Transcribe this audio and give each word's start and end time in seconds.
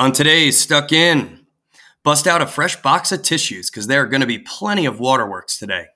On 0.00 0.12
today's 0.12 0.58
Stuck 0.58 0.92
In, 0.92 1.40
bust 2.02 2.26
out 2.26 2.40
a 2.40 2.46
fresh 2.46 2.74
box 2.80 3.12
of 3.12 3.20
tissues 3.20 3.68
because 3.68 3.86
there 3.86 4.00
are 4.00 4.06
going 4.06 4.22
to 4.22 4.26
be 4.26 4.38
plenty 4.38 4.86
of 4.86 4.98
waterworks 4.98 5.58
today. 5.58 5.88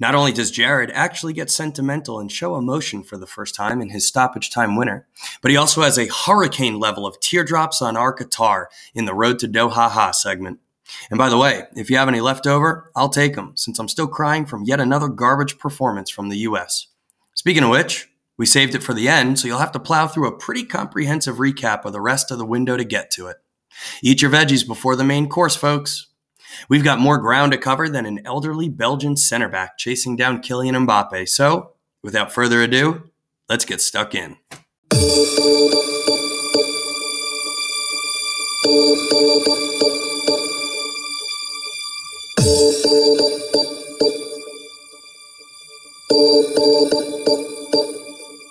Not 0.00 0.16
only 0.16 0.32
does 0.32 0.50
Jared 0.50 0.90
actually 0.90 1.32
get 1.32 1.48
sentimental 1.48 2.18
and 2.18 2.30
show 2.30 2.56
emotion 2.56 3.04
for 3.04 3.16
the 3.16 3.24
first 3.24 3.54
time 3.54 3.80
in 3.80 3.90
his 3.90 4.04
stoppage 4.04 4.50
time 4.50 4.74
winner, 4.74 5.06
but 5.42 5.52
he 5.52 5.56
also 5.56 5.82
has 5.82 5.96
a 5.96 6.08
hurricane 6.08 6.80
level 6.80 7.06
of 7.06 7.20
teardrops 7.20 7.80
on 7.80 7.96
our 7.96 8.12
guitar 8.12 8.68
in 8.96 9.04
the 9.04 9.14
Road 9.14 9.38
to 9.38 9.46
Doha 9.46 9.90
Ha 9.90 10.10
segment. 10.10 10.58
And 11.08 11.16
by 11.16 11.28
the 11.28 11.38
way, 11.38 11.68
if 11.76 11.88
you 11.88 11.98
have 11.98 12.08
any 12.08 12.20
left 12.20 12.48
over, 12.48 12.90
I'll 12.96 13.10
take 13.10 13.36
them 13.36 13.52
since 13.54 13.78
I'm 13.78 13.86
still 13.86 14.08
crying 14.08 14.44
from 14.44 14.64
yet 14.64 14.80
another 14.80 15.06
garbage 15.06 15.56
performance 15.56 16.10
from 16.10 16.30
the 16.30 16.38
US. 16.38 16.88
Speaking 17.34 17.62
of 17.62 17.70
which, 17.70 18.08
we 18.38 18.46
saved 18.46 18.74
it 18.74 18.82
for 18.82 18.92
the 18.92 19.08
end, 19.08 19.38
so 19.38 19.48
you'll 19.48 19.58
have 19.58 19.72
to 19.72 19.80
plow 19.80 20.06
through 20.06 20.28
a 20.28 20.36
pretty 20.36 20.64
comprehensive 20.64 21.36
recap 21.36 21.84
of 21.84 21.92
the 21.92 22.00
rest 22.00 22.30
of 22.30 22.38
the 22.38 22.44
window 22.44 22.76
to 22.76 22.84
get 22.84 23.10
to 23.12 23.28
it. 23.28 23.36
Eat 24.02 24.22
your 24.22 24.30
veggies 24.30 24.66
before 24.66 24.96
the 24.96 25.04
main 25.04 25.28
course, 25.28 25.56
folks. 25.56 26.08
We've 26.68 26.84
got 26.84 26.98
more 26.98 27.18
ground 27.18 27.52
to 27.52 27.58
cover 27.58 27.88
than 27.88 28.06
an 28.06 28.20
elderly 28.24 28.68
Belgian 28.68 29.16
center 29.16 29.48
back 29.48 29.78
chasing 29.78 30.16
down 30.16 30.42
Kylian 30.42 30.86
Mbappe. 30.86 31.28
So, 31.28 31.72
without 32.02 32.32
further 32.32 32.62
ado, 32.62 33.10
let's 33.48 33.64
get 33.64 33.80
stuck 33.80 34.14
in. 34.14 34.36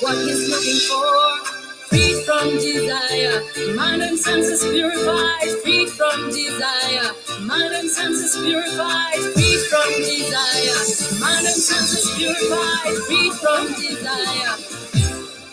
What 0.00 0.16
he's 0.26 0.50
looking 0.50 0.80
for 0.88 1.56
free 1.88 2.22
from 2.24 2.50
desire. 2.58 3.42
Mind 3.76 4.02
and 4.02 4.18
senses 4.18 4.62
purified, 4.64 5.50
free 5.64 5.86
from 5.86 6.30
desire. 6.30 7.12
Mind 7.42 7.74
and 7.74 7.90
senses 7.90 8.36
purified, 8.44 9.18
free 9.34 9.56
from 9.70 9.90
desire. 10.02 11.20
Mind 11.20 11.46
and 11.46 11.56
senses 11.56 12.14
purified, 12.16 12.96
free 13.08 13.30
from 13.40 13.66
desire. 13.80 14.56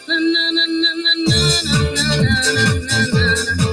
Na 0.07 0.17
na 0.19 0.51
na 0.51 0.65
na 0.67 0.91
na 1.03 1.13
na 1.27 1.35
na 1.63 2.15
na 2.15 2.51
na 2.53 2.99
na 3.13 3.55
na 3.55 3.72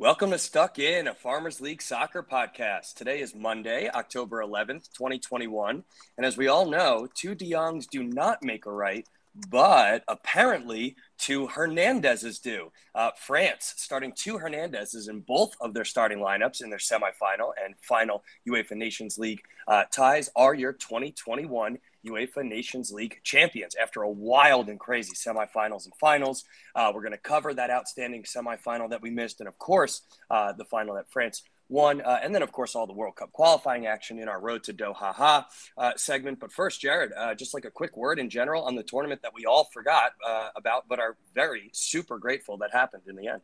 Welcome 0.00 0.30
to 0.30 0.38
Stuck 0.38 0.78
In, 0.78 1.08
a 1.08 1.14
Farmers 1.14 1.60
League 1.60 1.82
soccer 1.82 2.22
podcast. 2.22 2.94
Today 2.94 3.20
is 3.20 3.34
Monday, 3.34 3.90
October 3.90 4.42
11th, 4.42 4.90
2021. 4.94 5.84
And 6.16 6.24
as 6.24 6.38
we 6.38 6.48
all 6.48 6.70
know, 6.70 7.06
two 7.14 7.34
De 7.34 7.50
Jongs 7.50 7.86
do 7.86 8.02
not 8.02 8.42
make 8.42 8.64
a 8.64 8.72
right, 8.72 9.06
but 9.50 10.02
apparently 10.08 10.96
two 11.18 11.48
Hernandezes 11.48 12.40
do. 12.40 12.72
Uh, 12.94 13.10
France 13.14 13.74
starting 13.76 14.14
two 14.16 14.38
Hernandezes 14.38 15.10
in 15.10 15.20
both 15.20 15.52
of 15.60 15.74
their 15.74 15.84
starting 15.84 16.20
lineups 16.20 16.62
in 16.62 16.70
their 16.70 16.78
semifinal 16.78 17.52
and 17.62 17.74
final 17.82 18.24
UEFA 18.48 18.78
Nations 18.78 19.18
League 19.18 19.42
uh, 19.68 19.84
ties 19.92 20.30
are 20.34 20.54
your 20.54 20.72
2021 20.72 21.76
UEFA 22.06 22.44
Nations 22.44 22.90
League 22.92 23.20
champions 23.22 23.74
after 23.80 24.02
a 24.02 24.10
wild 24.10 24.68
and 24.68 24.78
crazy 24.78 25.12
semifinals 25.14 25.84
and 25.84 25.94
finals. 26.00 26.44
Uh, 26.74 26.92
we're 26.94 27.02
going 27.02 27.12
to 27.12 27.18
cover 27.18 27.52
that 27.54 27.70
outstanding 27.70 28.22
semifinal 28.24 28.90
that 28.90 29.02
we 29.02 29.10
missed, 29.10 29.40
and 29.40 29.48
of 29.48 29.58
course, 29.58 30.02
uh, 30.30 30.52
the 30.52 30.64
final 30.64 30.94
that 30.94 31.10
France 31.10 31.42
won, 31.70 32.00
uh, 32.00 32.18
and 32.22 32.34
then 32.34 32.42
of 32.42 32.52
course 32.52 32.74
all 32.74 32.86
the 32.86 32.92
World 32.92 33.16
Cup 33.16 33.32
qualifying 33.32 33.86
action 33.86 34.18
in 34.18 34.28
our 34.28 34.40
Road 34.40 34.64
to 34.64 34.74
Doha 34.74 35.14
Ha 35.14 35.46
uh, 35.78 35.92
segment. 35.96 36.40
But 36.40 36.52
first, 36.52 36.80
Jared, 36.80 37.12
uh, 37.16 37.34
just 37.34 37.54
like 37.54 37.64
a 37.64 37.70
quick 37.70 37.96
word 37.96 38.18
in 38.18 38.28
general 38.28 38.64
on 38.64 38.74
the 38.74 38.82
tournament 38.82 39.22
that 39.22 39.32
we 39.34 39.46
all 39.46 39.68
forgot 39.72 40.12
uh, 40.26 40.48
about, 40.56 40.88
but 40.88 40.98
are 40.98 41.16
very 41.34 41.70
super 41.72 42.18
grateful 42.18 42.58
that 42.58 42.72
happened 42.72 43.04
in 43.08 43.16
the 43.16 43.28
end. 43.28 43.42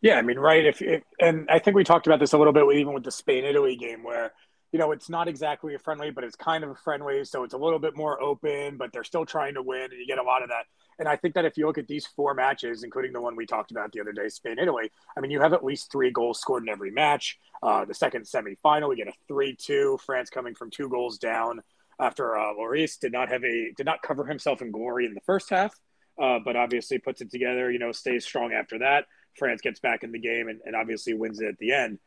Yeah, 0.00 0.16
I 0.16 0.22
mean, 0.22 0.38
right. 0.38 0.64
If, 0.64 0.80
if 0.80 1.02
and 1.20 1.46
I 1.50 1.58
think 1.58 1.76
we 1.76 1.84
talked 1.84 2.06
about 2.06 2.20
this 2.20 2.32
a 2.32 2.38
little 2.38 2.52
bit 2.52 2.64
even 2.76 2.94
with 2.94 3.04
the 3.04 3.10
Spain 3.10 3.44
Italy 3.44 3.76
game 3.76 4.02
where 4.02 4.32
you 4.72 4.78
know, 4.78 4.92
it's 4.92 5.08
not 5.08 5.26
exactly 5.26 5.74
a 5.74 5.78
friendly, 5.78 6.10
but 6.10 6.22
it's 6.22 6.36
kind 6.36 6.62
of 6.62 6.70
a 6.70 6.74
friendly. 6.74 7.24
So 7.24 7.42
it's 7.42 7.54
a 7.54 7.58
little 7.58 7.78
bit 7.78 7.96
more 7.96 8.20
open, 8.22 8.76
but 8.76 8.92
they're 8.92 9.04
still 9.04 9.26
trying 9.26 9.54
to 9.54 9.62
win. 9.62 9.82
And 9.82 9.98
you 9.98 10.06
get 10.06 10.18
a 10.18 10.22
lot 10.22 10.42
of 10.42 10.48
that. 10.50 10.66
And 10.98 11.08
I 11.08 11.16
think 11.16 11.34
that 11.34 11.44
if 11.44 11.56
you 11.56 11.66
look 11.66 11.78
at 11.78 11.88
these 11.88 12.06
four 12.06 12.34
matches, 12.34 12.84
including 12.84 13.12
the 13.12 13.20
one 13.20 13.34
we 13.34 13.46
talked 13.46 13.70
about 13.70 13.90
the 13.90 14.00
other 14.00 14.12
day, 14.12 14.28
Spain, 14.28 14.58
Italy, 14.60 14.90
I 15.16 15.20
mean, 15.20 15.30
you 15.30 15.40
have 15.40 15.52
at 15.52 15.64
least 15.64 15.90
three 15.90 16.10
goals 16.10 16.40
scored 16.40 16.62
in 16.62 16.68
every 16.68 16.90
match. 16.90 17.38
Uh, 17.62 17.84
the 17.84 17.94
second 17.94 18.26
semifinal, 18.26 18.90
we 18.90 18.96
get 18.96 19.08
a 19.08 19.12
3 19.26 19.56
2, 19.56 19.98
France 20.04 20.30
coming 20.30 20.54
from 20.54 20.70
two 20.70 20.88
goals 20.88 21.18
down 21.18 21.60
after 21.98 22.36
uh, 22.36 22.54
Lloris 22.54 22.98
did 22.98 23.12
not 23.12 23.28
have 23.28 23.44
a, 23.44 23.72
did 23.76 23.86
not 23.86 24.02
cover 24.02 24.24
himself 24.24 24.62
in 24.62 24.70
glory 24.70 25.04
in 25.04 25.14
the 25.14 25.20
first 25.20 25.50
half, 25.50 25.74
uh, 26.20 26.38
but 26.44 26.56
obviously 26.56 26.98
puts 26.98 27.20
it 27.20 27.30
together, 27.30 27.70
you 27.70 27.78
know, 27.78 27.92
stays 27.92 28.24
strong 28.24 28.52
after 28.52 28.78
that. 28.78 29.06
France 29.38 29.60
gets 29.60 29.80
back 29.80 30.02
in 30.02 30.12
the 30.12 30.18
game 30.18 30.48
and, 30.48 30.60
and 30.64 30.74
obviously 30.74 31.14
wins 31.14 31.40
it 31.40 31.48
at 31.48 31.58
the 31.58 31.72
end. 31.72 31.98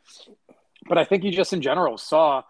But 0.87 0.97
I 0.97 1.05
think 1.05 1.23
you 1.23 1.31
just 1.31 1.53
in 1.53 1.61
general 1.61 1.97
saw 1.97 2.43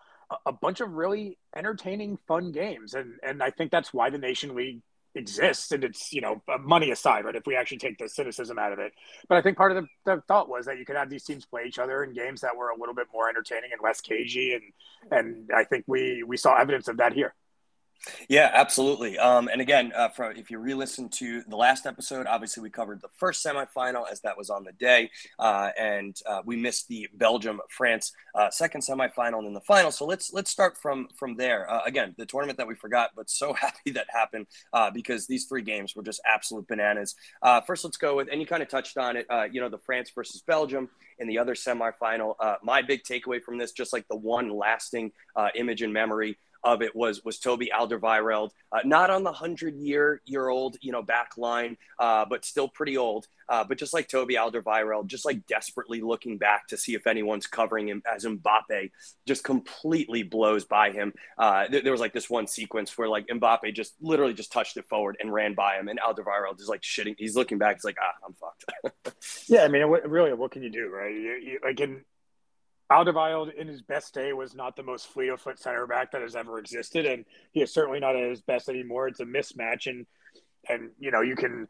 a 0.46 0.52
bunch 0.52 0.82
of 0.82 0.92
really 0.92 1.38
entertaining, 1.56 2.18
fun 2.28 2.52
games, 2.52 2.94
and 2.94 3.20
and 3.24 3.42
I 3.42 3.50
think 3.50 3.72
that's 3.72 3.94
why 3.94 4.10
the 4.10 4.18
Nation 4.18 4.56
League 4.56 4.82
exists. 5.16 5.72
And 5.72 5.84
it's 5.84 6.12
you 6.14 6.22
know 6.22 6.42
uh, 6.48 6.58
money 6.58 6.92
aside, 6.92 7.26
right? 7.26 7.36
If 7.36 7.46
we 7.46 7.56
actually 7.56 7.78
take 7.78 7.98
the 7.98 8.10
cynicism 8.10 8.58
out 8.60 8.74
of 8.74 8.80
it, 8.80 8.94
but 9.28 9.38
I 9.38 9.42
think 9.42 9.58
part 9.58 9.72
of 9.72 9.84
the, 9.84 9.88
the 10.06 10.22
thought 10.28 10.50
was 10.50 10.66
that 10.66 10.78
you 10.78 10.86
could 10.86 10.96
have 10.96 11.10
these 11.10 11.24
teams 11.24 11.46
play 11.46 11.66
each 11.68 11.80
other 11.80 12.04
in 12.04 12.14
games 12.14 12.42
that 12.42 12.56
were 12.56 12.70
a 12.70 12.78
little 12.78 12.96
bit 12.96 13.08
more 13.14 13.30
entertaining 13.30 13.72
and 13.72 13.82
less 13.82 14.02
cagey, 14.02 14.54
and 14.54 14.64
and 15.12 15.50
I 15.56 15.64
think 15.64 15.86
we 15.88 16.24
we 16.24 16.38
saw 16.38 16.56
evidence 16.58 16.88
of 16.88 16.98
that 16.98 17.14
here. 17.14 17.34
Yeah, 18.28 18.52
absolutely. 18.54 19.18
Um, 19.18 19.48
and 19.48 19.62
again, 19.62 19.92
uh, 19.96 20.10
from, 20.10 20.36
if 20.36 20.52
you 20.52 20.60
re-listen 20.60 21.10
to 21.10 21.42
the 21.48 21.56
last 21.56 21.86
episode, 21.86 22.28
obviously 22.28 22.62
we 22.62 22.70
covered 22.70 23.02
the 23.02 23.08
first 23.18 23.46
semifinal 23.46 24.06
as 24.12 24.22
that 24.22 24.38
was 24.38 24.50
on 24.50 24.64
the 24.64 24.74
day, 24.74 25.10
uh, 25.40 25.70
and 25.80 26.18
uh, 26.26 26.42
we 26.46 26.56
missed 26.56 26.88
the 26.88 27.08
Belgium 27.14 27.62
France 27.70 28.12
uh, 28.36 28.50
second 28.50 28.82
semifinal 28.82 29.38
and 29.38 29.48
then 29.48 29.54
the 29.54 29.62
final. 29.62 29.92
So 29.92 30.06
let's 30.06 30.34
let's 30.34 30.52
start 30.52 30.78
from 30.78 31.08
from 31.18 31.38
there. 31.38 31.70
Uh, 31.70 31.82
again, 31.86 32.14
the 32.18 32.26
tournament 32.26 32.58
that 32.58 32.68
we 32.68 32.76
forgot, 32.76 33.12
but 33.16 33.30
so 33.30 33.54
happy 33.60 33.92
that 33.92 34.08
happened 34.10 34.48
uh, 34.74 34.92
because 34.92 35.28
these 35.28 35.46
three 35.46 35.62
games 35.62 35.96
were 35.96 36.04
just 36.04 36.22
absolute 36.26 36.68
bananas. 36.68 37.16
first, 37.66 37.84
let's 37.84 37.98
go 37.98 38.18
with, 38.18 38.28
and 38.32 38.42
you 38.42 38.48
kind 38.48 38.64
of 38.64 38.70
touched 38.70 38.98
on 38.98 39.16
it. 39.16 39.28
you 39.52 39.62
know, 39.62 39.70
the 39.70 39.78
France 39.78 40.12
versus 40.14 40.42
Belgium 40.46 40.90
in 41.20 41.28
the 41.28 41.38
other 41.38 41.56
semifinal. 41.56 42.36
my 42.64 42.82
big 42.82 43.04
takeaway 43.04 43.42
from 43.42 43.58
this, 43.58 43.72
just 43.72 43.94
like 43.94 44.08
the 44.10 44.18
one 44.18 44.50
lasting 44.50 45.12
image 45.56 45.82
in 45.82 45.94
memory 45.94 46.38
of 46.64 46.82
it 46.82 46.96
was 46.96 47.24
was 47.24 47.40
Toby 47.40 47.70
Alderweireld, 47.74 48.52
uh, 48.72 48.80
not 48.86 49.10
on 49.10 49.24
the 49.24 49.32
hundred 49.32 49.76
year 49.76 50.22
year 50.26 50.50
old 50.50 50.78
you 50.82 50.92
know 50.92 51.02
back 51.02 51.32
line, 51.38 51.78
uh, 52.00 52.26
but 52.26 52.46
still 52.46 52.68
pretty 52.68 52.98
old. 52.98 53.28
Uh, 53.50 53.64
but 53.64 53.78
just 53.78 53.94
like 53.94 54.08
Toby 54.08 54.36
Alderweireld, 54.36 55.08
just 55.08 55.26
like 55.26 55.46
desperately 55.48 56.02
looking 56.02 56.38
back 56.38 56.68
to 56.68 56.78
see 56.78 56.96
if 56.96 57.06
anyone's 57.06 57.46
covering 57.46 57.90
him 57.90 58.02
as 58.12 58.24
Mbappe 58.24 58.92
just 59.28 59.44
completely 59.44 60.24
blows 60.24 60.64
by 60.64 60.92
him. 60.92 61.14
Uh, 61.38 61.68
th- 61.68 61.84
there 61.84 61.92
was 61.92 62.02
like 62.02 62.14
this 62.14 62.30
one 62.30 62.48
sequence 62.48 62.98
where 62.98 63.10
like 63.10 63.28
Mbappe 63.28 63.74
just 63.76 63.96
literally 64.02 64.34
just 64.34 64.52
touched 64.52 64.78
it 64.78 64.88
forward 64.88 65.18
and 65.20 65.34
ran 65.34 65.54
by 65.54 65.78
him, 65.78 65.90
and 65.90 66.00
Alderweireld 66.00 66.60
is 66.62 66.70
like 66.70 66.82
shitting. 66.82 67.16
He's 67.18 67.36
looking 67.36 67.58
back. 67.58 67.76
He's 67.76 67.84
like, 67.84 67.98
ah, 68.02 68.14
I'm 68.26 68.34
fucked. 68.34 69.16
yeah, 69.48 69.64
I 69.64 69.68
mean, 69.68 69.90
what, 69.90 70.10
really, 70.10 70.34
what 70.34 70.52
can 70.52 70.64
you 70.64 70.70
do, 70.70 70.90
right? 70.90 71.14
You, 71.14 71.40
you, 71.42 71.60
like 71.64 71.80
in 71.80 72.04
Alderweireld 72.92 73.54
in 73.56 73.68
his 73.68 73.82
best 73.82 74.14
day 74.14 74.34
was 74.34 74.54
not 74.54 74.76
the 74.76 74.84
most 74.84 75.08
fleet 75.08 75.30
of 75.30 75.42
foot 75.42 75.60
center 75.60 75.88
back 75.88 76.12
that 76.12 76.22
has 76.22 76.36
ever 76.36 76.60
existed, 76.60 77.06
and 77.06 77.26
he 77.52 77.62
is 77.62 77.74
certainly 77.74 78.00
not 78.00 78.16
at 78.16 78.30
his 78.30 78.42
best 78.42 78.70
anymore. 78.70 79.08
It's 79.08 79.20
a 79.20 79.26
mismatch, 79.26 79.88
and 79.88 80.06
and 80.70 80.92
you 81.00 81.12
know 81.12 81.22
you 81.22 81.36
can 81.36 81.68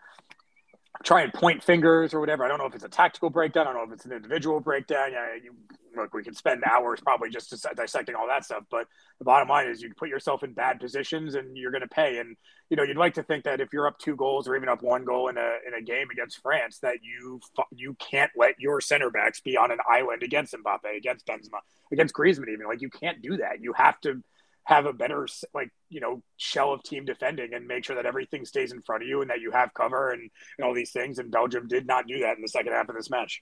try 1.04 1.22
and 1.22 1.34
point 1.34 1.64
fingers 1.64 2.14
or 2.14 2.20
whatever. 2.20 2.44
I 2.44 2.48
don't 2.48 2.60
know 2.60 2.66
if 2.66 2.76
it's 2.76 2.84
a 2.84 2.90
tactical 2.90 3.30
breakdown. 3.30 3.68
I 3.68 3.74
don't 3.74 3.82
know 3.82 3.92
if 3.92 3.98
it's 3.98 4.06
an 4.06 4.12
individual 4.12 4.60
breakdown. 4.60 5.12
Yeah, 5.12 5.36
you, 5.44 5.56
look, 5.96 6.14
we 6.14 6.24
could 6.24 6.38
spend 6.38 6.64
hours 6.64 7.00
probably 7.02 7.30
just 7.30 7.54
dissecting 7.76 8.16
all 8.16 8.28
that 8.28 8.46
stuff. 8.46 8.64
But 8.70 8.88
the 9.18 9.26
bottom 9.26 9.50
line 9.50 9.68
is 9.68 9.82
you 9.82 9.92
put 9.96 10.10
yourself 10.10 10.44
in 10.44 10.54
bad 10.54 10.80
positions 10.80 11.36
and 11.36 11.58
you're 11.58 11.72
going 11.72 11.82
to 11.82 11.88
pay. 11.88 12.20
And 12.20 12.36
you 12.70 12.78
know, 12.78 12.84
you'd 12.84 12.98
like 12.98 13.16
to 13.16 13.24
think 13.24 13.44
that 13.46 13.60
if 13.60 13.74
you're 13.74 13.88
up 13.88 13.98
two 13.98 14.16
goals 14.16 14.48
or 14.48 14.56
even 14.56 14.70
up 14.70 14.82
one 14.84 15.04
goal 15.04 15.30
in 15.30 15.38
a 15.38 15.58
in 15.68 15.74
a 15.74 15.82
game 15.82 16.08
against 16.12 16.42
France, 16.42 16.80
that 16.80 16.98
you 17.02 17.40
you 17.72 17.96
can't 17.96 18.32
let 18.38 18.60
your 18.60 18.80
center 18.80 19.10
backs 19.10 19.42
be 19.42 19.58
on 19.58 19.72
an 19.72 19.80
island 19.90 20.24
against 20.24 20.54
Mbappe, 20.54 20.96
against 20.96 21.26
Benzema, 21.26 21.60
against 21.92 22.14
Griezmann. 22.14 22.50
Even 22.50 22.68
like 22.68 22.82
you 22.82 22.90
can't 22.90 23.22
do 23.22 23.38
that. 23.38 23.62
You 23.62 23.74
have 23.74 24.00
to 24.02 24.24
have 24.66 24.86
a 24.86 24.94
better 24.94 25.28
like 25.54 25.70
you 25.90 26.00
know 26.00 26.22
shell 26.38 26.74
of 26.74 26.84
team 26.84 27.06
defending 27.06 27.54
and 27.54 27.68
make 27.68 27.84
sure 27.86 27.96
that 27.96 28.06
everything 28.06 28.46
stays 28.46 28.72
in 28.72 28.82
front 28.82 29.04
of 29.04 29.10
you 29.10 29.22
and 29.22 29.30
that 29.30 29.42
you 29.42 29.52
have 29.52 29.74
cover 29.74 30.12
and, 30.12 30.30
and 30.58 30.66
all 30.66 30.74
these 30.74 30.92
things. 30.92 31.20
And 31.20 31.32
belgium 31.32 31.68
did 31.68 31.86
not 31.86 32.08
do 32.08 32.20
that 32.20 32.36
in 32.36 32.42
the 32.42 32.48
second 32.48 32.74
half 32.74 32.90
of 32.90 32.96
this 32.96 33.10
match. 33.10 33.42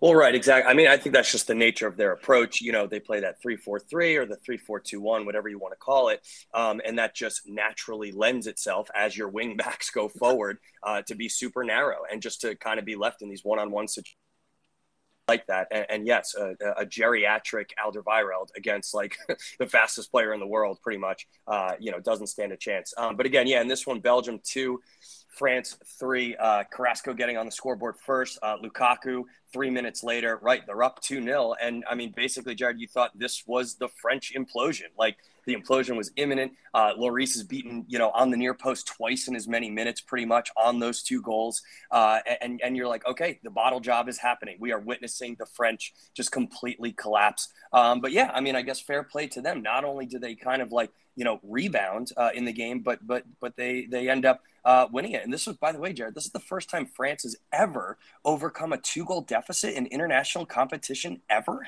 Well 0.00 0.14
right 0.14 0.34
exactly 0.34 0.70
i 0.70 0.74
mean 0.74 0.88
i 0.88 0.96
think 0.96 1.14
that's 1.14 1.30
just 1.30 1.46
the 1.46 1.54
nature 1.54 1.86
of 1.86 1.96
their 1.96 2.12
approach. 2.12 2.60
You 2.60 2.72
know 2.72 2.86
they 2.86 3.00
play 3.00 3.20
that 3.20 3.36
3-4-3 3.42 4.16
or 4.16 4.26
the 4.26 4.36
3-4-2-1 4.36 5.24
whatever 5.24 5.48
you 5.48 5.58
want 5.58 5.72
to 5.72 5.78
call 5.78 6.08
it 6.08 6.20
um, 6.52 6.80
and 6.84 6.98
that 6.98 7.14
just 7.14 7.42
naturally 7.46 8.12
lends 8.12 8.46
itself 8.46 8.90
as 8.94 9.16
your 9.16 9.28
wing 9.28 9.56
backs 9.58 9.90
go 9.90 10.08
forward 10.08 10.58
uh, 10.82 11.02
to 11.02 11.14
be 11.14 11.28
super 11.28 11.64
narrow 11.64 12.00
and 12.10 12.20
just 12.20 12.40
to 12.42 12.56
kind 12.56 12.78
of 12.78 12.84
be 12.84 12.96
left 12.96 13.22
in 13.22 13.28
these 13.28 13.44
one-on-one 13.44 13.88
situations 13.88 14.16
like 15.30 15.46
that. 15.46 15.68
And, 15.70 15.86
and 15.88 16.06
yes, 16.06 16.34
a, 16.34 16.54
a, 16.76 16.84
geriatric 16.84 17.70
Alderweireld 17.84 18.48
against 18.56 18.94
like 18.94 19.16
the 19.58 19.66
fastest 19.66 20.10
player 20.10 20.32
in 20.34 20.40
the 20.40 20.46
world, 20.46 20.78
pretty 20.82 20.98
much, 20.98 21.28
uh, 21.46 21.74
you 21.78 21.92
know, 21.92 22.00
doesn't 22.00 22.26
stand 22.26 22.52
a 22.52 22.56
chance. 22.56 22.92
Um, 22.96 23.16
but 23.16 23.26
again, 23.26 23.46
yeah, 23.46 23.60
in 23.60 23.68
this 23.68 23.86
one, 23.86 24.00
Belgium 24.00 24.40
two, 24.42 24.80
France 25.36 25.76
three. 25.98 26.36
Uh, 26.36 26.64
Carrasco 26.72 27.14
getting 27.14 27.36
on 27.36 27.46
the 27.46 27.52
scoreboard 27.52 27.96
first. 27.96 28.38
Uh, 28.42 28.56
Lukaku 28.58 29.24
three 29.52 29.70
minutes 29.70 30.02
later, 30.02 30.38
right? 30.42 30.64
They're 30.66 30.82
up 30.82 31.00
2 31.02 31.22
0. 31.22 31.54
And 31.60 31.84
I 31.88 31.94
mean, 31.94 32.12
basically, 32.14 32.54
Jared, 32.54 32.80
you 32.80 32.86
thought 32.86 33.10
this 33.18 33.44
was 33.46 33.74
the 33.74 33.88
French 33.88 34.32
implosion. 34.36 34.86
Like 34.98 35.16
the 35.46 35.56
implosion 35.56 35.96
was 35.96 36.10
imminent. 36.16 36.52
Uh, 36.74 36.92
Lloris 36.94 37.34
is 37.36 37.42
beaten, 37.42 37.84
you 37.88 37.98
know, 37.98 38.10
on 38.10 38.30
the 38.30 38.36
near 38.36 38.54
post 38.54 38.86
twice 38.86 39.28
in 39.28 39.34
as 39.34 39.48
many 39.48 39.70
minutes, 39.70 40.00
pretty 40.00 40.26
much 40.26 40.50
on 40.56 40.78
those 40.78 41.02
two 41.02 41.20
goals. 41.22 41.62
Uh, 41.90 42.18
and, 42.40 42.60
and 42.62 42.76
you're 42.76 42.88
like, 42.88 43.06
okay, 43.06 43.40
the 43.42 43.50
bottle 43.50 43.80
job 43.80 44.08
is 44.08 44.18
happening. 44.18 44.56
We 44.60 44.72
are 44.72 44.80
witnessing 44.80 45.36
the 45.38 45.46
French 45.46 45.94
just 46.14 46.30
completely 46.30 46.92
collapse. 46.92 47.48
Um, 47.72 48.00
but 48.00 48.12
yeah, 48.12 48.30
I 48.34 48.40
mean, 48.40 48.56
I 48.56 48.62
guess 48.62 48.80
fair 48.80 49.02
play 49.02 49.26
to 49.28 49.40
them. 49.40 49.62
Not 49.62 49.84
only 49.84 50.06
do 50.06 50.18
they 50.18 50.34
kind 50.34 50.62
of 50.62 50.72
like, 50.72 50.90
you 51.16 51.24
know, 51.24 51.40
rebound 51.42 52.12
uh, 52.16 52.30
in 52.34 52.44
the 52.44 52.52
game, 52.52 52.80
but 52.80 53.04
but 53.06 53.24
but 53.40 53.56
they 53.56 53.86
they 53.90 54.08
end 54.08 54.24
up 54.24 54.40
uh, 54.64 54.86
winning 54.90 55.12
it. 55.12 55.24
And 55.24 55.32
this 55.32 55.46
was, 55.46 55.56
by 55.56 55.72
the 55.72 55.78
way, 55.78 55.92
Jared, 55.92 56.14
this 56.14 56.26
is 56.26 56.32
the 56.32 56.40
first 56.40 56.68
time 56.68 56.86
France 56.86 57.22
has 57.22 57.36
ever 57.52 57.98
overcome 58.24 58.72
a 58.72 58.78
two 58.78 59.04
goal 59.04 59.22
deficit 59.22 59.74
in 59.74 59.86
international 59.86 60.46
competition 60.46 61.20
ever. 61.28 61.66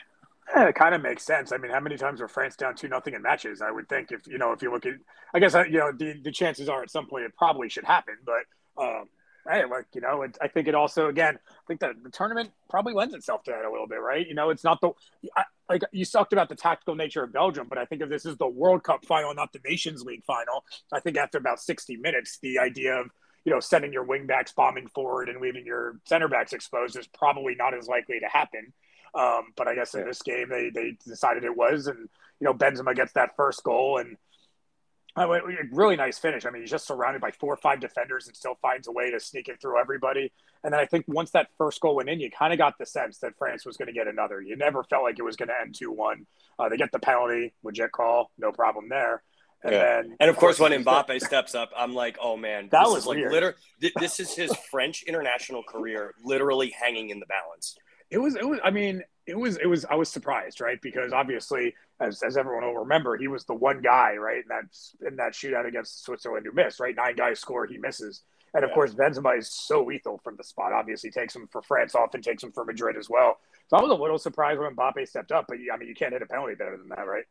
Yeah, 0.55 0.69
it 0.69 0.75
kind 0.75 0.95
of 0.95 1.03
makes 1.03 1.25
sense. 1.25 1.53
I 1.53 1.57
mean, 1.57 1.71
how 1.71 1.81
many 1.81 1.97
times 1.97 2.21
were 2.21 2.29
France 2.29 2.57
down 2.57 2.75
two 2.75 2.89
nothing 2.89 3.15
in 3.15 3.23
matches? 3.23 3.63
I 3.63 3.71
would 3.71 3.89
think 3.89 4.13
if 4.13 4.27
you 4.27 4.39
know 4.39 4.53
if 4.53 4.61
you 4.61 4.71
look 4.71 4.85
at, 4.85 4.95
I 5.33 5.39
guess 5.39 5.55
uh, 5.55 5.65
you 5.65 5.79
know 5.79 5.93
the, 5.93 6.21
the 6.23 6.33
chances 6.33 6.69
are 6.69 6.83
at 6.83 6.91
some 6.91 7.07
point 7.07 7.25
it 7.25 7.37
probably 7.37 7.69
should 7.69 7.85
happen. 7.85 8.17
But 8.25 8.83
um, 8.83 9.09
hey, 9.49 9.65
like 9.65 9.87
you 9.95 10.01
know, 10.01 10.23
it, 10.23 10.37
I 10.41 10.49
think 10.49 10.69
it 10.69 10.75
also 10.75 11.09
again, 11.09 11.39
I 11.49 11.65
think 11.67 11.81
that 11.81 12.03
the 12.03 12.11
tournament 12.11 12.51
probably 12.71 12.95
lends 12.95 13.15
itself 13.15 13.43
to 13.45 13.51
that 13.53 13.65
a 13.65 13.71
little 13.71 13.87
bit, 13.87 14.01
right? 14.01 14.27
You 14.27 14.35
know, 14.35 14.51
it's 14.51 14.65
not 14.65 14.81
the 14.81 14.93
I, 15.37 15.45
like 15.69 15.83
you 15.93 16.05
talked 16.05 16.33
about 16.33 16.49
the 16.49 16.57
tactical 16.57 16.95
nature 16.95 17.23
of 17.23 17.33
Belgium, 17.33 17.67
but 17.69 17.79
I 17.79 17.85
think 17.85 18.03
if 18.03 18.09
this 18.09 18.27
is 18.27 18.37
the 18.37 18.49
World 18.49 18.83
Cup 18.85 19.05
final, 19.05 19.35
not 19.35 19.53
the 19.53 19.61
Nations 19.65 20.03
League 20.03 20.25
final, 20.25 20.65
I 20.93 21.01
think 21.01 21.17
after 21.17 21.39
about 21.39 21.61
sixty 21.61 21.97
minutes, 21.97 22.39
the 22.43 22.59
idea 22.59 22.95
of 22.95 23.07
you 23.45 23.53
know, 23.53 23.61
sending 23.61 23.93
your 23.93 24.07
wingbacks 24.07 24.55
bombing 24.55 24.87
forward 24.87 25.29
and 25.29 25.41
leaving 25.41 25.67
your 25.67 25.99
center 26.05 26.29
backs 26.29 26.53
exposed 26.53 26.97
is 26.97 27.09
probably 27.09 27.55
not 27.57 27.75
as 27.75 27.89
likely 27.89 28.21
to 28.21 28.29
happen. 28.29 28.73
Um, 29.15 29.53
but 29.57 29.69
I 29.69 29.75
guess 29.75 29.95
in 29.95 30.07
this 30.07 30.23
game, 30.23 30.49
they, 30.49 30.71
they 30.71 30.97
decided 31.05 31.45
it 31.45 31.57
was. 31.57 31.87
And, 31.87 32.09
you 32.41 32.45
know, 32.45 32.55
Benzema 32.55 32.95
gets 32.95 33.13
that 33.15 33.37
first 33.37 33.63
goal 33.65 33.99
and 33.99 34.17
really 35.17 35.97
nice 35.97 36.19
finish. 36.19 36.47
I 36.47 36.51
mean, 36.51 36.63
he's 36.63 36.71
just 36.71 36.87
surrounded 36.87 37.21
by 37.21 37.31
four 37.33 37.53
or 37.53 37.57
five 37.57 37.81
defenders 37.81 38.27
and 38.27 38.37
still 38.37 38.57
finds 38.63 38.89
a 38.89 38.93
way 38.93 39.11
to 39.11 39.21
sneak 39.21 39.49
it 39.49 39.61
through 39.61 39.79
everybody. 39.79 40.33
And 40.65 40.73
then 40.73 40.81
I 40.81 40.87
think 40.87 41.05
once 41.09 41.31
that 41.33 41.49
first 41.59 41.81
goal 41.81 41.97
went 41.97 42.09
in, 42.09 42.21
you 42.21 42.31
kind 42.31 42.53
of 42.53 42.59
got 42.59 42.79
the 42.79 42.87
sense 42.87 43.19
that 43.19 43.37
France 43.37 43.67
was 43.67 43.77
going 43.77 43.89
to 43.89 43.93
get 43.93 44.07
another. 44.07 44.41
You 44.41 44.57
never 44.57 44.85
felt 44.85 45.03
like 45.03 45.19
it 45.19 45.23
was 45.23 45.37
going 45.37 45.49
to 45.49 45.61
end 45.61 45.75
2 45.75 45.91
1. 45.91 46.27
Uh, 46.59 46.69
they 46.69 46.77
get 46.77 46.93
the 46.93 46.99
penalty, 46.99 47.53
legit 47.63 47.93
call, 47.93 48.31
no 48.39 48.53
problem 48.53 48.89
there. 48.89 49.23
And, 49.65 49.73
yeah. 49.73 50.03
then, 50.03 50.17
and 50.19 50.31
of 50.31 50.37
course, 50.37 50.59
when 50.59 50.73
Mbappe 50.73 51.21
steps 51.21 51.55
up, 51.55 51.71
I'm 51.77 51.95
like, 51.95 52.19
oh 52.21 52.37
man, 52.37 52.69
that 52.73 52.87
was 52.87 53.07
like 53.07 53.19
literally. 53.19 53.55
this 53.97 54.19
is 54.19 54.35
his 54.35 54.53
French 54.71 55.05
international 55.05 55.63
career 55.63 56.15
literally 56.25 56.71
hanging 56.71 57.11
in 57.11 57.21
the 57.21 57.27
balance. 57.27 57.77
It 58.11 58.19
was. 58.19 58.35
It 58.35 58.47
was. 58.47 58.59
I 58.65 58.71
mean, 58.71 59.05
it 59.27 59.39
was. 59.39 59.57
It 59.59 59.67
was. 59.67 59.85
I 59.85 59.95
was 59.95 60.09
surprised, 60.09 60.61
right? 60.61 60.81
Because 60.81 61.13
obviously, 61.13 61.75
as, 62.01 62.23
as 62.23 62.37
everyone 62.37 62.65
will 62.65 62.81
remember, 62.81 63.17
he 63.17 63.29
was 63.29 63.45
the 63.45 63.55
one 63.55 63.81
guy, 63.81 64.17
right, 64.17 64.43
in 64.43 64.49
that 64.49 65.07
in 65.07 65.17
that 65.17 65.33
shootout 65.33 65.67
against 65.67 66.05
Switzerland 66.05 66.47
who 66.47 66.53
missed, 66.53 66.81
right? 66.81 66.95
Nine 66.95 67.17
guys 67.17 67.41
score, 67.41 67.67
he 67.67 67.79
misses. 67.79 68.23
And 68.55 68.65
of 68.65 68.71
yeah. 68.71 68.75
course, 68.75 68.95
Benzema 68.95 69.39
is 69.39 69.51
so 69.51 69.85
lethal 69.85 70.21
from 70.23 70.37
the 70.37 70.45
spot. 70.45 70.73
Obviously, 70.73 71.11
takes 71.11 71.35
him 71.35 71.49
for 71.51 71.63
France, 71.63 71.95
often 71.95 72.21
takes 72.21 72.43
him 72.43 72.53
for 72.53 72.65
Madrid 72.65 72.97
as 72.97 73.09
well. 73.09 73.39
So 73.69 73.77
I 73.77 73.83
was 73.83 73.91
a 73.91 73.95
little 73.95 74.19
surprised 74.19 74.61
when 74.61 74.75
Mbappe 74.77 75.09
stepped 75.09 75.33
up, 75.33 75.47
but 75.49 75.59
I 75.73 75.77
mean, 75.77 75.89
you 75.89 75.95
can't 75.95 76.13
hit 76.13 76.21
a 76.21 76.27
penalty 76.27 76.55
better 76.55 76.77
than 76.77 76.89
that, 76.89 77.07
right? 77.07 77.25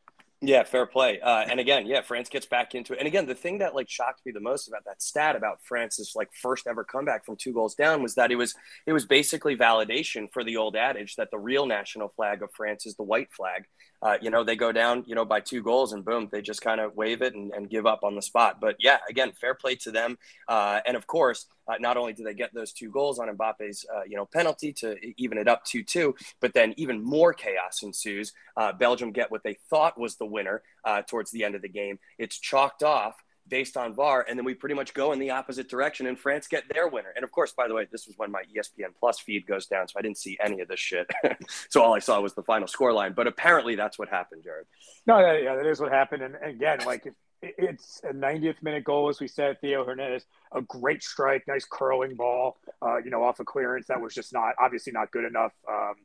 Yeah, 0.44 0.64
fair 0.64 0.88
play. 0.88 1.20
Uh, 1.22 1.46
and 1.48 1.60
again, 1.60 1.86
yeah, 1.86 2.02
France 2.02 2.28
gets 2.28 2.48
back 2.48 2.74
into 2.74 2.94
it. 2.94 3.00
And 3.00 3.08
again, 3.08 3.28
the 3.28 3.36
thing 3.36 3.60
that 3.60 3.76
like 3.76 3.88
shocked 3.88 4.22
me 4.26 4.32
the 4.32 4.40
most 4.40 4.68
about 4.68 4.86
that 4.86 5.00
stat 5.00 5.36
about 5.36 5.60
France's 5.64 6.14
like 6.16 6.30
first 6.34 6.66
ever 6.66 6.84
comeback 6.84 7.26
from 7.26 7.36
two 7.36 7.54
goals 7.54 7.76
down 7.76 8.02
was 8.02 8.16
that 8.16 8.32
it 8.32 8.36
was 8.38 8.56
it 8.88 8.94
was 8.94 9.06
basically 9.06 9.56
validation 9.56 10.32
for 10.34 10.44
the 10.44 10.58
old 10.58 10.76
adage 10.76 11.16
that 11.18 11.30
the 11.30 11.38
real 11.38 11.68
national 11.68 12.10
flag 12.10 12.42
of 12.42 12.50
France 12.56 12.88
is 12.88 12.96
the 12.96 13.04
white 13.04 13.32
flag. 13.32 13.66
Uh, 14.02 14.18
you 14.22 14.30
know, 14.30 14.44
they 14.44 14.56
go 14.56 14.72
down, 14.72 15.04
you 15.06 15.16
know, 15.16 15.26
by 15.26 15.40
two 15.40 15.62
goals 15.62 15.94
and 15.94 16.04
boom, 16.04 16.28
they 16.32 16.42
just 16.42 16.62
kind 16.62 16.82
of 16.82 16.96
wave 16.96 17.22
it 17.22 17.36
and, 17.36 17.52
and, 17.52 17.70
give 17.70 17.86
up 17.86 18.04
on 18.04 18.16
the 18.16 18.22
spot. 18.22 18.60
But 18.60 18.76
yeah, 18.80 18.98
again, 19.10 19.32
fair 19.40 19.54
play 19.54 19.76
to 19.76 19.92
them. 19.92 20.18
Uh, 20.48 20.80
and 20.86 20.98
of 20.98 21.06
course, 21.06 21.46
uh, 21.68 21.76
not 21.80 21.98
only 21.98 22.12
do 22.12 22.24
they 22.24 22.34
get 22.34 22.54
those 22.54 22.74
two 22.74 22.90
goals 22.90 23.20
on 23.20 23.28
Mbappe's, 23.30 23.86
uh, 23.96 24.02
you 24.08 24.18
know, 24.18 24.26
penalty 24.26 24.74
to 24.74 24.98
even 25.18 25.38
it 25.38 25.48
up 25.48 25.64
2-2, 25.66 26.14
but 26.40 26.54
then 26.54 26.74
even 26.78 27.02
more 27.04 27.34
chaos 27.34 27.84
ensues. 27.84 28.34
Uh, 28.58 28.74
Belgium 28.74 29.12
get 29.12 29.30
what 29.30 29.44
they 29.44 29.58
thought 29.70 30.00
was 30.00 30.16
the 30.16 30.26
winner 30.26 30.64
towards 31.08 31.32
the 31.32 31.44
end 31.44 31.56
of 31.56 31.62
the 31.62 31.70
game. 31.70 32.00
It's 32.18 32.40
chalked 32.40 32.84
off 32.84 33.16
based 33.52 33.78
on 33.78 33.94
VAR, 33.94 34.26
and 34.28 34.40
then 34.40 34.46
we 34.46 34.56
pretty 34.56 34.74
much 34.74 34.96
go 34.96 35.12
in 35.12 35.20
the 35.20 35.30
opposite 35.30 35.70
direction, 35.70 36.08
and 36.08 36.18
France 36.18 36.48
get 36.48 36.64
their 36.74 36.88
winner. 36.88 37.14
And 37.16 37.24
of 37.24 37.32
course, 37.32 37.52
by 37.52 37.68
the 37.68 37.76
way, 37.76 37.86
this 37.92 38.08
was 38.08 38.18
when 38.18 38.32
my 38.32 38.44
ESPN 38.56 38.96
Plus 39.00 39.20
feed 39.20 39.46
goes 39.46 39.68
down, 39.68 39.88
so 39.88 40.00
I 40.00 40.02
didn't 40.02 40.18
see 40.18 40.38
any 40.44 40.62
of 40.62 40.68
this 40.68 40.80
shit. 40.80 41.08
so 41.70 41.84
all 41.84 41.94
I 41.94 42.00
saw 42.00 42.20
was 42.22 42.34
the 42.34 42.42
final 42.42 42.68
score 42.68 42.94
line. 42.94 43.14
But 43.14 43.28
apparently, 43.28 43.76
that's 43.76 44.00
what 44.00 44.10
happened, 44.10 44.44
Jared. 44.44 44.66
No, 45.06 45.20
yeah, 45.20 45.38
yeah 45.38 45.56
that 45.56 45.68
is 45.68 45.80
what 45.80 45.92
happened. 45.92 46.24
And 46.24 46.36
again, 46.42 46.80
like 46.86 47.14
it's 47.42 48.02
a 48.04 48.14
90th 48.14 48.62
minute 48.64 48.84
goal, 48.84 49.10
as 49.10 49.20
we 49.20 49.28
said. 49.28 49.60
Theo 49.62 49.84
Hernandez, 49.86 50.26
a 50.54 50.62
great 50.62 51.04
strike, 51.04 51.44
nice 51.48 51.66
curling 51.70 52.16
ball, 52.16 52.58
uh, 52.82 52.98
you 52.98 53.10
know, 53.10 53.24
off 53.24 53.40
a 53.40 53.44
clearance 53.44 53.88
that 53.88 54.00
was 54.00 54.14
just 54.14 54.34
not 54.34 54.54
obviously 54.60 54.94
not 54.94 55.12
good 55.12 55.26
enough. 55.26 55.52
Um, 55.70 55.96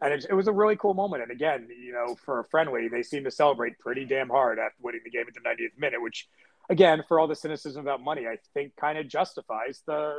and 0.00 0.12
it, 0.12 0.26
it, 0.28 0.34
was 0.34 0.48
a 0.48 0.52
really 0.52 0.76
cool 0.76 0.94
moment. 0.94 1.22
And 1.22 1.32
again, 1.32 1.68
you 1.82 1.92
know, 1.92 2.14
for 2.24 2.40
a 2.40 2.44
friendly, 2.44 2.88
they 2.88 3.02
seem 3.02 3.24
to 3.24 3.30
celebrate 3.30 3.78
pretty 3.78 4.04
damn 4.04 4.28
hard 4.28 4.58
after 4.58 4.76
winning 4.82 5.00
the 5.04 5.10
game 5.10 5.24
at 5.26 5.34
the 5.34 5.40
90th 5.40 5.78
minute, 5.78 6.02
which 6.02 6.28
again, 6.68 7.02
for 7.06 7.20
all 7.20 7.26
the 7.26 7.36
cynicism 7.36 7.82
about 7.82 8.02
money, 8.02 8.26
I 8.26 8.38
think 8.52 8.76
kind 8.76 8.98
of 8.98 9.08
justifies 9.08 9.82
the 9.86 10.14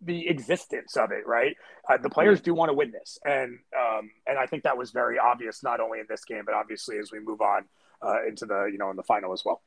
the 0.00 0.28
existence 0.28 0.96
of 0.96 1.10
it, 1.10 1.26
right? 1.26 1.56
Uh, 1.88 1.96
the 1.96 2.08
players 2.08 2.40
do 2.40 2.54
want 2.54 2.68
to 2.68 2.72
win 2.72 2.92
this, 2.92 3.18
and 3.24 3.58
um, 3.76 4.10
and 4.26 4.38
I 4.38 4.46
think 4.46 4.62
that 4.62 4.76
was 4.76 4.90
very 4.92 5.18
obvious 5.18 5.62
not 5.62 5.80
only 5.80 5.98
in 5.98 6.06
this 6.08 6.24
game, 6.24 6.42
but 6.44 6.54
obviously 6.54 6.98
as 6.98 7.10
we 7.10 7.18
move 7.20 7.40
on 7.40 7.64
uh, 8.02 8.26
into 8.26 8.46
the 8.46 8.68
you 8.70 8.78
know 8.78 8.90
in 8.90 8.96
the 8.96 9.02
final 9.02 9.32
as 9.32 9.42
well. 9.44 9.60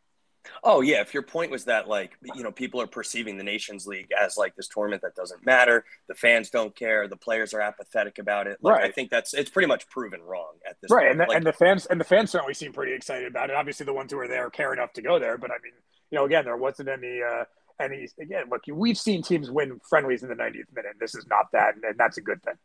Oh 0.64 0.82
yeah, 0.82 1.02
if 1.02 1.14
your 1.14 1.24
point 1.24 1.52
was 1.52 1.66
that 1.66 1.88
like 1.88 2.18
you 2.36 2.44
know 2.44 2.52
people 2.52 2.82
are 2.82 2.88
perceiving 2.88 3.38
the 3.38 3.44
Nations 3.44 3.86
League 3.86 4.10
as 4.20 4.38
like 4.38 4.56
this 4.56 4.68
tournament 4.68 5.02
that 5.04 5.16
doesn't 5.16 5.46
matter, 5.46 5.86
the 6.08 6.16
fans 6.16 6.50
don't 6.50 6.76
care, 6.76 7.08
the 7.08 7.18
players 7.18 7.54
are 7.54 7.62
apathetic 7.62 8.18
about 8.20 8.48
it. 8.48 8.58
Like, 8.62 8.76
right. 8.76 8.86
I 8.86 8.92
think 8.92 9.10
that's 9.10 9.34
it's 9.34 9.50
pretty 9.50 9.68
much 9.68 9.88
proven 9.90 10.22
wrong 10.22 10.54
at 10.68 10.78
this 10.82 10.92
right. 10.92 11.02
point. 11.02 11.12
And 11.12 11.20
the, 11.20 11.26
like, 11.26 11.38
and 11.38 11.46
the 11.46 11.54
fans 11.54 11.86
and 11.88 12.00
the 12.00 12.06
fans 12.06 12.32
certainly 12.32 12.54
seem 12.54 12.74
pretty 12.74 12.94
excited 12.94 13.28
about 13.28 13.50
it. 13.50 13.56
Obviously, 13.56 13.86
the 13.86 13.94
ones 13.94 14.12
who 14.12 14.20
are 14.20 14.28
there 14.28 14.50
care 14.50 14.74
enough 14.74 14.94
to 14.94 15.02
go 15.02 15.20
there. 15.20 15.38
But 15.38 15.52
I 15.52 15.56
mean, 15.64 15.74
you 16.10 16.18
know, 16.18 16.26
again, 16.26 16.46
there 16.46 16.58
wasn't 16.58 16.90
any 16.90 17.22
uh, 17.22 17.46
any 17.80 18.08
again. 18.20 18.46
Look, 18.50 18.64
we've 18.72 18.98
seen 18.98 19.22
teams 19.22 19.52
win 19.52 19.80
friendlies 19.88 20.24
in 20.24 20.30
the 20.30 20.36
90th 20.36 20.74
minute. 20.74 20.94
This 21.00 21.16
is 21.16 21.26
not 21.28 21.48
that, 21.54 21.76
and 21.76 21.84
that's 21.98 22.18
a 22.18 22.22
good 22.22 22.42
thing. 22.44 22.56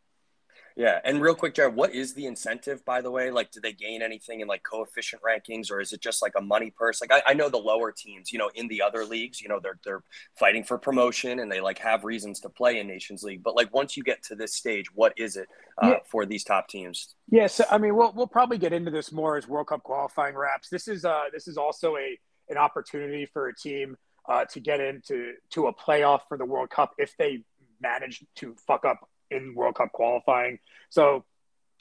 Yeah, 0.77 0.99
and 1.03 1.19
real 1.19 1.33
quick, 1.33 1.55
Jared, 1.55 1.73
what 1.73 1.95
is 1.95 2.13
the 2.13 2.27
incentive? 2.27 2.85
By 2.85 3.01
the 3.01 3.09
way, 3.09 3.31
like, 3.31 3.49
do 3.49 3.59
they 3.59 3.73
gain 3.73 4.03
anything 4.03 4.41
in 4.41 4.47
like 4.47 4.61
coefficient 4.61 5.23
rankings, 5.23 5.71
or 5.71 5.81
is 5.81 5.91
it 5.91 6.01
just 6.01 6.21
like 6.21 6.33
a 6.37 6.41
money 6.41 6.69
purse? 6.69 7.01
Like, 7.01 7.11
I, 7.11 7.31
I, 7.31 7.33
know 7.33 7.49
the 7.49 7.57
lower 7.57 7.91
teams, 7.91 8.31
you 8.31 8.37
know, 8.37 8.51
in 8.53 8.67
the 8.67 8.83
other 8.83 9.03
leagues, 9.03 9.41
you 9.41 9.49
know, 9.49 9.59
they're 9.59 9.79
they're 9.83 10.03
fighting 10.37 10.63
for 10.63 10.77
promotion 10.77 11.39
and 11.39 11.51
they 11.51 11.61
like 11.61 11.79
have 11.79 12.03
reasons 12.03 12.39
to 12.41 12.49
play 12.49 12.79
in 12.79 12.85
Nations 12.85 13.23
League. 13.23 13.41
But 13.41 13.55
like, 13.55 13.73
once 13.73 13.97
you 13.97 14.03
get 14.03 14.21
to 14.25 14.35
this 14.35 14.53
stage, 14.53 14.93
what 14.93 15.13
is 15.17 15.35
it 15.35 15.47
uh, 15.81 15.87
yeah. 15.87 15.97
for 16.05 16.27
these 16.27 16.43
top 16.43 16.67
teams? 16.67 17.15
Yes, 17.27 17.57
yeah, 17.59 17.65
so, 17.65 17.73
I 17.73 17.79
mean, 17.79 17.95
we'll 17.95 18.13
we'll 18.13 18.27
probably 18.27 18.59
get 18.59 18.71
into 18.71 18.91
this 18.91 19.11
more 19.11 19.35
as 19.35 19.47
World 19.47 19.67
Cup 19.67 19.81
qualifying 19.81 20.35
wraps. 20.35 20.69
This 20.69 20.87
is 20.87 21.05
uh 21.05 21.23
this 21.33 21.47
is 21.47 21.57
also 21.57 21.97
a 21.97 22.19
an 22.49 22.57
opportunity 22.57 23.25
for 23.25 23.47
a 23.47 23.55
team 23.55 23.97
uh, 24.29 24.45
to 24.45 24.59
get 24.59 24.79
into 24.79 25.33
to 25.49 25.67
a 25.67 25.73
playoff 25.73 26.21
for 26.29 26.37
the 26.37 26.45
World 26.45 26.69
Cup 26.69 26.93
if 26.99 27.17
they 27.17 27.43
manage 27.81 28.23
to 28.35 28.55
fuck 28.67 28.85
up 28.85 29.09
in 29.31 29.53
World 29.55 29.75
Cup 29.75 29.91
qualifying. 29.91 30.59
So 30.89 31.25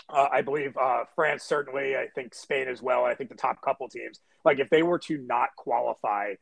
uh, 0.08 0.28
I 0.30 0.42
believe 0.42 0.76
uh, 0.76 1.04
France 1.14 1.42
certainly. 1.42 1.96
I 1.96 2.06
think 2.14 2.34
Spain 2.34 2.68
as 2.68 2.82
well. 2.82 3.04
I 3.04 3.14
think 3.14 3.30
the 3.30 3.36
top 3.36 3.60
couple 3.62 3.88
teams, 3.88 4.20
like 4.44 4.58
if 4.58 4.70
they 4.70 4.82
were 4.82 4.98
to 5.00 5.18
not 5.18 5.50
qualify 5.56 6.34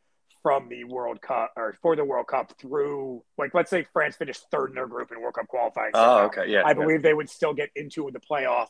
from 0.43 0.69
the 0.69 0.85
World 0.85 1.23
Cup 1.23 1.53
or 1.57 1.75
for 1.81 1.97
the 1.97 2.05
World 2.05 2.27
Cup 2.27 2.53
through, 2.61 3.23
like 3.39 3.55
let's 3.55 3.71
say 3.71 3.87
France 3.93 4.17
finished 4.17 4.45
third 4.51 4.69
in 4.71 4.75
their 4.75 4.87
group 4.87 5.11
in 5.11 5.21
World 5.21 5.35
Cup 5.35 5.49
qualifying. 5.49 5.93
Oh, 5.95 6.25
okay, 6.25 6.45
yeah. 6.49 6.63
I 6.65 6.69
yeah. 6.69 6.75
believe 6.75 7.03
they 7.03 7.15
would 7.15 7.31
still 7.31 7.55
get 7.55 7.71
into 7.75 8.11
the 8.13 8.21
playoff 8.21 8.69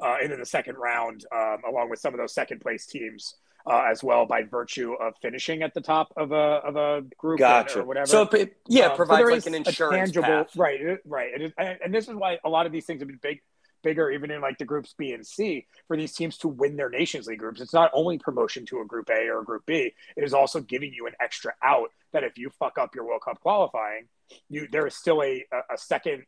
uh, 0.00 0.16
into 0.22 0.36
the 0.36 0.46
second 0.46 0.76
round, 0.76 1.24
um, 1.34 1.58
along 1.68 1.90
with 1.90 1.98
some 1.98 2.14
of 2.14 2.20
those 2.20 2.34
second 2.34 2.60
place 2.60 2.86
teams. 2.86 3.34
Uh, 3.68 3.82
as 3.90 4.00
well 4.00 4.26
by 4.26 4.44
virtue 4.44 4.92
of 4.92 5.12
finishing 5.20 5.64
at 5.64 5.74
the 5.74 5.80
top 5.80 6.12
of 6.16 6.30
a 6.30 6.36
of 6.36 6.76
a 6.76 7.02
group 7.18 7.40
gotcha. 7.40 7.80
or 7.80 7.84
whatever. 7.84 8.06
So 8.06 8.28
yeah, 8.68 8.86
um, 8.86 8.96
provides 8.96 9.28
so 9.28 9.34
like 9.34 9.46
an 9.46 9.54
insurance 9.56 10.12
tangible, 10.12 10.44
path. 10.44 10.56
right? 10.56 10.98
Right, 11.04 11.52
and, 11.58 11.76
and 11.84 11.92
this 11.92 12.06
is 12.06 12.14
why 12.14 12.38
a 12.44 12.48
lot 12.48 12.66
of 12.66 12.72
these 12.72 12.86
things 12.86 13.00
have 13.00 13.08
been 13.08 13.18
big 13.20 13.40
bigger 13.82 14.10
even 14.10 14.30
in 14.30 14.40
like 14.40 14.58
the 14.58 14.64
groups 14.64 14.94
B 14.96 15.12
and 15.12 15.26
C 15.26 15.66
for 15.88 15.96
these 15.96 16.12
teams 16.14 16.38
to 16.38 16.48
win 16.48 16.76
their 16.76 16.90
Nations 16.90 17.26
League 17.26 17.40
groups. 17.40 17.60
It's 17.60 17.72
not 17.72 17.90
only 17.92 18.18
promotion 18.18 18.66
to 18.66 18.80
a 18.82 18.84
group 18.84 19.10
A 19.10 19.28
or 19.28 19.40
a 19.40 19.44
group 19.44 19.66
B, 19.66 19.92
it 20.16 20.24
is 20.24 20.32
also 20.32 20.60
giving 20.60 20.92
you 20.92 21.08
an 21.08 21.14
extra 21.20 21.52
out 21.62 21.90
that 22.12 22.22
if 22.22 22.38
you 22.38 22.50
fuck 22.60 22.78
up 22.78 22.94
your 22.94 23.04
World 23.04 23.22
Cup 23.24 23.40
qualifying, 23.40 24.06
you 24.48 24.68
there 24.70 24.86
is 24.86 24.94
still 24.94 25.22
a 25.22 25.44
a 25.52 25.76
second 25.76 26.24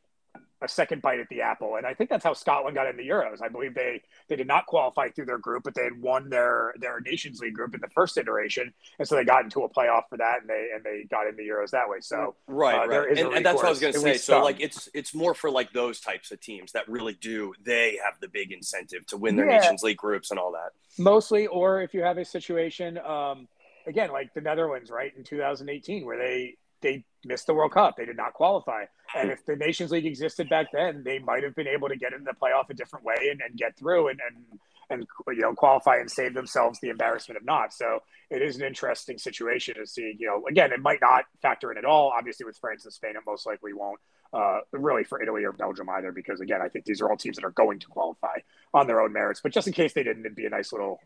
a 0.61 0.69
second 0.69 1.03
bite 1.03 1.21
at 1.21 1.29
the 1.29 1.43
apple. 1.43 1.77
And 1.77 1.87
I 1.87 1.95
think 1.95 2.11
that's 2.11 2.25
how 2.25 2.33
Scotland 2.33 2.75
got 2.75 2.89
in 2.89 2.97
the 2.97 3.09
Euros. 3.09 3.41
I 3.43 3.49
believe 3.49 3.75
they 3.75 4.03
they 4.29 4.37
did 4.37 4.47
not 4.47 4.67
qualify 4.67 5.09
through 5.09 5.27
their 5.27 5.39
group, 5.39 5.63
but 5.65 5.75
they 5.75 5.85
had 5.85 6.01
won 6.01 6.29
their 6.29 6.75
their 6.79 7.01
Nations 7.01 7.41
League 7.41 7.55
group 7.55 7.75
in 7.75 7.81
the 7.81 7.89
first 7.89 8.19
iteration, 8.19 8.73
and 8.99 9.07
so 9.07 9.15
they 9.15 9.25
got 9.25 9.45
into 9.45 9.63
a 9.63 9.69
playoff 9.69 10.03
for 10.09 10.17
that, 10.19 10.41
and 10.41 10.49
they 10.49 10.71
and 10.75 10.85
they 10.85 11.05
got 11.11 11.27
in 11.27 11.37
the 11.37 11.43
Euros 11.43 11.71
that 11.71 11.89
way. 11.89 11.99
So 12.01 12.35
right, 12.47 12.75
uh, 12.75 12.87
right, 12.89 13.19
and, 13.19 13.35
and, 13.35 13.47
that's 13.47 13.57
what 13.57 13.67
I 13.67 13.71
was 13.71 13.81
going 13.81 13.93
to 13.93 14.01
say. 14.01 14.17
So 14.17 14.43
like 14.43 14.61
it's 14.61 14.89
it's 14.95 15.15
more 15.15 15.35
for 15.35 15.51
like 15.51 15.73
those 15.73 16.01
types 16.01 16.31
of 16.33 16.41
teams 16.41 16.73
that 16.73 16.89
really 16.89 17.15
do 17.15 17.55
they 17.65 17.99
have 18.05 18.15
the 18.21 18.29
big 18.29 18.53
incentive 18.53 19.07
to 19.07 19.17
win 19.17 19.37
their 19.37 19.49
yeah. 19.49 19.61
Nations 19.61 19.83
League 19.83 19.97
groups 19.97 20.31
and 20.31 20.41
all 20.41 20.53
that. 20.53 20.73
Mostly, 20.99 21.47
or 21.47 21.83
if 21.83 21.95
you 21.95 22.03
have 22.03 22.19
a 22.19 22.25
situation. 22.25 22.99
Um, 22.99 23.49
again, 23.87 24.11
like 24.13 24.35
the 24.35 24.41
Netherlands, 24.41 24.91
right 24.91 25.13
in 25.17 25.25
2018, 25.25 26.05
where 26.05 26.19
they 26.19 26.57
they 26.81 27.05
missed 27.25 27.47
the 27.47 27.55
World 27.55 27.73
Cup. 27.73 27.97
They 27.97 28.07
did 28.07 28.17
not 28.17 28.35
qualify. 28.35 28.85
And 29.17 29.31
if 29.31 29.45
the 29.45 29.57
Nations 29.57 29.91
League 29.91 30.07
existed 30.07 30.49
back 30.49 30.69
then, 30.73 31.03
they 31.05 31.19
might 31.19 31.43
have 31.43 31.55
been 31.55 31.67
able 31.67 31.89
to 31.89 31.97
get 31.97 32.13
in 32.13 32.25
the 32.25 32.33
playoff 32.33 32.71
a 32.71 32.75
different 32.75 33.05
way 33.05 33.17
and, 33.31 33.41
and 33.41 33.57
get 33.57 33.77
through 33.77 34.09
and, 34.09 34.21
and 34.27 34.61
and 34.91 35.07
you 35.29 35.41
know 35.41 35.55
qualify 35.55 35.97
and 35.97 36.11
save 36.11 36.35
themselves 36.35 36.81
the 36.81 36.89
embarrassment 36.89 37.37
of 37.37 37.45
not. 37.45 37.73
So 37.73 38.01
it 38.31 38.43
is 38.43 38.57
an 38.57 38.63
interesting 38.63 39.19
situation 39.19 39.75
to 39.75 39.87
see. 39.87 40.17
You 40.19 40.27
know, 40.27 40.47
again, 40.49 40.73
it 40.73 40.81
might 40.81 41.01
not 41.01 41.25
factor 41.43 41.71
in 41.71 41.79
at 41.79 41.85
all. 41.85 42.13
Obviously, 42.17 42.47
with 42.47 42.57
France 42.57 42.85
and 42.85 42.93
Spain, 42.93 43.13
it 43.17 43.23
most 43.27 43.47
likely 43.47 43.73
won't. 43.73 44.01
Uh, 44.31 44.59
really 44.73 45.05
for 45.05 45.23
Italy 45.23 45.43
or 45.43 45.53
Belgium 45.53 45.89
either, 45.89 46.13
because 46.13 46.41
again, 46.41 46.61
I 46.61 46.69
think 46.69 46.85
these 46.85 47.01
are 47.01 47.09
all 47.09 47.17
teams 47.17 47.37
that 47.37 47.47
are 47.47 47.51
going 47.51 47.79
to 47.79 47.87
qualify 47.87 48.37
on 48.75 48.87
their 48.87 49.01
own 49.01 49.11
merits. 49.11 49.41
But 49.43 49.53
just 49.53 49.67
in 49.67 49.73
case 49.73 49.95
they 49.95 50.03
didn't, 50.03 50.27
it'd 50.27 50.37
be 50.37 50.45
a 50.45 50.51
nice 50.51 50.71
little 50.71 51.01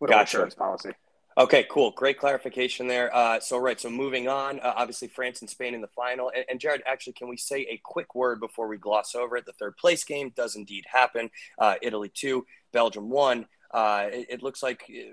little 0.00 0.14
gotcha. 0.14 0.38
insurance 0.38 0.54
policy. 0.54 0.90
Okay, 1.38 1.66
cool. 1.68 1.90
Great 1.90 2.18
clarification 2.18 2.86
there. 2.86 3.14
Uh, 3.14 3.38
so, 3.40 3.58
right. 3.58 3.78
So, 3.78 3.90
moving 3.90 4.26
on, 4.26 4.58
uh, 4.60 4.72
obviously, 4.74 5.08
France 5.08 5.42
and 5.42 5.50
Spain 5.50 5.74
in 5.74 5.82
the 5.82 5.88
final. 5.88 6.32
And, 6.34 6.46
and, 6.48 6.58
Jared, 6.58 6.82
actually, 6.86 7.12
can 7.12 7.28
we 7.28 7.36
say 7.36 7.66
a 7.68 7.78
quick 7.84 8.14
word 8.14 8.40
before 8.40 8.68
we 8.68 8.78
gloss 8.78 9.14
over 9.14 9.36
it? 9.36 9.44
The 9.44 9.52
third 9.52 9.76
place 9.76 10.02
game 10.02 10.32
does 10.34 10.56
indeed 10.56 10.86
happen. 10.88 11.30
Uh, 11.58 11.74
Italy 11.82 12.08
two, 12.08 12.46
Belgium 12.72 13.10
one. 13.10 13.46
Uh, 13.70 14.06
it, 14.10 14.26
it, 14.30 14.42
looks 14.42 14.62
like, 14.62 14.84
uh, 14.88 15.12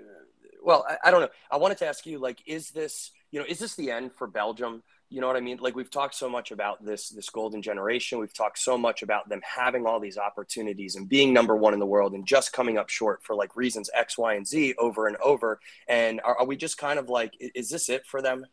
well, 0.62 0.86
I, 0.88 1.08
I, 1.08 1.10
don't 1.10 1.20
know. 1.20 1.28
I 1.50 1.58
wanted 1.58 1.76
to 1.78 1.86
ask 1.86 2.06
you, 2.06 2.18
like, 2.18 2.38
is 2.46 2.70
this, 2.70 3.10
you 3.30 3.38
know, 3.38 3.44
is 3.46 3.58
this 3.58 3.74
the 3.74 3.90
end 3.90 4.12
for 4.14 4.26
Belgium? 4.26 4.82
You 5.14 5.20
know 5.20 5.28
what 5.28 5.36
I 5.36 5.40
mean? 5.40 5.58
Like 5.60 5.76
we've 5.76 5.92
talked 5.92 6.16
so 6.16 6.28
much 6.28 6.50
about 6.50 6.84
this 6.84 7.08
this 7.10 7.30
golden 7.30 7.62
generation. 7.62 8.18
We've 8.18 8.34
talked 8.34 8.58
so 8.58 8.76
much 8.76 9.00
about 9.00 9.28
them 9.28 9.40
having 9.44 9.86
all 9.86 10.00
these 10.00 10.18
opportunities 10.18 10.96
and 10.96 11.08
being 11.08 11.32
number 11.32 11.54
one 11.54 11.72
in 11.72 11.78
the 11.78 11.86
world 11.86 12.14
and 12.14 12.26
just 12.26 12.52
coming 12.52 12.78
up 12.78 12.88
short 12.88 13.22
for 13.22 13.36
like 13.36 13.54
reasons 13.54 13.88
X, 13.94 14.18
Y, 14.18 14.34
and 14.34 14.44
Z 14.44 14.74
over 14.76 15.06
and 15.06 15.16
over. 15.18 15.60
And 15.86 16.20
are, 16.24 16.40
are 16.40 16.44
we 16.44 16.56
just 16.56 16.78
kind 16.78 16.98
of 16.98 17.08
like, 17.08 17.32
is 17.38 17.70
this 17.70 17.88
it 17.88 18.04
for 18.06 18.22
them? 18.22 18.44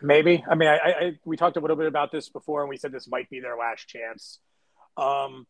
Maybe. 0.00 0.44
I 0.48 0.54
mean, 0.54 0.68
I, 0.68 0.76
I, 0.76 1.18
we 1.24 1.36
talked 1.36 1.56
a 1.56 1.60
little 1.60 1.76
bit 1.76 1.88
about 1.88 2.12
this 2.12 2.28
before, 2.28 2.60
and 2.60 2.70
we 2.70 2.76
said 2.76 2.92
this 2.92 3.08
might 3.08 3.28
be 3.28 3.40
their 3.40 3.56
last 3.56 3.88
chance. 3.88 4.38
Um, 4.96 5.48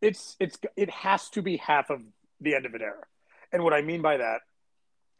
it's 0.00 0.34
it's 0.40 0.58
it 0.78 0.88
has 0.88 1.28
to 1.30 1.42
be 1.42 1.58
half 1.58 1.90
of 1.90 2.00
the 2.40 2.54
end 2.54 2.64
of 2.64 2.72
an 2.72 2.80
era, 2.80 3.04
and 3.52 3.62
what 3.62 3.74
I 3.74 3.82
mean 3.82 4.00
by 4.00 4.16
that 4.16 4.40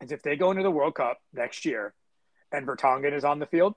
is 0.01 0.11
if 0.11 0.23
they 0.23 0.37
go 0.37 0.53
into 0.53 0.63
the 0.63 0.71
World 0.71 0.95
Cup 0.95 1.19
next 1.35 1.67
year 1.67 1.93
and 2.55 2.67
Vertonghen 2.67 3.13
is 3.13 3.25
on 3.25 3.39
the 3.39 3.47
field. 3.47 3.75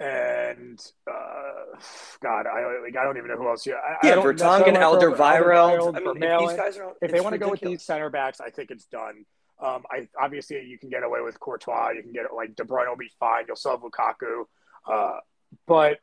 And 0.00 0.78
uh, 1.10 1.76
God, 2.22 2.46
I 2.46 2.80
like 2.82 2.96
I 2.96 3.02
don't 3.02 3.16
even 3.16 3.28
know 3.28 3.36
who 3.36 3.48
else. 3.48 3.66
Yeah, 3.66 3.74
I, 3.74 4.06
yeah, 4.06 4.12
I 4.14 4.16
Vertonghen, 4.22 4.76
Alderweireld. 4.76 5.96
I 5.96 6.00
mean, 6.00 6.22
if, 6.22 6.38
these 6.40 6.56
guys 6.56 6.78
are, 6.78 6.92
if 7.02 7.10
they 7.10 7.20
want 7.20 7.32
to 7.32 7.38
go 7.38 7.50
with 7.50 7.60
these 7.60 7.82
center 7.82 8.08
backs, 8.08 8.40
I 8.40 8.50
think 8.50 8.70
it's 8.70 8.86
done. 8.86 9.24
Um, 9.60 9.82
I 9.90 10.06
obviously 10.20 10.64
you 10.64 10.78
can 10.78 10.88
get 10.88 11.02
away 11.02 11.20
with 11.20 11.40
Courtois. 11.40 11.90
You 11.96 12.02
can 12.02 12.12
get 12.12 12.26
like 12.34 12.54
De 12.54 12.62
Bruyne 12.62 12.88
will 12.88 12.96
be 12.96 13.10
fine. 13.18 13.44
You'll 13.48 13.56
still 13.56 13.72
have 13.72 13.80
Lukaku, 13.80 14.44
uh, 14.88 15.18
but 15.66 15.98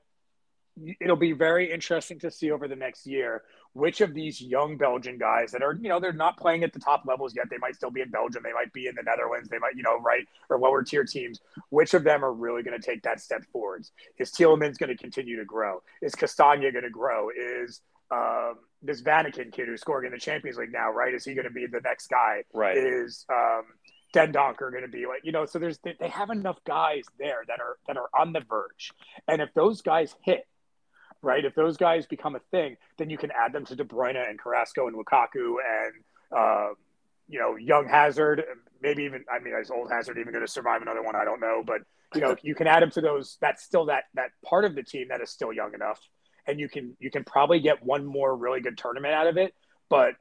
it'll 0.99 1.15
be 1.15 1.31
very 1.31 1.71
interesting 1.71 2.19
to 2.19 2.29
see 2.29 2.51
over 2.51 2.67
the 2.67 2.75
next 2.75 3.07
year 3.07 3.43
which 3.75 3.99
of 3.99 4.13
these 4.13 4.41
young 4.41 4.77
Belgian 4.77 5.17
guys 5.17 5.51
that 5.51 5.61
are, 5.61 5.73
you 5.73 5.89
know, 5.89 5.99
they're 5.99 6.13
not 6.13 6.37
playing 6.37 6.63
at 6.63 6.71
the 6.71 6.79
top 6.79 7.03
levels 7.05 7.35
yet. 7.35 7.49
They 7.49 7.57
might 7.57 7.75
still 7.75 7.91
be 7.91 7.99
in 7.99 8.09
Belgium. 8.09 8.41
They 8.41 8.53
might 8.53 8.71
be 8.71 8.87
in 8.87 8.95
the 8.95 9.03
Netherlands. 9.03 9.49
They 9.49 9.59
might, 9.59 9.75
you 9.75 9.83
know, 9.83 9.99
right 9.99 10.25
or 10.49 10.57
lower 10.57 10.81
tier 10.81 11.03
teams. 11.03 11.41
Which 11.71 11.93
of 11.93 12.05
them 12.05 12.23
are 12.23 12.31
really 12.31 12.63
going 12.63 12.79
to 12.79 12.85
take 12.85 13.03
that 13.03 13.19
step 13.19 13.43
forwards? 13.51 13.91
Is 14.17 14.31
Tielemans 14.31 14.77
going 14.77 14.91
to 14.91 14.95
continue 14.95 15.35
to 15.37 15.45
grow? 15.45 15.83
Is 16.01 16.15
Castagne 16.15 16.71
going 16.71 16.85
to 16.85 16.89
grow? 16.89 17.29
Is 17.37 17.81
um, 18.11 18.59
this 18.81 19.01
Vanaken 19.01 19.51
kid 19.51 19.67
who's 19.67 19.81
scoring 19.81 20.05
in 20.05 20.13
the 20.13 20.19
Champions 20.19 20.57
League 20.57 20.71
now, 20.71 20.89
right? 20.89 21.13
Is 21.13 21.25
he 21.25 21.33
going 21.33 21.47
to 21.47 21.53
be 21.53 21.67
the 21.67 21.81
next 21.81 22.07
guy? 22.07 22.43
Right. 22.53 22.77
Is 22.77 23.25
um, 23.29 23.63
Dendoncker 24.15 24.71
going 24.71 24.83
to 24.83 24.87
be 24.87 25.05
like, 25.05 25.25
you 25.25 25.33
know, 25.33 25.45
so 25.45 25.59
there's 25.59 25.79
they 25.83 26.07
have 26.07 26.29
enough 26.29 26.59
guys 26.65 27.03
there 27.19 27.43
that 27.49 27.59
are 27.59 27.75
that 27.87 27.97
are 27.97 28.07
on 28.17 28.31
the 28.31 28.39
verge, 28.39 28.93
and 29.27 29.41
if 29.41 29.53
those 29.53 29.81
guys 29.81 30.15
hit 30.21 30.47
right? 31.25 31.43
If 31.43 31.55
those 31.55 31.75
guys 31.75 32.05
become 32.05 32.35
a 32.35 32.39
thing, 32.51 32.77
then 32.97 33.09
you 33.09 33.17
can 33.17 33.31
add 33.31 33.51
them 33.51 33.65
to 33.65 33.75
De 33.75 33.83
Bruyne 33.83 34.29
and 34.29 34.39
Carrasco 34.39 34.87
and 34.87 34.95
Lukaku 34.95 35.55
and 35.67 35.93
uh, 36.31 36.69
you 37.27 37.39
know 37.39 37.55
young 37.55 37.87
Hazard, 37.87 38.43
maybe 38.81 39.03
even 39.03 39.25
I 39.29 39.43
mean 39.43 39.53
is 39.59 39.71
old 39.71 39.91
Hazard 39.91 40.17
even 40.19 40.31
going 40.31 40.45
to 40.45 40.51
survive 40.51 40.81
another 40.81 41.01
one? 41.01 41.15
I 41.15 41.25
don't 41.25 41.41
know, 41.41 41.63
but 41.65 41.81
you 42.13 42.21
know 42.21 42.35
you 42.43 42.55
can 42.55 42.67
add 42.67 42.83
him 42.83 42.91
to 42.91 43.01
those. 43.01 43.37
That's 43.41 43.63
still 43.63 43.85
that 43.85 44.05
that 44.13 44.29
part 44.45 44.63
of 44.63 44.75
the 44.75 44.83
team 44.83 45.07
that 45.09 45.19
is 45.21 45.31
still 45.31 45.51
young 45.51 45.73
enough, 45.73 45.99
and 46.47 46.59
you 46.59 46.69
can 46.69 46.95
you 46.99 47.09
can 47.09 47.23
probably 47.23 47.59
get 47.59 47.83
one 47.83 48.05
more 48.05 48.35
really 48.35 48.61
good 48.61 48.77
tournament 48.77 49.13
out 49.13 49.27
of 49.27 49.37
it, 49.37 49.53
but. 49.89 50.13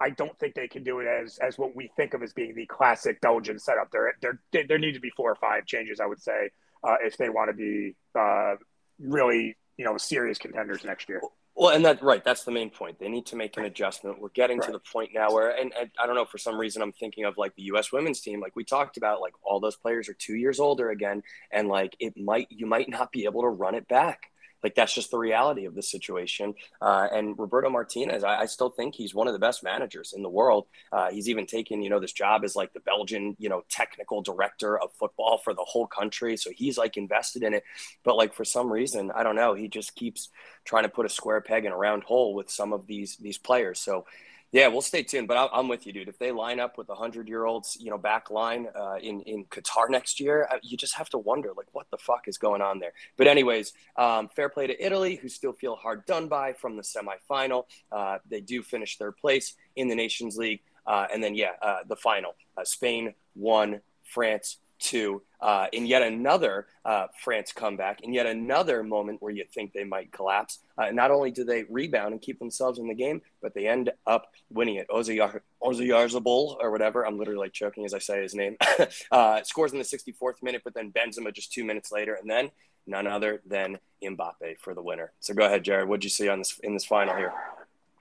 I 0.00 0.10
don't 0.10 0.36
think 0.40 0.54
they 0.56 0.66
can 0.66 0.82
do 0.82 0.98
it 0.98 1.06
as 1.06 1.38
as 1.38 1.56
what 1.56 1.76
we 1.76 1.88
think 1.96 2.14
of 2.14 2.22
as 2.22 2.32
being 2.32 2.56
the 2.56 2.66
classic 2.66 3.20
Belgian 3.20 3.60
setup. 3.60 3.92
There, 3.92 4.12
there, 4.20 4.64
there 4.68 4.76
need 4.76 4.94
to 4.94 5.00
be 5.00 5.10
four 5.16 5.30
or 5.30 5.36
five 5.36 5.66
changes, 5.66 6.00
I 6.00 6.06
would 6.06 6.20
say, 6.20 6.50
uh, 6.82 6.96
if 7.00 7.16
they 7.16 7.28
want 7.28 7.50
to 7.50 7.54
be 7.54 7.94
uh, 8.18 8.56
really 8.98 9.56
you 9.76 9.84
know 9.84 9.96
serious 9.96 10.38
contenders 10.38 10.84
next 10.84 11.08
year. 11.08 11.20
Well, 11.56 11.70
and 11.74 11.84
that 11.84 12.02
right, 12.02 12.22
that's 12.24 12.42
the 12.42 12.50
main 12.50 12.70
point. 12.70 12.98
They 12.98 13.08
need 13.08 13.26
to 13.26 13.36
make 13.36 13.56
an 13.56 13.64
adjustment. 13.64 14.20
We're 14.20 14.30
getting 14.30 14.58
right. 14.58 14.66
to 14.66 14.72
the 14.72 14.80
point 14.80 15.10
now 15.14 15.30
where, 15.30 15.50
and, 15.50 15.72
and, 15.78 15.88
I 16.02 16.06
don't 16.06 16.16
know, 16.16 16.24
for 16.24 16.38
some 16.38 16.58
reason, 16.58 16.82
I'm 16.82 16.90
thinking 16.90 17.26
of 17.26 17.38
like 17.38 17.54
the 17.54 17.62
U.S. 17.64 17.92
women's 17.92 18.20
team. 18.20 18.40
Like 18.40 18.56
we 18.56 18.64
talked 18.64 18.96
about, 18.96 19.20
like 19.20 19.34
all 19.44 19.60
those 19.60 19.76
players 19.76 20.08
are 20.08 20.14
two 20.14 20.34
years 20.34 20.58
older 20.58 20.90
again, 20.90 21.22
and 21.52 21.68
like 21.68 21.94
it 22.00 22.16
might, 22.16 22.48
you 22.50 22.66
might 22.66 22.88
not 22.88 23.12
be 23.12 23.24
able 23.24 23.42
to 23.42 23.48
run 23.48 23.76
it 23.76 23.86
back. 23.86 24.30
Like 24.64 24.74
that's 24.74 24.94
just 24.94 25.10
the 25.10 25.18
reality 25.18 25.66
of 25.66 25.74
the 25.74 25.82
situation. 25.82 26.54
Uh, 26.80 27.06
and 27.12 27.38
Roberto 27.38 27.68
Martinez, 27.68 28.24
I, 28.24 28.40
I, 28.40 28.46
still 28.46 28.70
think 28.70 28.94
he's 28.94 29.14
one 29.14 29.26
of 29.26 29.34
the 29.34 29.38
best 29.38 29.62
managers 29.62 30.14
in 30.16 30.22
the 30.22 30.28
world. 30.30 30.66
Uh, 30.90 31.10
he's 31.10 31.28
even 31.28 31.44
taken, 31.44 31.82
you 31.82 31.90
know, 31.90 32.00
this 32.00 32.12
job 32.12 32.44
as 32.44 32.56
like 32.56 32.72
the 32.72 32.80
Belgian, 32.80 33.36
you 33.38 33.50
know, 33.50 33.62
technical 33.68 34.22
director 34.22 34.80
of 34.80 34.90
football 34.92 35.36
for 35.36 35.52
the 35.52 35.62
whole 35.62 35.86
country. 35.86 36.38
So 36.38 36.50
he's 36.50 36.78
like 36.78 36.96
invested 36.96 37.42
in 37.42 37.52
it. 37.52 37.62
But 38.04 38.16
like 38.16 38.32
for 38.32 38.46
some 38.46 38.72
reason, 38.72 39.12
I 39.14 39.22
don't 39.22 39.36
know, 39.36 39.52
he 39.52 39.68
just 39.68 39.94
keeps 39.94 40.30
trying 40.64 40.84
to 40.84 40.88
put 40.88 41.04
a 41.04 41.10
square 41.10 41.42
peg 41.42 41.66
in 41.66 41.72
a 41.72 41.76
round 41.76 42.04
hole 42.04 42.32
with 42.32 42.50
some 42.50 42.72
of 42.72 42.86
these 42.86 43.18
these 43.18 43.36
players. 43.36 43.78
So 43.78 44.06
yeah, 44.54 44.68
we'll 44.68 44.82
stay 44.82 45.02
tuned. 45.02 45.26
But 45.26 45.50
I'm 45.52 45.66
with 45.66 45.84
you, 45.84 45.92
dude. 45.92 46.08
If 46.08 46.20
they 46.20 46.30
line 46.30 46.60
up 46.60 46.78
with 46.78 46.88
a 46.88 46.94
hundred 46.94 47.26
year 47.26 47.44
olds, 47.44 47.76
you 47.80 47.90
know, 47.90 47.98
back 47.98 48.30
line 48.30 48.68
uh, 48.72 48.98
in 49.02 49.20
in 49.22 49.46
Qatar 49.46 49.90
next 49.90 50.20
year, 50.20 50.46
uh, 50.48 50.58
you 50.62 50.76
just 50.76 50.94
have 50.94 51.08
to 51.10 51.18
wonder, 51.18 51.50
like, 51.56 51.66
what 51.72 51.90
the 51.90 51.96
fuck 51.98 52.28
is 52.28 52.38
going 52.38 52.62
on 52.62 52.78
there? 52.78 52.92
But 53.16 53.26
anyways, 53.26 53.72
um, 53.96 54.28
fair 54.28 54.48
play 54.48 54.68
to 54.68 54.84
Italy, 54.86 55.16
who 55.16 55.28
still 55.28 55.52
feel 55.52 55.74
hard 55.74 56.06
done 56.06 56.28
by 56.28 56.52
from 56.52 56.76
the 56.76 56.82
semifinal. 56.82 57.64
Uh, 57.90 58.18
they 58.30 58.40
do 58.40 58.62
finish 58.62 58.96
third 58.96 59.16
place 59.16 59.56
in 59.74 59.88
the 59.88 59.96
Nations 59.96 60.36
League, 60.36 60.60
uh, 60.86 61.08
and 61.12 61.22
then 61.22 61.34
yeah, 61.34 61.54
uh, 61.60 61.78
the 61.88 61.96
final. 61.96 62.36
Uh, 62.56 62.62
Spain 62.62 63.12
won, 63.34 63.80
France 64.04 64.58
two 64.78 65.22
uh, 65.40 65.66
in 65.72 65.86
yet 65.86 66.02
another 66.02 66.66
uh, 66.84 67.06
France 67.22 67.52
comeback, 67.52 68.00
in 68.02 68.12
yet 68.12 68.26
another 68.26 68.82
moment 68.82 69.20
where 69.20 69.32
you 69.32 69.44
think 69.52 69.72
they 69.72 69.84
might 69.84 70.10
collapse. 70.12 70.60
Uh, 70.78 70.90
not 70.90 71.10
only 71.10 71.30
do 71.30 71.44
they 71.44 71.64
rebound 71.64 72.12
and 72.12 72.22
keep 72.22 72.38
themselves 72.38 72.78
in 72.78 72.88
the 72.88 72.94
game, 72.94 73.20
but 73.42 73.54
they 73.54 73.66
end 73.66 73.90
up 74.06 74.32
winning 74.50 74.76
it. 74.76 74.86
Oyarzabal 74.88 76.56
or 76.60 76.70
whatever, 76.70 77.06
I'm 77.06 77.18
literally 77.18 77.40
like 77.40 77.52
choking 77.52 77.84
as 77.84 77.92
I 77.94 77.98
say 77.98 78.22
his 78.22 78.34
name, 78.34 78.56
uh, 79.10 79.42
scores 79.42 79.72
in 79.72 79.78
the 79.78 79.84
64th 79.84 80.42
minute, 80.42 80.62
but 80.64 80.74
then 80.74 80.92
Benzema 80.92 81.32
just 81.34 81.52
two 81.52 81.64
minutes 81.64 81.92
later, 81.92 82.14
and 82.14 82.30
then 82.30 82.50
none 82.86 83.06
other 83.06 83.42
than 83.46 83.78
Mbappe 84.02 84.58
for 84.60 84.74
the 84.74 84.82
winner. 84.82 85.12
So 85.20 85.34
go 85.34 85.44
ahead, 85.44 85.64
Jared. 85.64 85.88
What'd 85.88 86.04
you 86.04 86.10
see 86.10 86.28
on 86.28 86.38
this 86.38 86.58
in 86.62 86.74
this 86.74 86.84
final 86.84 87.16
here? 87.16 87.32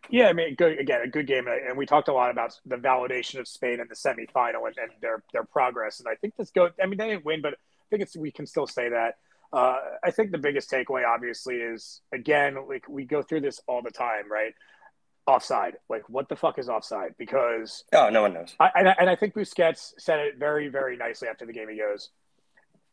Yeah, 0.10 0.28
I 0.28 0.34
mean, 0.34 0.56
good 0.56 0.80
again, 0.80 1.02
a 1.02 1.08
good 1.08 1.28
game, 1.28 1.48
and 1.48 1.78
we 1.78 1.86
talked 1.86 2.08
a 2.08 2.14
lot 2.14 2.30
about 2.30 2.60
the 2.66 2.76
validation 2.76 3.40
of 3.40 3.48
Spain 3.48 3.80
in 3.80 3.88
the 3.88 3.96
semifinal 3.96 4.68
and, 4.68 4.78
and 4.78 4.92
their 5.02 5.24
their 5.32 5.44
progress. 5.44 6.00
And 6.00 6.08
I 6.10 6.16
think 6.16 6.36
this 6.36 6.52
goes. 6.52 6.72
I 6.82 6.86
mean, 6.86 6.98
they 6.98 7.08
didn't 7.08 7.26
win, 7.26 7.42
but 7.42 7.54
I 7.54 7.86
think 7.90 8.04
it's 8.04 8.16
we 8.16 8.32
can 8.32 8.46
still 8.46 8.68
say 8.68 8.90
that. 8.90 9.16
Uh, 9.52 9.78
I 10.04 10.12
think 10.12 10.32
the 10.32 10.38
biggest 10.38 10.70
takeaway, 10.70 11.04
obviously, 11.08 11.56
is 11.56 12.02
again, 12.12 12.58
like 12.68 12.88
we 12.90 13.06
go 13.06 13.22
through 13.22 13.42
this 13.42 13.62
all 13.68 13.82
the 13.82 13.92
time, 13.92 14.32
right? 14.32 14.54
Offside. 15.26 15.76
Like, 15.90 16.10
what 16.10 16.28
the 16.28 16.36
fuck 16.36 16.60
is 16.60 16.68
offside? 16.68 17.16
Because 17.18 17.86
oh, 17.94 18.10
no 18.10 18.24
one 18.24 18.34
knows. 18.34 18.54
I, 18.60 18.72
and, 18.76 18.90
I, 18.90 18.96
and 19.00 19.10
I 19.10 19.16
think 19.16 19.36
Busquets 19.36 19.94
said 20.00 20.20
it 20.20 20.38
very, 20.38 20.68
very 20.68 20.98
nicely 20.98 21.30
after 21.30 21.46
the 21.46 21.54
game. 21.54 21.70
He 21.70 21.78
goes, 21.78 22.10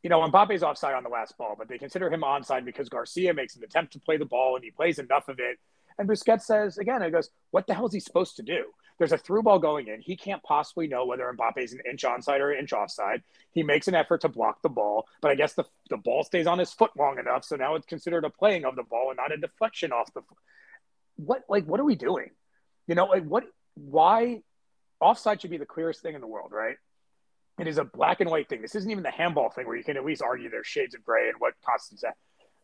you 0.02 0.10
know, 0.10 0.20
Mbappe's 0.20 0.62
offside 0.62 0.94
on 0.94 1.02
the 1.02 1.08
last 1.08 1.36
ball, 1.36 1.56
but 1.58 1.68
they 1.68 1.78
consider 1.78 2.08
him 2.08 2.20
onside 2.20 2.64
because 2.64 2.88
Garcia 2.88 3.34
makes 3.34 3.56
an 3.56 3.64
attempt 3.64 3.94
to 3.94 3.98
play 3.98 4.16
the 4.16 4.26
ball 4.26 4.54
and 4.54 4.64
he 4.64 4.70
plays 4.70 4.98
enough 4.98 5.28
of 5.28 5.40
it 5.40 5.58
and 6.00 6.08
Busquets 6.08 6.42
says 6.42 6.78
again, 6.78 7.02
he 7.02 7.10
goes, 7.10 7.30
"What 7.50 7.66
the 7.66 7.74
hell 7.74 7.86
is 7.86 7.92
he 7.92 8.00
supposed 8.00 8.36
to 8.36 8.42
do?" 8.42 8.64
There's 8.98 9.12
a 9.12 9.18
through 9.18 9.42
ball 9.44 9.58
going 9.58 9.88
in. 9.88 10.00
He 10.00 10.16
can't 10.16 10.42
possibly 10.42 10.86
know 10.86 11.06
whether 11.06 11.24
Mbappe's 11.32 11.72
an 11.72 11.80
inch 11.88 12.02
onside 12.02 12.40
or 12.40 12.52
an 12.52 12.58
inch 12.58 12.72
offside. 12.72 13.22
He 13.50 13.62
makes 13.62 13.88
an 13.88 13.94
effort 13.94 14.20
to 14.22 14.28
block 14.28 14.60
the 14.62 14.68
ball, 14.68 15.06
but 15.22 15.30
I 15.30 15.34
guess 15.34 15.54
the, 15.54 15.64
the 15.88 15.96
ball 15.96 16.22
stays 16.22 16.46
on 16.46 16.58
his 16.58 16.72
foot 16.72 16.90
long 16.98 17.18
enough, 17.18 17.44
so 17.44 17.56
now 17.56 17.76
it's 17.76 17.86
considered 17.86 18.24
a 18.24 18.30
playing 18.30 18.66
of 18.66 18.76
the 18.76 18.82
ball 18.82 19.08
and 19.10 19.16
not 19.16 19.32
a 19.32 19.38
deflection 19.38 19.92
off 19.92 20.12
the. 20.14 20.22
What 21.16 21.44
like 21.48 21.66
what 21.66 21.80
are 21.80 21.84
we 21.84 21.96
doing? 21.96 22.30
You 22.86 22.94
know, 22.94 23.06
like 23.06 23.24
what? 23.24 23.44
Why? 23.74 24.42
Offside 25.00 25.40
should 25.40 25.50
be 25.50 25.58
the 25.58 25.66
clearest 25.66 26.02
thing 26.02 26.14
in 26.14 26.20
the 26.20 26.26
world, 26.26 26.52
right? 26.52 26.76
It 27.58 27.66
is 27.66 27.78
a 27.78 27.84
black 27.84 28.20
and 28.20 28.30
white 28.30 28.48
thing. 28.48 28.62
This 28.62 28.74
isn't 28.74 28.90
even 28.90 29.02
the 29.02 29.10
handball 29.10 29.50
thing 29.50 29.66
where 29.66 29.76
you 29.76 29.84
can 29.84 29.96
at 29.96 30.04
least 30.04 30.22
argue 30.22 30.50
there's 30.50 30.66
shades 30.66 30.94
of 30.94 31.04
gray 31.04 31.28
and 31.28 31.36
what 31.38 31.54
constitutes 31.64 32.02
that. 32.02 32.16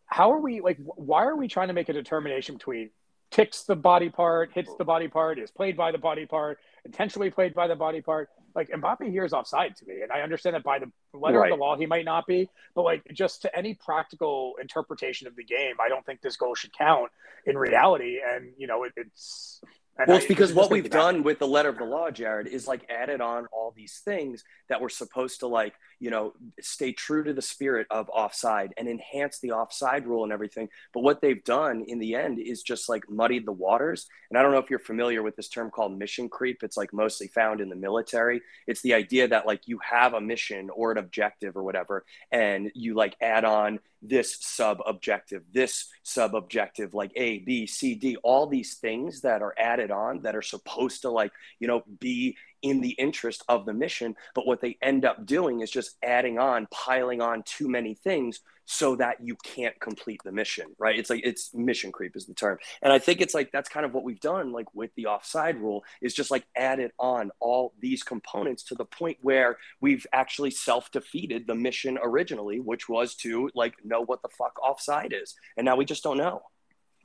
How 0.06 0.32
are 0.32 0.40
we 0.40 0.60
like? 0.60 0.78
Why 0.80 1.24
are 1.24 1.36
we 1.36 1.48
trying 1.48 1.68
to 1.68 1.74
make 1.74 1.88
a 1.88 1.92
determination 1.92 2.56
between 2.56 2.90
ticks 3.30 3.62
the 3.62 3.76
body 3.76 4.08
part, 4.08 4.50
hits 4.54 4.72
the 4.78 4.84
body 4.84 5.08
part, 5.08 5.38
is 5.38 5.50
played 5.50 5.76
by 5.76 5.92
the 5.92 5.98
body 5.98 6.26
part, 6.26 6.58
intentionally 6.84 7.30
played 7.30 7.54
by 7.54 7.66
the 7.66 7.76
body 7.76 8.00
part. 8.00 8.28
Like 8.54 8.70
Mbappe 8.70 9.10
here 9.10 9.24
is 9.24 9.32
offside 9.32 9.76
to 9.76 9.86
me, 9.86 10.00
and 10.02 10.10
I 10.10 10.20
understand 10.22 10.54
that 10.54 10.64
by 10.64 10.78
the 10.78 10.90
letter 11.12 11.40
right. 11.40 11.52
of 11.52 11.58
the 11.58 11.62
law 11.62 11.76
he 11.76 11.84
might 11.84 12.06
not 12.06 12.26
be, 12.26 12.48
but 12.74 12.82
like 12.82 13.02
just 13.12 13.42
to 13.42 13.54
any 13.54 13.74
practical 13.74 14.54
interpretation 14.60 15.26
of 15.26 15.36
the 15.36 15.44
game, 15.44 15.74
I 15.84 15.88
don't 15.88 16.06
think 16.06 16.22
this 16.22 16.36
goal 16.36 16.54
should 16.54 16.72
count 16.72 17.10
in 17.44 17.58
reality. 17.58 18.18
And 18.26 18.52
you 18.56 18.66
know, 18.66 18.84
it, 18.84 18.92
it's 18.96 19.60
well, 20.06 20.18
it's 20.18 20.26
because 20.26 20.52
what 20.52 20.70
we've 20.70 20.90
done 20.90 21.22
with 21.22 21.38
the 21.38 21.46
letter 21.46 21.70
of 21.70 21.78
the 21.78 21.84
law, 21.84 22.10
Jared, 22.10 22.46
is 22.46 22.68
like 22.68 22.86
added 22.90 23.20
on 23.20 23.46
all 23.46 23.72
these 23.74 24.00
things 24.04 24.44
that 24.68 24.80
we're 24.80 24.90
supposed 24.90 25.40
to 25.40 25.46
like, 25.46 25.72
you 25.98 26.10
know, 26.10 26.34
stay 26.60 26.92
true 26.92 27.24
to 27.24 27.32
the 27.32 27.42
spirit 27.42 27.86
of 27.90 28.08
offside 28.10 28.74
and 28.76 28.88
enhance 28.88 29.38
the 29.38 29.52
offside 29.52 30.06
rule 30.06 30.24
and 30.24 30.32
everything. 30.32 30.68
But 30.92 31.02
what 31.02 31.20
they've 31.20 31.42
done 31.42 31.84
in 31.86 31.98
the 31.98 32.14
end 32.14 32.38
is 32.38 32.62
just 32.62 32.88
like 32.88 33.08
muddied 33.08 33.46
the 33.46 33.52
waters. 33.52 34.06
And 34.30 34.38
I 34.38 34.42
don't 34.42 34.52
know 34.52 34.58
if 34.58 34.70
you're 34.70 34.78
familiar 34.78 35.22
with 35.22 35.36
this 35.36 35.48
term 35.48 35.70
called 35.70 35.98
mission 35.98 36.28
creep. 36.28 36.62
It's 36.62 36.76
like 36.76 36.92
mostly 36.92 37.28
found 37.28 37.60
in 37.60 37.68
the 37.68 37.76
military. 37.76 38.42
It's 38.66 38.82
the 38.82 38.94
idea 38.94 39.28
that 39.28 39.46
like 39.46 39.66
you 39.66 39.78
have 39.78 40.14
a 40.14 40.20
mission 40.20 40.70
or 40.70 40.92
an 40.92 40.98
objective 40.98 41.56
or 41.56 41.62
whatever, 41.62 42.04
and 42.30 42.70
you 42.74 42.94
like 42.94 43.16
add 43.20 43.44
on 43.44 43.78
this 44.02 44.36
sub 44.40 44.78
objective, 44.86 45.42
this 45.52 45.88
sub 46.02 46.34
objective, 46.34 46.94
like 46.94 47.12
A, 47.16 47.38
B, 47.38 47.66
C, 47.66 47.94
D, 47.94 48.16
all 48.22 48.46
these 48.46 48.74
things 48.74 49.22
that 49.22 49.42
are 49.42 49.54
added 49.58 49.90
on 49.90 50.22
that 50.22 50.36
are 50.36 50.42
supposed 50.42 51.02
to 51.02 51.10
like, 51.10 51.32
you 51.58 51.66
know, 51.66 51.82
be 51.98 52.36
in 52.62 52.80
the 52.80 52.90
interest 52.90 53.44
of 53.48 53.66
the 53.66 53.72
mission. 53.72 54.14
But 54.34 54.46
what 54.46 54.60
they 54.60 54.78
end 54.82 55.04
up 55.04 55.26
doing 55.26 55.60
is 55.60 55.70
just 55.70 55.96
adding 56.02 56.38
on, 56.38 56.66
piling 56.70 57.20
on 57.20 57.42
too 57.44 57.68
many 57.68 57.94
things 57.94 58.40
so 58.66 58.96
that 58.96 59.18
you 59.22 59.36
can't 59.36 59.78
complete 59.80 60.20
the 60.24 60.32
mission, 60.32 60.66
right? 60.78 60.98
It's 60.98 61.08
like 61.08 61.22
it's 61.24 61.54
mission 61.54 61.92
creep 61.92 62.16
is 62.16 62.26
the 62.26 62.34
term. 62.34 62.58
And 62.82 62.92
I 62.92 62.98
think 62.98 63.20
it's 63.20 63.32
like 63.32 63.52
that's 63.52 63.68
kind 63.68 63.86
of 63.86 63.94
what 63.94 64.04
we've 64.04 64.20
done, 64.20 64.52
like 64.52 64.66
with 64.74 64.90
the 64.96 65.06
offside 65.06 65.56
rule, 65.56 65.84
is 66.02 66.14
just 66.14 66.30
like 66.30 66.44
added 66.56 66.90
on 66.98 67.30
all 67.40 67.72
these 67.80 68.02
components 68.02 68.64
to 68.64 68.74
the 68.74 68.84
point 68.84 69.18
where 69.22 69.56
we've 69.80 70.06
actually 70.12 70.50
self 70.50 70.90
defeated 70.90 71.46
the 71.46 71.54
mission 71.54 71.98
originally, 72.02 72.60
which 72.60 72.88
was 72.88 73.14
to 73.16 73.50
like 73.54 73.74
know 73.84 74.02
what 74.04 74.22
the 74.22 74.28
fuck 74.28 74.60
offside 74.60 75.14
is. 75.18 75.36
And 75.56 75.64
now 75.64 75.76
we 75.76 75.84
just 75.84 76.02
don't 76.02 76.18
know. 76.18 76.42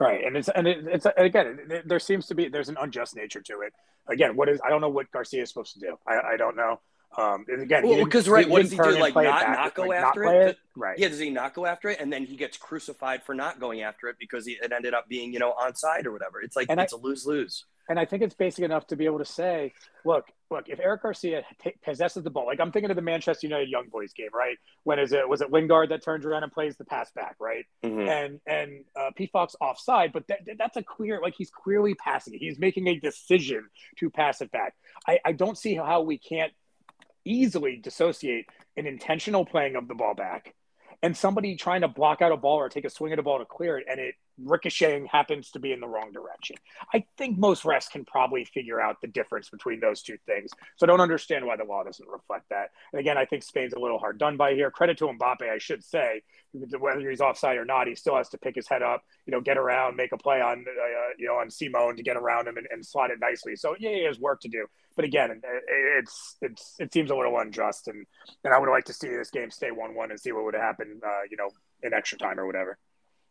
Right, 0.01 0.25
and 0.25 0.35
it's 0.35 0.49
and 0.49 0.67
it, 0.67 0.79
it's 0.87 1.05
again, 1.15 1.59
it, 1.69 1.87
there 1.87 1.99
seems 1.99 2.25
to 2.27 2.35
be 2.35 2.47
there's 2.47 2.69
an 2.69 2.77
unjust 2.81 3.15
nature 3.15 3.41
to 3.41 3.61
it. 3.61 3.71
Again, 4.07 4.35
what 4.35 4.49
is 4.49 4.59
I 4.65 4.69
don't 4.69 4.81
know 4.81 4.89
what 4.89 5.11
Garcia 5.11 5.43
is 5.43 5.49
supposed 5.49 5.73
to 5.73 5.79
do. 5.79 5.95
I, 6.07 6.33
I 6.33 6.37
don't 6.37 6.55
know. 6.55 6.79
Um, 7.17 7.45
and 7.49 7.61
again, 7.61 7.85
well, 7.85 8.03
because 8.03 8.27
right, 8.27 8.49
what 8.49 8.63
does 8.63 8.71
he 8.71 8.77
do? 8.77 8.97
Like 8.97 9.13
not 9.13 9.25
not 9.25 9.75
go 9.75 9.83
like, 9.83 9.99
after 9.99 10.23
it? 10.23 10.47
it? 10.47 10.57
Right. 10.75 10.97
Yeah, 10.97 11.09
does 11.09 11.19
he 11.19 11.29
not 11.29 11.53
go 11.53 11.67
after 11.67 11.89
it, 11.89 11.99
and 11.99 12.11
then 12.11 12.25
he 12.25 12.35
gets 12.35 12.57
crucified 12.57 13.21
for 13.21 13.35
not 13.35 13.59
going 13.59 13.81
after 13.81 14.07
it 14.07 14.15
because 14.19 14.45
he, 14.47 14.53
it 14.53 14.71
ended 14.71 14.95
up 14.95 15.07
being 15.07 15.33
you 15.33 15.39
know 15.39 15.53
onside 15.53 16.07
or 16.07 16.11
whatever. 16.11 16.41
It's 16.41 16.55
like 16.55 16.67
and 16.69 16.79
it's 16.79 16.93
I, 16.93 16.97
a 16.97 16.99
lose 16.99 17.27
lose. 17.27 17.65
And 17.89 17.99
I 17.99 18.05
think 18.05 18.23
it's 18.23 18.35
basic 18.35 18.63
enough 18.63 18.87
to 18.87 18.95
be 18.95 19.05
able 19.05 19.19
to 19.19 19.25
say, 19.25 19.73
look, 20.05 20.25
look, 20.49 20.69
if 20.69 20.79
Eric 20.79 21.03
Garcia 21.03 21.43
t- 21.61 21.73
possesses 21.83 22.23
the 22.23 22.29
ball, 22.29 22.45
like 22.45 22.59
I'm 22.59 22.71
thinking 22.71 22.89
of 22.89 22.95
the 22.95 23.01
Manchester 23.01 23.47
United 23.47 23.69
Young 23.69 23.87
Boys 23.89 24.13
game, 24.13 24.29
right? 24.33 24.57
When 24.83 24.99
is 24.99 25.13
it? 25.13 25.27
Was 25.27 25.41
it 25.41 25.51
Lingard 25.51 25.89
that 25.89 26.03
turns 26.03 26.25
around 26.25 26.43
and 26.43 26.51
plays 26.51 26.77
the 26.77 26.85
pass 26.85 27.11
back, 27.11 27.35
right? 27.39 27.65
Mm-hmm. 27.83 28.07
And 28.07 28.39
and 28.45 28.85
uh, 28.95 29.11
Pefok's 29.17 29.55
offside, 29.59 30.13
but 30.13 30.27
that, 30.27 30.39
that's 30.57 30.77
a 30.77 30.83
clear, 30.83 31.19
like 31.21 31.33
he's 31.37 31.49
clearly 31.49 31.95
passing 31.95 32.33
it. 32.33 32.37
He's 32.37 32.59
making 32.59 32.87
a 32.87 32.99
decision 32.99 33.67
to 33.97 34.09
pass 34.09 34.41
it 34.41 34.51
back. 34.51 34.75
I, 35.07 35.19
I 35.25 35.31
don't 35.31 35.57
see 35.57 35.75
how 35.75 36.01
we 36.01 36.17
can't 36.17 36.53
easily 37.25 37.77
dissociate 37.77 38.45
an 38.77 38.87
intentional 38.87 39.45
playing 39.45 39.75
of 39.75 39.87
the 39.87 39.95
ball 39.95 40.15
back 40.15 40.55
and 41.03 41.15
somebody 41.15 41.55
trying 41.55 41.81
to 41.81 41.87
block 41.87 42.21
out 42.21 42.31
a 42.31 42.37
ball 42.37 42.57
or 42.57 42.69
take 42.69 42.85
a 42.85 42.89
swing 42.89 43.13
at 43.13 43.19
a 43.19 43.23
ball 43.23 43.39
to 43.39 43.45
clear 43.45 43.77
it 43.77 43.85
and 43.89 43.99
it 43.99 44.15
ricocheting 44.43 45.05
happens 45.05 45.51
to 45.51 45.59
be 45.59 45.71
in 45.71 45.79
the 45.79 45.87
wrong 45.87 46.11
direction. 46.11 46.55
I 46.93 47.03
think 47.17 47.37
most 47.37 47.63
refs 47.63 47.89
can 47.89 48.05
probably 48.05 48.45
figure 48.45 48.81
out 48.81 49.01
the 49.01 49.07
difference 49.07 49.49
between 49.49 49.79
those 49.79 50.01
two 50.01 50.17
things. 50.25 50.51
So 50.77 50.85
I 50.85 50.87
don't 50.87 51.01
understand 51.01 51.45
why 51.45 51.57
the 51.57 51.63
law 51.63 51.83
doesn't 51.83 52.07
reflect 52.07 52.49
that. 52.49 52.69
And 52.93 52.99
again, 52.99 53.17
I 53.17 53.25
think 53.25 53.43
Spain's 53.43 53.73
a 53.73 53.79
little 53.79 53.99
hard 53.99 54.17
done 54.17 54.37
by 54.37 54.53
here. 54.53 54.71
Credit 54.71 54.97
to 54.99 55.05
Mbappe, 55.05 55.49
I 55.49 55.57
should 55.57 55.83
say, 55.83 56.21
whether 56.79 57.09
he's 57.09 57.21
offside 57.21 57.57
or 57.57 57.65
not, 57.65 57.87
he 57.87 57.95
still 57.95 58.15
has 58.15 58.29
to 58.29 58.37
pick 58.37 58.55
his 58.55 58.67
head 58.67 58.81
up, 58.81 59.03
you 59.25 59.31
know, 59.31 59.41
get 59.41 59.57
around, 59.57 59.95
make 59.95 60.11
a 60.11 60.17
play 60.17 60.41
on, 60.41 60.65
uh, 60.67 61.13
you 61.17 61.27
know, 61.27 61.35
on 61.35 61.47
Simón 61.47 61.95
to 61.97 62.03
get 62.03 62.17
around 62.17 62.47
him 62.47 62.57
and, 62.57 62.67
and 62.71 62.85
slot 62.85 63.11
it 63.11 63.19
nicely. 63.19 63.55
So 63.55 63.75
yeah, 63.79 63.91
he 63.91 64.05
has 64.05 64.19
work 64.19 64.41
to 64.41 64.49
do. 64.49 64.65
But 64.95 65.05
again, 65.05 65.41
it's 65.97 66.35
it's 66.41 66.75
it 66.77 66.93
seems 66.93 67.11
a 67.11 67.15
little 67.15 67.39
unjust, 67.39 67.87
and 67.87 68.05
and 68.43 68.53
I 68.53 68.59
would 68.59 68.69
like 68.69 68.83
to 68.85 68.93
see 68.93 69.07
this 69.07 69.31
game 69.31 69.49
stay 69.49 69.71
one-one 69.71 70.11
and 70.11 70.19
see 70.19 70.33
what 70.33 70.43
would 70.43 70.53
happen, 70.53 70.99
uh, 71.01 71.21
you 71.29 71.37
know, 71.37 71.49
in 71.81 71.93
extra 71.93 72.17
time 72.17 72.37
or 72.37 72.45
whatever. 72.45 72.77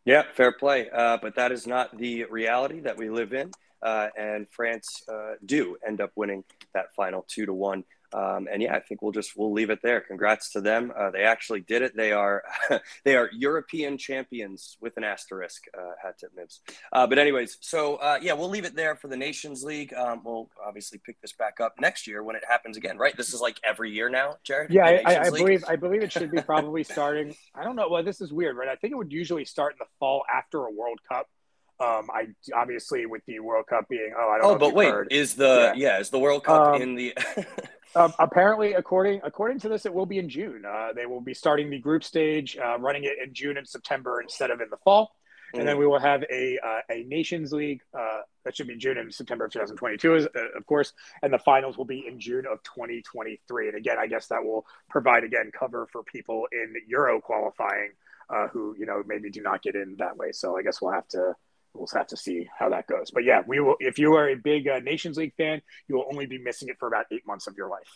Yeah, 0.05 0.23
fair 0.33 0.51
play. 0.51 0.89
Uh, 0.89 1.17
but 1.21 1.35
that 1.35 1.51
is 1.51 1.67
not 1.67 1.97
the 1.97 2.25
reality 2.25 2.79
that 2.81 2.97
we 2.97 3.09
live 3.09 3.33
in. 3.33 3.51
Uh, 3.81 4.07
and 4.17 4.47
France 4.49 5.03
uh, 5.11 5.33
do 5.45 5.77
end 5.87 6.01
up 6.01 6.11
winning 6.15 6.43
that 6.73 6.93
final 6.95 7.25
two 7.27 7.45
to 7.45 7.53
one. 7.53 7.83
Um, 8.13 8.47
and 8.51 8.61
yeah, 8.61 8.75
I 8.75 8.79
think 8.79 9.01
we'll 9.01 9.11
just 9.11 9.37
we'll 9.37 9.53
leave 9.53 9.69
it 9.69 9.79
there. 9.81 10.01
Congrats 10.01 10.51
to 10.51 10.61
them. 10.61 10.91
Uh, 10.97 11.11
they 11.11 11.23
actually 11.23 11.61
did 11.61 11.81
it. 11.81 11.95
They 11.95 12.11
are 12.11 12.43
they 13.05 13.15
are 13.15 13.29
European 13.31 13.97
champions 13.97 14.77
with 14.81 14.97
an 14.97 15.03
asterisk. 15.03 15.63
Uh, 15.77 15.91
hat 16.01 16.17
tip 16.19 16.31
Mibs. 16.37 16.59
Uh, 16.91 17.07
but 17.07 17.17
anyways, 17.17 17.57
so 17.61 17.95
uh, 17.95 18.19
yeah, 18.21 18.33
we'll 18.33 18.49
leave 18.49 18.65
it 18.65 18.75
there 18.75 18.95
for 18.95 19.07
the 19.07 19.15
Nations 19.15 19.63
League. 19.63 19.93
Um, 19.93 20.21
we'll 20.25 20.49
obviously 20.65 20.99
pick 21.05 21.21
this 21.21 21.33
back 21.33 21.61
up 21.61 21.75
next 21.79 22.07
year 22.07 22.23
when 22.23 22.35
it 22.35 22.43
happens 22.47 22.77
again. 22.77 22.97
Right? 22.97 23.15
This 23.15 23.33
is 23.33 23.39
like 23.39 23.59
every 23.63 23.91
year 23.91 24.09
now, 24.09 24.35
Jared. 24.43 24.71
Yeah, 24.71 24.85
I, 24.85 25.03
I, 25.05 25.19
I 25.21 25.29
believe 25.29 25.63
I 25.67 25.75
believe 25.77 26.03
it 26.03 26.11
should 26.11 26.31
be 26.31 26.41
probably 26.41 26.83
starting. 26.83 27.35
I 27.55 27.63
don't 27.63 27.75
know. 27.75 27.87
Well, 27.89 28.03
this 28.03 28.19
is 28.19 28.33
weird, 28.33 28.57
right? 28.57 28.67
I 28.67 28.75
think 28.75 28.91
it 28.91 28.97
would 28.97 29.11
usually 29.11 29.45
start 29.45 29.73
in 29.73 29.77
the 29.79 29.87
fall 29.99 30.23
after 30.31 30.65
a 30.65 30.71
World 30.71 30.99
Cup. 31.07 31.27
Um, 31.79 32.09
I 32.13 32.27
obviously 32.53 33.07
with 33.07 33.23
the 33.25 33.39
World 33.39 33.65
Cup 33.67 33.87
being 33.89 34.13
oh 34.15 34.29
I 34.29 34.37
don't 34.37 34.55
oh 34.55 34.57
but 34.59 34.75
wait 34.75 34.91
heard. 34.91 35.07
is 35.09 35.33
the 35.33 35.73
yeah. 35.75 35.93
yeah. 35.93 35.99
is 35.99 36.11
the 36.11 36.19
World 36.19 36.43
Cup 36.43 36.75
um, 36.75 36.81
in 36.81 36.93
the 36.93 37.17
um, 37.95 38.13
apparently 38.19 38.73
according 38.73 39.21
according 39.23 39.59
to 39.59 39.69
this 39.69 39.85
it 39.85 39.93
will 39.93 40.05
be 40.05 40.17
in 40.17 40.29
June 40.29 40.63
uh, 40.65 40.89
they 40.95 41.05
will 41.05 41.21
be 41.21 41.33
starting 41.33 41.69
the 41.69 41.79
group 41.79 42.03
stage 42.03 42.57
uh, 42.57 42.77
running 42.79 43.03
it 43.03 43.13
in 43.23 43.33
June 43.33 43.57
and 43.57 43.67
September 43.67 44.21
instead 44.21 44.51
of 44.51 44.61
in 44.61 44.69
the 44.69 44.77
fall 44.77 45.15
mm. 45.53 45.59
and 45.59 45.67
then 45.67 45.75
mm. 45.75 45.79
we 45.79 45.87
will 45.87 45.99
have 45.99 46.23
a 46.31 46.57
uh, 46.65 46.81
a 46.89 47.03
Nations 47.03 47.51
League 47.51 47.81
uh, 47.97 48.21
that 48.45 48.55
should 48.55 48.67
be 48.67 48.75
June 48.75 48.97
and 48.97 49.13
September 49.13 49.45
of 49.45 49.51
2022 49.51 50.13
uh, 50.13 50.39
of 50.57 50.65
course 50.65 50.93
and 51.21 51.33
the 51.33 51.39
finals 51.39 51.77
will 51.77 51.85
be 51.85 52.05
in 52.07 52.19
June 52.19 52.45
of 52.51 52.61
2023 52.63 53.67
and 53.67 53.77
again 53.77 53.97
I 53.99 54.07
guess 54.07 54.27
that 54.27 54.43
will 54.43 54.65
provide 54.89 55.23
again 55.23 55.51
cover 55.57 55.87
for 55.91 56.03
people 56.03 56.47
in 56.51 56.73
Euro 56.87 57.19
qualifying 57.19 57.91
uh, 58.29 58.47
who 58.47 58.75
you 58.77 58.85
know 58.85 59.03
maybe 59.05 59.29
do 59.29 59.41
not 59.41 59.61
get 59.61 59.75
in 59.75 59.95
that 59.99 60.17
way 60.17 60.31
so 60.31 60.57
I 60.57 60.61
guess 60.61 60.81
we'll 60.81 60.93
have 60.93 61.07
to 61.09 61.35
we'll 61.73 61.87
have 61.93 62.07
to 62.07 62.17
see 62.17 62.47
how 62.57 62.69
that 62.69 62.87
goes. 62.87 63.11
But 63.11 63.23
yeah, 63.23 63.41
we 63.45 63.59
will. 63.59 63.75
If 63.79 63.97
you 63.97 64.13
are 64.15 64.29
a 64.29 64.35
big 64.35 64.67
uh, 64.67 64.79
Nations 64.79 65.17
League 65.17 65.33
fan, 65.35 65.61
you 65.87 65.95
will 65.95 66.05
only 66.09 66.25
be 66.25 66.37
missing 66.37 66.69
it 66.69 66.77
for 66.79 66.87
about 66.87 67.05
eight 67.11 67.25
months 67.25 67.47
of 67.47 67.55
your 67.57 67.69
life. 67.69 67.89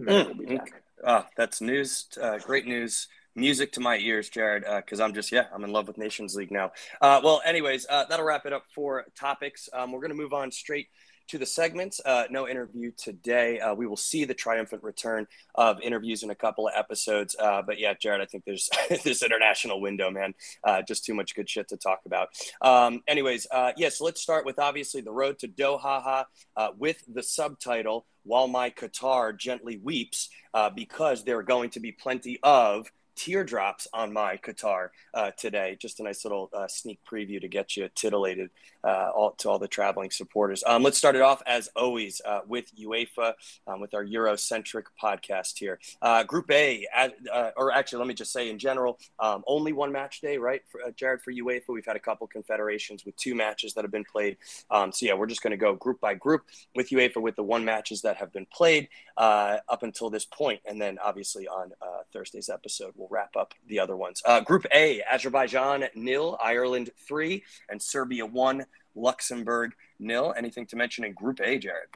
Mm, 0.00 0.60
Oh, 1.04 1.26
that's 1.36 1.60
news. 1.60 2.06
Uh, 2.20 2.38
great 2.38 2.66
news. 2.66 3.08
Music 3.34 3.72
to 3.72 3.80
my 3.80 3.96
ears, 3.96 4.28
Jared, 4.28 4.64
because 4.76 5.00
uh, 5.00 5.04
I'm 5.04 5.14
just, 5.14 5.32
yeah, 5.32 5.46
I'm 5.54 5.64
in 5.64 5.72
love 5.72 5.88
with 5.88 5.96
Nations 5.96 6.36
League 6.36 6.50
now. 6.50 6.70
Uh, 7.00 7.20
well, 7.24 7.40
anyways, 7.44 7.86
uh, 7.88 8.04
that'll 8.08 8.26
wrap 8.26 8.44
it 8.44 8.52
up 8.52 8.64
for 8.74 9.06
topics. 9.18 9.70
Um, 9.72 9.90
we're 9.90 10.00
going 10.00 10.10
to 10.10 10.16
move 10.16 10.34
on 10.34 10.50
straight 10.50 10.88
to 11.28 11.38
the 11.38 11.46
segments. 11.46 12.00
Uh, 12.04 12.24
no 12.30 12.48
interview 12.48 12.92
today. 12.96 13.60
Uh, 13.60 13.74
we 13.74 13.86
will 13.86 13.96
see 13.96 14.24
the 14.24 14.34
triumphant 14.34 14.82
return 14.82 15.26
of 15.54 15.80
interviews 15.80 16.22
in 16.22 16.30
a 16.30 16.34
couple 16.34 16.66
of 16.66 16.74
episodes. 16.76 17.36
Uh, 17.38 17.62
but 17.62 17.78
yeah, 17.78 17.94
Jared, 18.00 18.20
I 18.20 18.26
think 18.26 18.44
there's 18.44 18.68
this 19.04 19.22
international 19.22 19.80
window, 19.80 20.10
man. 20.10 20.34
Uh, 20.64 20.82
just 20.82 21.04
too 21.04 21.14
much 21.14 21.34
good 21.34 21.48
shit 21.48 21.68
to 21.68 21.76
talk 21.76 22.00
about. 22.06 22.28
Um, 22.60 23.00
anyways, 23.06 23.46
yes, 23.52 23.74
yeah, 23.76 23.88
so 23.88 24.04
let's 24.04 24.22
start 24.22 24.46
with 24.46 24.58
obviously 24.58 25.00
the 25.00 25.12
road 25.12 25.38
to 25.40 25.48
Doha 25.48 26.24
uh, 26.56 26.68
with 26.78 27.02
the 27.12 27.22
subtitle 27.22 28.06
"While 28.24 28.48
My 28.48 28.70
Qatar 28.70 29.36
Gently 29.36 29.80
Weeps," 29.82 30.28
uh, 30.54 30.70
because 30.70 31.24
there 31.24 31.38
are 31.38 31.42
going 31.42 31.70
to 31.70 31.80
be 31.80 31.92
plenty 31.92 32.38
of 32.42 32.90
teardrops 33.16 33.86
on 33.92 34.12
my 34.12 34.36
Qatar 34.36 34.88
uh, 35.14 35.30
today. 35.36 35.76
Just 35.80 36.00
a 36.00 36.02
nice 36.02 36.24
little 36.24 36.50
uh, 36.52 36.68
sneak 36.68 37.00
preview 37.10 37.40
to 37.40 37.48
get 37.48 37.76
you 37.76 37.88
titillated 37.94 38.50
uh, 38.84 39.10
all, 39.14 39.32
to 39.32 39.48
all 39.48 39.58
the 39.58 39.68
traveling 39.68 40.10
supporters. 40.10 40.64
Um, 40.66 40.82
let's 40.82 40.98
start 40.98 41.16
it 41.16 41.22
off 41.22 41.42
as 41.46 41.68
always 41.76 42.20
uh, 42.24 42.40
with 42.46 42.74
UEFA, 42.76 43.34
um, 43.66 43.80
with 43.80 43.94
our 43.94 44.04
Eurocentric 44.04 44.84
podcast 45.00 45.58
here. 45.58 45.78
Uh, 46.00 46.24
Group 46.24 46.50
A, 46.50 46.86
uh, 46.96 47.50
or 47.56 47.72
actually, 47.72 47.98
let 47.98 48.08
me 48.08 48.14
just 48.14 48.32
say 48.32 48.50
in 48.50 48.58
general, 48.58 48.98
um, 49.20 49.44
only 49.46 49.72
one 49.72 49.92
match 49.92 50.20
day, 50.20 50.38
right, 50.38 50.62
for, 50.70 50.80
Jared, 50.96 51.22
for 51.22 51.32
UEFA. 51.32 51.68
We've 51.68 51.86
had 51.86 51.96
a 51.96 52.00
couple 52.00 52.26
confederations 52.26 53.04
with 53.04 53.16
two 53.16 53.34
matches 53.34 53.74
that 53.74 53.84
have 53.84 53.92
been 53.92 54.04
played. 54.04 54.36
Um, 54.70 54.92
so 54.92 55.06
yeah, 55.06 55.14
we're 55.14 55.26
just 55.26 55.42
going 55.42 55.52
to 55.52 55.56
go 55.56 55.74
group 55.74 56.00
by 56.00 56.14
group 56.14 56.42
with 56.74 56.88
UEFA 56.90 57.18
with 57.18 57.36
the 57.36 57.44
one 57.44 57.64
matches 57.64 58.02
that 58.02 58.16
have 58.16 58.32
been 58.32 58.46
played 58.52 58.88
up 59.16 59.82
until 59.82 60.10
this 60.10 60.24
point, 60.24 60.60
and 60.66 60.80
then 60.80 60.98
obviously 61.02 61.46
on 61.46 61.72
Thursday's 62.12 62.48
episode 62.48 62.92
we'll 63.02 63.08
wrap 63.10 63.36
up 63.36 63.54
the 63.66 63.80
other 63.80 63.96
ones. 63.96 64.22
Uh, 64.24 64.40
group 64.40 64.64
A, 64.72 65.02
Azerbaijan 65.10 65.84
nil, 65.94 66.38
Ireland 66.42 66.90
three, 67.06 67.42
and 67.68 67.82
Serbia 67.82 68.24
one, 68.24 68.64
Luxembourg 68.94 69.72
nil. 69.98 70.32
Anything 70.36 70.66
to 70.66 70.76
mention 70.76 71.04
in 71.04 71.12
Group 71.12 71.40
A, 71.40 71.58
Jared? 71.58 71.88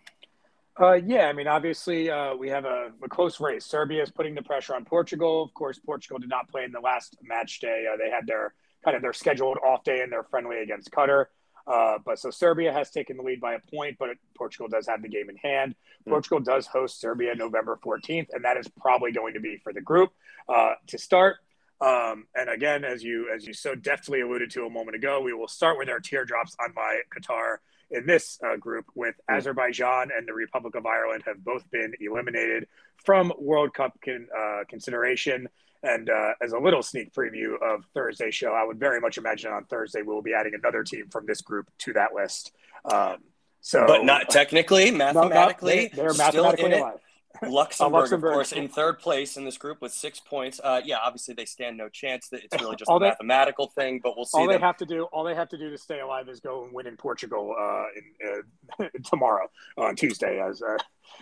Uh, 0.79 0.95
yeah, 0.95 1.27
I 1.27 1.33
mean, 1.33 1.47
obviously, 1.47 2.11
uh, 2.11 2.35
we 2.35 2.51
have 2.51 2.67
a, 2.67 2.91
a, 3.03 3.09
close 3.09 3.41
race. 3.41 3.65
Serbia 3.65 4.03
is 4.03 4.11
putting 4.11 4.35
the 4.35 4.43
pressure 4.43 4.75
on 4.75 4.85
Portugal. 4.85 5.43
Of 5.43 5.55
course, 5.55 5.79
Portugal 5.79 6.19
did 6.19 6.29
not 6.29 6.51
play 6.51 6.65
in 6.65 6.73
the 6.73 6.81
last 6.81 7.17
match 7.23 7.61
day. 7.61 7.87
Uh, 7.91 7.97
they 7.97 8.11
had 8.11 8.27
their 8.27 8.53
kind 8.85 8.95
of 8.95 9.03
their 9.03 9.15
scheduled 9.15 9.57
off 9.65 9.85
day 9.85 10.03
in 10.03 10.11
their 10.11 10.25
friendly 10.25 10.59
against 10.59 10.91
Qatar. 10.91 11.27
Uh, 11.67 11.99
but 12.05 12.19
so 12.19 12.31
Serbia 12.31 12.73
has 12.73 12.91
taken 12.91 13.17
the 13.17 13.23
lead 13.23 13.41
by 13.41 13.55
a 13.55 13.61
point, 13.75 13.97
but 13.99 14.11
Portugal 14.37 14.69
does 14.69 14.87
have 14.87 15.03
the 15.03 15.09
game 15.09 15.29
in 15.29 15.37
hand. 15.37 15.75
Mm. 16.07 16.11
Portugal 16.11 16.41
does 16.41 16.67
host 16.67 17.01
Serbia 17.01 17.35
November 17.35 17.79
14th, 17.85 18.29
and 18.33 18.45
that 18.45 18.57
is 18.57 18.69
probably 18.81 19.13
going 19.13 19.35
to 19.35 19.41
be 19.41 19.57
for 19.57 19.73
the 19.73 19.81
group 19.81 20.11
uh, 20.49 20.75
to 20.87 20.99
start. 20.99 21.37
Um, 21.81 22.27
and 22.35 22.49
again, 22.49 22.85
as 22.85 23.03
you 23.03 23.29
as 23.35 23.47
you 23.47 23.53
so 23.53 23.75
deftly 23.75 24.23
alluded 24.23 24.51
to 24.53 24.65
a 24.65 24.71
moment 24.71 24.97
ago, 24.97 25.21
we 25.21 25.35
will 25.35 25.49
start 25.49 25.77
with 25.77 25.91
our 25.91 26.01
teardrops 26.01 26.57
on 26.59 26.73
my 26.75 27.01
Qatar 27.15 27.59
in 27.91 28.07
this 28.07 28.39
uh, 28.43 28.57
group 28.57 28.87
with 28.95 29.15
mm. 29.29 29.37
Azerbaijan 29.37 30.11
and 30.17 30.27
the 30.27 30.33
Republic 30.33 30.75
of 30.75 30.87
Ireland 30.87 31.25
have 31.27 31.45
both 31.45 31.69
been 31.71 31.93
eliminated 32.01 32.69
from 33.05 33.33
World 33.39 33.75
Cup 33.75 33.99
con, 34.03 34.29
uh, 34.37 34.65
consideration. 34.69 35.49
And 35.87 36.11
uh, 36.11 36.33
as 36.43 36.53
a 36.53 36.59
little 36.59 36.83
sneak 36.83 37.13
preview 37.13 37.55
of 37.63 37.85
Thursday's 37.95 38.35
show, 38.35 38.53
I 38.53 38.65
would 38.65 38.79
very 38.79 39.01
much 39.01 39.19
imagine 39.19 39.53
on 39.53 39.65
Thursday 39.67 40.03
we 40.03 40.13
will 40.13 40.23
be 40.23 40.35
adding 40.35 40.55
another 40.55 40.83
team 40.83 41.09
from 41.11 41.27
this 41.27 41.41
group 41.41 41.71
to 41.79 41.93
that 41.93 42.13
list. 42.15 42.53
Um, 42.85 43.19
so, 43.61 43.85
but 43.87 44.05
not 44.05 44.29
technically, 44.29 44.91
mathematically, 44.91 45.91
no, 45.93 46.03
they're 46.03 46.15
mathematically 46.15 46.73
alive. 46.73 46.99
Luxembourg, 47.43 48.01
Luxembourg, 48.01 48.31
of 48.31 48.35
course, 48.35 48.53
in 48.53 48.69
third 48.69 48.99
place 48.99 49.37
in 49.37 49.45
this 49.45 49.59
group 49.59 49.81
with 49.81 49.93
six 49.93 50.21
points. 50.21 50.61
Uh, 50.63 50.81
yeah, 50.85 50.97
obviously 51.03 51.35
they 51.35 51.45
stand 51.45 51.77
no 51.77 51.89
chance. 51.89 52.29
That 52.29 52.45
it's 52.45 52.61
really 52.61 52.77
just 52.79 52.91
a 52.91 52.99
they, 52.99 53.09
mathematical 53.09 53.69
thing, 53.69 54.01
but 54.03 54.17
we'll 54.17 54.25
see. 54.25 54.39
All 54.39 54.47
them. 54.47 54.61
they 54.61 54.67
have 54.67 54.77
to 54.79 54.87
do, 54.87 55.05
all 55.05 55.25
they 55.25 55.35
have 55.35 55.49
to 55.51 55.59
do 55.59 55.71
to 55.71 55.79
stay 55.79 56.01
alive, 56.01 56.29
is 56.29 56.41
go 56.41 56.65
and 56.65 56.73
win 56.73 56.87
in 56.87 56.97
Portugal 56.97 57.55
uh, 57.59 57.85
in, 57.97 58.85
uh, 58.85 58.89
tomorrow 59.05 59.49
on 59.77 59.97
Tuesday. 59.97 60.41
As 60.41 60.63
uh, 60.63 60.77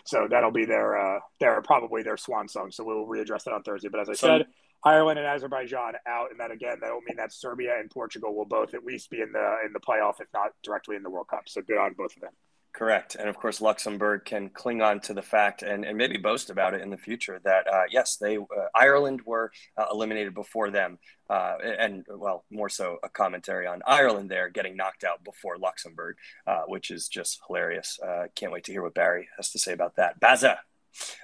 so, 0.05 0.27
that'll 0.29 0.50
be 0.50 0.64
their 0.64 0.98
uh, 0.98 1.20
their 1.40 1.61
probably 1.62 2.03
their 2.03 2.16
swan 2.16 2.48
song. 2.48 2.70
So 2.70 2.85
we'll 2.85 3.07
readdress 3.07 3.44
that 3.44 3.53
on 3.53 3.62
Thursday. 3.62 3.88
But 3.88 4.00
as 4.00 4.09
I 4.09 4.14
so, 4.14 4.27
said, 4.27 4.46
Ireland 4.85 5.18
and 5.18 5.27
Azerbaijan 5.27 5.94
out, 6.07 6.31
and 6.31 6.38
then 6.38 6.50
again, 6.50 6.79
that 6.81 6.92
will 6.92 7.00
mean 7.00 7.16
that 7.16 7.33
Serbia 7.33 7.79
and 7.79 7.90
Portugal 7.90 8.35
will 8.35 8.44
both 8.44 8.74
at 8.74 8.85
least 8.85 9.11
be 9.11 9.20
in 9.20 9.33
the 9.33 9.57
in 9.64 9.72
the 9.72 9.81
playoff, 9.81 10.20
if 10.20 10.29
not 10.35 10.53
directly 10.62 10.96
in 10.96 11.03
the 11.03 11.11
World 11.11 11.29
Cup. 11.29 11.48
So 11.48 11.62
good 11.62 11.79
on 11.79 11.94
both 11.94 12.14
of 12.16 12.22
them. 12.22 12.33
Correct. 12.74 13.14
And 13.14 13.28
of 13.28 13.37
course, 13.37 13.60
Luxembourg 13.60 14.24
can 14.24 14.48
cling 14.48 14.82
on 14.82 14.98
to 15.02 15.14
the 15.14 15.22
fact 15.22 15.62
and, 15.62 15.84
and 15.84 15.96
maybe 15.96 16.16
boast 16.16 16.50
about 16.50 16.74
it 16.74 16.82
in 16.82 16.90
the 16.90 16.96
future 16.96 17.40
that, 17.44 17.72
uh, 17.72 17.84
yes, 17.88 18.16
they 18.16 18.37
uh, 18.37 18.42
Ireland 18.74 19.20
were 19.24 19.52
uh, 19.78 19.87
eliminated 19.92 20.34
before 20.34 20.70
them. 20.70 20.98
Uh, 21.30 21.54
and, 21.62 22.04
well, 22.10 22.44
more 22.50 22.68
so 22.68 22.98
a 23.04 23.08
commentary 23.08 23.68
on 23.68 23.80
Ireland 23.87 24.28
there 24.28 24.48
getting 24.48 24.76
knocked 24.76 25.04
out 25.04 25.22
before 25.24 25.56
Luxembourg, 25.56 26.16
uh, 26.48 26.62
which 26.66 26.90
is 26.90 27.06
just 27.06 27.40
hilarious. 27.46 28.00
Uh, 28.04 28.24
can't 28.34 28.52
wait 28.52 28.64
to 28.64 28.72
hear 28.72 28.82
what 28.82 28.94
Barry 28.94 29.28
has 29.37 29.50
to 29.52 29.58
say 29.60 29.72
about 29.72 29.94
that. 29.96 30.18
Baza. 30.18 30.58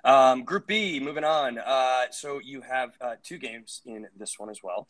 Um, 0.04 0.44
group 0.44 0.68
B, 0.68 1.00
moving 1.00 1.24
on. 1.24 1.58
so 2.12 2.40
you 2.42 2.60
have 2.60 2.92
two 3.24 3.38
games 3.38 3.82
in 3.84 4.06
this 4.16 4.38
one 4.38 4.50
as 4.50 4.60
well. 4.62 4.86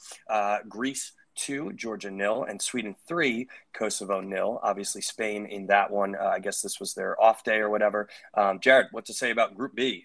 Greece 0.68 1.12
two, 1.40 1.72
Georgia 1.72 2.10
nil, 2.10 2.44
and 2.48 2.60
Sweden 2.60 2.94
three, 3.08 3.48
Kosovo 3.72 4.20
nil. 4.20 4.60
Obviously, 4.62 5.00
Spain 5.00 5.46
in 5.46 5.66
that 5.68 5.90
one. 5.90 6.14
Uh, 6.14 6.28
I 6.36 6.38
guess 6.38 6.60
this 6.60 6.78
was 6.78 6.94
their 6.94 7.20
off 7.20 7.42
day 7.44 7.56
or 7.56 7.70
whatever. 7.70 8.08
Um, 8.34 8.60
Jared, 8.60 8.88
what 8.92 9.06
to 9.06 9.14
say 9.14 9.30
about 9.30 9.56
Group 9.56 9.74
B? 9.74 10.04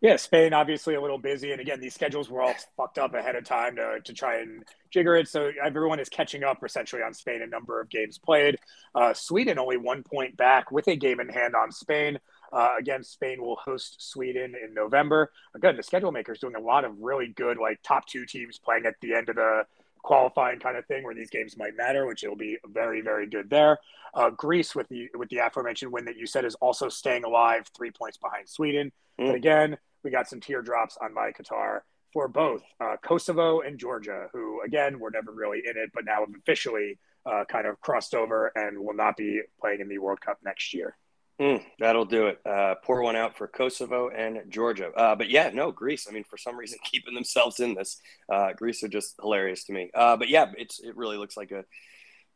Yeah, 0.00 0.16
Spain 0.16 0.54
obviously 0.54 0.94
a 0.94 1.00
little 1.00 1.18
busy, 1.18 1.52
and 1.52 1.60
again, 1.60 1.78
these 1.78 1.94
schedules 1.94 2.30
were 2.30 2.40
all 2.40 2.54
fucked 2.74 2.98
up 2.98 3.12
ahead 3.12 3.36
of 3.36 3.44
time 3.44 3.76
to, 3.76 4.00
to 4.02 4.12
try 4.14 4.40
and 4.40 4.64
jigger 4.90 5.14
it. 5.14 5.28
So 5.28 5.52
everyone 5.62 6.00
is 6.00 6.08
catching 6.08 6.42
up 6.42 6.64
essentially 6.64 7.02
on 7.02 7.12
Spain. 7.12 7.42
A 7.42 7.46
number 7.46 7.78
of 7.78 7.90
games 7.90 8.16
played. 8.16 8.56
Uh, 8.94 9.12
Sweden 9.12 9.58
only 9.58 9.76
one 9.76 10.02
point 10.02 10.38
back 10.38 10.70
with 10.70 10.88
a 10.88 10.96
game 10.96 11.20
in 11.20 11.28
hand 11.28 11.54
on 11.54 11.70
Spain. 11.70 12.18
Uh, 12.50 12.76
again, 12.78 13.04
Spain 13.04 13.42
will 13.42 13.56
host 13.56 13.96
Sweden 13.98 14.54
in 14.64 14.72
November. 14.72 15.30
Again, 15.54 15.76
the 15.76 15.82
schedule 15.82 16.12
maker 16.12 16.32
is 16.32 16.40
doing 16.40 16.56
a 16.56 16.60
lot 16.60 16.86
of 16.86 16.98
really 16.98 17.28
good, 17.28 17.58
like 17.58 17.78
top 17.82 18.06
two 18.06 18.24
teams 18.24 18.58
playing 18.58 18.86
at 18.86 18.94
the 19.02 19.14
end 19.14 19.28
of 19.28 19.36
the 19.36 19.64
qualifying 20.02 20.58
kind 20.58 20.76
of 20.76 20.86
thing 20.86 21.04
where 21.04 21.14
these 21.14 21.30
games 21.30 21.56
might 21.56 21.76
matter, 21.76 22.06
which 22.06 22.24
it 22.24 22.28
will 22.28 22.36
be 22.36 22.58
very, 22.66 23.00
very 23.00 23.26
good 23.26 23.50
there. 23.50 23.78
Uh, 24.14 24.30
Greece, 24.30 24.74
with 24.74 24.88
the 24.88 25.08
with 25.14 25.28
the 25.28 25.38
aforementioned 25.38 25.92
win 25.92 26.04
that 26.06 26.16
you 26.16 26.26
said, 26.26 26.44
is 26.44 26.54
also 26.56 26.88
staying 26.88 27.24
alive, 27.24 27.70
three 27.76 27.90
points 27.90 28.18
behind 28.18 28.48
Sweden. 28.48 28.92
Mm. 29.20 29.26
But 29.26 29.34
again, 29.36 29.78
we 30.02 30.10
got 30.10 30.28
some 30.28 30.40
teardrops 30.40 30.98
on 31.00 31.14
my 31.14 31.30
Qatar 31.30 31.80
for 32.12 32.26
both 32.26 32.62
uh, 32.80 32.96
Kosovo 33.02 33.60
and 33.60 33.78
Georgia, 33.78 34.28
who 34.32 34.62
again 34.62 34.98
were 34.98 35.10
never 35.10 35.32
really 35.32 35.62
in 35.64 35.76
it, 35.76 35.90
but 35.94 36.04
now 36.04 36.20
have 36.20 36.34
officially 36.36 36.98
uh, 37.26 37.44
kind 37.48 37.66
of 37.66 37.80
crossed 37.80 38.14
over 38.14 38.50
and 38.54 38.78
will 38.78 38.94
not 38.94 39.16
be 39.16 39.40
playing 39.60 39.80
in 39.80 39.88
the 39.88 39.98
World 39.98 40.20
Cup 40.20 40.38
next 40.42 40.74
year. 40.74 40.96
Mm, 41.40 41.62
that'll 41.78 42.04
do 42.04 42.26
it. 42.26 42.38
Uh, 42.44 42.74
pour 42.84 43.02
one 43.02 43.16
out 43.16 43.34
for 43.34 43.48
Kosovo 43.48 44.10
and 44.10 44.42
Georgia. 44.50 44.90
Uh, 44.90 45.16
but 45.16 45.30
yeah, 45.30 45.50
no, 45.54 45.72
Greece. 45.72 46.06
I 46.06 46.12
mean, 46.12 46.24
for 46.24 46.36
some 46.36 46.56
reason, 46.56 46.78
keeping 46.84 47.14
themselves 47.14 47.60
in 47.60 47.74
this. 47.74 47.96
Uh, 48.30 48.52
Greece 48.52 48.82
are 48.84 48.88
just 48.88 49.14
hilarious 49.20 49.64
to 49.64 49.72
me. 49.72 49.90
Uh, 49.94 50.16
but 50.18 50.28
yeah, 50.28 50.52
it's 50.58 50.80
it 50.80 50.94
really 50.96 51.16
looks 51.16 51.38
like 51.38 51.50
a 51.50 51.64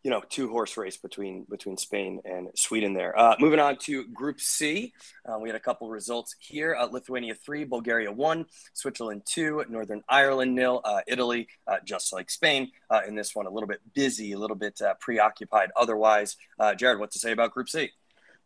you 0.05 0.11
know 0.11 0.23
two 0.31 0.49
horse 0.49 0.79
race 0.79 0.97
between 0.97 1.45
between 1.51 1.77
Spain 1.77 2.23
and 2.25 2.49
Sweden 2.55 2.95
there. 2.95 3.19
Uh, 3.19 3.37
moving 3.39 3.61
on 3.61 3.77
to 3.81 4.07
Group 4.09 4.41
C, 4.41 4.95
uh, 5.29 5.39
we 5.39 5.51
had 5.51 5.57
a 5.57 5.61
couple 5.61 5.91
results 5.91 6.35
here: 6.39 6.75
Lithuania 6.91 7.35
three, 7.35 7.65
Bulgaria 7.65 8.11
one, 8.11 8.47
Switzerland 8.73 9.23
two, 9.27 9.63
Northern 9.69 10.03
Ireland 10.09 10.55
nil, 10.55 10.83
Italy 11.07 11.47
just 11.85 12.11
like 12.11 12.31
Spain 12.31 12.71
in 13.07 13.15
this 13.15 13.35
one 13.35 13.45
a 13.45 13.51
little 13.51 13.69
bit 13.69 13.81
busy, 13.93 14.33
a 14.33 14.39
little 14.39 14.57
bit 14.57 14.81
preoccupied. 14.99 15.69
Otherwise, 15.77 16.39
Jared, 16.79 16.99
what 16.99 17.11
to 17.11 17.19
say 17.19 17.33
about 17.33 17.51
Group 17.51 17.69
C? 17.69 17.91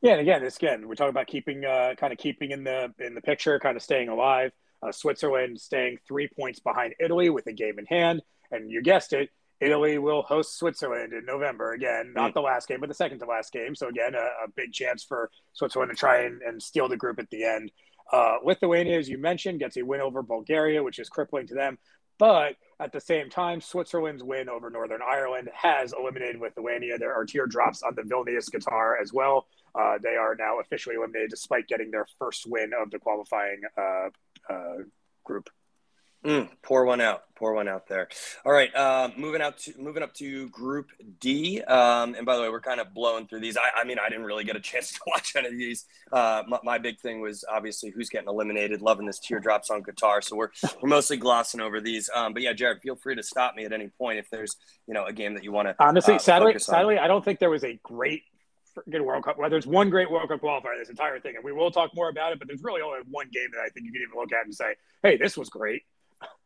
Yeah, 0.00 0.12
and 0.12 0.20
again, 0.20 0.44
it's 0.44 0.56
again 0.56 0.86
we're 0.86 0.94
talking 0.94 1.10
about 1.10 1.26
keeping 1.26 1.64
uh, 1.64 1.94
kind 1.96 2.12
of 2.12 2.18
keeping 2.18 2.52
in 2.52 2.64
the 2.64 2.92
in 2.98 3.14
the 3.14 3.20
picture, 3.20 3.58
kind 3.58 3.76
of 3.76 3.82
staying 3.82 4.08
alive. 4.08 4.52
Uh, 4.80 4.92
Switzerland 4.92 5.60
staying 5.60 5.98
three 6.06 6.28
points 6.28 6.60
behind 6.60 6.94
Italy 7.00 7.30
with 7.30 7.46
a 7.48 7.52
game 7.52 7.78
in 7.78 7.86
hand, 7.86 8.22
and 8.52 8.70
you 8.70 8.80
guessed 8.80 9.12
it, 9.12 9.28
Italy 9.60 9.98
will 9.98 10.22
host 10.22 10.56
Switzerland 10.56 11.12
in 11.12 11.24
November 11.24 11.72
again. 11.72 12.12
Not 12.14 12.30
mm. 12.30 12.34
the 12.34 12.42
last 12.42 12.68
game, 12.68 12.78
but 12.80 12.88
the 12.88 12.94
second 12.94 13.18
to 13.20 13.26
last 13.26 13.52
game. 13.52 13.74
So 13.74 13.88
again, 13.88 14.14
a, 14.14 14.44
a 14.44 14.48
big 14.54 14.72
chance 14.72 15.02
for 15.02 15.30
Switzerland 15.52 15.90
to 15.90 15.96
try 15.96 16.22
and, 16.22 16.42
and 16.42 16.62
steal 16.62 16.88
the 16.88 16.96
group 16.96 17.18
at 17.18 17.28
the 17.30 17.44
end. 17.44 17.72
Uh, 18.12 18.36
Lithuania, 18.44 18.98
as 18.98 19.08
you 19.08 19.18
mentioned, 19.18 19.58
gets 19.58 19.76
a 19.76 19.82
win 19.82 20.00
over 20.00 20.22
Bulgaria, 20.22 20.82
which 20.82 20.98
is 20.98 21.08
crippling 21.08 21.46
to 21.48 21.54
them. 21.54 21.76
But 22.18 22.56
at 22.80 22.92
the 22.92 23.00
same 23.00 23.30
time, 23.30 23.60
Switzerland's 23.60 24.22
win 24.22 24.48
over 24.48 24.70
Northern 24.70 25.00
Ireland 25.02 25.50
has 25.52 25.92
eliminated 25.92 26.40
Lithuania. 26.40 26.98
There 26.98 27.14
are 27.14 27.24
teardrops 27.24 27.82
on 27.82 27.94
the 27.94 28.02
Vilnius 28.02 28.50
guitar 28.50 28.98
as 29.00 29.12
well. 29.12 29.46
Uh, 29.78 29.98
they 30.02 30.16
are 30.16 30.34
now 30.34 30.58
officially 30.60 30.96
eliminated 30.96 31.30
despite 31.30 31.68
getting 31.68 31.90
their 31.90 32.06
first 32.18 32.46
win 32.46 32.72
of 32.78 32.90
the 32.90 32.98
qualifying 32.98 33.60
uh, 33.76 34.08
uh, 34.50 34.76
group. 35.24 35.48
Mm, 36.24 36.48
pour 36.62 36.84
one 36.84 37.00
out. 37.00 37.22
Pour 37.36 37.54
one 37.54 37.68
out 37.68 37.86
there. 37.86 38.08
All 38.44 38.50
right. 38.50 38.74
Uh, 38.74 39.10
moving 39.16 39.40
out 39.40 39.56
to 39.58 39.72
moving 39.78 40.02
up 40.02 40.12
to 40.14 40.48
Group 40.48 40.88
D. 41.20 41.62
Um, 41.62 42.16
and 42.16 42.26
by 42.26 42.34
the 42.34 42.42
way, 42.42 42.48
we're 42.48 42.60
kind 42.60 42.80
of 42.80 42.92
blowing 42.92 43.28
through 43.28 43.38
these. 43.38 43.56
I, 43.56 43.80
I, 43.80 43.84
mean, 43.84 43.98
I 44.04 44.08
didn't 44.08 44.24
really 44.24 44.42
get 44.42 44.56
a 44.56 44.60
chance 44.60 44.92
to 44.94 45.00
watch 45.06 45.34
any 45.36 45.46
of 45.46 45.56
these. 45.56 45.86
Uh, 46.10 46.42
my, 46.48 46.58
my, 46.64 46.78
big 46.78 46.98
thing 46.98 47.20
was 47.20 47.44
obviously 47.48 47.90
who's 47.90 48.08
getting 48.08 48.28
eliminated. 48.28 48.82
Loving 48.82 49.06
this 49.06 49.20
teardrops 49.20 49.70
on 49.70 49.82
guitar. 49.82 50.20
So 50.20 50.34
we're 50.34 50.50
we're 50.82 50.88
mostly 50.88 51.18
glossing 51.18 51.60
over 51.60 51.80
these. 51.80 52.10
Um, 52.12 52.32
but 52.32 52.42
yeah, 52.42 52.52
Jared, 52.52 52.82
feel 52.82 52.96
free 52.96 53.14
to 53.14 53.22
stop 53.22 53.54
me 53.54 53.64
at 53.64 53.72
any 53.72 53.88
point 53.96 54.18
if 54.18 54.28
there's 54.28 54.56
you 54.88 54.94
know 54.94 55.04
a 55.04 55.12
game 55.12 55.34
that 55.34 55.44
you 55.44 55.52
want 55.52 55.68
to. 55.68 55.76
Honestly, 55.78 56.14
uh, 56.14 56.18
sadly, 56.18 56.58
sadly, 56.58 56.98
I 56.98 57.06
don't 57.06 57.24
think 57.24 57.38
there 57.38 57.50
was 57.50 57.62
a 57.62 57.78
great 57.84 58.24
good 58.90 59.02
World 59.02 59.24
Cup. 59.24 59.38
Well, 59.38 59.50
there's 59.50 59.66
one 59.66 59.90
great 59.90 60.10
World 60.10 60.28
Cup 60.28 60.40
qualifier 60.40 60.78
this 60.78 60.88
entire 60.88 61.20
thing, 61.20 61.36
and 61.36 61.44
we 61.44 61.52
will 61.52 61.70
talk 61.70 61.94
more 61.94 62.08
about 62.08 62.32
it. 62.32 62.38
But 62.38 62.48
there's 62.48 62.62
really 62.62 62.80
only 62.80 63.00
one 63.10 63.28
game 63.32 63.48
that 63.52 63.60
I 63.60 63.68
think 63.68 63.86
you 63.86 63.92
can 63.92 64.02
even 64.02 64.16
look 64.16 64.32
at 64.32 64.44
and 64.44 64.54
say, 64.54 64.74
"Hey, 65.02 65.16
this 65.16 65.36
was 65.36 65.48
great." 65.48 65.82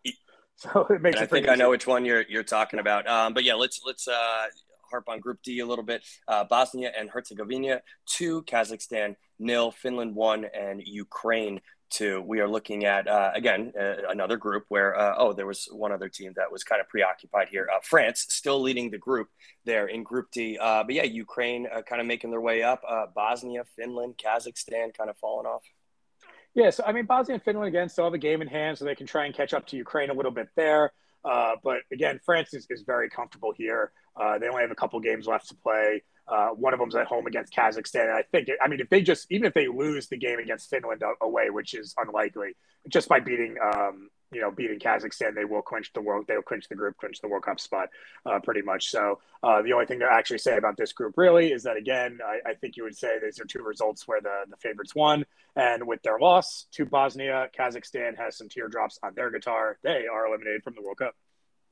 So 0.57 0.87
it 0.91 1.03
makes. 1.03 1.21
I 1.21 1.27
think 1.27 1.49
I 1.49 1.57
know 1.57 1.71
which 1.71 1.89
one 1.89 2.05
you're 2.05 2.23
you're 2.29 2.45
talking 2.45 2.79
about. 2.79 3.09
Um, 3.09 3.35
but 3.35 3.43
yeah, 3.43 3.55
let's 3.55 3.81
let's 3.85 4.07
uh, 4.07 4.45
harp 4.89 5.09
on 5.09 5.19
Group 5.19 5.43
D 5.43 5.59
a 5.59 5.67
little 5.67 5.85
bit. 5.85 6.05
Uh, 6.29 6.45
Bosnia 6.45 6.93
and 6.97 7.11
Herzegovina 7.11 7.81
two, 8.07 8.43
Kazakhstan 8.43 9.17
nil, 9.41 9.73
Finland 9.73 10.15
one, 10.15 10.45
and 10.45 10.81
Ukraine 10.85 11.61
two. 11.93 12.23
We 12.23 12.41
are 12.41 12.49
looking 12.49 12.85
at 12.85 13.07
uh, 13.07 13.31
again 13.35 13.73
uh, 13.79 14.09
another 14.09 14.37
group 14.37 14.65
where 14.69 14.99
uh, 14.99 15.15
oh 15.19 15.33
there 15.33 15.47
was 15.47 15.69
one 15.71 15.93
other 15.93 16.09
team 16.09 16.33
that 16.37 16.51
was 16.51 16.65
kind 16.65 16.81
of 16.81 16.89
preoccupied 16.89 17.49
here. 17.49 17.69
Uh, 17.73 17.79
France 17.83 18.27
still 18.31 18.61
leading 18.61 18.91
the 18.91 18.99
group 18.99 19.29
there 19.65 19.87
in 19.87 20.03
Group 20.03 20.31
D. 20.33 20.59
Uh, 20.61 20.83
but 20.83 20.95
yeah, 20.95 21.05
Ukraine 21.05 21.69
uh, 21.73 21.83
kind 21.83 22.01
of 22.01 22.07
making 22.07 22.31
their 22.31 22.41
way 22.41 22.63
up. 22.63 22.83
Bosnia, 23.15 23.65
Finland, 23.77 24.19
Kazakhstan 24.19 24.97
kind 24.97 25.11
of 25.11 25.17
falling 25.19 25.47
off. 25.47 25.63
Yeah, 26.55 26.71
so 26.71 26.83
I 26.87 26.93
mean, 26.93 27.07
Bosnia 27.07 27.35
and 27.35 27.43
Finland 27.43 27.69
again 27.69 27.89
still 27.89 28.05
have 28.05 28.15
a 28.15 28.19
game 28.19 28.43
in 28.43 28.49
hand, 28.49 28.79
so 28.79 28.85
they 28.85 28.95
can 28.95 29.07
try 29.07 29.27
and 29.27 29.35
catch 29.35 29.55
up 29.55 29.67
to 29.69 29.77
Ukraine 29.77 30.11
a 30.11 30.15
little 30.15 30.33
bit 30.33 30.49
there. 30.57 30.93
But 31.23 31.79
again, 31.93 32.21
France 32.25 32.53
is, 32.55 32.67
is 32.71 32.83
very 32.83 33.09
comfortable 33.09 33.53
here. 33.57 33.93
They 34.41 34.49
only 34.49 34.63
have 34.63 34.71
a 34.71 34.75
couple 34.75 34.99
games 35.01 35.27
left 35.27 35.49
to 35.49 35.55
play. 35.55 36.03
Uh, 36.33 36.49
one 36.49 36.73
of 36.73 36.81
them's 36.81 36.97
at 36.97 37.07
home 37.07 37.27
against 37.27 37.53
Kazakhstan. 37.53 38.05
And 38.05 38.13
I 38.13 38.23
think, 38.23 38.49
I 38.65 38.69
mean, 38.69 38.81
if 38.81 38.89
they 38.89 39.03
just, 39.03 39.27
even 39.31 39.47
if 39.47 39.53
they 39.53 39.69
lose 39.69 40.09
the 40.09 40.17
game 40.17 40.39
against 40.39 40.71
Finland 40.71 41.03
away, 41.21 41.51
which 41.51 41.75
is 41.75 41.95
unlikely, 41.99 42.57
just 42.89 43.09
by 43.09 43.21
beating 43.21 43.57
um, 43.63 44.09
you 44.33 44.41
know, 44.41 44.51
beating 44.51 44.79
Kazakhstan, 44.79 45.35
they 45.35 45.45
will 45.45 45.63
clinch 45.63 45.93
the 45.93 46.01
world. 46.01 46.25
They'll 46.27 46.43
clinch 46.43 46.69
the 46.69 46.75
group, 46.75 46.97
clinch 46.97 47.21
the 47.21 47.29
World 47.29 47.45
Cup 47.45 47.61
spot, 47.61 47.91
uh, 48.25 48.41
pretty 48.41 48.63
much. 48.63 48.91
So 48.91 49.21
uh, 49.43 49.63
the 49.63 49.75
only 49.75 49.87
thing 49.87 50.01
to 50.01 50.09
actually 50.11 50.39
say 50.39 50.57
about 50.57 50.77
this 50.77 50.93
group 50.93 51.15
really 51.17 51.53
is 51.53 51.63
that 51.65 51.77
again, 51.77 52.19
I, 52.25 52.51
I, 52.51 52.55
think 52.55 52.77
you 52.77 52.85
would 52.85 52.97
say 52.97 53.19
these 53.23 53.39
are 53.41 53.45
two 53.45 53.63
results 53.63 54.09
where 54.09 54.21
the 54.21 54.45
the 54.49 54.57
favorites 54.57 54.95
won, 54.95 55.27
and 55.55 55.87
with 55.87 56.03
their 56.03 56.19
loss 56.19 56.67
to 56.73 56.87
Bosnia, 56.87 57.49
Kazakhstan 57.57 58.17
has 58.17 58.37
some 58.37 58.49
teardrops 58.49 58.99
on 59.03 59.15
their 59.15 59.31
guitar. 59.31 59.79
They 59.83 60.07
are 60.07 60.27
eliminated 60.27 60.65
from 60.65 60.75
the 60.75 60.83
World 60.83 60.99
Cup. 60.99 61.15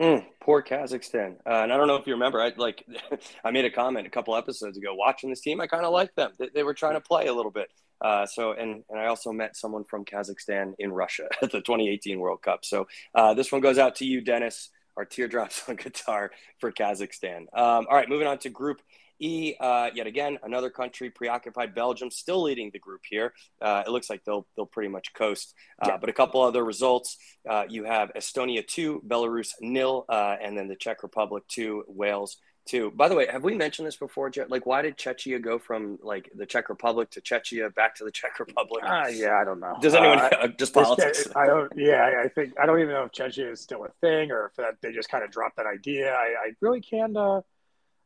Mm, 0.00 0.24
poor 0.40 0.62
Kazakhstan, 0.62 1.36
uh, 1.46 1.62
and 1.62 1.70
I 1.70 1.76
don't 1.76 1.86
know 1.86 1.96
if 1.96 2.06
you 2.06 2.14
remember. 2.14 2.40
I 2.40 2.54
like, 2.56 2.86
I 3.44 3.50
made 3.50 3.66
a 3.66 3.70
comment 3.70 4.06
a 4.06 4.10
couple 4.10 4.34
episodes 4.34 4.78
ago. 4.78 4.94
Watching 4.94 5.28
this 5.28 5.42
team, 5.42 5.60
I 5.60 5.66
kind 5.66 5.84
of 5.84 5.92
liked 5.92 6.16
them. 6.16 6.32
They, 6.38 6.48
they, 6.54 6.62
were 6.62 6.72
trying 6.72 6.94
to 6.94 7.02
play 7.02 7.26
a 7.26 7.34
little 7.34 7.50
bit. 7.50 7.68
Uh, 8.00 8.24
so, 8.24 8.52
and 8.52 8.82
and 8.88 8.98
I 8.98 9.06
also 9.06 9.30
met 9.30 9.56
someone 9.56 9.84
from 9.84 10.06
Kazakhstan 10.06 10.72
in 10.78 10.90
Russia 10.90 11.28
at 11.42 11.52
the 11.52 11.58
2018 11.60 12.18
World 12.18 12.40
Cup. 12.40 12.64
So, 12.64 12.88
uh, 13.14 13.34
this 13.34 13.52
one 13.52 13.60
goes 13.60 13.76
out 13.76 13.96
to 13.96 14.06
you, 14.06 14.22
Dennis. 14.22 14.70
Our 14.96 15.04
teardrops 15.04 15.64
on 15.68 15.76
guitar 15.76 16.30
for 16.60 16.72
Kazakhstan. 16.72 17.40
Um, 17.52 17.86
all 17.90 17.96
right, 17.96 18.08
moving 18.08 18.26
on 18.26 18.38
to 18.38 18.48
Group 18.48 18.80
E, 19.20 19.54
uh, 19.61 19.90
yet 19.94 20.06
again, 20.06 20.38
another 20.42 20.70
country 20.70 21.11
preoccupied. 21.11 21.74
Belgium 21.74 22.11
still 22.11 22.42
leading 22.42 22.70
the 22.72 22.78
group 22.78 23.02
here. 23.09 23.35
Uh, 23.61 23.83
it 23.87 23.90
looks 23.90 24.09
like 24.09 24.24
they'll 24.24 24.46
they'll 24.56 24.66
pretty 24.66 24.88
much 24.88 25.12
coast. 25.12 25.54
Uh, 25.80 25.90
yeah. 25.90 25.96
But 25.98 26.09
a 26.09 26.12
couple 26.12 26.40
other 26.40 26.64
results: 26.64 27.16
uh, 27.48 27.64
you 27.68 27.85
have 27.85 28.11
Estonia 28.14 28.66
two, 28.66 29.02
Belarus 29.06 29.50
nil, 29.61 30.06
uh, 30.09 30.37
and 30.42 30.56
then 30.56 30.68
the 30.68 30.76
Czech 30.76 31.02
Republic 31.02 31.44
two, 31.48 31.85
Wales 31.87 32.38
two. 32.66 32.90
By 32.92 33.09
the 33.09 33.14
way, 33.14 33.26
have 33.30 33.42
we 33.42 33.54
mentioned 33.54 33.87
this 33.87 33.96
before? 33.96 34.30
Like, 34.48 34.64
why 34.64 34.83
did 34.83 34.96
Czechia 34.96 35.42
go 35.42 35.59
from 35.59 35.98
like 36.02 36.30
the 36.35 36.46
Czech 36.46 36.68
Republic 36.68 37.11
to 37.11 37.20
Czechia 37.20 37.74
back 37.74 37.94
to 37.96 38.04
the 38.04 38.12
Czech 38.12 38.38
Republic? 38.38 38.85
Uh, 38.85 39.09
yeah, 39.12 39.38
I 39.40 39.44
don't 39.44 39.61
know. 39.61 39.76
Does 39.80 39.94
anyone 39.94 40.18
uh, 40.18 40.48
just 40.48 40.72
politics? 40.72 41.28
I 41.37 41.46
don't. 41.46 41.70
Yeah, 41.76 42.22
I 42.24 42.28
think 42.28 42.54
I 42.61 42.66
don't 42.66 42.80
even 42.80 42.94
know 42.94 43.04
if 43.04 43.12
Czechia 43.12 43.52
is 43.52 43.61
still 43.61 43.85
a 43.85 43.90
thing 44.00 44.30
or 44.30 44.46
if 44.46 44.56
that 44.56 44.76
they 44.83 44.92
just 44.92 45.11
kind 45.11 45.24
of 45.24 45.30
dropped 45.30 45.56
that 45.56 45.66
idea. 45.66 46.12
I, 46.12 46.48
I 46.48 46.52
really 46.61 46.80
can't. 46.80 47.16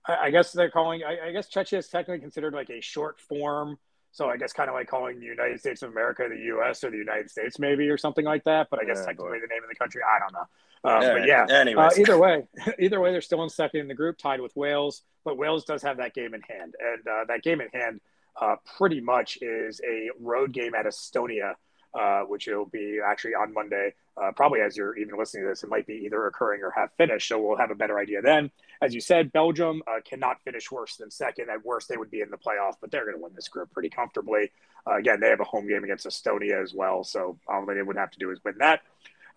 I, 0.07 0.17
I 0.27 0.31
guess 0.31 0.53
they're 0.53 0.71
calling. 0.71 1.03
I, 1.03 1.29
I 1.29 1.33
guess 1.33 1.49
Czechia 1.49 1.79
is 1.79 1.88
technically 1.88 2.21
considered 2.21 2.55
like 2.55 2.71
a 2.71 2.81
short 2.81 3.21
form. 3.21 3.79
So 4.12 4.31
I 4.31 4.37
guess 4.37 4.53
kind 4.53 4.69
of 4.69 4.75
like 4.75 4.87
calling 4.87 5.19
the 5.19 5.27
United 5.27 5.59
States 5.59 5.83
of 5.83 5.90
America 5.90 6.29
the 6.29 6.38
U.S. 6.38 6.85
or 6.85 6.90
the 6.90 6.97
United 6.97 7.31
States, 7.31 7.59
maybe, 7.59 7.88
or 7.88 7.99
something 7.99 8.25
like 8.25 8.45
that. 8.45 8.69
But 8.71 8.81
I 8.81 8.85
guess 8.85 8.99
yeah, 8.99 9.07
technically 9.07 9.38
boy. 9.38 9.40
the 9.40 9.53
name 9.53 9.62
of 9.64 9.69
the 9.69 9.75
country, 9.75 10.03
I 10.07 10.19
don't 10.21 10.33
know. 10.33 10.47
Um, 10.87 11.03
yeah, 11.03 11.12
but 11.14 11.27
yeah, 11.27 11.79
uh, 11.79 11.90
either 11.99 12.19
way, 12.19 12.47
either 12.79 13.01
way, 13.01 13.11
they're 13.11 13.21
still 13.21 13.43
in 13.43 13.49
second 13.49 13.81
in 13.81 13.88
the 13.88 13.95
group, 13.95 14.19
tied 14.19 14.40
with 14.40 14.55
Wales. 14.55 15.03
But 15.25 15.37
Wales 15.37 15.64
does 15.64 15.83
have 15.83 15.97
that 15.97 16.14
game 16.14 16.35
in 16.35 16.43
hand, 16.43 16.75
and 16.79 17.09
uh, 17.09 17.25
that 17.27 17.43
game 17.43 17.61
in 17.61 17.69
hand 17.73 18.01
uh, 18.40 18.57
pretty 18.77 19.01
much 19.01 19.38
is 19.40 19.81
a 19.85 20.11
road 20.21 20.53
game 20.53 20.75
at 20.75 20.87
Estonia 20.87 21.55
uh, 21.95 22.23
which 22.23 22.47
will 22.47 22.67
be 22.67 22.99
actually 23.05 23.35
on 23.35 23.53
Monday. 23.53 23.95
Uh, 24.21 24.31
probably 24.33 24.61
as 24.61 24.77
you're 24.77 24.97
even 24.97 25.19
listening 25.19 25.45
to 25.45 25.49
this, 25.49 25.62
it 25.62 25.69
might 25.69 25.87
be 25.87 26.03
either 26.05 26.27
occurring 26.27 26.62
or 26.62 26.71
have 26.71 26.90
finished. 26.97 27.29
So 27.29 27.40
we'll 27.40 27.57
have 27.57 27.71
a 27.71 27.75
better 27.75 27.99
idea 27.99 28.23
then. 28.23 28.51
As 28.85 28.94
you 28.94 29.01
said, 29.01 29.33
Belgium 29.33 29.83
uh, 29.87 30.01
cannot 30.05 30.42
finish 30.44 30.70
worse 30.70 30.97
than 30.97 31.11
second. 31.11 31.49
At 31.49 31.64
worst, 31.64 31.88
they 31.88 31.97
would 31.97 32.11
be 32.11 32.20
in 32.20 32.31
the 32.31 32.37
playoff, 32.37 32.75
but 32.83 32.90
they're 32.90 33.07
going 33.07 33.16
to 33.16 33.23
win 33.23 33.33
this 33.35 33.49
group 33.49 33.70
pretty 33.73 33.88
comfortably. 33.88 34.51
Uh, 34.87 34.97
again, 34.97 35.20
they 35.20 35.31
have 35.31 35.40
a 35.40 35.44
home 35.44 35.66
game 35.66 35.85
against 35.85 36.07
Estonia 36.07 36.62
as 36.62 36.75
well. 36.75 37.03
So 37.03 37.38
all 37.49 37.64
they 37.64 37.81
would 37.81 37.97
have 37.97 38.11
to 38.11 38.18
do 38.18 38.31
is 38.31 38.40
win 38.44 38.57
that. 38.59 38.83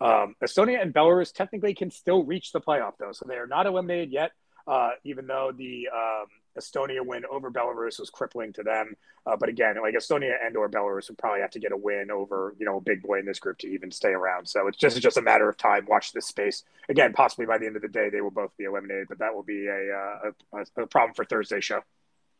Um, 0.02 0.36
Estonia 0.42 0.82
and 0.82 0.92
Belarus 0.92 1.32
technically 1.32 1.72
can 1.72 1.90
still 1.90 2.24
reach 2.24 2.52
the 2.52 2.60
playoff, 2.60 2.98
though. 3.00 3.12
So 3.12 3.24
they 3.26 3.36
are 3.36 3.46
not 3.46 3.64
eliminated 3.64 4.12
yet, 4.12 4.32
uh, 4.68 4.90
even 5.04 5.26
though 5.26 5.50
the 5.56 5.88
um, 5.92 6.26
Estonia 6.58 7.04
win 7.04 7.24
over 7.30 7.50
Belarus 7.50 7.98
was 7.98 8.10
crippling 8.10 8.52
to 8.52 8.62
them. 8.62 8.94
Uh, 9.26 9.36
but 9.36 9.48
again, 9.48 9.76
like 9.80 9.94
Estonia 9.94 10.34
and 10.44 10.56
or 10.56 10.68
Belarus 10.68 11.08
would 11.08 11.18
probably 11.18 11.40
have 11.40 11.50
to 11.52 11.58
get 11.58 11.72
a 11.72 11.76
win 11.76 12.10
over, 12.10 12.54
you 12.58 12.66
know, 12.66 12.76
a 12.76 12.80
big 12.80 13.02
boy 13.02 13.18
in 13.18 13.26
this 13.26 13.38
group 13.38 13.58
to 13.58 13.68
even 13.68 13.90
stay 13.90 14.10
around. 14.10 14.46
So 14.46 14.68
it's 14.68 14.76
just, 14.76 14.96
it's 14.96 15.02
just 15.02 15.16
a 15.16 15.22
matter 15.22 15.48
of 15.48 15.56
time. 15.56 15.86
Watch 15.86 16.12
this 16.12 16.26
space. 16.26 16.64
Again, 16.88 17.12
possibly 17.12 17.46
by 17.46 17.58
the 17.58 17.66
end 17.66 17.76
of 17.76 17.82
the 17.82 17.88
day, 17.88 18.10
they 18.10 18.20
will 18.20 18.30
both 18.30 18.56
be 18.56 18.64
eliminated, 18.64 19.08
but 19.08 19.18
that 19.18 19.34
will 19.34 19.42
be 19.42 19.66
a, 19.66 19.94
uh, 19.94 20.58
a, 20.76 20.82
a 20.82 20.86
problem 20.86 21.14
for 21.14 21.24
Thursday 21.24 21.60
show. 21.60 21.80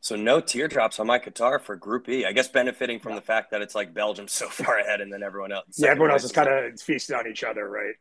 So 0.00 0.14
no 0.16 0.40
teardrops 0.40 1.00
on 1.00 1.08
my 1.08 1.18
guitar 1.18 1.58
for 1.58 1.74
Group 1.76 2.08
E. 2.08 2.24
I 2.24 2.32
guess 2.32 2.48
benefiting 2.48 3.00
from 3.00 3.12
yeah. 3.12 3.20
the 3.20 3.24
fact 3.24 3.50
that 3.50 3.62
it's 3.62 3.74
like 3.74 3.92
Belgium 3.92 4.28
so 4.28 4.48
far 4.50 4.78
ahead, 4.78 5.00
and 5.00 5.12
then 5.12 5.22
everyone 5.22 5.52
else. 5.52 5.64
Yeah, 5.76 5.90
everyone 5.90 6.12
else 6.12 6.24
is 6.24 6.32
kind 6.32 6.48
of 6.48 6.80
feasting 6.80 7.16
on 7.16 7.26
each 7.26 7.42
other, 7.42 7.68
right? 7.68 7.94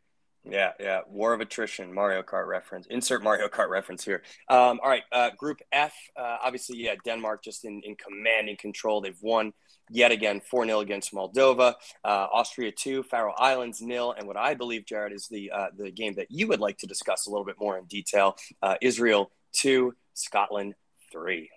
Yeah, 0.50 0.72
yeah. 0.80 1.00
War 1.08 1.34
of 1.34 1.40
attrition, 1.40 1.92
Mario 1.92 2.22
Kart 2.22 2.46
reference. 2.46 2.86
Insert 2.86 3.22
Mario 3.22 3.48
Kart 3.48 3.68
reference 3.68 4.04
here. 4.04 4.22
Um, 4.48 4.80
all 4.82 4.88
right, 4.88 5.02
uh, 5.12 5.30
Group 5.36 5.60
F. 5.72 5.92
Uh, 6.16 6.38
obviously, 6.42 6.78
yeah, 6.78 6.94
Denmark 7.04 7.44
just 7.44 7.64
in, 7.64 7.82
in 7.84 7.96
commanding 7.96 8.56
control. 8.56 9.00
They've 9.00 9.20
won 9.20 9.52
yet 9.90 10.10
again 10.10 10.40
4 10.40 10.64
0 10.64 10.80
against 10.80 11.12
Moldova. 11.12 11.74
Uh, 12.02 12.26
Austria 12.32 12.72
2, 12.72 13.02
Faroe 13.02 13.34
Islands 13.36 13.82
nil. 13.82 14.14
And 14.16 14.26
what 14.26 14.36
I 14.36 14.54
believe, 14.54 14.86
Jared, 14.86 15.12
is 15.12 15.28
the, 15.28 15.50
uh, 15.50 15.66
the 15.76 15.90
game 15.90 16.14
that 16.14 16.30
you 16.30 16.48
would 16.48 16.60
like 16.60 16.78
to 16.78 16.86
discuss 16.86 17.26
a 17.26 17.30
little 17.30 17.46
bit 17.46 17.56
more 17.58 17.76
in 17.78 17.84
detail 17.84 18.36
uh, 18.62 18.76
Israel 18.80 19.30
2, 19.52 19.94
Scotland 20.14 20.74
3. 21.12 21.50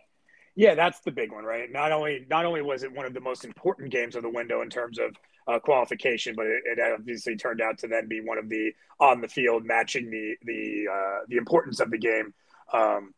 Yeah, 0.56 0.76
that's 0.76 1.00
the 1.00 1.12
big 1.12 1.32
one, 1.32 1.46
right? 1.46 1.72
Not 1.72 1.94
only 1.94 2.26
not 2.30 2.46
only 2.46 2.62
was 2.62 2.84
it 2.84 2.92
one 2.92 3.06
of 3.06 3.14
the 3.14 3.22
most 3.22 3.46
important 3.46 3.90
games 3.90 4.18
of 4.18 4.24
the 4.24 4.30
window 4.30 4.62
in 4.62 4.70
terms 4.70 5.00
of 5.00 5.16
uh, 5.52 5.60
qualification, 5.60 6.36
but 6.36 6.46
it, 6.46 6.64
it, 6.66 6.80
obviously 6.80 7.36
turned 7.36 7.62
out 7.62 7.78
to 7.80 7.88
then 7.88 8.08
be 8.08 8.22
one 8.22 8.38
of 8.38 8.50
the 8.50 8.74
on 9.00 9.22
the 9.22 9.28
field 9.28 9.66
matching 9.66 10.10
the 10.10 10.36
the 10.44 10.88
uh, 10.92 11.20
the 11.28 11.38
importance 11.38 11.80
of 11.80 11.92
the 11.92 11.98
game. 11.98 12.34
Um, 12.74 13.14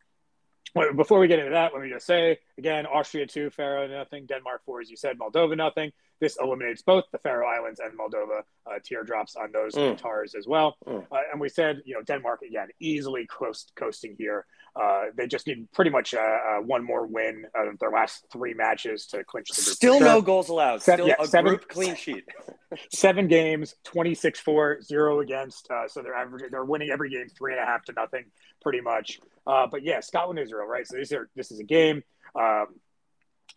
before 0.96 1.20
we 1.20 1.28
get 1.28 1.38
into 1.38 1.52
that, 1.52 1.72
let 1.72 1.82
me 1.82 1.88
just 1.88 2.06
say 2.06 2.38
again: 2.58 2.86
Austria 2.86 3.26
two, 3.26 3.50
Faroe 3.50 3.86
nothing, 3.86 4.26
Denmark 4.26 4.62
four, 4.64 4.80
as 4.80 4.90
you 4.90 4.96
said, 4.96 5.18
Moldova 5.18 5.56
nothing. 5.56 5.92
This 6.20 6.36
eliminates 6.40 6.82
both 6.82 7.04
the 7.12 7.18
Faroe 7.18 7.46
Islands 7.46 7.80
and 7.80 7.96
Moldova. 7.98 8.42
Uh, 8.66 8.78
teardrops 8.82 9.36
on 9.36 9.52
those 9.52 9.74
mm. 9.74 9.90
guitars 9.90 10.34
as 10.34 10.46
well. 10.46 10.78
Mm. 10.86 11.04
Uh, 11.12 11.16
and 11.30 11.38
we 11.38 11.50
said, 11.50 11.82
you 11.84 11.94
know, 11.94 12.02
Denmark 12.02 12.40
again 12.40 12.68
easily 12.80 13.26
coast, 13.26 13.72
coasting 13.76 14.16
here. 14.18 14.46
Uh, 14.76 15.04
they 15.16 15.28
just 15.28 15.46
need 15.46 15.70
pretty 15.72 15.90
much 15.90 16.14
uh, 16.14 16.18
uh, 16.18 16.56
one 16.60 16.84
more 16.84 17.06
win 17.06 17.46
out 17.56 17.68
of 17.68 17.78
their 17.78 17.90
last 17.90 18.24
three 18.32 18.54
matches 18.54 19.06
to 19.06 19.22
clinch 19.22 19.48
the 19.48 19.62
group. 19.62 19.76
Still 19.76 20.00
no 20.00 20.20
goals 20.20 20.48
allowed. 20.48 20.82
Still 20.82 21.06
yeah, 21.06 21.14
a 21.20 21.26
seven, 21.26 21.50
group 21.50 21.68
clean 21.68 21.94
sheet. 21.94 22.24
seven 22.92 23.28
games, 23.28 23.76
26 23.84 24.40
for, 24.40 24.82
zero 24.82 25.20
against. 25.20 25.70
Uh, 25.70 25.86
so 25.86 26.02
they're 26.02 26.14
averaging, 26.14 26.48
they're 26.50 26.64
winning 26.64 26.90
every 26.90 27.08
game 27.08 27.28
three 27.28 27.52
and 27.52 27.62
a 27.62 27.64
half 27.64 27.84
to 27.84 27.92
nothing, 27.92 28.24
pretty 28.62 28.80
much. 28.80 29.20
Uh, 29.46 29.68
but 29.70 29.84
yeah, 29.84 30.00
Scotland, 30.00 30.40
Israel, 30.40 30.66
right? 30.66 30.86
So 30.86 30.96
these 30.96 31.12
are, 31.12 31.30
this 31.36 31.52
is 31.52 31.60
a 31.60 31.64
game. 31.64 32.02
Um, 32.34 32.66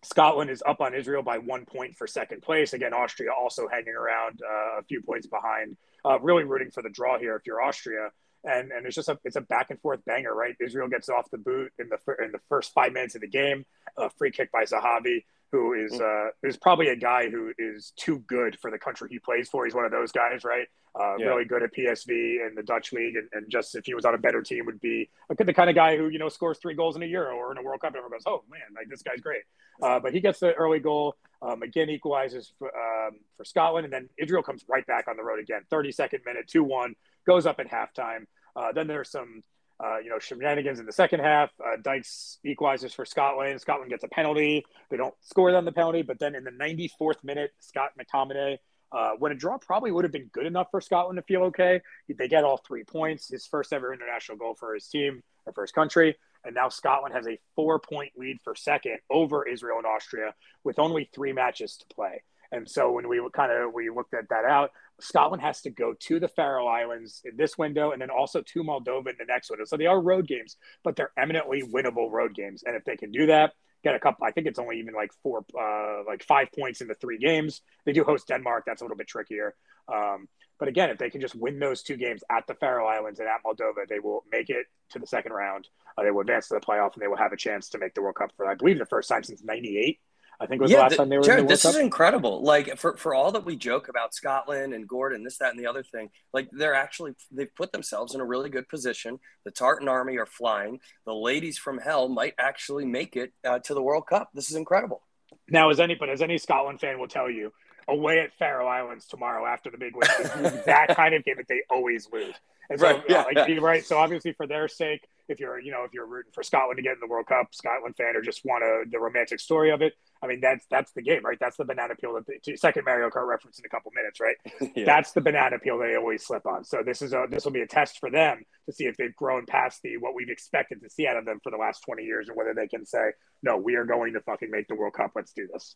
Scotland 0.03 0.51
is 0.51 0.61
up 0.67 0.81
on 0.81 0.93
Israel 0.93 1.23
by 1.23 1.39
one 1.39 1.65
point 1.65 1.95
for 1.95 2.05
second 2.05 2.43
place. 2.43 2.73
Again, 2.73 2.93
Austria 2.93 3.31
also 3.31 3.67
hanging 3.67 3.95
around 3.95 4.39
uh, 4.43 4.79
a 4.79 4.83
few 4.83 5.01
points 5.01 5.25
behind. 5.25 5.77
Uh, 6.05 6.19
really 6.19 6.43
rooting 6.43 6.69
for 6.69 6.83
the 6.83 6.89
draw 6.89 7.17
here 7.17 7.35
if 7.35 7.47
you're 7.47 7.61
Austria 7.61 8.11
and 8.47 8.71
and 8.71 8.85
it's 8.85 8.95
just 8.95 9.09
a 9.09 9.17
it's 9.23 9.35
a 9.35 9.41
back 9.41 9.69
and 9.69 9.79
forth 9.81 10.03
banger, 10.05 10.33
right? 10.33 10.55
Israel 10.59 10.87
gets 10.87 11.09
off 11.09 11.29
the 11.31 11.37
boot 11.37 11.71
in 11.79 11.89
the 11.89 11.97
in 12.23 12.31
the 12.31 12.39
first 12.49 12.73
five 12.73 12.93
minutes 12.93 13.15
of 13.15 13.21
the 13.21 13.27
game, 13.27 13.65
a 13.97 14.09
free 14.09 14.31
kick 14.31 14.51
by 14.51 14.63
Zahavi. 14.63 15.23
who 15.51 15.73
is 15.73 15.93
mm. 15.93 16.01
uh, 16.01 16.31
is 16.43 16.57
probably 16.57 16.87
a 16.89 16.95
guy 16.95 17.29
who 17.29 17.51
is 17.57 17.93
too 17.97 18.19
good 18.27 18.57
for 18.59 18.71
the 18.71 18.79
country 18.79 19.09
he 19.11 19.19
plays 19.19 19.49
for. 19.49 19.65
He's 19.65 19.75
one 19.75 19.85
of 19.85 19.91
those 19.91 20.11
guys, 20.11 20.43
right? 20.43 20.67
Uh, 20.99 21.15
yeah. 21.19 21.27
Really 21.27 21.45
good 21.45 21.61
at 21.61 21.73
PSV 21.75 22.45
and 22.45 22.57
the 22.57 22.63
Dutch 22.63 22.91
league, 22.91 23.15
and, 23.15 23.29
and, 23.31 23.51
just 23.51 23.75
if 23.75 23.85
he 23.85 23.93
was 23.93 24.03
on 24.03 24.15
a 24.15 24.17
better 24.17 24.41
team, 24.41 24.65
would 24.65 24.81
be 24.81 25.09
the 25.29 25.53
kind 25.53 25.69
of 25.69 25.75
guy 25.75 25.95
who 25.95 26.07
you 26.07 26.17
know 26.17 26.29
scores 26.29 26.57
three 26.57 26.73
goals 26.73 26.95
in 26.95 27.03
a 27.03 27.05
Euro 27.05 27.35
or 27.35 27.51
in 27.51 27.57
a 27.57 27.61
World 27.61 27.81
Cup, 27.81 27.89
and 27.89 27.97
everyone 27.97 28.17
goes, 28.17 28.23
"Oh 28.25 28.43
man, 28.49 28.61
like 28.75 28.89
this 28.89 29.03
guy's 29.03 29.21
great." 29.21 29.43
Uh, 29.81 29.99
but 29.99 30.13
he 30.13 30.19
gets 30.19 30.39
the 30.39 30.53
early 30.53 30.79
goal. 30.79 31.15
Um, 31.39 31.61
again, 31.61 31.89
equalizes 31.89 32.51
for, 32.57 32.67
um, 32.75 33.19
for 33.37 33.45
Scotland, 33.45 33.85
and 33.85 33.93
then 33.93 34.09
Israel 34.17 34.41
comes 34.41 34.65
right 34.67 34.85
back 34.87 35.07
on 35.07 35.17
the 35.17 35.23
road 35.23 35.39
again. 35.39 35.61
32nd 35.71 36.25
minute, 36.25 36.47
2 36.47 36.63
1, 36.63 36.95
goes 37.27 37.45
up 37.45 37.59
at 37.59 37.69
halftime. 37.69 38.25
Uh, 38.57 38.71
then 38.73 38.87
there's 38.87 39.11
some 39.11 39.43
uh, 39.83 39.99
you 39.99 40.09
know, 40.09 40.19
shenanigans 40.19 40.79
in 40.79 40.85
the 40.85 40.91
second 40.91 41.19
half. 41.19 41.51
Uh, 41.63 41.77
Dykes 41.81 42.39
equalizes 42.43 42.93
for 42.93 43.05
Scotland. 43.05 43.61
Scotland 43.61 43.91
gets 43.91 44.03
a 44.03 44.07
penalty. 44.07 44.65
They 44.89 44.97
don't 44.97 45.13
score 45.21 45.55
on 45.55 45.65
the 45.65 45.71
penalty, 45.71 46.01
but 46.01 46.19
then 46.19 46.35
in 46.35 46.43
the 46.43 46.51
94th 46.51 47.23
minute, 47.23 47.51
Scott 47.59 47.91
McTominay, 47.99 48.57
uh, 48.91 49.11
when 49.19 49.31
a 49.31 49.35
draw 49.35 49.57
probably 49.57 49.91
would 49.91 50.03
have 50.03 50.11
been 50.11 50.29
good 50.31 50.45
enough 50.45 50.67
for 50.71 50.81
Scotland 50.81 51.17
to 51.17 51.23
feel 51.23 51.43
okay. 51.43 51.81
They 52.09 52.27
get 52.27 52.43
all 52.43 52.57
three 52.57 52.85
points, 52.85 53.27
his 53.27 53.45
first 53.45 53.71
ever 53.73 53.93
international 53.93 54.37
goal 54.37 54.55
for 54.55 54.73
his 54.73 54.87
team, 54.87 55.21
or 55.45 55.53
for 55.53 55.61
his 55.63 55.71
country. 55.71 56.15
And 56.43 56.55
now 56.55 56.69
Scotland 56.69 57.13
has 57.13 57.27
a 57.27 57.37
four 57.55 57.79
point 57.79 58.13
lead 58.17 58.37
for 58.43 58.55
second 58.55 58.99
over 59.09 59.47
Israel 59.47 59.77
and 59.77 59.85
Austria 59.85 60.33
with 60.63 60.79
only 60.79 61.09
three 61.13 61.33
matches 61.33 61.77
to 61.77 61.85
play. 61.93 62.23
And 62.51 62.69
so 62.69 62.91
when 62.91 63.07
we 63.07 63.21
kind 63.33 63.51
of 63.51 63.73
we 63.73 63.89
looked 63.89 64.13
at 64.13 64.29
that 64.29 64.45
out, 64.45 64.71
Scotland 64.99 65.43
has 65.43 65.61
to 65.61 65.69
go 65.69 65.93
to 65.93 66.19
the 66.19 66.27
Faroe 66.27 66.67
Islands 66.67 67.21
in 67.25 67.37
this 67.37 67.57
window 67.57 67.91
and 67.91 68.01
then 68.01 68.09
also 68.09 68.41
to 68.41 68.63
Moldova 68.63 69.09
in 69.09 69.15
the 69.19 69.25
next 69.27 69.49
window. 69.49 69.65
So 69.65 69.77
they 69.77 69.85
are 69.85 70.01
road 70.01 70.27
games, 70.27 70.57
but 70.83 70.95
they're 70.95 71.11
eminently 71.17 71.61
winnable 71.61 72.11
road 72.11 72.33
games. 72.33 72.63
And 72.65 72.75
if 72.75 72.83
they 72.83 72.97
can 72.97 73.11
do 73.11 73.27
that, 73.27 73.53
get 73.83 73.95
a 73.95 73.99
couple, 73.99 74.25
I 74.25 74.31
think 74.31 74.47
it's 74.47 74.59
only 74.59 74.79
even 74.79 74.93
like 74.93 75.11
four, 75.21 75.45
uh, 75.59 76.03
like 76.07 76.23
five 76.23 76.47
points 76.57 76.81
in 76.81 76.87
the 76.87 76.95
three 76.95 77.19
games. 77.19 77.61
They 77.85 77.93
do 77.93 78.03
host 78.03 78.27
Denmark. 78.27 78.63
That's 78.65 78.81
a 78.81 78.85
little 78.85 78.97
bit 78.97 79.07
trickier. 79.07 79.55
Um, 79.87 80.27
but 80.59 80.67
again, 80.67 80.89
if 80.89 80.97
they 80.97 81.11
can 81.11 81.21
just 81.21 81.35
win 81.35 81.59
those 81.59 81.83
two 81.83 81.97
games 81.97 82.23
at 82.31 82.47
the 82.47 82.55
Faroe 82.55 82.87
Islands 82.87 83.19
and 83.19 83.29
at 83.29 83.43
Moldova, 83.45 83.87
they 83.87 83.99
will 83.99 84.23
make 84.31 84.49
it 84.49 84.65
to 84.89 84.99
the 84.99 85.05
second 85.05 85.31
round. 85.31 85.67
Uh, 85.97 86.03
they 86.03 86.11
will 86.11 86.21
advance 86.21 86.47
to 86.47 86.55
the 86.55 86.59
playoff 86.59 86.93
and 86.93 87.01
they 87.01 87.07
will 87.07 87.17
have 87.17 87.33
a 87.33 87.37
chance 87.37 87.69
to 87.69 87.77
make 87.77 87.93
the 87.93 88.01
World 88.01 88.15
Cup 88.15 88.31
for, 88.35 88.47
I 88.47 88.55
believe, 88.55 88.79
the 88.79 88.85
first 88.85 89.09
time 89.09 89.23
since 89.23 89.43
'98. 89.43 89.99
I 90.39 90.45
think 90.45 90.61
was 90.61 90.69
yeah, 90.69 90.77
the 90.77 90.83
last 90.83 90.91
the, 90.91 90.97
time 90.97 91.09
they 91.09 91.17
were 91.17 91.23
Jared, 91.23 91.39
in 91.41 91.45
the 91.47 91.53
This 91.53 91.63
Cup. 91.63 91.71
is 91.71 91.77
incredible. 91.77 92.43
Like 92.43 92.77
for, 92.77 92.95
for 92.97 93.15
all 93.15 93.31
that 93.31 93.43
we 93.43 93.55
joke 93.55 93.87
about 93.87 94.13
Scotland 94.13 94.73
and 94.73 94.87
Gordon, 94.87 95.23
this, 95.23 95.37
that, 95.39 95.49
and 95.49 95.59
the 95.59 95.65
other 95.65 95.83
thing, 95.83 96.09
like 96.31 96.49
they're 96.51 96.75
actually 96.75 97.13
they've 97.31 97.53
put 97.55 97.71
themselves 97.71 98.13
in 98.13 98.21
a 98.21 98.25
really 98.25 98.49
good 98.49 98.69
position. 98.69 99.19
The 99.45 99.51
Tartan 99.51 99.87
Army 99.87 100.17
are 100.17 100.27
flying. 100.27 100.79
The 101.05 101.13
ladies 101.13 101.57
from 101.57 101.79
hell 101.79 102.07
might 102.07 102.35
actually 102.37 102.85
make 102.85 103.15
it 103.15 103.33
uh, 103.43 103.59
to 103.59 103.73
the 103.73 103.81
World 103.81 104.05
Cup. 104.07 104.29
This 104.33 104.51
is 104.51 104.55
incredible. 104.55 105.01
Now, 105.49 105.69
as 105.69 105.79
any 105.79 105.95
but 105.95 106.09
as 106.09 106.21
any 106.21 106.37
Scotland 106.37 106.79
fan 106.79 106.99
will 106.99 107.07
tell 107.07 107.29
you, 107.29 107.51
away 107.87 108.19
at 108.19 108.31
Faroe 108.37 108.67
Islands 108.67 109.07
tomorrow 109.07 109.45
after 109.45 109.71
the 109.71 109.77
big 109.77 109.95
win 109.95 110.61
that 110.65 110.95
kind 110.95 111.15
of 111.15 111.23
game 111.23 111.35
that 111.37 111.47
they 111.47 111.63
always 111.69 112.07
lose. 112.11 112.35
And 112.69 112.79
so, 112.79 112.85
right, 112.85 113.03
yeah, 113.07 113.23
like, 113.23 113.47
yeah. 113.47 113.57
right. 113.59 113.85
So 113.85 113.97
obviously, 113.97 114.33
for 114.33 114.45
their 114.45 114.67
sake, 114.67 115.07
if 115.29 115.39
you're, 115.39 115.59
you 115.59 115.71
know, 115.71 115.83
if 115.83 115.93
you're 115.93 116.05
rooting 116.05 116.31
for 116.33 116.43
Scotland 116.43 116.77
to 116.77 116.83
get 116.83 116.93
in 116.93 116.99
the 116.99 117.07
World 117.07 117.27
Cup, 117.27 117.53
Scotland 117.53 117.95
fan, 117.95 118.15
or 118.15 118.21
just 118.21 118.43
want 118.45 118.63
a, 118.63 118.83
the 118.89 118.99
romantic 118.99 119.39
story 119.39 119.71
of 119.71 119.81
it, 119.81 119.93
I 120.21 120.27
mean, 120.27 120.41
that's 120.41 120.65
that's 120.69 120.91
the 120.93 121.01
game, 121.01 121.23
right? 121.23 121.37
That's 121.39 121.57
the 121.57 121.65
banana 121.65 121.95
peel. 121.95 122.13
That 122.13 122.25
the 122.43 122.57
second 122.57 122.85
Mario 122.85 123.09
Kart 123.09 123.27
reference 123.27 123.59
in 123.59 123.65
a 123.65 123.69
couple 123.69 123.91
minutes, 123.95 124.19
right? 124.19 124.35
yeah. 124.75 124.85
That's 124.85 125.11
the 125.11 125.21
banana 125.21 125.59
peel 125.59 125.77
they 125.77 125.95
always 125.95 126.25
slip 126.25 126.45
on. 126.45 126.63
So 126.63 126.81
this 126.85 127.01
is 127.01 127.13
a 127.13 127.25
this 127.29 127.45
will 127.45 127.51
be 127.51 127.61
a 127.61 127.67
test 127.67 127.99
for 127.99 128.09
them 128.09 128.43
to 128.65 128.73
see 128.73 128.85
if 128.85 128.97
they've 128.97 129.15
grown 129.15 129.45
past 129.45 129.81
the 129.83 129.97
what 129.97 130.15
we've 130.15 130.29
expected 130.29 130.81
to 130.81 130.89
see 130.89 131.07
out 131.07 131.17
of 131.17 131.25
them 131.25 131.39
for 131.43 131.51
the 131.51 131.57
last 131.57 131.83
twenty 131.85 132.03
years, 132.03 132.27
and 132.27 132.37
whether 132.37 132.53
they 132.53 132.67
can 132.67 132.85
say, 132.85 133.11
no, 133.43 133.57
we 133.57 133.75
are 133.75 133.85
going 133.85 134.13
to 134.13 134.21
fucking 134.21 134.49
make 134.51 134.67
the 134.67 134.75
World 134.75 134.93
Cup. 134.93 135.11
Let's 135.15 135.33
do 135.33 135.47
this. 135.51 135.75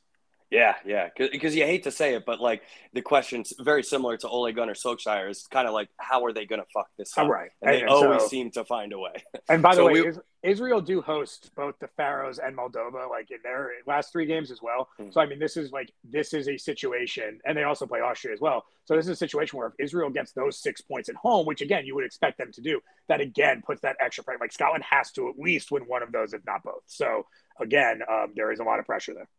Yeah, 0.51 0.75
yeah, 0.85 1.07
because 1.17 1.55
you 1.55 1.63
hate 1.63 1.83
to 1.83 1.91
say 1.91 2.13
it, 2.13 2.25
but 2.25 2.41
like 2.41 2.63
the 2.91 3.01
question's 3.01 3.53
very 3.57 3.83
similar 3.83 4.17
to 4.17 4.27
Ole 4.27 4.51
Gunnar 4.51 4.73
Solskjaer. 4.73 5.29
Is 5.29 5.47
kind 5.47 5.65
of 5.65 5.73
like, 5.73 5.87
how 5.95 6.25
are 6.25 6.33
they 6.33 6.45
going 6.45 6.59
to 6.59 6.67
fuck 6.73 6.89
this 6.97 7.17
up? 7.17 7.29
Right, 7.29 7.51
and 7.61 7.71
they 7.73 7.81
and 7.81 7.89
always 7.89 8.23
so, 8.23 8.27
seem 8.27 8.51
to 8.51 8.65
find 8.65 8.91
a 8.91 8.99
way. 8.99 9.13
And 9.47 9.61
by 9.61 9.71
the 9.71 9.75
so 9.77 9.85
way, 9.85 10.01
we, 10.01 10.11
Israel 10.43 10.81
do 10.81 11.01
host 11.01 11.51
both 11.55 11.79
the 11.79 11.87
Faroes 11.95 12.37
and 12.37 12.57
Moldova, 12.57 13.09
like 13.09 13.31
in 13.31 13.37
their 13.43 13.71
last 13.87 14.11
three 14.11 14.25
games 14.25 14.51
as 14.51 14.61
well. 14.61 14.89
Mm-hmm. 14.99 15.11
So 15.11 15.21
I 15.21 15.25
mean, 15.25 15.39
this 15.39 15.55
is 15.55 15.71
like 15.71 15.89
this 16.03 16.33
is 16.33 16.49
a 16.49 16.57
situation, 16.57 17.39
and 17.45 17.57
they 17.57 17.63
also 17.63 17.87
play 17.87 18.01
Austria 18.01 18.33
as 18.33 18.41
well. 18.41 18.65
So 18.83 18.97
this 18.97 19.05
is 19.05 19.11
a 19.11 19.15
situation 19.15 19.57
where 19.57 19.69
if 19.69 19.73
Israel 19.79 20.09
gets 20.09 20.33
those 20.33 20.61
six 20.61 20.81
points 20.81 21.07
at 21.07 21.15
home, 21.15 21.45
which 21.45 21.61
again 21.61 21.85
you 21.85 21.95
would 21.95 22.05
expect 22.05 22.37
them 22.37 22.51
to 22.51 22.61
do, 22.61 22.81
that 23.07 23.21
again 23.21 23.61
puts 23.65 23.79
that 23.83 23.95
extra 24.01 24.25
pressure. 24.25 24.39
Like 24.41 24.51
Scotland 24.51 24.83
has 24.89 25.11
to 25.13 25.29
at 25.29 25.39
least 25.39 25.71
win 25.71 25.83
one 25.83 26.03
of 26.03 26.11
those, 26.11 26.33
if 26.33 26.45
not 26.45 26.61
both. 26.61 26.83
So 26.87 27.25
again, 27.57 28.01
um, 28.11 28.33
there 28.35 28.51
is 28.51 28.59
a 28.59 28.65
lot 28.65 28.79
of 28.79 28.85
pressure 28.85 29.13
there. 29.13 29.29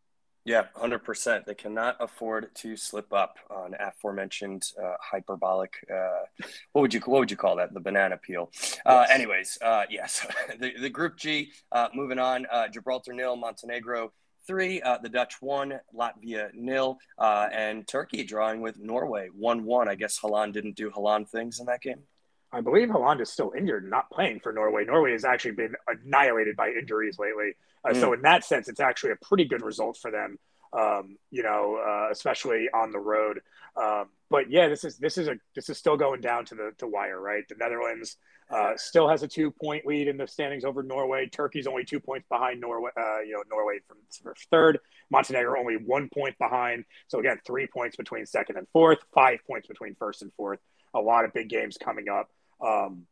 Yeah, 0.44 0.64
hundred 0.74 1.04
percent. 1.04 1.46
They 1.46 1.54
cannot 1.54 1.96
afford 2.00 2.52
to 2.56 2.76
slip 2.76 3.12
up 3.12 3.36
on 3.48 3.74
aforementioned 3.78 4.64
uh, 4.82 4.94
hyperbolic. 5.00 5.74
Uh, 5.88 6.24
what 6.72 6.82
would 6.82 6.92
you 6.94 7.00
what 7.00 7.20
would 7.20 7.30
you 7.30 7.36
call 7.36 7.56
that? 7.56 7.72
The 7.72 7.80
banana 7.80 8.16
peel. 8.16 8.50
Uh, 8.84 9.06
anyways, 9.08 9.58
uh, 9.62 9.84
yes, 9.88 10.26
the, 10.58 10.72
the 10.80 10.90
Group 10.90 11.16
G. 11.16 11.52
Uh, 11.70 11.88
moving 11.94 12.18
on, 12.18 12.46
uh, 12.50 12.66
Gibraltar 12.66 13.12
nil, 13.12 13.36
Montenegro 13.36 14.12
three. 14.44 14.82
the 15.02 15.08
Dutch 15.08 15.40
one, 15.40 15.78
Latvia 15.94 16.52
nil, 16.54 16.98
and 17.20 17.86
Turkey 17.86 18.24
drawing 18.24 18.60
with 18.60 18.80
Norway 18.80 19.28
one 19.32 19.64
one. 19.64 19.88
I 19.88 19.94
guess 19.94 20.18
Haaland 20.18 20.54
didn't 20.54 20.74
do 20.74 20.90
Haaland 20.90 21.28
things 21.28 21.60
in 21.60 21.66
that 21.66 21.82
game. 21.82 22.02
I 22.50 22.60
believe 22.60 22.88
Haaland 22.88 23.20
is 23.20 23.30
still 23.30 23.52
injured, 23.56 23.88
not 23.88 24.10
playing 24.10 24.40
for 24.40 24.52
Norway. 24.52 24.84
Norway 24.84 25.12
has 25.12 25.24
actually 25.24 25.52
been 25.52 25.74
annihilated 25.86 26.56
by 26.56 26.68
injuries 26.70 27.18
lately. 27.18 27.52
Uh, 27.84 27.92
mm. 27.92 28.00
So 28.00 28.12
in 28.12 28.22
that 28.22 28.44
sense, 28.44 28.68
it's 28.68 28.80
actually 28.80 29.12
a 29.12 29.24
pretty 29.24 29.44
good 29.44 29.62
result 29.62 29.98
for 30.00 30.10
them. 30.10 30.38
Um, 30.72 31.16
you 31.30 31.42
know, 31.42 31.78
uh, 31.86 32.10
especially 32.10 32.68
on 32.72 32.92
the 32.92 32.98
road. 32.98 33.40
Um, 33.76 34.06
but 34.30 34.50
yeah, 34.50 34.68
this 34.68 34.84
is 34.84 34.96
this 34.96 35.18
is 35.18 35.28
a 35.28 35.36
this 35.54 35.68
is 35.68 35.76
still 35.76 35.98
going 35.98 36.22
down 36.22 36.46
to 36.46 36.54
the 36.54 36.72
to 36.78 36.86
wire, 36.86 37.20
right? 37.20 37.44
The 37.48 37.56
Netherlands 37.56 38.16
uh, 38.50 38.72
still 38.76 39.08
has 39.08 39.22
a 39.22 39.28
two 39.28 39.50
point 39.50 39.86
lead 39.86 40.08
in 40.08 40.16
the 40.16 40.26
standings 40.26 40.64
over 40.64 40.82
Norway. 40.82 41.26
Turkey's 41.26 41.66
only 41.66 41.84
two 41.84 42.00
points 42.00 42.26
behind 42.28 42.60
Norway. 42.60 42.90
Uh, 42.96 43.20
you 43.20 43.32
know, 43.32 43.42
Norway 43.50 43.78
from, 43.86 43.98
from 44.22 44.34
third. 44.50 44.78
Montenegro 45.10 45.58
only 45.58 45.76
one 45.76 46.08
point 46.12 46.36
behind. 46.38 46.84
So 47.08 47.18
again, 47.18 47.38
three 47.46 47.66
points 47.66 47.96
between 47.96 48.26
second 48.26 48.56
and 48.56 48.66
fourth. 48.72 48.98
Five 49.14 49.40
points 49.46 49.68
between 49.68 49.94
first 49.94 50.22
and 50.22 50.32
fourth. 50.36 50.58
A 50.94 51.00
lot 51.00 51.24
of 51.24 51.32
big 51.32 51.48
games 51.48 51.78
coming 51.78 52.08
up. 52.08 52.28
Um, 52.64 53.06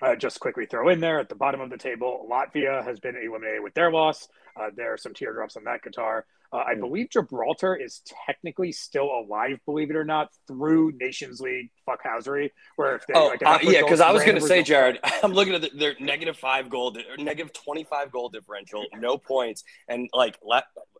uh, 0.00 0.16
just 0.16 0.40
quickly 0.40 0.66
throw 0.66 0.88
in 0.88 1.00
there 1.00 1.20
at 1.20 1.28
the 1.28 1.34
bottom 1.34 1.60
of 1.60 1.70
the 1.70 1.76
table, 1.76 2.26
Latvia 2.30 2.84
has 2.84 2.98
been 3.00 3.16
eliminated 3.16 3.62
with 3.62 3.74
their 3.74 3.90
loss. 3.90 4.28
Uh, 4.58 4.70
there 4.74 4.92
are 4.92 4.98
some 4.98 5.14
teardrops 5.14 5.56
on 5.56 5.64
that 5.64 5.82
Qatar. 5.82 6.22
Uh, 6.52 6.58
I 6.58 6.74
hmm. 6.74 6.80
believe 6.80 7.10
Gibraltar 7.10 7.74
is 7.74 8.02
technically 8.26 8.72
still 8.72 9.10
alive, 9.10 9.58
believe 9.64 9.90
it 9.90 9.96
or 9.96 10.04
not, 10.04 10.28
through 10.46 10.92
Nations 11.00 11.40
League 11.40 11.70
fuckhousery. 11.88 12.50
Where 12.76 12.96
if 12.96 13.06
they, 13.06 13.14
oh, 13.14 13.28
like, 13.28 13.42
uh, 13.42 13.58
yeah, 13.62 13.80
because 13.80 14.00
I 14.00 14.10
was 14.10 14.22
going 14.22 14.34
to 14.34 14.40
say, 14.40 14.62
Jared, 14.62 14.98
I'm 15.22 15.32
looking 15.32 15.54
at 15.54 15.62
the, 15.62 15.70
their 15.74 15.94
negative 15.98 16.36
five 16.36 16.68
goal, 16.68 16.94
negative 17.18 17.52
25 17.52 18.12
goal 18.12 18.28
differential, 18.28 18.84
no 18.98 19.16
points, 19.16 19.64
and 19.88 20.08
like, 20.12 20.38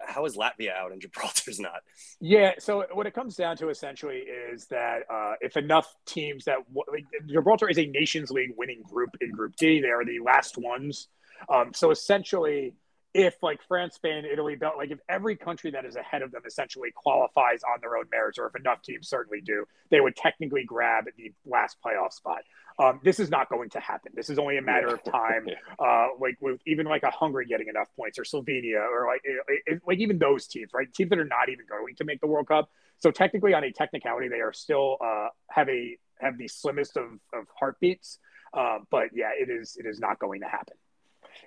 how 0.01 0.25
is 0.25 0.37
Latvia 0.37 0.75
out 0.75 0.93
and 0.93 1.01
Gibraltar's 1.01 1.61
not? 1.61 1.83
Yeah, 2.21 2.53
so 2.59 2.87
what 2.93 3.07
it 3.07 3.15
comes 3.15 3.37
down 3.37 3.57
to 3.59 3.69
essentially 3.69 4.19
is 4.53 4.67
that 4.67 5.01
uh, 5.11 5.35
if 5.41 5.57
enough 5.57 5.95
teams 6.07 6.45
that 6.45 6.59
like, 6.91 7.05
Gibraltar 7.27 7.69
is 7.69 7.79
a 7.79 7.87
Nations 7.87 8.31
League 8.31 8.53
winning 8.57 8.83
group 8.83 9.11
in 9.21 9.31
Group 9.33 9.57
D, 9.57 9.81
they 9.81 9.89
are 9.89 10.05
the 10.05 10.21
last 10.21 10.57
ones. 10.57 11.09
Um, 11.49 11.73
so 11.75 11.91
essentially 11.91 12.75
if 13.15 13.43
like 13.43 13.61
France, 13.69 13.97
Spain, 13.97 14.25
Italy, 14.25 14.57
Bel- 14.57 14.75
like 14.77 14.91
if 14.91 14.99
every 15.09 15.37
country 15.37 15.71
that 15.73 15.85
is 15.85 15.97
ahead 15.97 16.23
of 16.23 16.33
them 16.33 16.43
essentially 16.47 16.91
qualifies 16.95 17.61
on 17.63 17.81
their 17.81 17.97
own 17.97 18.05
merits, 18.11 18.39
or 18.39 18.47
if 18.47 18.57
enough 18.57 18.83
teams 18.83 19.09
certainly 19.09 19.41
do, 19.41 19.67
they 19.91 20.01
would 20.01 20.17
technically 20.17 20.65
grab 20.65 21.05
the 21.17 21.33
last 21.45 21.77
playoff 21.85 22.13
spot. 22.13 22.43
Um, 22.79 23.01
this 23.05 23.21
is 23.21 23.29
not 23.29 23.51
going 23.51 23.69
to 23.71 23.81
happen. 23.81 24.13
This 24.15 24.31
is 24.31 24.39
only 24.39 24.57
a 24.57 24.63
matter 24.63 24.89
of 24.89 25.05
time. 25.11 25.47
Uh, 25.79 26.09
like 26.21 26.39
with 26.41 26.61
even 26.67 26.87
like 26.87 27.03
a 27.03 27.11
Hungary 27.11 27.47
getting 27.47 27.69
enough 27.69 27.89
points, 27.97 28.19
or 28.19 28.23
Slovenia, 28.23 28.81
or 28.81 29.07
like 29.07 29.21
it, 29.25 29.63
it, 29.67 29.83
like 29.87 29.99
even 29.99 30.19
those 30.19 30.47
teams, 30.47 30.71
right? 30.73 30.93
Teams 30.93 31.11
that 31.11 31.19
are 31.19 31.25
not 31.25 31.51
even 31.51 31.67
going 31.69 31.95
to 31.97 32.05
make 32.05 32.21
the 32.21 32.27
World 32.27 32.49
Cup. 32.49 32.71
So 32.99 33.11
technically, 33.11 33.53
on 33.53 33.65
a 33.65 33.73
technicality, 33.73 34.29
they 34.29 34.41
are 34.41 34.53
still 34.53 34.97
uh, 35.05 35.29
have 35.51 35.69
a 35.69 35.99
have 36.19 36.39
the 36.39 36.49
slimmest 36.49 36.97
of, 36.97 37.05
of 37.35 37.47
heartbeats. 37.59 38.19
Uh, 38.55 38.79
but 38.91 39.09
yeah, 39.15 39.31
it 39.39 39.51
is 39.51 39.77
it 39.79 39.87
is 39.87 40.01
not 40.01 40.19
going 40.19 40.41
to 40.41 40.49
happen. 40.49 40.77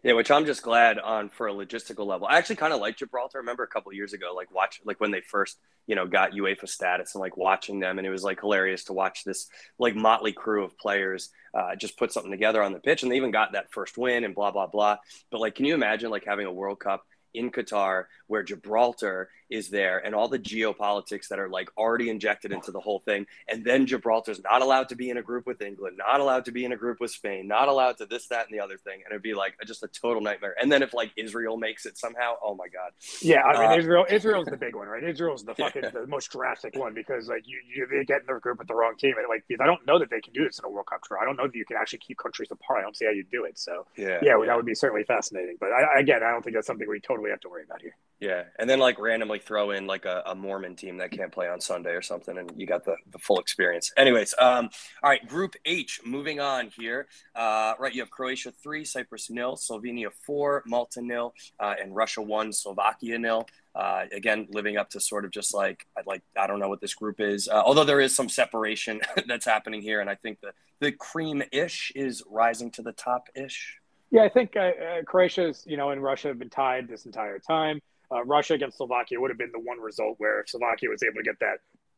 Yeah, 0.03 0.13
which 0.13 0.31
I'm 0.31 0.45
just 0.45 0.61
glad 0.61 0.99
on 0.99 1.29
for 1.29 1.47
a 1.47 1.53
logistical 1.53 2.05
level. 2.05 2.27
I 2.27 2.37
actually 2.37 2.57
kind 2.57 2.73
of 2.73 2.79
like 2.79 2.97
Gibraltar. 2.97 3.37
I 3.37 3.39
remember 3.39 3.63
a 3.63 3.67
couple 3.67 3.91
years 3.93 4.13
ago, 4.13 4.33
like 4.35 4.53
watch 4.53 4.81
like 4.85 4.99
when 4.99 5.11
they 5.11 5.21
first, 5.21 5.57
you 5.87 5.95
know, 5.95 6.05
got 6.05 6.31
UEFA 6.33 6.67
status 6.67 7.15
and 7.15 7.21
like 7.21 7.37
watching 7.37 7.79
them, 7.79 7.97
and 7.97 8.05
it 8.05 8.11
was 8.11 8.23
like 8.23 8.41
hilarious 8.41 8.85
to 8.85 8.93
watch 8.93 9.23
this 9.23 9.47
like 9.79 9.95
motley 9.95 10.33
crew 10.33 10.63
of 10.63 10.77
players 10.77 11.29
uh, 11.53 11.75
just 11.75 11.97
put 11.97 12.11
something 12.11 12.31
together 12.31 12.61
on 12.61 12.73
the 12.73 12.79
pitch, 12.79 13.03
and 13.03 13.11
they 13.11 13.17
even 13.17 13.31
got 13.31 13.53
that 13.53 13.71
first 13.71 13.97
win 13.97 14.23
and 14.23 14.35
blah 14.35 14.51
blah 14.51 14.67
blah. 14.67 14.97
But 15.31 15.41
like, 15.41 15.55
can 15.55 15.65
you 15.65 15.73
imagine 15.73 16.11
like 16.11 16.25
having 16.25 16.45
a 16.45 16.53
World 16.53 16.79
Cup 16.79 17.03
in 17.33 17.51
Qatar 17.51 18.05
where 18.27 18.43
Gibraltar 18.43 19.29
is 19.49 19.69
there 19.69 19.99
and 19.99 20.15
all 20.15 20.27
the 20.27 20.39
geopolitics 20.39 21.27
that 21.27 21.39
are 21.39 21.49
like 21.49 21.69
already 21.77 22.09
injected 22.09 22.51
into 22.51 22.71
the 22.71 22.79
whole 22.79 22.99
thing. 22.99 23.25
And 23.47 23.63
then 23.63 23.85
Gibraltar's 23.85 24.41
not 24.43 24.61
allowed 24.61 24.89
to 24.89 24.95
be 24.95 25.09
in 25.09 25.17
a 25.17 25.21
group 25.21 25.45
with 25.45 25.61
England, 25.61 25.97
not 25.97 26.19
allowed 26.19 26.45
to 26.45 26.51
be 26.51 26.65
in 26.65 26.71
a 26.71 26.77
group 26.77 26.99
with 26.99 27.11
Spain, 27.11 27.47
not 27.47 27.67
allowed 27.67 27.97
to 27.97 28.05
this, 28.05 28.27
that, 28.27 28.47
and 28.49 28.57
the 28.57 28.63
other 28.63 28.77
thing. 28.77 29.01
And 29.03 29.11
it'd 29.11 29.21
be 29.21 29.33
like 29.33 29.55
just 29.65 29.83
a 29.83 29.87
total 29.87 30.21
nightmare. 30.21 30.55
And 30.59 30.71
then 30.71 30.81
if 30.81 30.93
like 30.93 31.11
Israel 31.15 31.57
makes 31.57 31.85
it 31.85 31.97
somehow, 31.97 32.35
oh 32.43 32.55
my 32.55 32.67
God. 32.67 32.91
Yeah. 33.21 33.43
I 33.43 33.59
mean, 33.59 33.71
uh, 33.71 33.77
Israel, 33.81 34.05
Israel's 34.09 34.47
the 34.47 34.57
big 34.57 34.75
one, 34.75 34.87
right? 34.87 35.03
Israel's 35.03 35.43
the 35.43 35.55
fucking, 35.55 35.83
yeah. 35.83 35.89
the 35.89 36.07
most 36.07 36.31
drastic 36.31 36.75
one 36.75 36.93
because 36.93 37.27
like 37.27 37.43
you, 37.45 37.59
you 37.73 37.87
they 37.87 38.03
get 38.03 38.21
in 38.21 38.27
the 38.27 38.39
group 38.39 38.59
with 38.59 38.67
the 38.67 38.75
wrong 38.75 38.95
team. 38.97 39.15
And 39.17 39.27
like, 39.29 39.43
I 39.59 39.65
don't 39.65 39.85
know 39.85 39.99
that 39.99 40.09
they 40.09 40.21
can 40.21 40.33
do 40.33 40.43
this 40.43 40.59
in 40.59 40.65
a 40.65 40.69
World 40.69 40.87
Cup 40.87 41.01
tour. 41.07 41.19
I 41.21 41.25
don't 41.25 41.37
know 41.37 41.47
that 41.47 41.55
you 41.55 41.65
can 41.65 41.77
actually 41.77 41.99
keep 41.99 42.17
countries 42.17 42.49
apart. 42.51 42.79
I 42.79 42.81
don't 42.83 42.95
see 42.95 43.05
how 43.05 43.11
you 43.11 43.25
do 43.31 43.45
it. 43.45 43.57
So 43.57 43.85
yeah, 43.95 44.19
yeah, 44.21 44.37
yeah. 44.39 44.45
that 44.47 44.55
would 44.55 44.65
be 44.65 44.75
certainly 44.75 45.03
fascinating. 45.03 45.57
But 45.59 45.69
I, 45.71 45.99
again, 45.99 46.23
I 46.23 46.31
don't 46.31 46.41
think 46.41 46.55
that's 46.55 46.67
something 46.67 46.87
we 46.87 46.99
totally 46.99 47.29
have 47.29 47.39
to 47.41 47.49
worry 47.49 47.63
about 47.63 47.81
here. 47.81 47.95
Yeah, 48.19 48.43
and 48.57 48.69
then 48.69 48.79
like 48.79 48.99
randomly 48.99 49.34
throw 49.39 49.71
in 49.71 49.87
like 49.87 50.05
a, 50.05 50.23
a, 50.25 50.35
Mormon 50.35 50.75
team 50.75 50.97
that 50.97 51.11
can't 51.11 51.31
play 51.31 51.47
on 51.47 51.59
Sunday 51.59 51.91
or 51.91 52.01
something, 52.01 52.37
and 52.37 52.51
you 52.55 52.65
got 52.65 52.83
the, 52.85 52.95
the 53.11 53.19
full 53.19 53.39
experience. 53.39 53.91
Anyways, 53.97 54.33
um, 54.39 54.69
all 55.03 55.09
right, 55.09 55.25
Group 55.27 55.55
H, 55.65 56.01
moving 56.05 56.39
on 56.39 56.69
here. 56.77 57.07
Uh, 57.35 57.73
right, 57.79 57.93
you 57.93 58.01
have 58.01 58.09
Croatia 58.09 58.51
three, 58.51 58.85
Cyprus 58.85 59.29
nil, 59.29 59.55
Slovenia 59.55 60.11
four, 60.11 60.63
Malta 60.65 61.01
nil, 61.01 61.33
uh, 61.59 61.75
and 61.81 61.95
Russia 61.95 62.21
one, 62.21 62.51
Slovakia 62.51 63.17
nil. 63.17 63.45
Uh, 63.75 64.05
again, 64.13 64.47
living 64.51 64.77
up 64.77 64.89
to 64.91 64.99
sort 64.99 65.25
of 65.25 65.31
just 65.31 65.53
like 65.53 65.85
I 65.97 66.01
like 66.05 66.23
I 66.37 66.47
don't 66.47 66.59
know 66.59 66.69
what 66.69 66.81
this 66.81 66.93
group 66.93 67.19
is, 67.19 67.47
uh, 67.47 67.61
although 67.65 67.83
there 67.83 67.99
is 67.99 68.15
some 68.15 68.29
separation 68.29 69.01
that's 69.27 69.45
happening 69.45 69.81
here, 69.81 69.99
and 70.01 70.09
I 70.09 70.15
think 70.15 70.39
the 70.41 70.53
the 70.79 70.91
cream 70.91 71.43
ish 71.51 71.91
is 71.95 72.23
rising 72.29 72.71
to 72.71 72.81
the 72.81 72.93
top 72.93 73.27
ish. 73.35 73.79
Yeah, 74.11 74.23
I 74.23 74.29
think 74.29 74.55
uh, 74.55 74.59
uh, 74.59 75.03
Croatia's 75.03 75.63
you 75.67 75.75
know 75.77 75.89
and 75.89 76.01
Russia 76.01 76.29
have 76.29 76.39
been 76.39 76.49
tied 76.49 76.87
this 76.87 77.05
entire 77.05 77.39
time. 77.39 77.81
Uh, 78.15 78.23
Russia 78.23 78.53
against 78.53 78.77
Slovakia 78.77 79.19
would 79.19 79.29
have 79.29 79.37
been 79.37 79.51
the 79.51 79.59
one 79.59 79.79
result 79.79 80.15
where 80.19 80.41
if 80.41 80.49
Slovakia 80.49 80.89
was 80.89 81.03
able 81.03 81.17
to 81.17 81.23
get 81.23 81.39
that 81.39 81.57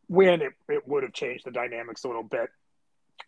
win, 0.09 0.41
it, 0.41 0.53
it 0.69 0.87
would 0.87 1.03
have 1.03 1.13
changed 1.13 1.45
the 1.45 1.51
dynamics 1.51 2.03
a 2.03 2.07
little 2.07 2.23
bit. 2.23 2.49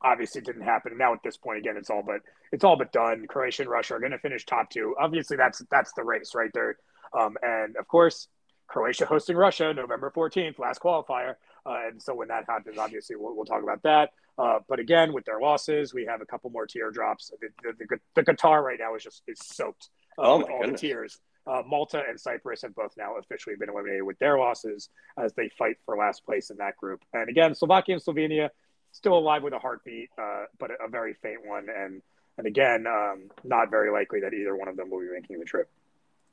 Obviously, 0.02 0.40
it 0.40 0.46
didn't 0.46 0.64
happen. 0.64 0.98
Now 0.98 1.14
at 1.14 1.20
this 1.24 1.38
point, 1.38 1.60
again, 1.60 1.76
it's 1.78 1.90
all 1.90 2.04
but 2.04 2.22
it's 2.52 2.64
all 2.64 2.78
but 2.78 2.92
done. 2.92 3.26
Croatia 3.28 3.64
and 3.64 3.72
Russia 3.72 3.96
are 3.96 4.00
going 4.00 4.12
to 4.12 4.20
finish 4.20 4.46
top 4.46 4.70
two. 4.70 4.96
Obviously, 5.00 5.38
that's 5.38 5.62
that's 5.70 5.92
the 5.94 6.04
race 6.04 6.34
right 6.34 6.52
there. 6.54 6.78
Um, 7.18 7.38
and 7.42 7.76
of 7.76 7.88
course, 7.88 8.28
Croatia 8.68 9.06
hosting 9.06 9.36
Russia 9.36 9.74
November 9.74 10.12
14th, 10.16 10.60
last 10.60 10.82
qualifier. 10.82 11.36
Uh, 11.66 11.88
and 11.88 12.02
so 12.02 12.16
when 12.16 12.30
that 12.30 12.46
happens, 12.48 12.78
obviously 12.78 13.16
we'll, 13.16 13.36
we'll 13.36 13.46
talk 13.46 13.64
about 13.64 13.84
that. 13.84 14.12
Uh, 14.38 14.60
but 14.70 14.80
again, 14.80 15.12
with 15.12 15.26
their 15.26 15.40
losses, 15.40 15.94
we 15.94 16.06
have 16.06 16.22
a 16.22 16.26
couple 16.26 16.50
more 16.50 16.66
teardrops. 16.66 17.32
The, 17.42 17.50
the, 17.62 17.86
the, 17.90 18.00
the 18.16 18.24
guitar 18.24 18.64
right 18.64 18.80
now 18.80 18.96
is 18.96 19.04
just 19.04 19.22
is 19.28 19.40
soaked 19.44 19.90
uh, 20.18 20.22
oh 20.22 20.38
with 20.38 20.50
all 20.50 20.62
goodness. 20.62 20.82
the 20.82 20.88
tears. 20.88 21.20
Uh, 21.50 21.64
Malta 21.66 22.04
and 22.08 22.20
Cyprus 22.20 22.62
have 22.62 22.76
both 22.76 22.94
now 22.96 23.18
officially 23.18 23.56
been 23.56 23.70
eliminated 23.70 24.04
with 24.04 24.20
their 24.20 24.38
losses 24.38 24.90
as 25.18 25.34
they 25.34 25.50
fight 25.58 25.78
for 25.86 25.98
last 25.98 26.24
place 26.24 26.52
in 26.52 26.58
that 26.58 26.78
group. 26.78 27.04
And 27.14 27.28
again, 27.28 27.56
Slovakia 27.56 27.96
and 27.96 28.04
Slovenia 28.04 28.50
still 28.92 29.18
alive 29.18 29.42
with 29.42 29.54
a 29.54 29.60
heartbeat, 29.60 30.10
uh, 30.18 30.46
but 30.60 30.72
a, 30.72 30.86
a, 30.86 30.88
very 30.88 31.16
faint 31.16 31.46
one. 31.46 31.68
And 31.70 32.02
and 32.38 32.46
again, 32.46 32.86
um, 32.86 33.32
not 33.44 33.72
very 33.72 33.92
likely 33.92 34.20
that 34.22 34.34
either 34.34 34.56
one 34.56 34.68
of 34.68 34.78
them 34.78 34.92
will 34.92 35.00
be 35.00 35.10
making 35.12 35.40
the 35.40 35.46
trip. 35.46 35.70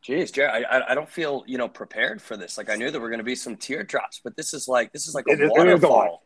Jeez, 0.04 0.32
Jerry, 0.32 0.64
I, 0.64 0.92
I 0.92 0.94
don't 0.94 1.08
feel 1.08 1.44
you 1.46 1.56
know 1.56 1.68
prepared 1.68 2.20
for 2.20 2.36
this. 2.36 2.58
Like 2.58 2.68
I 2.68 2.76
knew 2.76 2.90
there 2.90 3.00
were 3.00 3.08
going 3.08 3.18
to 3.18 3.24
be 3.24 3.34
some 3.34 3.56
teardrops, 3.56 4.20
but 4.22 4.36
this 4.36 4.52
is 4.52 4.68
like 4.68 4.92
this 4.92 5.08
is 5.08 5.14
like 5.14 5.26
a 5.28 5.32
it 5.32 5.50
waterfall. 5.50 6.25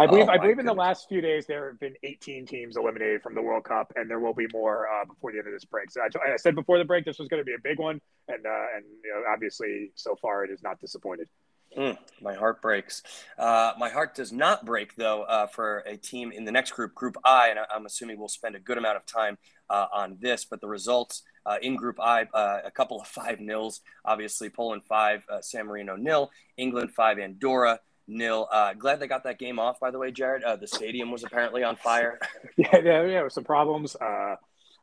I 0.00 0.06
believe 0.06 0.28
oh, 0.28 0.32
I 0.32 0.38
believe 0.38 0.58
in 0.58 0.64
the 0.64 0.72
last 0.72 1.08
few 1.08 1.20
days 1.20 1.46
there 1.46 1.68
have 1.68 1.78
been 1.78 1.94
18 2.02 2.46
teams 2.46 2.76
eliminated 2.78 3.22
from 3.22 3.34
the 3.34 3.42
World 3.42 3.64
Cup, 3.64 3.92
and 3.96 4.08
there 4.08 4.18
will 4.18 4.32
be 4.32 4.46
more 4.52 4.88
uh, 4.88 5.04
before 5.04 5.30
the 5.30 5.38
end 5.38 5.46
of 5.46 5.52
this 5.52 5.66
break. 5.66 5.90
So 5.90 6.00
I, 6.00 6.32
I, 6.32 6.36
said 6.36 6.54
before 6.54 6.78
the 6.78 6.86
break 6.86 7.04
this 7.04 7.18
was 7.18 7.28
going 7.28 7.40
to 7.40 7.44
be 7.44 7.52
a 7.52 7.60
big 7.62 7.78
one, 7.78 8.00
and 8.26 8.46
uh, 8.46 8.76
and 8.76 8.84
you 9.04 9.10
know, 9.10 9.22
obviously 9.30 9.92
so 9.96 10.16
far 10.16 10.44
it 10.44 10.50
is 10.50 10.62
not 10.62 10.80
disappointed. 10.80 11.28
Mm, 11.76 11.98
my 12.20 12.34
heart 12.34 12.62
breaks. 12.62 13.02
Uh, 13.38 13.72
my 13.78 13.90
heart 13.90 14.14
does 14.14 14.32
not 14.32 14.64
break 14.64 14.96
though 14.96 15.22
uh, 15.22 15.46
for 15.46 15.80
a 15.80 15.96
team 15.96 16.32
in 16.32 16.44
the 16.44 16.50
next 16.50 16.72
group, 16.72 16.94
Group 16.94 17.16
I, 17.22 17.48
and 17.50 17.58
I'm 17.72 17.84
assuming 17.84 18.18
we'll 18.18 18.28
spend 18.28 18.56
a 18.56 18.60
good 18.60 18.78
amount 18.78 18.96
of 18.96 19.06
time 19.06 19.38
uh, 19.68 19.86
on 19.92 20.16
this. 20.20 20.44
But 20.44 20.60
the 20.60 20.66
results 20.66 21.22
uh, 21.44 21.58
in 21.60 21.76
Group 21.76 22.00
I, 22.00 22.22
uh, 22.34 22.60
a 22.64 22.70
couple 22.70 23.00
of 23.00 23.06
five 23.06 23.38
nils. 23.38 23.82
Obviously, 24.04 24.48
Poland 24.48 24.82
five, 24.88 25.24
uh, 25.30 25.42
San 25.42 25.66
Marino 25.66 25.94
nil, 25.94 26.30
England 26.56 26.92
five, 26.92 27.18
Andorra 27.18 27.80
nil. 28.10 28.48
glad 28.78 29.00
they 29.00 29.06
got 29.06 29.24
that 29.24 29.38
game 29.38 29.58
off. 29.58 29.80
By 29.80 29.90
the 29.90 29.98
way, 29.98 30.10
Jared, 30.10 30.42
the 30.60 30.66
stadium 30.66 31.10
was 31.10 31.24
apparently 31.24 31.62
on 31.62 31.76
fire. 31.76 32.18
yeah, 32.56 32.78
yeah, 32.82 33.04
yeah, 33.04 33.28
some 33.28 33.44
problems. 33.44 33.96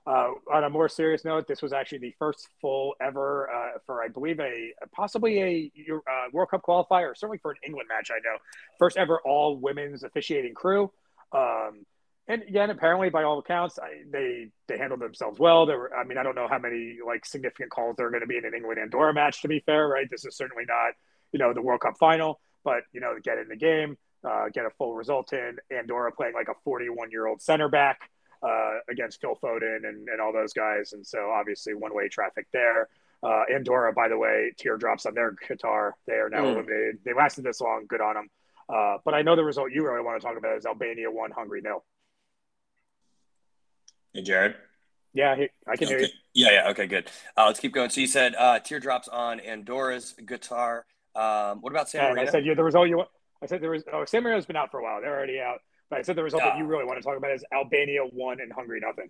Uh, 0.07 0.31
on 0.53 0.63
a 0.63 0.69
more 0.69 0.87
serious 0.87 1.25
note, 1.25 1.47
this 1.47 1.61
was 1.61 1.73
actually 1.73 1.97
the 1.97 2.15
first 2.17 2.47
full 2.61 2.95
ever 3.01 3.49
uh, 3.49 3.79
for, 3.85 4.01
I 4.01 4.07
believe, 4.07 4.39
a 4.39 4.71
possibly 4.93 5.41
a 5.41 5.71
uh, 5.93 6.29
World 6.31 6.49
Cup 6.49 6.63
qualifier, 6.63 7.15
certainly 7.15 7.39
for 7.39 7.51
an 7.51 7.57
England 7.65 7.89
match. 7.89 8.09
I 8.09 8.19
know 8.23 8.37
first 8.79 8.95
ever 8.95 9.19
all 9.25 9.57
women's 9.57 10.03
officiating 10.03 10.53
crew. 10.53 10.91
Um, 11.33 11.85
and 12.29 12.41
again, 12.43 12.69
apparently, 12.69 13.09
by 13.09 13.23
all 13.23 13.39
accounts, 13.39 13.79
I, 13.79 14.03
they 14.09 14.47
they 14.67 14.77
handled 14.77 15.01
themselves 15.01 15.39
well. 15.39 15.65
There 15.65 15.77
were, 15.77 15.95
I 15.95 16.05
mean, 16.05 16.17
I 16.17 16.23
don't 16.23 16.35
know 16.35 16.47
how 16.47 16.59
many 16.59 16.99
like 17.05 17.25
significant 17.25 17.71
calls 17.71 17.95
there 17.97 18.07
are 18.07 18.11
going 18.11 18.21
to 18.21 18.27
be 18.27 18.37
in 18.37 18.45
an 18.45 18.53
England 18.53 18.79
Andorra 18.79 19.13
match. 19.13 19.41
To 19.41 19.49
be 19.49 19.59
fair, 19.59 19.87
right? 19.89 20.07
This 20.09 20.23
is 20.23 20.37
certainly 20.37 20.63
not 20.65 20.93
you 21.33 21.39
know 21.39 21.53
the 21.53 21.61
World 21.61 21.81
Cup 21.81 21.97
final, 21.99 22.39
but 22.67 22.83
you 22.91 22.99
know, 22.99 23.15
get 23.23 23.37
in 23.37 23.47
the 23.47 23.55
game, 23.55 23.97
uh, 24.25 24.49
get 24.49 24.65
a 24.65 24.69
full 24.71 24.93
result 24.93 25.31
in. 25.31 25.55
Andorra 25.71 26.11
playing 26.11 26.33
like 26.33 26.49
a 26.49 26.53
41 26.65 27.11
year 27.11 27.25
old 27.25 27.41
center 27.41 27.69
back 27.69 28.11
uh, 28.43 28.79
against 28.89 29.21
Phil 29.21 29.39
Foden 29.41 29.87
and, 29.87 30.09
and 30.09 30.19
all 30.19 30.33
those 30.33 30.51
guys. 30.51 30.91
And 30.91 31.07
so 31.07 31.31
obviously 31.31 31.73
one 31.73 31.95
way 31.95 32.09
traffic 32.09 32.45
there. 32.51 32.89
Uh, 33.23 33.43
Andorra, 33.55 33.93
by 33.93 34.09
the 34.09 34.17
way, 34.17 34.51
teardrops 34.57 35.05
on 35.05 35.13
their 35.13 35.33
guitar. 35.47 35.95
They 36.07 36.15
are 36.15 36.29
now 36.29 36.41
mm. 36.41 36.55
eliminated. 36.55 36.99
They 37.05 37.13
lasted 37.13 37.45
this 37.45 37.61
long. 37.61 37.85
Good 37.87 38.01
on 38.01 38.15
them. 38.15 38.29
Uh, 38.67 38.97
but 39.05 39.13
I 39.13 39.21
know 39.21 39.37
the 39.37 39.45
result 39.45 39.71
you 39.71 39.85
really 39.87 40.03
want 40.03 40.19
to 40.21 40.27
talk 40.27 40.37
about 40.37 40.57
is 40.57 40.65
Albania 40.65 41.09
one, 41.09 41.31
Hungary 41.31 41.61
nil. 41.61 41.85
Hey, 44.13 44.23
Jared. 44.23 44.55
Yeah, 45.13 45.31
I 45.65 45.77
can 45.77 45.87
okay. 45.87 45.87
hear 45.87 45.99
you. 45.99 46.07
Yeah, 46.33 46.51
yeah. 46.51 46.69
Okay, 46.71 46.85
good. 46.85 47.09
Uh, 47.37 47.45
let's 47.45 47.61
keep 47.61 47.73
going. 47.73 47.89
So 47.89 48.01
you 48.01 48.07
said 48.07 48.35
uh, 48.35 48.59
teardrops 48.59 49.07
on 49.07 49.39
Andorra's 49.39 50.13
guitar. 50.25 50.85
Um, 51.17 51.61
what 51.61 51.71
about 51.71 51.89
San 51.89 52.03
Marino? 52.03 52.21
I 52.21 52.31
said 52.31 52.45
yeah, 52.45 52.53
the 52.53 52.63
result 52.63 52.87
you. 52.89 53.03
I 53.41 53.45
said 53.47 53.61
there 53.61 53.71
was. 53.71 53.83
Oh, 53.91 54.05
San 54.05 54.23
Marino's 54.23 54.45
been 54.45 54.55
out 54.55 54.71
for 54.71 54.79
a 54.79 54.83
while. 54.83 55.01
They're 55.01 55.15
already 55.15 55.39
out. 55.39 55.59
But 55.89 55.99
I 55.99 56.01
said 56.03 56.15
the 56.15 56.23
result 56.23 56.43
that 56.43 56.57
you 56.57 56.65
really 56.65 56.85
want 56.85 56.99
to 56.99 57.03
talk 57.03 57.17
about 57.17 57.31
is 57.31 57.43
Albania 57.53 58.01
one 58.03 58.39
and 58.41 58.51
Hungary 58.51 58.81
nothing. 58.81 59.09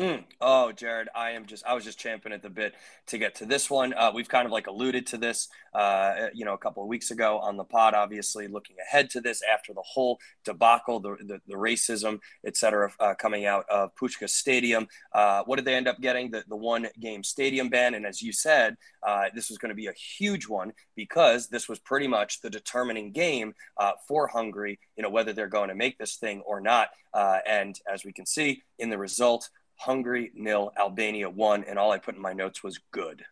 Mm. 0.00 0.24
Oh, 0.40 0.72
Jared, 0.72 1.10
I 1.14 1.32
am 1.32 1.44
just 1.44 1.62
I 1.66 1.74
was 1.74 1.84
just 1.84 1.98
champing 1.98 2.32
at 2.32 2.42
the 2.42 2.48
bit 2.48 2.74
to 3.08 3.18
get 3.18 3.34
to 3.34 3.44
this 3.44 3.68
one. 3.68 3.92
Uh, 3.92 4.10
we've 4.14 4.30
kind 4.30 4.46
of 4.46 4.50
like 4.50 4.66
alluded 4.66 5.06
to 5.08 5.18
this, 5.18 5.48
uh, 5.74 6.28
you 6.32 6.46
know, 6.46 6.54
a 6.54 6.58
couple 6.58 6.82
of 6.82 6.88
weeks 6.88 7.10
ago 7.10 7.38
on 7.38 7.58
the 7.58 7.64
pod. 7.64 7.92
Obviously, 7.92 8.48
looking 8.48 8.76
ahead 8.80 9.10
to 9.10 9.20
this 9.20 9.42
after 9.42 9.74
the 9.74 9.82
whole 9.84 10.18
debacle, 10.42 11.00
the 11.00 11.16
the, 11.26 11.40
the 11.46 11.54
racism, 11.54 12.18
et 12.46 12.56
cetera, 12.56 12.90
uh, 12.98 13.12
coming 13.18 13.44
out 13.44 13.66
of 13.68 13.94
Puskás 13.94 14.30
Stadium. 14.30 14.88
Uh, 15.14 15.42
what 15.44 15.56
did 15.56 15.66
they 15.66 15.74
end 15.74 15.86
up 15.86 16.00
getting? 16.00 16.30
The 16.30 16.44
the 16.48 16.56
one 16.56 16.88
game 16.98 17.22
stadium 17.22 17.68
ban, 17.68 17.92
and 17.92 18.06
as 18.06 18.22
you 18.22 18.32
said, 18.32 18.78
uh, 19.06 19.26
this 19.34 19.50
was 19.50 19.58
going 19.58 19.68
to 19.68 19.74
be 19.74 19.88
a 19.88 19.92
huge 19.92 20.48
one 20.48 20.72
because 20.96 21.48
this 21.48 21.68
was 21.68 21.78
pretty 21.78 22.08
much 22.08 22.40
the 22.40 22.48
determining 22.48 23.12
game 23.12 23.52
uh, 23.76 23.92
for 24.08 24.28
Hungary. 24.28 24.80
You 24.96 25.02
know 25.02 25.10
whether 25.10 25.34
they're 25.34 25.46
going 25.46 25.68
to 25.68 25.74
make 25.74 25.98
this 25.98 26.16
thing 26.16 26.40
or 26.46 26.62
not. 26.62 26.88
and 27.14 27.78
as 27.92 28.02
we 28.02 28.14
can 28.14 28.24
see 28.24 28.62
in 28.78 28.88
the 28.88 28.96
result. 28.96 29.50
Hungary 29.80 30.30
nil, 30.34 30.72
Albania 30.78 31.30
one, 31.30 31.64
and 31.64 31.78
all 31.78 31.90
I 31.90 31.98
put 31.98 32.14
in 32.14 32.20
my 32.20 32.34
notes 32.34 32.62
was 32.62 32.78
good. 32.92 33.24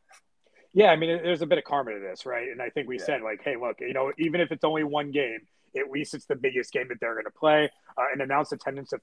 Yeah, 0.73 0.87
I 0.87 0.97
mean, 0.97 1.21
there's 1.23 1.43
a 1.43 1.47
bit 1.47 1.59
of 1.59 1.65
karma 1.65 1.93
to 1.93 2.01
this, 2.01 2.25
right? 2.25 2.49
And 2.49 2.63
I 2.63 2.71
think 2.71 2.89
we 2.89 2.99
yeah. 2.99 3.05
said 3.05 3.23
like, 3.23 3.43
hey, 3.45 3.57
look, 3.61 3.81
you 3.81 3.93
know, 3.93 4.13
even 4.19 4.41
if 4.41 4.51
it's 4.51 4.65
only 4.65 4.85
one 4.85 5.11
game, 5.11 5.41
at 5.77 5.91
least 5.91 6.15
it's 6.15 6.27
the 6.27 6.37
biggest 6.37 6.73
game 6.73 6.89
that 6.89 6.99
they're 7.01 7.15
going 7.15 7.25
to 7.25 7.31
play. 7.31 7.71
Uh, 7.97 8.05
an 8.15 8.21
announced 8.21 8.53
attendance 8.53 8.93
of. 8.93 9.01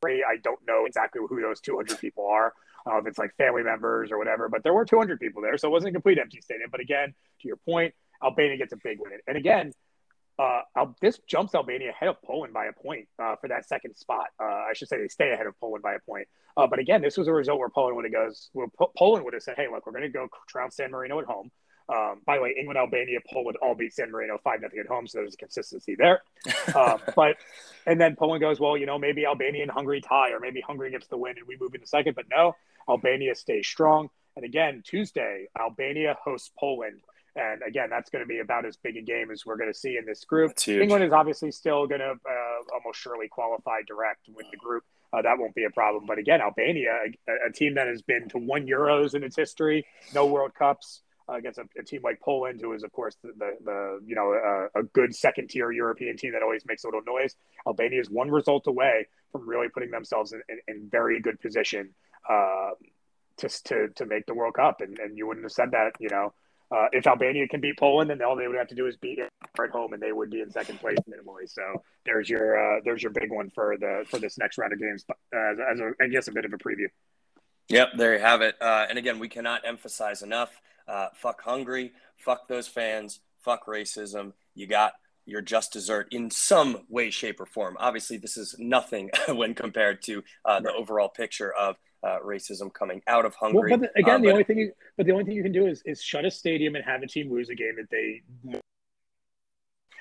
three. 0.00 0.24
I 0.28 0.36
don't 0.42 0.58
know 0.66 0.86
exactly 0.86 1.20
who 1.28 1.40
those 1.40 1.60
200 1.60 1.98
people 2.00 2.26
are. 2.26 2.52
Uh, 2.84 2.98
if 2.98 3.06
it's 3.06 3.18
like 3.18 3.30
family 3.36 3.62
members 3.62 4.10
or 4.10 4.18
whatever, 4.18 4.48
but 4.48 4.64
there 4.64 4.74
were 4.74 4.84
200 4.84 5.20
people 5.20 5.40
there, 5.40 5.56
so 5.56 5.68
it 5.68 5.70
wasn't 5.70 5.90
a 5.90 5.92
complete 5.92 6.18
empty 6.18 6.40
stadium. 6.40 6.68
But 6.68 6.80
again, 6.80 7.14
to 7.42 7.48
your 7.48 7.58
point, 7.58 7.94
Albania 8.20 8.56
gets 8.56 8.72
a 8.72 8.76
big 8.82 8.98
win, 8.98 9.12
and 9.28 9.36
again, 9.36 9.72
uh, 10.38 10.86
this 11.00 11.18
jumps 11.26 11.54
Albania 11.54 11.90
ahead 11.90 12.08
of 12.08 12.22
Poland 12.22 12.52
by 12.52 12.66
a 12.66 12.72
point 12.72 13.08
uh, 13.18 13.36
for 13.36 13.48
that 13.48 13.66
second 13.66 13.96
spot. 13.96 14.28
Uh, 14.40 14.44
I 14.44 14.72
should 14.74 14.88
say 14.88 14.98
they 14.98 15.08
stay 15.08 15.32
ahead 15.32 15.46
of 15.46 15.58
Poland 15.60 15.82
by 15.82 15.94
a 15.94 16.00
point. 16.00 16.28
Uh, 16.56 16.66
but 16.66 16.78
again, 16.78 17.02
this 17.02 17.16
was 17.16 17.28
a 17.28 17.32
result 17.32 17.58
where 17.58 17.68
Poland 17.68 17.96
would 17.96 18.04
have 18.04 18.12
goes. 18.12 18.50
Where 18.52 18.66
Poland 18.96 19.24
would 19.24 19.34
have 19.34 19.42
said, 19.42 19.56
"Hey, 19.56 19.68
look, 19.70 19.86
we're 19.86 19.92
going 19.92 20.04
to 20.04 20.08
go 20.08 20.28
trounce 20.48 20.76
San 20.76 20.90
Marino 20.90 21.18
at 21.20 21.26
home." 21.26 21.50
Um, 21.88 22.20
by 22.24 22.36
the 22.36 22.42
way, 22.42 22.54
England, 22.58 22.78
Albania, 22.78 23.18
Poland 23.30 23.58
all 23.60 23.74
beat 23.74 23.92
San 23.92 24.10
Marino 24.10 24.38
five 24.42 24.60
nothing 24.60 24.78
at 24.78 24.86
home, 24.86 25.06
so 25.06 25.18
there's 25.18 25.34
a 25.34 25.36
consistency 25.36 25.94
there. 25.96 26.22
Um, 26.74 27.00
but 27.16 27.36
and 27.86 28.00
then 28.00 28.16
Poland 28.16 28.40
goes, 28.40 28.60
well, 28.60 28.76
you 28.76 28.86
know, 28.86 28.98
maybe 28.98 29.26
Albania 29.26 29.62
and 29.62 29.70
Hungary 29.70 30.00
tie, 30.00 30.30
or 30.30 30.40
maybe 30.40 30.60
Hungary 30.60 30.90
gets 30.90 31.08
the 31.08 31.16
win 31.16 31.36
and 31.38 31.46
we 31.46 31.56
move 31.60 31.74
into 31.74 31.86
second. 31.86 32.14
But 32.14 32.26
no, 32.30 32.56
Albania 32.88 33.34
stays 33.34 33.66
strong. 33.66 34.10
And 34.36 34.44
again, 34.44 34.82
Tuesday, 34.84 35.48
Albania 35.58 36.16
hosts 36.24 36.50
Poland 36.58 37.00
and 37.34 37.62
again, 37.66 37.88
that's 37.90 38.10
going 38.10 38.22
to 38.22 38.26
be 38.26 38.40
about 38.40 38.66
as 38.66 38.76
big 38.76 38.96
a 38.96 39.02
game 39.02 39.30
as 39.30 39.46
we're 39.46 39.56
going 39.56 39.72
to 39.72 39.78
see 39.78 39.96
in 39.96 40.04
this 40.04 40.24
group. 40.24 40.52
England 40.68 41.04
is 41.04 41.12
obviously 41.12 41.50
still 41.50 41.86
going 41.86 42.00
to 42.00 42.10
uh, 42.10 42.74
almost 42.74 43.00
surely 43.00 43.28
qualify 43.28 43.80
direct 43.86 44.28
with 44.34 44.46
the 44.50 44.56
group. 44.58 44.84
Uh, 45.12 45.22
that 45.22 45.38
won't 45.38 45.54
be 45.54 45.64
a 45.64 45.70
problem. 45.70 46.04
But 46.06 46.18
again, 46.18 46.40
Albania, 46.40 46.98
a, 47.28 47.48
a, 47.48 47.52
team 47.52 47.74
that 47.74 47.86
has 47.86 48.02
been 48.02 48.28
to 48.30 48.38
one 48.38 48.66
Euros 48.66 49.14
in 49.14 49.22
its 49.22 49.36
history, 49.36 49.86
no 50.14 50.26
World 50.26 50.54
Cups, 50.54 51.02
uh, 51.28 51.34
against 51.34 51.58
a, 51.58 51.64
a, 51.78 51.82
team 51.82 52.00
like 52.02 52.20
Poland, 52.20 52.60
who 52.60 52.72
is 52.72 52.82
of 52.82 52.92
course 52.92 53.16
the 53.22 53.32
the, 53.36 53.56
the 53.64 54.00
you 54.06 54.14
know 54.14 54.32
uh, 54.32 54.80
a 54.80 54.82
good 54.82 55.14
second 55.14 55.48
tier 55.48 55.70
European 55.70 56.16
team 56.16 56.32
that 56.32 56.42
always 56.42 56.64
makes 56.66 56.84
a 56.84 56.86
little 56.86 57.02
noise. 57.06 57.34
Albania 57.66 58.00
is 58.00 58.10
one 58.10 58.30
result 58.30 58.66
away 58.66 59.06
from 59.32 59.48
really 59.48 59.68
putting 59.68 59.90
themselves 59.90 60.32
in, 60.32 60.42
in, 60.48 60.58
in 60.68 60.88
very 60.90 61.20
good 61.20 61.40
position 61.40 61.94
uh, 62.28 62.70
to, 63.36 63.48
to 63.64 63.88
to 63.96 64.06
make 64.06 64.26
the 64.26 64.34
World 64.34 64.54
Cup, 64.54 64.80
and, 64.80 64.98
and 64.98 65.16
you 65.16 65.26
wouldn't 65.26 65.44
have 65.44 65.52
said 65.52 65.70
that 65.72 65.92
you 66.00 66.08
know. 66.08 66.32
Uh, 66.74 66.86
if 66.92 67.06
Albania 67.06 67.46
can 67.46 67.60
beat 67.60 67.78
Poland, 67.78 68.08
then 68.08 68.22
all 68.22 68.34
they 68.34 68.48
would 68.48 68.56
have 68.56 68.68
to 68.68 68.74
do 68.74 68.86
is 68.86 68.96
beat 68.96 69.18
it 69.18 69.30
at 69.62 69.70
home, 69.70 69.92
and 69.92 70.02
they 70.02 70.12
would 70.12 70.30
be 70.30 70.40
in 70.40 70.50
second 70.50 70.80
place 70.80 70.98
minimally. 71.08 71.46
So 71.46 71.62
there's 72.06 72.28
your 72.28 72.58
uh, 72.58 72.80
there's 72.84 73.02
your 73.02 73.12
big 73.12 73.30
one 73.30 73.50
for 73.50 73.76
the 73.76 74.04
for 74.08 74.18
this 74.18 74.38
next 74.38 74.58
round 74.58 74.72
of 74.72 74.80
games, 74.80 75.04
uh, 75.10 75.38
as, 75.52 75.58
as 75.74 75.80
a, 75.80 75.92
I 76.00 76.08
guess 76.08 76.28
a 76.28 76.32
bit 76.32 76.44
of 76.44 76.52
a 76.52 76.58
preview. 76.58 76.88
Yep, 77.68 77.90
there 77.96 78.14
you 78.14 78.20
have 78.20 78.40
it. 78.40 78.56
Uh, 78.60 78.86
and 78.88 78.98
again, 78.98 79.18
we 79.18 79.28
cannot 79.28 79.66
emphasize 79.66 80.22
enough 80.22 80.60
uh, 80.88 81.08
fuck 81.14 81.42
Hungary, 81.42 81.92
fuck 82.16 82.48
those 82.48 82.68
fans, 82.68 83.20
fuck 83.40 83.66
racism. 83.66 84.32
You 84.54 84.66
got 84.66 84.94
your 85.24 85.40
just 85.40 85.72
dessert 85.72 86.08
in 86.10 86.30
some 86.30 86.84
way, 86.88 87.10
shape, 87.10 87.40
or 87.40 87.46
form. 87.46 87.76
Obviously, 87.78 88.16
this 88.16 88.36
is 88.36 88.56
nothing 88.58 89.10
when 89.28 89.54
compared 89.54 90.02
to 90.02 90.22
uh, 90.44 90.60
the 90.60 90.72
overall 90.72 91.08
picture 91.08 91.52
of 91.52 91.76
uh, 92.02 92.18
racism 92.24 92.72
coming 92.72 93.02
out 93.06 93.24
of 93.24 93.34
Hungary. 93.34 93.70
Well, 93.70 93.80
but 93.80 93.90
again, 93.96 94.16
uh, 94.16 94.18
the 94.18 94.24
but, 94.24 94.32
only 94.32 94.44
thing, 94.44 94.58
you, 94.58 94.72
but 94.96 95.06
the 95.06 95.12
only 95.12 95.24
thing 95.24 95.34
you 95.34 95.42
can 95.42 95.52
do 95.52 95.66
is, 95.66 95.82
is 95.84 96.02
shut 96.02 96.24
a 96.24 96.30
stadium 96.30 96.74
and 96.74 96.84
have 96.84 97.02
a 97.02 97.06
team 97.06 97.32
lose 97.32 97.48
a 97.48 97.54
game 97.54 97.76
that 97.76 97.90
they. 97.90 98.22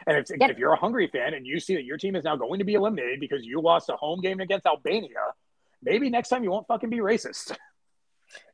And 0.07 0.17
if, 0.17 0.25
if 0.29 0.57
you're 0.57 0.73
a 0.73 0.79
Hungary 0.79 1.07
fan 1.07 1.35
and 1.35 1.45
you 1.45 1.59
see 1.59 1.75
that 1.75 1.83
your 1.83 1.97
team 1.97 2.15
is 2.15 2.23
now 2.23 2.35
going 2.35 2.57
to 2.57 2.65
be 2.65 2.73
eliminated 2.73 3.19
because 3.19 3.45
you 3.45 3.61
lost 3.61 3.89
a 3.89 3.95
home 3.95 4.19
game 4.19 4.39
against 4.39 4.65
Albania, 4.65 5.09
maybe 5.83 6.09
next 6.09 6.29
time 6.29 6.43
you 6.43 6.49
won't 6.49 6.65
fucking 6.67 6.89
be 6.89 6.97
racist. 6.97 7.55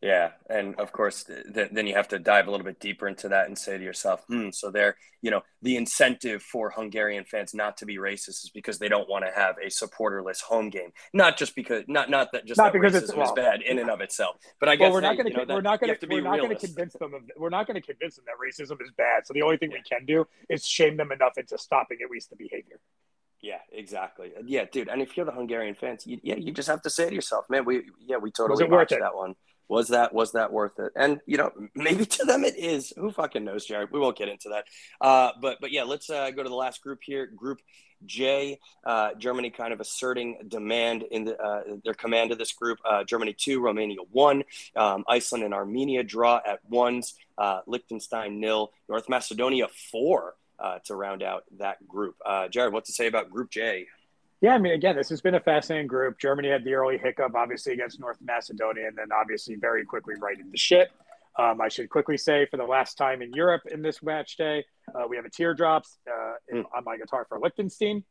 Yeah, 0.01 0.32
and 0.49 0.75
of 0.75 0.91
course, 0.91 1.23
th- 1.23 1.69
then 1.71 1.88
you 1.88 1.95
have 1.95 2.07
to 2.09 2.19
dive 2.19 2.47
a 2.47 2.51
little 2.51 2.65
bit 2.65 2.80
deeper 2.80 3.07
into 3.07 3.30
that 3.30 3.47
and 3.47 3.57
say 3.57 3.78
to 3.78 3.84
yourself, 3.84 4.23
"Hmm." 4.28 4.49
So 4.51 4.69
there, 4.69 4.95
you 5.21 5.32
know, 5.32 5.41
the 5.61 5.75
incentive 5.75 6.43
for 6.43 6.69
Hungarian 6.69 7.25
fans 7.25 7.53
not 7.53 7.78
to 7.78 7.86
be 7.86 7.97
racist 7.97 8.43
is 8.43 8.51
because 8.53 8.78
they 8.78 8.89
don't 8.89 9.09
want 9.09 9.25
to 9.25 9.32
have 9.32 9.55
a 9.57 9.67
supporterless 9.67 10.41
home 10.41 10.69
game. 10.69 10.91
Not 11.13 11.38
just 11.38 11.55
because, 11.55 11.84
not 11.88 12.09
not 12.09 12.32
that 12.34 12.45
just 12.45 12.59
not 12.59 12.73
that 12.73 12.80
because 12.80 12.93
racism 12.93 13.03
it's, 13.03 13.15
well, 13.15 13.25
is 13.25 13.32
bad 13.32 13.61
in 13.63 13.80
and 13.80 13.89
of 13.89 14.01
itself. 14.01 14.38
But 14.59 14.69
I 14.69 14.75
guess 14.75 14.86
well, 14.86 14.93
we're, 14.93 15.01
not 15.01 15.17
gonna, 15.17 15.30
you 15.30 15.36
know, 15.36 15.55
we're 15.55 15.61
not 15.61 15.80
going 15.80 15.97
to 15.97 16.07
we're 16.07 16.21
not 16.21 16.38
going 16.39 16.55
to 16.55 16.67
convince 16.67 16.93
them 16.93 17.13
of 17.13 17.21
we're 17.36 17.49
not 17.49 17.65
going 17.65 17.82
to 17.82 17.86
convince 17.86 18.17
them 18.17 18.25
that 18.28 18.36
racism 18.38 18.80
is 18.82 18.91
bad. 18.97 19.25
So 19.25 19.34
the 19.34 19.41
only 19.41 19.57
thing 19.57 19.71
yeah. 19.71 19.78
we 19.78 19.97
can 19.97 20.05
do 20.05 20.28
is 20.49 20.65
shame 20.65 20.97
them 20.97 21.11
enough 21.11 21.38
into 21.38 21.57
stopping 21.57 21.97
at 22.03 22.11
least 22.11 22.30
the 22.30 22.36
behavior. 22.36 22.80
Yeah, 23.41 23.59
exactly. 23.71 24.32
Yeah, 24.45 24.65
dude. 24.71 24.89
And 24.89 25.01
if 25.01 25.15
you're 25.15 25.25
the 25.25 25.32
Hungarian 25.32 25.75
fans, 25.75 26.07
you, 26.07 26.19
yeah, 26.23 26.36
you 26.36 26.51
just 26.51 26.67
have 26.67 26.82
to 26.82 26.89
say 26.89 27.09
to 27.09 27.15
yourself, 27.15 27.45
man, 27.49 27.65
we 27.65 27.84
yeah, 27.99 28.17
we 28.17 28.32
totally 28.32 28.65
watched 28.65 28.91
that 28.91 29.15
one 29.15 29.36
was 29.70 29.89
that 29.89 30.13
was 30.13 30.32
that 30.32 30.51
worth 30.51 30.80
it? 30.80 30.91
And 30.95 31.20
you 31.26 31.38
know, 31.38 31.51
maybe 31.76 32.05
to 32.05 32.26
them 32.26 32.43
it 32.43 32.57
is. 32.57 32.93
Who 32.97 33.11
fucking 33.11 33.43
knows, 33.43 33.65
Jared? 33.65 33.91
We 33.91 33.99
won't 33.99 34.18
get 34.18 34.30
into 34.30 34.49
that. 34.49 34.65
Uh, 35.01 35.32
but 35.41 35.57
but 35.59 35.72
yeah, 35.72 35.84
let's 35.84 36.09
uh, 36.09 36.32
go 36.32 36.43
to 36.43 36.49
the 36.49 36.55
last 36.55 36.82
group 36.82 36.99
here. 37.03 37.26
Group 37.26 37.59
J, 38.05 38.59
uh, 38.86 39.15
Germany 39.15 39.49
kind 39.49 39.74
of 39.74 39.80
asserting 39.82 40.38
demand 40.47 41.03
in 41.03 41.26
the, 41.26 41.38
uh, 41.41 41.63
their 41.84 41.95
command 41.95 42.32
of 42.32 42.38
this 42.38 42.53
group. 42.53 42.80
Uh, 42.86 43.03
Germany 43.03 43.34
two, 43.34 43.59
Romania 43.59 43.97
one, 44.11 44.43
um, 44.76 45.03
Iceland 45.07 45.43
and 45.43 45.53
Armenia 45.53 46.03
draw 46.03 46.39
at 46.45 46.59
ones, 46.70 47.15
uh, 47.38 47.61
Liechtenstein 47.65 48.39
nil, 48.39 48.72
North 48.88 49.09
Macedonia 49.09 49.68
four 49.91 50.36
to 50.86 50.95
round 50.95 51.22
out 51.22 51.43
that 51.59 51.88
group. 51.88 52.15
Jared, 52.49 52.74
what 52.74 52.86
to 52.86 52.91
say 52.91 53.07
about 53.07 53.30
Group 53.30 53.51
J? 53.51 53.88
Yeah, 54.39 54.53
I 54.53 54.59
mean, 54.59 54.73
again, 54.73 54.95
this 54.95 55.09
has 55.09 55.19
been 55.19 55.33
a 55.33 55.39
fascinating 55.39 55.88
group. 55.88 56.19
Germany 56.19 56.49
had 56.49 56.63
the 56.63 56.75
early 56.75 56.97
hiccup, 56.97 57.33
obviously, 57.33 57.73
against 57.73 57.99
North 57.99 58.17
Macedonia, 58.21 58.88
and 58.88 58.95
then 58.95 59.07
obviously 59.11 59.55
very 59.55 59.83
quickly 59.83 60.13
righted 60.19 60.51
the 60.51 60.57
ship. 60.57 60.91
Um, 61.39 61.59
I 61.59 61.69
should 61.69 61.89
quickly 61.89 62.17
say, 62.17 62.45
for 62.45 62.57
the 62.57 62.63
last 62.63 62.97
time 62.97 63.21
in 63.21 63.33
Europe 63.33 63.63
in 63.71 63.81
this 63.81 64.01
match 64.03 64.38
day, 64.38 64.65
uh, 64.93 65.05
we 65.07 65.15
have 65.15 65.25
a 65.25 65.29
teardrops 65.29 65.97
uh, 66.07 66.33
mm. 66.53 66.63
on 66.75 66.83
my 66.83 66.97
guitar 66.97 67.25
for 67.29 67.39
Liechtenstein. 67.39 68.03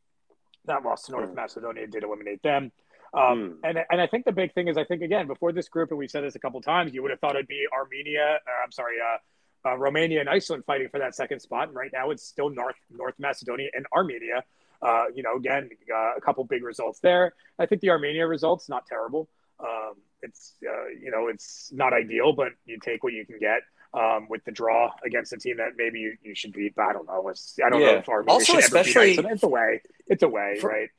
That 0.65 0.83
lost 0.83 1.05
to 1.05 1.11
North 1.13 1.31
mm. 1.31 1.35
Macedonia 1.35 1.87
did 1.87 2.03
eliminate 2.03 2.41
them. 2.43 2.71
Um, 3.13 3.21
mm. 3.21 3.55
and, 3.63 3.79
and 3.89 4.01
I 4.01 4.07
think 4.07 4.25
the 4.25 4.31
big 4.33 4.53
thing 4.53 4.67
is, 4.67 4.77
I 4.77 4.83
think, 4.83 5.01
again, 5.01 5.27
before 5.27 5.53
this 5.53 5.69
group, 5.69 5.91
and 5.91 5.97
we've 5.97 6.11
said 6.11 6.23
this 6.23 6.35
a 6.35 6.39
couple 6.39 6.61
times, 6.61 6.93
you 6.93 7.01
would 7.03 7.11
have 7.11 7.21
thought 7.21 7.35
it'd 7.35 7.47
be 7.47 7.65
Armenia, 7.73 8.35
uh, 8.35 8.63
I'm 8.63 8.71
sorry, 8.71 8.95
uh, 8.99 9.69
uh, 9.69 9.77
Romania 9.77 10.19
and 10.19 10.29
Iceland 10.29 10.63
fighting 10.65 10.89
for 10.89 10.99
that 10.99 11.15
second 11.15 11.39
spot. 11.39 11.69
And 11.69 11.75
right 11.75 11.91
now 11.93 12.11
it's 12.11 12.23
still 12.23 12.49
North, 12.49 12.75
North 12.89 13.15
Macedonia 13.17 13.69
and 13.73 13.85
Armenia. 13.95 14.43
Uh, 14.81 15.05
you 15.13 15.23
know, 15.23 15.35
again, 15.35 15.69
uh, 15.93 16.15
a 16.15 16.21
couple 16.21 16.43
big 16.43 16.63
results 16.63 16.99
there. 16.99 17.33
I 17.57 17.65
think 17.65 17.81
the 17.81 17.89
Armenia 17.89 18.27
results 18.27 18.69
not 18.69 18.85
terrible. 18.85 19.29
Um, 19.59 19.95
it's 20.21 20.53
uh, 20.65 20.87
you 21.01 21.11
know 21.11 21.27
it's 21.27 21.69
not 21.73 21.93
ideal, 21.93 22.33
but 22.33 22.49
you 22.65 22.79
take 22.79 23.03
what 23.03 23.13
you 23.13 23.25
can 23.25 23.39
get. 23.39 23.61
Um, 23.93 24.27
with 24.29 24.43
the 24.43 24.51
draw 24.51 24.91
against 25.05 25.31
a 25.31 25.37
team 25.37 25.57
that 25.57 25.71
maybe 25.77 25.99
you, 25.99 26.17
you 26.21 26.35
should 26.35 26.51
beat. 26.51 26.75
but 26.75 26.83
I 26.83 26.93
don't 26.93 27.07
know. 27.07 27.29
It's, 27.29 27.57
I 27.65 27.69
don't 27.69 27.79
yeah. 27.81 27.91
know 27.91 27.97
if 27.99 28.09
Armenia 28.09 28.33
also, 28.33 28.53
should 28.53 28.63
especially, 28.63 29.13
ever 29.13 29.23
beat 29.23 29.31
It's 29.31 29.43
a 29.43 29.47
way. 29.47 29.81
It's 30.07 30.23
a 30.23 30.27
way, 30.27 30.57
for, 30.59 30.69
right? 30.69 30.89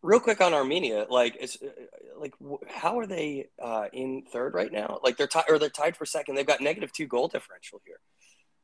Real 0.00 0.18
quick 0.18 0.40
on 0.40 0.54
Armenia, 0.54 1.06
like 1.10 1.36
it's 1.38 1.58
uh, 1.62 1.68
like 2.18 2.32
how 2.66 2.98
are 2.98 3.06
they 3.06 3.48
uh, 3.62 3.88
in 3.92 4.22
third 4.32 4.54
right 4.54 4.72
now? 4.72 4.98
Like 5.04 5.18
they're 5.18 5.26
tied 5.26 5.44
or 5.48 5.58
they're 5.58 5.68
tied 5.68 5.96
for 5.96 6.06
second. 6.06 6.36
They've 6.36 6.46
got 6.46 6.60
negative 6.60 6.90
two 6.90 7.06
goal 7.06 7.28
differential 7.28 7.82
here. 7.84 8.00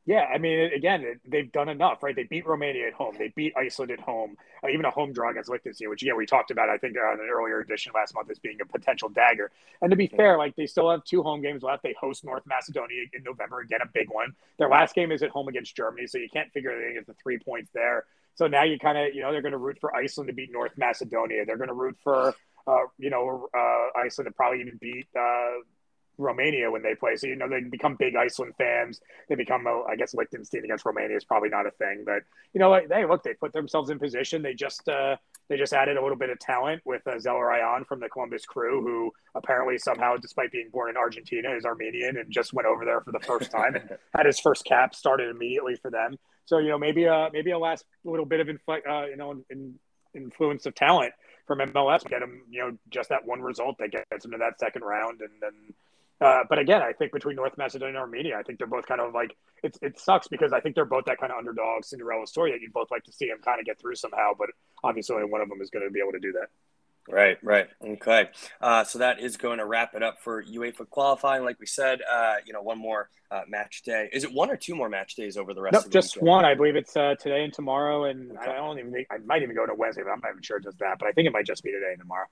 Yeah, 0.07 0.25
I 0.31 0.37
mean, 0.37 0.71
again, 0.71 1.19
they've 1.25 1.51
done 1.51 1.67
enough, 1.67 2.03
right? 2.03 2.15
They 2.15 2.25
beat 2.25 2.45
Romania 2.45 2.85
at 2.87 2.93
home. 2.93 3.15
They 3.17 3.33
beat 3.35 3.57
Iceland 3.57 3.89
at 3.89 3.99
home. 3.99 4.37
Uh, 4.63 4.67
even 4.69 4.85
a 4.85 4.91
home 4.91 5.13
draw 5.13 5.31
against 5.31 5.49
Liechtenstein, 5.49 5.89
which, 5.89 6.03
yeah, 6.03 6.13
we 6.13 6.27
talked 6.27 6.51
about, 6.51 6.69
I 6.69 6.77
think, 6.77 6.95
on 6.95 7.19
an 7.19 7.27
earlier 7.33 7.59
edition 7.59 7.91
last 7.95 8.13
month 8.13 8.29
as 8.29 8.37
being 8.37 8.59
a 8.61 8.65
potential 8.65 9.09
dagger. 9.09 9.49
And 9.81 9.89
to 9.89 9.97
be 9.97 10.05
yeah. 10.05 10.17
fair, 10.17 10.37
like, 10.37 10.55
they 10.55 10.67
still 10.67 10.91
have 10.91 11.03
two 11.05 11.23
home 11.23 11.41
games 11.41 11.63
left. 11.63 11.81
They 11.81 11.95
host 11.99 12.23
North 12.23 12.43
Macedonia 12.45 13.05
in 13.13 13.23
November, 13.23 13.61
again, 13.61 13.79
a 13.81 13.87
big 13.91 14.09
one. 14.11 14.35
Their 14.59 14.69
last 14.69 14.93
game 14.93 15.11
is 15.11 15.23
at 15.23 15.31
home 15.31 15.47
against 15.47 15.75
Germany, 15.75 16.05
so 16.05 16.19
you 16.19 16.29
can't 16.31 16.51
figure 16.51 16.69
anything 16.69 16.97
as 16.99 17.07
the 17.07 17.15
three 17.15 17.39
points 17.39 17.71
there. 17.73 18.05
So 18.35 18.45
now 18.45 18.63
you 18.63 18.77
kind 18.77 18.99
of, 18.99 19.15
you 19.15 19.21
know, 19.21 19.31
they're 19.31 19.41
going 19.41 19.53
to 19.53 19.57
root 19.57 19.79
for 19.81 19.95
Iceland 19.95 20.27
to 20.27 20.35
beat 20.35 20.51
North 20.51 20.73
Macedonia. 20.77 21.45
They're 21.45 21.57
going 21.57 21.69
to 21.69 21.73
root 21.73 21.97
for, 22.03 22.35
uh, 22.67 22.83
you 22.99 23.09
know, 23.09 23.47
uh, 23.57 23.99
Iceland 23.99 24.27
to 24.27 24.33
probably 24.35 24.61
even 24.61 24.77
beat 24.79 25.07
uh, 25.17 25.61
Romania 26.17 26.69
when 26.71 26.81
they 26.81 26.95
play. 26.95 27.15
So 27.15 27.27
you 27.27 27.35
know 27.35 27.47
they 27.49 27.61
become 27.61 27.95
big 27.95 28.15
Iceland 28.15 28.53
fans. 28.57 29.01
They 29.29 29.35
become, 29.35 29.67
uh, 29.67 29.83
I 29.83 29.95
guess, 29.95 30.13
Liechtenstein 30.13 30.63
against 30.63 30.85
Romania 30.85 31.17
is 31.17 31.23
probably 31.23 31.49
not 31.49 31.65
a 31.65 31.71
thing, 31.71 32.03
but 32.05 32.23
you 32.53 32.59
know, 32.59 32.69
like, 32.69 32.87
hey, 32.91 33.05
look, 33.05 33.23
they 33.23 33.33
put 33.33 33.53
themselves 33.53 33.89
in 33.89 33.99
position. 33.99 34.41
They 34.41 34.53
just 34.53 34.87
uh, 34.87 35.17
they 35.49 35.57
just 35.57 35.73
added 35.73 35.97
a 35.97 36.01
little 36.01 36.17
bit 36.17 36.29
of 36.29 36.39
talent 36.39 36.81
with 36.85 37.05
uh, 37.07 37.15
Zelarayán 37.15 37.85
from 37.85 37.99
the 37.99 38.09
Columbus 38.09 38.45
Crew, 38.45 38.81
who 38.81 39.11
apparently 39.35 39.77
somehow, 39.77 40.17
despite 40.17 40.51
being 40.51 40.69
born 40.69 40.89
in 40.89 40.97
Argentina, 40.97 41.55
is 41.55 41.65
Armenian 41.65 42.17
and 42.17 42.31
just 42.31 42.53
went 42.53 42.67
over 42.67 42.85
there 42.85 43.01
for 43.01 43.11
the 43.11 43.19
first 43.19 43.51
time 43.51 43.75
and 43.75 43.89
had 44.15 44.25
his 44.25 44.39
first 44.39 44.65
cap 44.65 44.95
started 44.95 45.29
immediately 45.29 45.75
for 45.75 45.91
them. 45.91 46.17
So 46.45 46.59
you 46.59 46.69
know, 46.69 46.77
maybe 46.77 47.05
a 47.05 47.29
maybe 47.33 47.51
a 47.51 47.59
last 47.59 47.85
little 48.03 48.25
bit 48.25 48.39
of 48.39 48.47
infl- 48.47 48.87
uh, 48.87 49.07
you 49.07 49.17
know, 49.17 49.31
in, 49.31 49.43
in 49.49 49.79
influence 50.15 50.65
of 50.65 50.73
talent 50.75 51.13
from 51.45 51.59
MLS 51.59 52.03
get 52.07 52.21
them 52.21 52.41
you 52.49 52.59
know, 52.61 52.77
just 52.89 53.09
that 53.09 53.25
one 53.25 53.41
result 53.41 53.77
that 53.79 53.91
gets 53.91 54.23
them 54.23 54.31
to 54.31 54.37
that 54.37 54.59
second 54.59 54.83
round, 54.83 55.21
and 55.21 55.29
then 55.41 55.73
uh, 56.21 56.43
but 56.47 56.59
again, 56.59 56.81
I 56.81 56.93
think 56.93 57.11
between 57.11 57.35
North 57.35 57.57
Macedonia 57.57 57.95
and 57.95 57.97
Armenia, 57.97 58.37
I 58.37 58.43
think 58.43 58.57
they're 58.57 58.67
both 58.67 58.85
kind 58.85 59.01
of 59.01 59.13
like 59.13 59.35
it. 59.63 59.77
It 59.81 59.99
sucks 59.99 60.27
because 60.27 60.53
I 60.53 60.61
think 60.61 60.75
they're 60.75 60.85
both 60.85 61.05
that 61.05 61.17
kind 61.17 61.31
of 61.31 61.37
underdog 61.37 61.83
Cinderella 61.83 62.25
story 62.25 62.51
that 62.51 62.61
you'd 62.61 62.73
both 62.73 62.89
like 62.89 63.03
to 63.03 63.11
see 63.11 63.27
them 63.27 63.39
kind 63.43 63.59
of 63.59 63.65
get 63.65 63.79
through 63.79 63.95
somehow. 63.95 64.31
But 64.37 64.49
obviously, 64.83 65.23
one 65.25 65.41
of 65.41 65.49
them 65.49 65.61
is 65.61 65.69
going 65.69 65.85
to 65.85 65.91
be 65.91 65.99
able 65.99 66.13
to 66.13 66.19
do 66.19 66.31
that. 66.33 66.47
Right, 67.07 67.37
right. 67.43 67.67
Okay. 67.83 68.29
Uh, 68.59 68.83
so 68.83 68.99
that 68.99 69.19
is 69.19 69.37
going 69.37 69.59
to 69.59 69.65
wrap 69.65 69.93
it 69.93 70.01
up 70.01 70.21
for 70.21 70.43
UEFA 70.43 70.89
qualifying. 70.89 71.43
Like 71.43 71.59
we 71.59 71.67
said, 71.67 71.99
uh, 72.01 72.35
you 72.45 72.53
know, 72.53 72.63
one 72.63 72.79
more 72.79 73.09
uh, 73.29 73.41
match 73.47 73.83
day. 73.83 74.09
Is 74.11 74.23
it 74.23 74.33
one 74.33 74.49
or 74.49 74.55
two 74.55 74.73
more 74.73 74.89
match 74.89 75.15
days 75.15 75.37
over 75.37 75.53
the 75.53 75.61
rest 75.61 75.73
nope, 75.73 75.85
of 75.85 75.91
the 75.91 75.93
just 75.93 76.15
weekend? 76.15 76.27
one. 76.27 76.45
I 76.45 76.55
believe 76.55 76.75
it's 76.75 76.95
uh, 76.97 77.13
today 77.19 77.43
and 77.43 77.53
tomorrow. 77.53 78.05
And 78.05 78.31
okay. 78.31 78.51
I 78.51 78.55
don't 78.55 78.79
even 78.79 78.91
think 78.91 79.07
I 79.11 79.17
might 79.17 79.43
even 79.43 79.55
go 79.55 79.67
to 79.67 79.73
Wednesday, 79.75 80.01
but 80.03 80.11
I'm 80.11 80.21
not 80.23 80.31
even 80.31 80.41
sure 80.41 80.59
just 80.59 80.79
that. 80.79 80.97
But 80.97 81.07
I 81.07 81.11
think 81.11 81.27
it 81.27 81.31
might 81.31 81.45
just 81.45 81.63
be 81.63 81.71
today 81.71 81.91
and 81.91 81.99
tomorrow. 81.99 82.25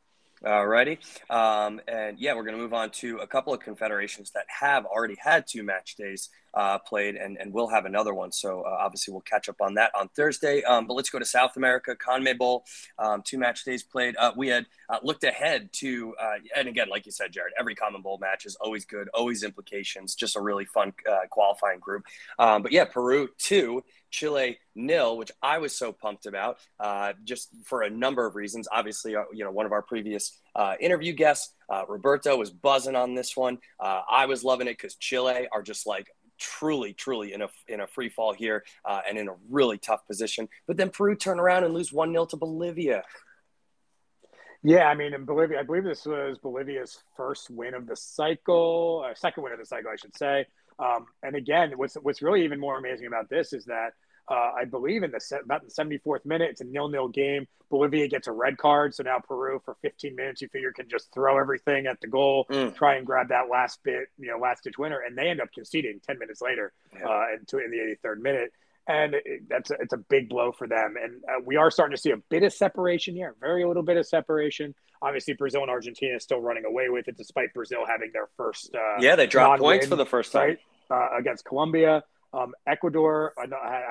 Alrighty. 0.46 0.98
Um, 1.30 1.80
and 1.88 2.20
yeah, 2.20 2.36
we're 2.36 2.44
going 2.44 2.56
to 2.58 2.62
move 2.62 2.74
on 2.74 2.90
to 2.92 3.18
a 3.20 3.28
couple 3.28 3.54
of 3.54 3.62
confederations 3.62 4.32
that 4.32 4.46
have 4.48 4.86
already 4.86 5.16
had 5.18 5.46
two 5.48 5.64
match 5.64 5.96
days 5.96 6.30
uh, 6.54 6.78
played 6.80 7.16
and, 7.16 7.38
and 7.38 7.54
we'll 7.54 7.68
have 7.68 7.86
another 7.86 8.14
one. 8.14 8.32
So 8.32 8.62
uh, 8.62 8.78
obviously 8.80 9.12
we'll 9.12 9.22
catch 9.22 9.50
up 9.50 9.62
on 9.62 9.74
that 9.76 9.92
on 10.00 10.10
Thursday. 10.10 10.64
Um, 10.64 10.88
but 10.88 10.94
let's 10.94 11.10
go 11.10 11.20
to 11.20 11.26
South 11.26 11.58
America, 11.58 11.96
CONMEBOL, 11.96 12.62
um, 13.00 13.22
two 13.24 13.38
match 13.38 13.64
days 13.64 13.84
played. 13.84 14.16
Uh, 14.18 14.32
we 14.36 14.50
had 14.50 14.66
uh, 14.90 15.00
looked 15.04 15.24
ahead 15.24 15.72
to, 15.74 16.14
uh, 16.22 16.36
and 16.56 16.68
again, 16.68 16.90
like 16.90 17.06
you 17.06 17.12
said, 17.12 17.32
Jared, 17.32 17.54
every 17.60 17.76
CONMEBOL 17.76 18.20
match 18.20 18.46
is 18.46 18.56
always 18.56 18.86
good, 18.86 19.10
always 19.14 19.44
implications, 19.44 20.16
just 20.16 20.36
a 20.36 20.42
really 20.42 20.66
fun 20.66 20.94
uh, 21.10 21.22
qualifying 21.30 21.80
group. 21.80 22.06
Um, 22.38 22.62
but 22.62 22.72
yeah, 22.72 22.86
Peru 22.86 23.30
two, 23.38 23.84
Chile 24.12 24.60
nil, 24.76 25.18
which 25.18 25.32
I 25.42 25.58
was 25.58 25.76
so 25.76 25.92
pumped 25.92 26.28
about, 26.28 26.60
uh, 26.80 27.14
just 27.24 27.50
for 27.64 27.82
a 27.82 27.90
number 27.90 28.28
of 28.28 28.36
reasons. 28.36 28.68
Obviously, 28.72 29.16
uh, 29.16 29.24
you 29.34 29.44
know, 29.44 29.52
one 29.52 29.66
of 29.66 29.72
our 29.72 29.82
previous 29.82 30.38
uh, 30.56 30.76
interview 30.80 31.14
guests, 31.14 31.54
Roberto, 31.88 32.38
was 32.38 32.52
buzzing 32.52 32.96
on 32.96 33.16
this 33.16 33.36
one. 33.36 33.58
I 33.80 34.28
was 34.28 34.44
loving 34.44 34.68
it 34.68 34.78
because 34.78 34.96
Chile 34.96 35.48
are 35.52 35.64
just 35.64 35.88
like 35.88 36.08
truly, 36.44 36.94
truly 36.94 37.34
in 37.34 37.42
a 37.42 37.48
in 37.68 37.80
a 37.80 37.88
free 37.88 38.10
fall 38.10 38.34
here 38.34 38.64
uh, 38.84 39.00
and 39.08 39.18
in 39.18 39.30
a 39.30 39.36
really 39.50 39.78
tough 39.78 40.06
position. 40.06 40.50
But 40.68 40.78
then 40.78 40.90
Peru 40.90 41.16
turn 41.16 41.40
around 41.40 41.64
and 41.64 41.74
lose 41.74 41.94
one 41.94 42.12
0 42.12 42.26
to 42.28 42.38
Bolivia. 42.38 43.04
Yeah, 44.62 44.86
I 44.86 44.96
mean, 44.96 45.14
in 45.14 45.26
Bolivia, 45.26 45.60
I 45.60 45.64
believe 45.64 45.84
this 45.84 46.06
was 46.06 46.38
Bolivia's 46.38 47.02
first 47.18 47.50
win 47.50 47.74
of 47.74 47.88
the 47.88 47.96
cycle, 47.96 49.06
uh, 49.06 49.14
second 49.16 49.44
win 49.44 49.54
of 49.54 49.60
the 49.60 49.66
cycle, 49.66 49.90
I 49.92 49.96
should 49.96 50.16
say. 50.16 50.46
Um, 50.80 51.06
and 51.22 51.36
again, 51.36 51.74
what's 51.76 51.96
what's 51.96 52.22
really 52.22 52.44
even 52.44 52.60
more 52.60 52.78
amazing 52.78 53.08
about 53.08 53.30
this 53.30 53.54
is 53.54 53.66
that 53.66 53.94
uh, 54.30 54.52
I 54.58 54.66
believe 54.66 55.04
in 55.04 55.12
the 55.12 55.20
set, 55.20 55.44
about 55.44 55.64
the 55.64 55.72
74th 55.72 56.26
minute, 56.26 56.50
it's 56.52 56.62
a 56.62 56.66
nil-nil 56.66 57.10
game. 57.10 57.48
Bolivia 57.70 58.08
gets 58.08 58.28
a 58.28 58.32
red 58.32 58.58
card, 58.58 58.94
so 58.94 59.04
now 59.04 59.20
Peru 59.20 59.60
for 59.66 59.76
15 59.82 60.16
minutes, 60.16 60.42
you 60.42 60.48
figure, 60.48 60.72
can 60.72 60.88
just 60.88 61.12
throw 61.14 61.40
everything 61.40 61.88
at 61.88 62.00
the 62.02 62.08
goal, 62.08 62.46
mm. 62.50 62.74
try 62.76 62.96
and 62.96 63.06
grab 63.06 63.30
that 63.30 63.50
last 63.50 63.80
bit, 63.84 64.08
you 64.18 64.28
know, 64.28 64.38
last-ditch 64.38 64.78
winner, 64.78 65.00
and 65.00 65.18
they 65.18 65.28
end 65.28 65.42
up 65.42 65.52
conceding 65.54 66.00
10 66.06 66.20
minutes 66.20 66.42
later, 66.42 66.72
yeah. 66.94 67.08
uh, 67.08 67.26
into 67.34 67.58
in 67.58 67.72
the 67.72 67.78
83rd 67.78 68.22
minute, 68.22 68.54
and 68.88 69.16
it, 69.16 69.50
that's 69.50 69.72
a, 69.72 69.76
it's 69.80 69.94
a 69.94 69.98
big 69.98 70.30
blow 70.30 70.52
for 70.52 70.68
them. 70.68 70.96
And 71.02 71.24
uh, 71.24 71.42
we 71.44 71.56
are 71.56 71.72
starting 71.72 71.96
to 71.96 72.02
see 72.02 72.12
a 72.12 72.18
bit 72.18 72.44
of 72.44 72.54
separation 72.54 73.16
here, 73.16 73.36
very 73.40 73.66
little 73.66 73.84
bit 73.84 73.98
of 73.98 74.06
separation. 74.06 74.76
Obviously, 75.02 75.34
Brazil 75.34 75.62
and 75.62 75.72
Argentina 75.72 76.20
still 76.20 76.40
running 76.40 76.66
away 76.66 76.90
with 76.90 77.08
it, 77.08 77.18
despite 77.18 77.54
Brazil 77.54 77.86
having 77.88 78.12
their 78.14 78.30
first. 78.38 78.74
Uh, 78.74 79.02
yeah, 79.02 79.16
they 79.16 79.28
dropped 79.28 79.62
points 79.62 79.88
for 79.88 79.96
the 79.96 80.06
first 80.06 80.32
time 80.32 80.58
right, 80.90 81.12
uh, 81.14 81.18
against 81.18 81.44
Colombia. 81.44 82.04
Um, 82.34 82.54
Ecuador 82.66 83.34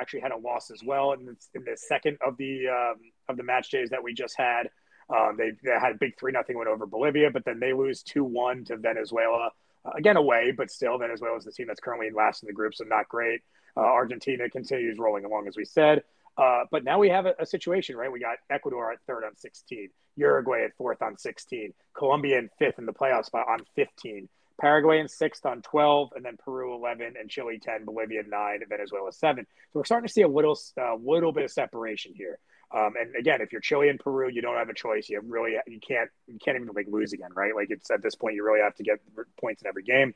actually 0.00 0.20
had 0.20 0.32
a 0.32 0.36
loss 0.36 0.70
as 0.70 0.82
well 0.82 1.12
in 1.12 1.24
the, 1.24 1.36
in 1.54 1.64
the 1.64 1.76
second 1.76 2.18
of 2.26 2.36
the 2.36 2.66
um, 2.68 2.96
of 3.28 3.36
the 3.36 3.42
match 3.42 3.70
days 3.70 3.90
that 3.90 4.02
we 4.02 4.12
just 4.12 4.36
had. 4.36 4.68
Um, 5.08 5.36
they, 5.36 5.52
they, 5.62 5.78
had 5.78 5.92
a 5.92 5.98
big 5.98 6.18
three 6.18 6.32
nothing 6.32 6.58
win 6.58 6.68
over 6.68 6.86
Bolivia, 6.86 7.30
but 7.30 7.44
then 7.44 7.60
they 7.60 7.72
lose 7.72 8.02
two 8.02 8.24
one 8.24 8.64
to 8.64 8.76
Venezuela 8.76 9.50
uh, 9.84 9.90
again 9.96 10.16
away, 10.16 10.52
but 10.56 10.70
still 10.70 10.98
Venezuela 10.98 11.36
is 11.36 11.44
the 11.44 11.52
team 11.52 11.66
that's 11.66 11.80
currently 11.80 12.08
in 12.08 12.14
last 12.14 12.42
in 12.42 12.46
the 12.48 12.52
group, 12.52 12.74
so 12.74 12.84
not 12.84 13.08
great. 13.08 13.42
Uh, 13.76 13.80
Argentina 13.80 14.48
continues 14.50 14.98
rolling 14.98 15.24
along 15.24 15.46
as 15.46 15.56
we 15.56 15.64
said, 15.64 16.02
uh, 16.36 16.64
but 16.70 16.82
now 16.84 16.98
we 16.98 17.08
have 17.08 17.26
a, 17.26 17.34
a, 17.38 17.46
situation, 17.46 17.96
right? 17.96 18.10
We 18.10 18.20
got 18.20 18.38
Ecuador 18.50 18.92
at 18.92 18.98
third 19.06 19.24
on 19.24 19.36
16, 19.36 19.88
Uruguay 20.16 20.64
at 20.64 20.76
fourth 20.76 21.02
on 21.02 21.16
16, 21.16 21.72
Colombia 21.96 22.38
in 22.38 22.48
fifth 22.58 22.78
in 22.78 22.86
the 22.86 22.92
playoffs 22.92 23.28
on 23.34 23.58
15. 23.76 24.28
Paraguay 24.62 25.00
in 25.00 25.08
sixth 25.08 25.44
on 25.44 25.60
12, 25.60 26.12
and 26.14 26.24
then 26.24 26.36
Peru 26.36 26.72
11, 26.76 27.14
and 27.18 27.28
Chile 27.28 27.58
10, 27.60 27.84
Bolivia 27.84 28.22
9, 28.24 28.58
and 28.60 28.68
Venezuela 28.68 29.12
7. 29.12 29.44
So 29.44 29.80
we're 29.80 29.84
starting 29.84 30.06
to 30.06 30.12
see 30.12 30.22
a 30.22 30.28
little, 30.28 30.56
uh, 30.80 30.94
little 30.94 31.32
bit 31.32 31.42
of 31.42 31.50
separation 31.50 32.12
here. 32.14 32.38
Um, 32.72 32.92
and 32.96 33.16
again, 33.16 33.40
if 33.40 33.50
you're 33.50 33.60
Chile 33.60 33.88
and 33.88 33.98
Peru, 33.98 34.30
you 34.30 34.40
don't 34.40 34.56
have 34.56 34.68
a 34.68 34.74
choice. 34.74 35.08
You 35.08 35.20
really, 35.26 35.56
you 35.66 35.80
can't, 35.80 36.08
you 36.28 36.38
can't 36.38 36.54
even 36.54 36.68
like 36.76 36.86
lose 36.88 37.12
again, 37.12 37.30
right? 37.34 37.56
Like 37.56 37.70
it's 37.70 37.90
at 37.90 38.04
this 38.04 38.14
point, 38.14 38.36
you 38.36 38.44
really 38.44 38.60
have 38.60 38.76
to 38.76 38.84
get 38.84 39.00
points 39.40 39.62
in 39.62 39.68
every 39.68 39.82
game. 39.82 40.14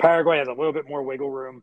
Paraguay 0.00 0.38
has 0.38 0.48
a 0.48 0.52
little 0.52 0.72
bit 0.72 0.88
more 0.88 1.04
wiggle 1.04 1.30
room. 1.30 1.62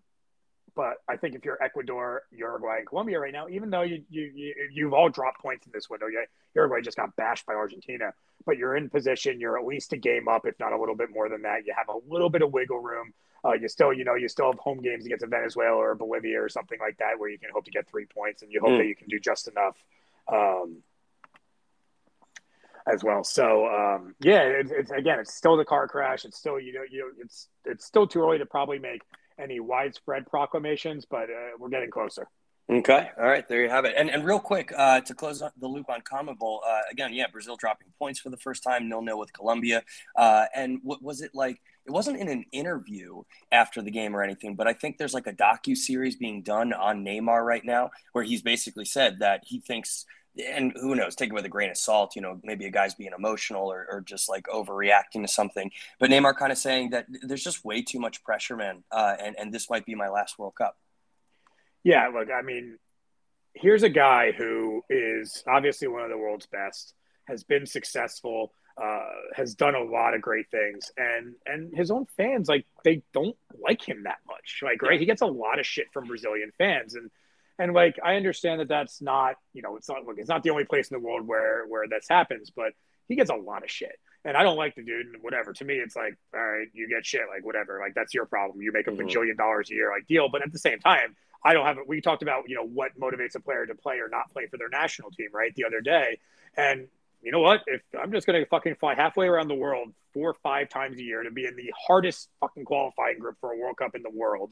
But 0.76 0.96
I 1.08 1.18
think 1.18 1.36
if 1.36 1.44
you're 1.44 1.62
Ecuador, 1.62 2.24
Uruguay, 2.32 2.78
and 2.80 2.88
Colombia 2.88 3.20
right 3.20 3.34
now, 3.34 3.50
even 3.50 3.70
though 3.70 3.82
you, 3.82 4.04
you, 4.10 4.32
you 4.34 4.56
you've 4.72 4.94
all 4.94 5.10
dropped 5.10 5.42
points 5.42 5.66
in 5.66 5.72
this 5.74 5.90
window, 5.90 6.08
Uruguay 6.56 6.82
just 6.82 6.96
got 6.96 7.14
bashed 7.18 7.46
by 7.46 7.54
Argentina, 7.54 8.14
but 8.46 8.58
you're 8.58 8.78
in 8.78 8.90
position. 8.90 9.42
You're 9.42 9.60
at 9.60 9.66
least 9.66 9.92
a 9.92 9.98
game 9.98 10.30
up, 10.30 10.46
if 10.46 10.58
not 10.60 10.72
a 10.72 10.78
little 10.80 10.96
bit 10.96 11.10
more 11.12 11.28
than 11.28 11.42
that. 11.42 11.66
You 11.66 11.74
have 11.78 11.90
a 11.90 11.98
little 12.10 12.30
bit 12.30 12.42
of 12.42 12.54
wiggle 12.54 12.80
room. 12.80 13.14
Uh, 13.44 13.54
you 13.54 13.68
still, 13.68 13.92
you 13.92 14.06
know, 14.06 14.16
you 14.16 14.30
still 14.30 14.52
have 14.52 14.60
home 14.60 14.82
games 14.82 15.06
against 15.06 15.26
Venezuela 15.26 15.76
or 15.76 15.96
Bolivia 15.96 16.42
or 16.42 16.48
something 16.48 16.80
like 16.80 16.98
that, 17.00 17.20
where 17.20 17.30
you 17.30 17.38
can 17.38 17.50
hope 17.54 17.66
to 17.66 17.72
get 17.72 17.90
three 17.90 18.06
points, 18.06 18.42
and 18.42 18.52
you 18.52 18.62
hope 18.62 18.72
mm. 18.72 18.78
that 18.78 18.88
you 18.88 18.96
can 18.96 19.08
do 19.08 19.20
just 19.20 19.48
enough. 19.50 19.76
Um, 20.32 20.84
as 22.92 23.04
well. 23.04 23.24
So 23.24 23.68
um, 23.68 24.16
yeah, 24.20 24.42
it's, 24.42 24.72
it's, 24.72 24.92
again, 24.92 25.20
it's 25.20 25.34
still 25.34 25.58
the 25.58 25.66
car 25.66 25.88
crash. 25.88 26.26
It's 26.26 26.38
still 26.38 26.60
you 26.60 26.74
know 26.74 26.82
you 26.90 27.00
know 27.00 27.08
it's 27.20 27.48
it's 27.66 27.86
still 27.86 28.08
too 28.08 28.22
early 28.22 28.38
to 28.38 28.46
probably 28.46 28.80
make 28.80 29.02
any 29.40 29.60
widespread 29.60 30.26
proclamations, 30.28 31.06
but 31.10 31.24
uh, 31.24 31.58
we're 31.60 31.70
getting 31.70 31.92
closer. 31.92 32.28
Okay. 32.72 33.10
All 33.18 33.26
right. 33.28 33.46
There 33.50 33.62
you 33.62 33.70
have 33.70 33.84
it. 33.84 33.96
And 33.98 34.10
and 34.10 34.24
real 34.24 34.40
quick, 34.40 34.72
uh, 34.78 35.02
to 35.02 35.14
close 35.14 35.40
the 35.40 35.68
loop 35.68 35.90
on 35.90 36.02
CONMEBOL, 36.02 36.60
uh, 36.66 36.80
again, 36.90 37.14
yeah, 37.14 37.26
Brazil 37.30 37.58
dropping 37.58 37.88
points 38.00 38.20
for 38.20 38.30
the 38.30 38.38
first 38.38 38.64
time, 38.64 38.88
nil 38.88 39.02
nil 39.02 39.20
with 39.20 39.34
Colombia. 39.34 39.84
Uh, 40.16 40.46
and 40.56 40.80
what 40.82 41.04
was 41.04 41.22
it 41.22 41.32
like? 41.34 41.60
It 41.86 41.92
wasn't 41.92 42.20
in 42.20 42.30
an 42.30 42.46
interview 42.54 43.24
after 43.52 43.82
the 43.82 43.92
game 43.92 44.16
or 44.16 44.24
anything, 44.24 44.56
but 44.56 44.68
I 44.68 44.74
think 44.74 44.98
there's 44.98 45.14
like 45.14 45.28
a 45.28 45.34
docu 45.34 45.76
series 45.76 46.16
being 46.16 46.44
done 46.44 46.72
on 46.72 47.04
Neymar 47.04 47.44
right 47.44 47.66
now, 47.66 47.90
where 48.14 48.24
he's 48.24 48.42
basically 48.42 48.86
said 48.86 49.20
that 49.20 49.42
he 49.46 49.60
thinks 49.60 50.06
and 50.38 50.74
who 50.76 50.96
knows, 50.96 51.16
take 51.16 51.30
it 51.30 51.34
with 51.34 51.46
a 51.46 51.50
grain 51.50 51.70
of 51.70 51.78
salt. 51.78 52.16
You 52.16 52.22
know, 52.22 52.40
maybe 52.44 52.66
a 52.66 52.72
guy's 52.72 52.96
being 52.96 53.12
emotional 53.16 53.72
or, 53.72 53.86
or 53.90 54.02
just 54.02 54.30
like 54.30 54.46
overreacting 54.48 55.22
to 55.22 55.28
something. 55.28 55.72
But 56.00 56.10
Neymar 56.10 56.38
kind 56.38 56.52
of 56.52 56.58
saying 56.58 56.92
that 56.92 57.08
there's 57.24 57.44
just 57.44 57.66
way 57.66 57.82
too 57.82 58.00
much 58.00 58.24
pressure, 58.24 58.56
man, 58.56 58.84
uh, 58.92 59.16
and 59.20 59.36
and 59.38 59.54
this 59.54 59.70
might 59.70 59.86
be 59.86 59.96
my 59.96 60.10
last 60.10 60.40
World 60.40 60.56
Cup. 60.56 60.78
Yeah, 61.84 62.08
look, 62.10 62.30
I 62.32 62.42
mean, 62.44 62.78
here's 63.54 63.84
a 63.84 63.90
guy 63.90 64.32
who 64.32 64.84
is 64.90 65.44
obviously 65.48 65.88
one 65.88 66.04
of 66.04 66.10
the 66.10 66.18
world's 66.18 66.46
best, 66.46 66.94
has 67.28 67.44
been 67.44 67.66
successful, 67.66 68.54
uh, 68.82 69.10
has 69.34 69.56
done 69.56 69.76
a 69.76 69.84
lot 69.84 70.14
of 70.14 70.22
great 70.22 70.50
things, 70.50 70.92
and 70.98 71.36
and 71.46 71.76
his 71.76 71.92
own 71.92 72.06
fans 72.18 72.48
like 72.48 72.66
they 72.84 73.04
don't 73.14 73.38
like 73.62 73.88
him 73.88 74.04
that 74.04 74.20
much. 74.28 74.62
Like, 74.64 74.82
right, 74.82 75.00
he 75.00 75.06
gets 75.06 75.22
a 75.22 75.28
lot 75.28 75.60
of 75.60 75.66
shit 75.66 75.88
from 75.92 76.08
Brazilian 76.08 76.52
fans, 76.58 76.96
and 76.96 77.12
and 77.62 77.74
like 77.74 78.00
I 78.04 78.16
understand 78.16 78.60
that 78.60 78.68
that's 78.68 79.02
not 79.02 79.36
you 79.54 79.62
know 79.62 79.78
it's 79.78 79.88
not 79.88 80.06
look 80.06 80.18
it's 80.18 80.30
not 80.30 80.44
the 80.44 80.50
only 80.50 80.66
place 80.66 80.90
in 80.90 80.96
the 80.96 81.06
world 81.06 81.28
where 81.28 81.66
where 81.68 81.88
this 81.88 82.08
happens, 82.10 82.50
but 82.50 82.74
he 83.08 83.16
gets 83.16 83.30
a 83.30 83.36
lot 83.36 83.64
of 83.64 83.70
shit. 83.70 84.00
And 84.24 84.38
I 84.38 84.44
don't 84.44 84.58
like 84.58 84.76
the 84.76 84.84
dude 84.84 85.08
and 85.08 85.16
whatever. 85.22 85.52
To 85.52 85.66
me, 85.66 85.76
it's 85.76 85.96
like, 85.96 86.16
all 86.34 86.40
right, 86.40 86.68
you 86.74 86.88
get 86.88 87.06
shit, 87.06 87.22
like 87.30 87.46
whatever. 87.46 87.80
Like 87.80 87.94
that's 87.94 88.14
your 88.14 88.26
problem. 88.26 88.62
You 88.62 88.72
make 88.72 88.88
a 88.88 88.92
mm-hmm. 88.92 89.08
bajillion 89.08 89.38
dollars 89.38 89.70
a 89.72 89.74
year, 89.74 89.92
like 89.92 90.08
deal. 90.08 90.30
But 90.30 90.44
at 90.44 90.52
the 90.52 90.60
same 90.60 90.80
time, 90.80 91.16
I 91.44 91.54
don't 91.54 91.66
have 91.66 91.78
it. 91.78 91.88
We 91.88 92.02
talked 92.02 92.22
about, 92.22 92.48
you 92.48 92.56
know, 92.56 92.66
what 92.66 93.00
motivates 93.00 93.36
a 93.36 93.40
player 93.40 93.66
to 93.66 93.76
play 93.76 93.96
or 93.96 94.10
not 94.10 94.32
play 94.32 94.46
for 94.48 94.58
their 94.58 94.70
national 94.70 95.12
team, 95.12 95.30
right? 95.34 95.54
The 95.56 95.66
other 95.66 95.82
day. 95.82 96.20
And 96.56 96.88
you 97.22 97.32
know 97.32 97.40
what? 97.40 97.64
If 97.68 97.82
I'm 98.00 98.12
just 98.12 98.28
gonna 98.28 98.46
fucking 98.46 98.76
fly 98.76 98.96
halfway 98.96 99.28
around 99.28 99.48
the 99.48 99.56
world 99.56 99.94
four 100.14 100.30
or 100.30 100.36
five 100.36 100.70
times 100.70 100.98
a 100.98 101.04
year 101.04 101.24
to 101.24 101.32
be 101.32 101.46
in 101.46 101.56
the 101.56 101.74
hardest 101.88 102.30
fucking 102.40 102.66
qualifying 102.66 103.20
group 103.20 103.38
for 103.40 103.52
a 103.52 103.58
World 103.58 103.78
Cup 103.78 103.96
in 103.96 104.04
the 104.04 104.10
world, 104.10 104.52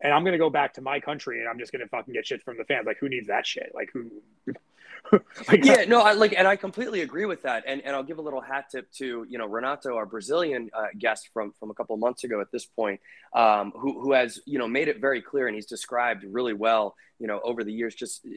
and 0.00 0.12
I'm 0.12 0.24
gonna 0.24 0.38
go 0.38 0.50
back 0.50 0.74
to 0.74 0.80
my 0.80 1.00
country 1.00 1.40
and 1.40 1.48
I'm 1.48 1.58
just 1.58 1.72
gonna 1.72 1.88
fucking 1.88 2.14
get 2.14 2.26
shit 2.26 2.42
from 2.42 2.56
the 2.56 2.64
fans. 2.64 2.86
Like, 2.86 2.98
who 2.98 3.08
needs 3.08 3.28
that 3.28 3.46
shit? 3.46 3.72
Like, 3.74 3.90
who? 3.92 4.10
like, 5.48 5.64
yeah, 5.64 5.84
no, 5.86 6.00
I 6.00 6.12
like, 6.12 6.34
and 6.36 6.48
I 6.48 6.56
completely 6.56 7.02
agree 7.02 7.26
with 7.26 7.42
that. 7.42 7.64
And 7.66 7.82
and 7.82 7.94
I'll 7.94 8.02
give 8.02 8.18
a 8.18 8.22
little 8.22 8.40
hat 8.40 8.66
tip 8.70 8.90
to 8.92 9.26
you 9.28 9.38
know 9.38 9.46
Renato, 9.46 9.96
our 9.96 10.06
Brazilian 10.06 10.70
uh, 10.74 10.86
guest 10.98 11.30
from 11.32 11.52
from 11.58 11.70
a 11.70 11.74
couple 11.74 11.96
months 11.96 12.24
ago. 12.24 12.40
At 12.40 12.50
this 12.50 12.66
point, 12.66 13.00
um, 13.34 13.72
who 13.76 14.00
who 14.00 14.12
has 14.12 14.40
you 14.46 14.58
know 14.58 14.68
made 14.68 14.88
it 14.88 15.00
very 15.00 15.22
clear 15.22 15.46
and 15.46 15.54
he's 15.54 15.66
described 15.66 16.24
really 16.24 16.54
well 16.54 16.96
you 17.18 17.26
know 17.26 17.40
over 17.42 17.64
the 17.64 17.72
years 17.72 17.94
just 17.94 18.26
uh, 18.26 18.30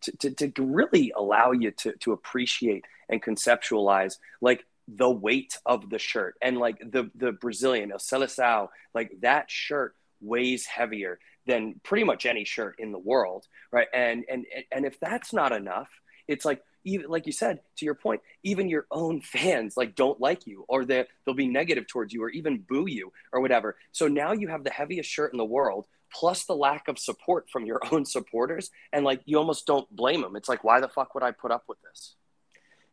to 0.00 0.30
to, 0.30 0.50
to 0.50 0.62
really 0.62 1.12
allow 1.16 1.52
you 1.52 1.70
to 1.70 1.92
to 1.98 2.12
appreciate 2.12 2.84
and 3.08 3.22
conceptualize 3.22 4.16
like 4.40 4.64
the 4.88 5.10
weight 5.10 5.58
of 5.66 5.90
the 5.90 5.98
shirt 5.98 6.36
and 6.40 6.58
like 6.58 6.78
the 6.78 7.10
the 7.14 7.32
Brazilian 7.32 7.92
El 7.92 7.98
Seleção, 7.98 8.68
like 8.94 9.12
that 9.20 9.50
shirt 9.50 9.94
weighs 10.20 10.66
heavier 10.66 11.18
than 11.46 11.80
pretty 11.82 12.04
much 12.04 12.26
any 12.26 12.44
shirt 12.44 12.76
in 12.78 12.92
the 12.92 12.98
world, 12.98 13.46
right? 13.72 13.88
And 13.94 14.24
and 14.28 14.46
and 14.72 14.84
if 14.84 14.98
that's 15.00 15.32
not 15.32 15.52
enough, 15.52 15.88
it's 16.28 16.44
like 16.44 16.62
even 16.84 17.10
like 17.10 17.26
you 17.26 17.32
said 17.32 17.60
to 17.78 17.84
your 17.84 17.94
point, 17.94 18.20
even 18.42 18.68
your 18.68 18.86
own 18.90 19.20
fans 19.20 19.76
like 19.76 19.94
don't 19.94 20.20
like 20.20 20.46
you 20.46 20.64
or 20.68 20.84
they 20.84 21.04
they'll 21.24 21.34
be 21.34 21.48
negative 21.48 21.86
towards 21.86 22.12
you 22.12 22.22
or 22.22 22.30
even 22.30 22.64
boo 22.68 22.86
you 22.88 23.12
or 23.32 23.40
whatever. 23.40 23.76
So 23.92 24.08
now 24.08 24.32
you 24.32 24.48
have 24.48 24.64
the 24.64 24.70
heaviest 24.70 25.10
shirt 25.10 25.32
in 25.32 25.38
the 25.38 25.44
world 25.44 25.86
plus 26.12 26.44
the 26.44 26.54
lack 26.54 26.88
of 26.88 26.98
support 26.98 27.50
from 27.50 27.66
your 27.66 27.80
own 27.92 28.04
supporters 28.04 28.70
and 28.92 29.04
like 29.04 29.20
you 29.24 29.38
almost 29.38 29.66
don't 29.66 29.90
blame 29.94 30.22
them. 30.22 30.36
It's 30.36 30.48
like 30.48 30.64
why 30.64 30.80
the 30.80 30.88
fuck 30.88 31.14
would 31.14 31.24
I 31.24 31.32
put 31.32 31.50
up 31.50 31.64
with 31.68 31.78
this? 31.82 32.14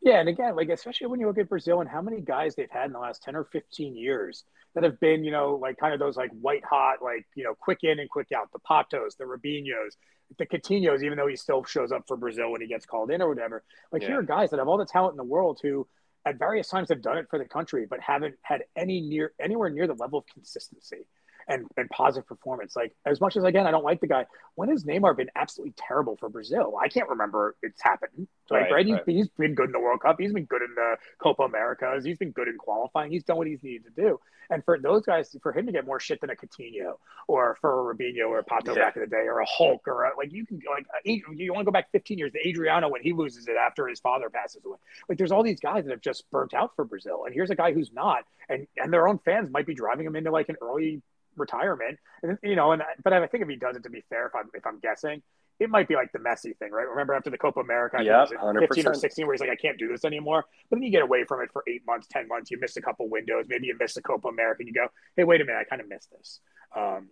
Yeah, 0.02 0.20
and 0.20 0.28
again, 0.28 0.56
like 0.56 0.70
especially 0.70 1.08
when 1.08 1.22
you 1.22 1.28
look 1.28 1.38
at 1.38 1.48
Brazil 1.48 1.80
and 1.80 1.90
how 1.90 2.02
many 2.02 2.20
guys 2.20 2.56
they've 2.56 2.70
had 2.70 2.88
in 2.88 2.94
the 2.94 3.00
last 3.00 3.24
10 3.24 3.38
or 3.38 3.46
15 3.46 3.96
years 3.96 4.44
that 4.76 4.84
have 4.84 5.00
been, 5.00 5.24
you 5.24 5.32
know, 5.32 5.60
like 5.62 5.78
kind 5.78 5.94
of 5.94 6.00
those 6.00 6.18
like 6.18 6.32
white 6.32 6.64
hot, 6.66 7.02
like, 7.02 7.26
you 7.36 7.44
know, 7.44 7.54
quick 7.54 7.80
in 7.84 8.00
and 8.00 8.10
quick 8.10 8.32
out, 8.36 8.52
the 8.52 8.60
Patos, 8.60 9.16
the 9.16 9.24
Robinhos, 9.24 9.96
the 10.38 10.46
Coutinhos, 10.46 11.04
even 11.04 11.18
though 11.18 11.28
he 11.28 11.36
still 11.36 11.64
shows 11.64 11.92
up 11.92 12.04
for 12.08 12.18
Brazil 12.18 12.52
when 12.52 12.62
he 12.62 12.68
gets 12.68 12.86
called 12.86 13.12
in 13.12 13.22
or 13.22 13.30
whatever. 13.30 13.64
Like 13.92 14.02
yeah. 14.02 14.10
here 14.10 14.20
are 14.20 14.24
guys 14.24 14.50
that 14.50 14.60
have 14.60 14.68
all 14.68 14.78
the 14.78 14.86
talent 14.86 15.14
in 15.14 15.18
the 15.18 15.24
world 15.24 15.60
who 15.62 15.88
at 16.26 16.40
various 16.40 16.70
times 16.70 16.90
have 16.90 17.02
done 17.02 17.18
it 17.18 17.28
for 17.30 17.38
the 17.38 17.46
country, 17.46 17.86
but 17.88 18.00
haven't 18.00 18.36
had 18.42 18.64
any 18.76 19.02
near 19.02 19.34
anywhere 19.40 19.70
near 19.70 19.88
the 19.88 19.96
level 19.96 20.20
of 20.20 20.26
consistency 20.28 21.06
and, 21.48 21.66
and 21.78 21.90
positive 21.90 22.28
performance. 22.28 22.76
Like 22.76 22.96
as 23.06 23.22
much 23.22 23.38
as 23.38 23.44
again, 23.44 23.68
I 23.68 23.72
don't 23.72 23.84
like 23.84 24.02
the 24.02 24.08
guy. 24.08 24.26
When 24.56 24.70
has 24.70 24.84
Neymar 24.84 25.18
been 25.18 25.30
absolutely 25.36 25.74
terrible 25.78 26.18
for 26.18 26.30
Brazil? 26.30 26.76
I 26.82 26.88
can't 26.88 27.10
remember 27.10 27.56
it's 27.62 27.82
happened. 27.82 28.28
Like, 28.50 28.64
right, 28.64 28.72
right? 28.72 28.86
He's, 28.86 28.96
right. 28.96 29.08
he's 29.08 29.28
been 29.30 29.56
good 29.56 29.68
in 29.68 29.72
the 29.72 29.80
World 29.80 30.02
Cup. 30.02 30.18
He's 30.20 30.34
been 30.34 30.46
good 30.46 30.62
in 30.62 30.74
the 30.76 30.98
Copa 31.18 31.44
Americas. 31.44 32.06
He's 32.06 32.18
been 32.18 32.32
good 32.32 32.48
in 32.48 32.58
qualifying. 32.58 33.12
He's 33.12 33.24
done 33.24 33.38
what 33.38 33.48
he's 33.48 33.64
needed 33.64 33.86
to 33.86 34.02
do. 34.02 34.20
And 34.50 34.64
for 34.64 34.78
those 34.78 35.04
guys, 35.04 35.36
for 35.42 35.58
him 35.58 35.66
to 35.66 35.72
get 35.72 35.86
more 35.86 36.00
shit 36.00 36.22
than 36.22 36.30
a 36.30 36.36
Coutinho 36.36 36.98
or 37.28 37.58
for 37.62 37.92
a 37.92 37.96
Robinho 37.96 38.28
or 38.28 38.40
a 38.40 38.44
Pato 38.44 38.76
yeah. 38.76 38.84
back 38.84 38.96
in 38.96 39.02
the 39.02 39.08
day 39.08 39.26
or 39.28 39.40
a 39.40 39.46
Hulk 39.46 39.88
or 39.88 40.04
a, 40.04 40.12
like 40.18 40.32
you 40.32 40.46
can 40.46 40.60
like 40.70 40.86
uh, 40.94 41.00
you 41.06 41.54
want 41.54 41.62
to 41.62 41.66
go 41.66 41.72
back 41.72 41.92
15 41.92 42.18
years 42.18 42.32
to 42.34 42.48
Adriano 42.48 42.90
when 42.90 43.02
he 43.02 43.14
loses 43.14 43.48
it 43.48 43.56
after 43.56 43.88
his 43.88 44.00
father 44.00 44.30
passes 44.30 44.64
away. 44.66 44.78
Like 45.08 45.18
there's 45.18 45.32
all 45.32 45.44
these 45.44 45.60
guys 45.60 45.86
that 45.86 45.92
have 45.92 46.02
just 46.02 46.30
burnt 46.32 46.54
out 46.54 46.76
for 46.76 46.86
Brazil, 46.86 47.24
and 47.26 47.34
here's 47.34 47.50
a 47.50 47.56
guy 47.56 47.74
who's 47.74 47.92
not, 47.94 48.26
and 48.50 48.68
and 48.78 48.92
their 48.92 49.08
own 49.08 49.20
fans 49.20 49.50
might 49.50 49.66
be 49.66 49.74
driving 49.74 50.06
him 50.06 50.16
into 50.16 50.32
like 50.32 50.50
an 50.50 50.58
early 50.62 51.02
retirement. 51.38 52.00
And 52.22 52.38
you 52.44 52.56
know, 52.56 52.72
and 52.72 52.84
but 53.04 53.14
I 53.14 53.26
think 53.28 53.44
if 53.44 53.50
he 53.50 53.56
does 53.56 53.76
it 53.76 53.84
to 53.84 53.90
be 53.90 54.04
fair, 54.10 54.28
if 54.28 54.36
I'm 54.36 54.50
if 54.54 54.66
I'm 54.66 54.80
guessing, 54.80 55.22
it 55.60 55.70
might 55.70 55.88
be 55.88 55.96
like 55.96 56.12
the 56.12 56.20
Messi 56.20 56.58
thing, 56.58 56.72
right? 56.72 56.88
Remember 56.88 57.14
after 57.14 57.30
the 57.30 57.38
Copa 57.38 57.60
America, 57.60 57.98
yeah, 58.02 58.26
15 58.26 58.88
or 58.88 58.94
16, 58.94 59.26
where 59.26 59.34
he's 59.34 59.42
like, 59.42 59.50
I 59.50 59.56
can't 59.56 59.78
do 59.78 59.88
this 59.88 60.04
anymore. 60.04 60.46
But 60.70 60.78
then 60.78 60.84
you 60.84 60.92
get 60.92 61.04
away 61.04 61.26
from 61.26 61.42
it 61.42 61.50
for 61.54 61.64
eight 61.68 61.84
months, 61.86 62.08
10 62.12 62.28
months. 62.28 62.52
You 62.52 62.60
miss 62.60 62.76
a 62.78 62.82
couple 62.82 63.08
windows. 63.10 63.46
Maybe 63.48 63.68
you 63.68 63.78
miss 63.80 63.94
the 63.94 64.02
Copa 64.02 64.28
America 64.28 64.62
and 64.62 64.68
you 64.68 64.74
go, 64.74 64.88
hey, 65.16 65.24
wait 65.24 65.42
a 65.42 65.46
minute, 65.46 65.60
I 65.60 65.64
kind 65.64 65.82
of 65.82 65.88
missed 65.88 66.10
this. 66.12 66.40
Um, 66.76 67.10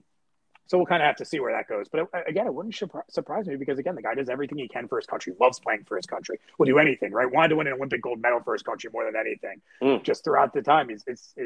so 0.68 0.78
we'll 0.78 0.88
kind 0.88 1.02
of 1.02 1.08
have 1.08 1.18
to 1.18 1.26
see 1.26 1.40
where 1.40 1.52
that 1.54 1.68
goes. 1.68 1.88
But 1.90 2.08
again, 2.28 2.48
it 2.48 2.54
wouldn't 2.54 2.76
surprise 3.10 3.48
me 3.48 3.56
because 3.56 3.78
again, 3.78 3.96
the 3.96 4.02
guy 4.02 4.16
does 4.16 4.30
everything 4.30 4.58
he 4.58 4.68
can 4.68 4.88
for 4.88 4.98
his 4.98 5.06
country. 5.06 5.34
Loves 5.40 5.60
playing 5.60 5.84
for 5.86 5.98
his 5.98 6.06
country. 6.06 6.40
Will 6.58 6.66
do 6.66 6.80
anything. 6.80 7.12
Right? 7.12 7.30
Wanted 7.32 7.50
to 7.50 7.56
win 7.58 7.68
an 7.68 7.74
Olympic 7.74 8.02
gold 8.02 8.22
medal 8.22 8.40
for 8.44 8.54
his 8.54 8.64
country 8.64 8.90
more 8.94 9.06
than 9.06 9.16
anything. 9.20 9.62
Mm. 9.82 10.04
Just 10.04 10.24
throughout 10.24 10.54
the 10.54 10.62
time, 10.62 10.90
he's 10.90 11.04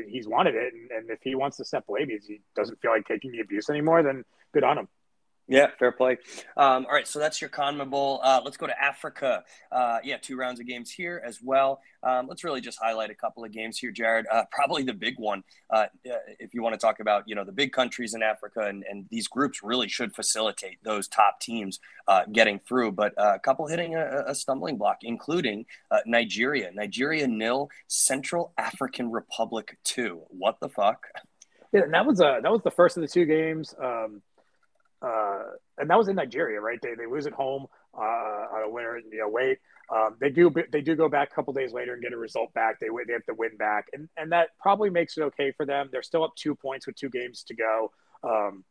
he's 0.07 0.27
wanted 0.27 0.55
it. 0.55 0.73
And, 0.73 0.91
and, 0.91 1.09
if 1.09 1.19
he 1.23 1.35
wants 1.35 1.57
to 1.57 1.65
step 1.65 1.85
away 1.89 2.05
because 2.05 2.25
he 2.25 2.41
doesn't 2.55 2.79
feel 2.81 2.91
like 2.91 3.07
taking 3.07 3.31
the 3.31 3.39
abuse 3.39 3.69
anymore, 3.69 4.03
then 4.03 4.23
good 4.53 4.63
on 4.63 4.77
him. 4.77 4.87
Yeah, 5.47 5.67
fair 5.77 5.91
play. 5.91 6.17
Um, 6.57 6.87
all 6.87 6.93
right, 6.93 7.07
so 7.07 7.19
that's 7.19 7.39
your 7.39 7.51
CONMEBOL. 7.51 8.19
Uh, 8.23 8.41
let's 8.43 8.57
go 8.57 8.65
to 8.65 8.83
Africa. 8.83 9.43
Uh, 9.71 9.99
yeah, 10.03 10.17
two 10.17 10.37
rounds 10.37 10.59
of 10.59 10.65
games 10.65 10.89
here 10.89 11.21
as 11.23 11.39
well. 11.39 11.81
Um, 12.01 12.25
let's 12.27 12.43
really 12.43 12.61
just 12.61 12.79
highlight 12.81 13.11
a 13.11 13.15
couple 13.15 13.43
of 13.45 13.51
games 13.51 13.77
here, 13.77 13.91
Jared. 13.91 14.25
Uh, 14.31 14.45
probably 14.51 14.81
the 14.81 14.93
big 14.93 15.19
one, 15.19 15.43
uh, 15.69 15.85
if 16.39 16.55
you 16.55 16.63
want 16.63 16.73
to 16.73 16.79
talk 16.79 16.99
about, 16.99 17.25
you 17.27 17.35
know, 17.35 17.43
the 17.43 17.51
big 17.51 17.73
countries 17.73 18.15
in 18.15 18.23
Africa, 18.23 18.61
and, 18.61 18.83
and 18.89 19.05
these 19.11 19.27
groups 19.27 19.61
really 19.61 19.87
should 19.87 20.15
facilitate 20.15 20.79
those 20.83 21.07
top 21.07 21.39
teams 21.39 21.79
uh, 22.07 22.23
getting 22.31 22.57
through. 22.57 22.93
But 22.93 23.13
uh, 23.15 23.33
a 23.35 23.39
couple 23.39 23.67
hitting 23.67 23.93
a, 23.95 24.23
a, 24.27 24.33
stumbling 24.33 24.77
block, 24.77 24.99
including 25.03 25.65
Nigeria. 26.07 26.71
Nigeria 26.73 27.27
nil, 27.27 27.69
Central 27.87 28.51
African 28.57 29.11
Republic 29.11 29.77
two. 29.83 30.23
What 30.29 30.59
the 30.59 30.69
fuck? 30.69 31.05
Yeah, 31.71 31.81
that 31.91 32.05
was 32.05 32.21
uh, 32.21 32.39
that 32.41 32.51
was 32.51 32.61
the 32.63 32.71
first 32.71 32.97
of 32.97 33.01
the 33.01 33.07
two 33.07 33.25
games. 33.25 33.75
Um, 33.81 34.21
uh, 35.05 35.43
and 35.77 35.89
that 35.89 35.97
was 35.97 36.07
in 36.07 36.15
Nigeria, 36.15 36.59
right? 36.59 36.79
They, 36.81 36.95
they 36.95 37.05
lose 37.05 37.27
at 37.27 37.33
home 37.33 37.67
uh, 37.95 38.01
on 38.01 38.63
a 38.63 38.69
winner, 38.69 38.97
you 38.97 39.19
know, 39.19 39.29
wait. 39.29 39.59
Um, 39.93 40.15
they 40.19 40.31
do 40.31 40.51
they 40.71 40.81
do 40.81 40.95
go 40.95 41.07
back 41.07 41.31
a 41.31 41.35
couple 41.35 41.53
days 41.53 41.71
later 41.71 41.93
and 41.93 42.01
get 42.01 42.11
a 42.11 42.17
result 42.17 42.51
back. 42.53 42.79
They 42.79 42.87
they 43.05 43.13
have 43.13 43.25
to 43.25 43.35
win 43.35 43.55
back, 43.55 43.85
and 43.93 44.09
and 44.17 44.31
that 44.31 44.49
probably 44.59 44.89
makes 44.89 45.15
it 45.15 45.21
okay 45.21 45.51
for 45.51 45.63
them. 45.65 45.89
They're 45.91 46.01
still 46.01 46.23
up 46.23 46.35
two 46.35 46.55
points 46.55 46.87
with 46.87 46.95
two 46.95 47.09
games 47.09 47.43
to 47.43 47.55
go, 47.55 47.91
um, 48.23 48.63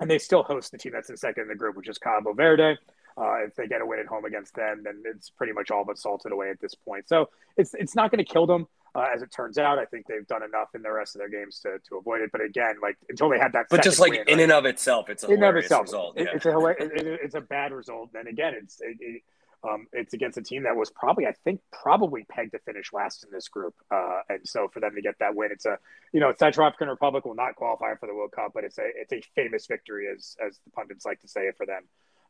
and 0.00 0.10
they 0.10 0.18
still 0.18 0.42
host 0.42 0.70
the 0.70 0.76
team 0.76 0.92
that's 0.92 1.08
in 1.08 1.16
second 1.16 1.44
in 1.44 1.48
the 1.48 1.54
group, 1.54 1.76
which 1.76 1.88
is 1.88 1.96
Cabo 1.96 2.34
Verde. 2.34 2.76
Uh, 3.16 3.44
if 3.46 3.54
they 3.54 3.66
get 3.66 3.80
a 3.80 3.86
win 3.86 4.00
at 4.00 4.06
home 4.06 4.26
against 4.26 4.54
them, 4.54 4.82
then 4.84 5.02
it's 5.06 5.30
pretty 5.30 5.54
much 5.54 5.70
all 5.70 5.84
but 5.84 5.98
salted 5.98 6.30
away 6.30 6.50
at 6.50 6.60
this 6.60 6.74
point. 6.74 7.08
So 7.08 7.30
it's 7.56 7.72
it's 7.72 7.96
not 7.96 8.10
going 8.10 8.22
to 8.22 8.30
kill 8.30 8.46
them. 8.46 8.66
Uh, 8.94 9.06
as 9.14 9.22
it 9.22 9.30
turns 9.30 9.56
out, 9.56 9.78
I 9.78 9.84
think 9.84 10.06
they've 10.06 10.26
done 10.26 10.42
enough 10.42 10.68
in 10.74 10.82
the 10.82 10.90
rest 10.90 11.14
of 11.14 11.20
their 11.20 11.28
games 11.28 11.60
to, 11.60 11.78
to 11.88 11.96
avoid 11.96 12.22
it. 12.22 12.30
But 12.32 12.40
again, 12.40 12.76
like 12.82 12.96
until 13.08 13.28
they 13.30 13.38
had 13.38 13.52
that, 13.52 13.66
but 13.70 13.82
just 13.82 14.00
like 14.00 14.12
win, 14.12 14.20
in 14.22 14.26
right? 14.26 14.42
and 14.42 14.52
of 14.52 14.64
itself, 14.66 15.08
it's 15.08 15.22
a 15.22 15.28
in 15.28 15.36
hilarious 15.36 15.66
itself, 15.66 15.82
result. 15.82 16.18
It, 16.18 16.24
yeah. 16.24 16.30
It's 16.34 16.46
a 16.46 16.66
it, 16.68 17.20
it's 17.22 17.34
a 17.34 17.40
bad 17.40 17.72
result. 17.72 18.10
And 18.14 18.26
again, 18.26 18.54
it's 18.60 18.80
it, 18.80 18.96
it, 19.00 19.22
um, 19.62 19.86
it's 19.92 20.14
against 20.14 20.38
a 20.38 20.42
team 20.42 20.62
that 20.62 20.74
was 20.74 20.90
probably, 20.90 21.26
I 21.26 21.34
think, 21.44 21.60
probably 21.70 22.24
pegged 22.24 22.52
to 22.52 22.58
finish 22.60 22.92
last 22.92 23.24
in 23.24 23.30
this 23.30 23.48
group. 23.48 23.74
Uh, 23.90 24.20
and 24.28 24.40
so 24.44 24.68
for 24.68 24.80
them 24.80 24.94
to 24.94 25.02
get 25.02 25.18
that 25.20 25.34
win, 25.34 25.50
it's 25.52 25.66
a 25.66 25.78
you 26.12 26.20
know, 26.20 26.32
Central 26.38 26.66
African 26.66 26.88
Republic 26.88 27.24
will 27.24 27.34
not 27.34 27.56
qualify 27.56 27.94
for 27.94 28.06
the 28.06 28.14
World 28.14 28.32
Cup, 28.32 28.52
but 28.54 28.64
it's 28.64 28.78
a 28.78 28.88
it's 28.94 29.12
a 29.12 29.22
famous 29.34 29.66
victory, 29.66 30.06
as 30.12 30.36
as 30.44 30.58
the 30.64 30.70
pundits 30.70 31.04
like 31.04 31.20
to 31.20 31.28
say 31.28 31.42
it 31.42 31.56
for 31.56 31.66
them. 31.66 31.82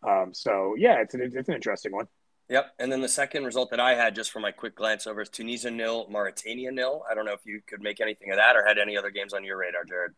Um, 0.02 0.34
so 0.34 0.74
yeah, 0.76 1.00
it's 1.00 1.14
an 1.14 1.20
it's 1.34 1.48
an 1.48 1.54
interesting 1.54 1.92
one. 1.92 2.08
Yep. 2.51 2.74
And 2.80 2.90
then 2.90 3.01
the 3.01 3.09
second 3.09 3.44
result 3.44 3.70
that 3.70 3.78
I 3.78 3.94
had 3.94 4.16
just 4.16 4.32
from 4.32 4.42
my 4.42 4.51
quick 4.51 4.74
glance 4.74 5.07
over 5.07 5.20
is 5.20 5.28
Tunisia 5.28 5.70
nil, 5.70 6.09
Mauritania 6.11 6.72
nil. 6.72 7.05
I 7.09 7.14
don't 7.14 7.24
know 7.24 7.32
if 7.32 7.46
you 7.46 7.62
could 7.64 7.80
make 7.80 8.01
anything 8.01 8.32
of 8.32 8.38
that 8.38 8.57
or 8.57 8.66
had 8.66 8.76
any 8.76 8.96
other 8.96 9.11
games 9.11 9.32
on 9.32 9.44
your 9.44 9.57
radar, 9.57 9.84
Jared. 9.84 10.12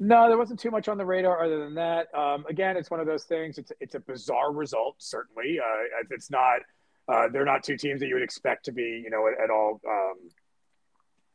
No, 0.00 0.28
there 0.28 0.36
wasn't 0.36 0.58
too 0.58 0.72
much 0.72 0.88
on 0.88 0.98
the 0.98 1.06
radar 1.06 1.44
other 1.44 1.60
than 1.64 1.74
that. 1.76 2.12
Um, 2.12 2.44
again, 2.48 2.76
it's 2.76 2.90
one 2.90 2.98
of 2.98 3.06
those 3.06 3.24
things. 3.24 3.58
It's 3.58 3.72
it's 3.80 3.94
a 3.94 4.00
bizarre 4.00 4.52
result, 4.52 4.96
certainly. 4.98 5.60
Uh, 5.60 6.04
it's 6.10 6.30
not. 6.30 6.60
Uh, 7.08 7.28
they're 7.28 7.44
not 7.44 7.62
two 7.62 7.76
teams 7.76 8.00
that 8.00 8.08
you 8.08 8.14
would 8.14 8.22
expect 8.22 8.64
to 8.66 8.72
be, 8.72 9.00
you 9.02 9.08
know, 9.08 9.28
at, 9.28 9.44
at 9.44 9.50
all 9.50 9.80
um, 9.88 10.14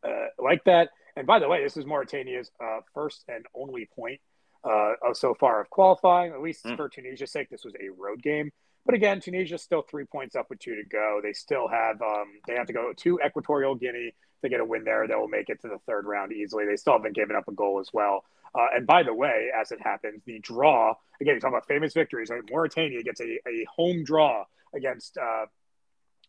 uh, 0.04 0.28
like 0.44 0.64
that. 0.66 0.90
And 1.16 1.26
by 1.26 1.40
the 1.40 1.48
way, 1.48 1.64
this 1.64 1.78
is 1.78 1.86
Mauritania's 1.86 2.52
uh, 2.64 2.80
first 2.94 3.24
and 3.28 3.46
only 3.56 3.88
point 3.96 4.20
uh, 4.64 4.94
so 5.14 5.34
far 5.34 5.62
of 5.62 5.70
qualifying. 5.70 6.34
At 6.34 6.42
least 6.42 6.66
mm. 6.66 6.76
for 6.76 6.90
Tunisia's 6.90 7.32
sake, 7.32 7.50
this 7.50 7.64
was 7.64 7.74
a 7.76 7.90
road 7.90 8.22
game. 8.22 8.52
But 8.86 8.96
again, 8.96 9.22
Tunisia's 9.22 9.62
still 9.62 9.82
three 9.82 10.06
points 10.06 10.36
up 10.36 10.50
with 10.50 10.60
two 10.60 10.76
to 10.76 10.84
go. 10.84 11.22
They 11.24 11.34
still 11.34 11.68
have 11.68 12.02
um, 12.02 12.34
they 12.48 12.56
have 12.56 12.68
to 12.68 12.74
go 12.74 12.92
to 12.94 13.20
Equatorial 13.26 13.76
Guinea 13.76 14.14
to 14.42 14.50
get 14.50 14.60
a 14.60 14.66
win 14.66 14.84
there. 14.84 15.08
They 15.08 15.16
will 15.16 15.30
make 15.30 15.50
it 15.50 15.62
to 15.62 15.70
the 15.70 15.80
third 15.88 16.06
round 16.06 16.34
easily. 16.34 16.66
They 16.66 16.76
still 16.76 16.94
haven't 16.94 17.16
given 17.16 17.36
up 17.36 17.48
a 17.48 17.54
goal 17.54 17.80
as 17.80 17.90
well. 17.94 18.26
Uh, 18.54 18.68
and 18.76 18.86
by 18.86 19.02
the 19.04 19.14
way, 19.14 19.50
as 19.60 19.72
it 19.72 19.80
happens, 19.82 20.22
the 20.26 20.40
draw 20.40 20.96
again, 21.22 21.36
you 21.36 21.40
talk 21.40 21.50
about 21.50 21.68
famous 21.68 21.94
victories. 21.94 22.30
Right? 22.30 22.42
Mauritania 22.50 23.04
gets 23.04 23.22
a, 23.22 23.40
a 23.48 23.66
home 23.74 24.04
draw 24.04 24.46
against 24.76 25.18
uh, 25.18 25.46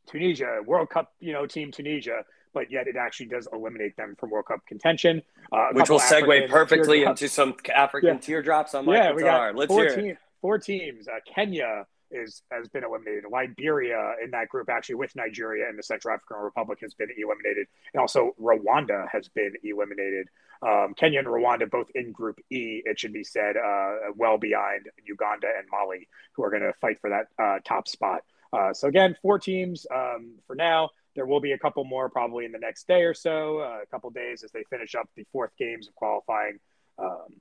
Tunisia, 0.06 0.60
World 0.64 0.90
Cup, 0.90 1.12
you 1.20 1.32
know, 1.32 1.46
team 1.46 1.72
Tunisia, 1.72 2.24
but 2.52 2.70
yet 2.70 2.86
it 2.86 2.96
actually 2.96 3.26
does 3.26 3.48
eliminate 3.52 3.96
them 3.96 4.14
from 4.18 4.30
World 4.30 4.46
Cup 4.46 4.64
contention. 4.66 5.22
Uh, 5.52 5.68
Which 5.72 5.90
will 5.90 5.98
segue 5.98 6.22
African 6.22 6.50
perfectly 6.50 7.02
into 7.02 7.28
some 7.28 7.54
African 7.74 8.14
yeah. 8.14 8.20
teardrops 8.20 8.74
on 8.74 8.86
my 8.86 8.96
yeah, 8.96 9.12
guitar. 9.12 9.52
Let's 9.52 9.68
four 9.68 9.82
hear. 9.82 9.96
Team, 9.96 10.18
four 10.40 10.58
teams: 10.58 11.08
uh, 11.08 11.18
Kenya, 11.26 11.86
is 12.14 12.42
has 12.50 12.68
been 12.68 12.84
eliminated. 12.84 13.24
Liberia 13.30 14.14
in 14.22 14.30
that 14.30 14.48
group, 14.48 14.70
actually 14.70 14.94
with 14.94 15.14
Nigeria 15.16 15.68
and 15.68 15.78
the 15.78 15.82
Central 15.82 16.14
African 16.14 16.38
Republic, 16.38 16.78
has 16.80 16.94
been 16.94 17.08
eliminated, 17.16 17.66
and 17.92 18.00
also 18.00 18.34
Rwanda 18.40 19.06
has 19.10 19.28
been 19.28 19.52
eliminated. 19.62 20.28
Um, 20.62 20.94
Kenya 20.96 21.18
and 21.18 21.28
Rwanda 21.28 21.70
both 21.70 21.88
in 21.94 22.12
Group 22.12 22.38
E. 22.50 22.82
It 22.84 22.98
should 22.98 23.12
be 23.12 23.24
said, 23.24 23.56
uh, 23.56 24.12
well 24.16 24.38
behind 24.38 24.88
Uganda 25.04 25.48
and 25.58 25.66
Mali, 25.70 26.08
who 26.32 26.44
are 26.44 26.50
going 26.50 26.62
to 26.62 26.72
fight 26.80 27.00
for 27.00 27.10
that 27.10 27.26
uh, 27.38 27.58
top 27.64 27.86
spot. 27.88 28.22
Uh, 28.52 28.72
so 28.72 28.88
again, 28.88 29.16
four 29.20 29.38
teams 29.38 29.86
um, 29.92 30.36
for 30.46 30.54
now. 30.56 30.90
There 31.14 31.26
will 31.26 31.40
be 31.40 31.52
a 31.52 31.58
couple 31.58 31.84
more 31.84 32.08
probably 32.08 32.44
in 32.44 32.50
the 32.50 32.58
next 32.58 32.88
day 32.88 33.02
or 33.02 33.14
so, 33.14 33.60
uh, 33.60 33.78
a 33.82 33.86
couple 33.86 34.10
days 34.10 34.42
as 34.42 34.50
they 34.50 34.64
finish 34.64 34.94
up 34.96 35.08
the 35.14 35.24
fourth 35.32 35.52
games 35.56 35.86
of 35.86 35.94
qualifying. 35.94 36.58
Um, 36.98 37.40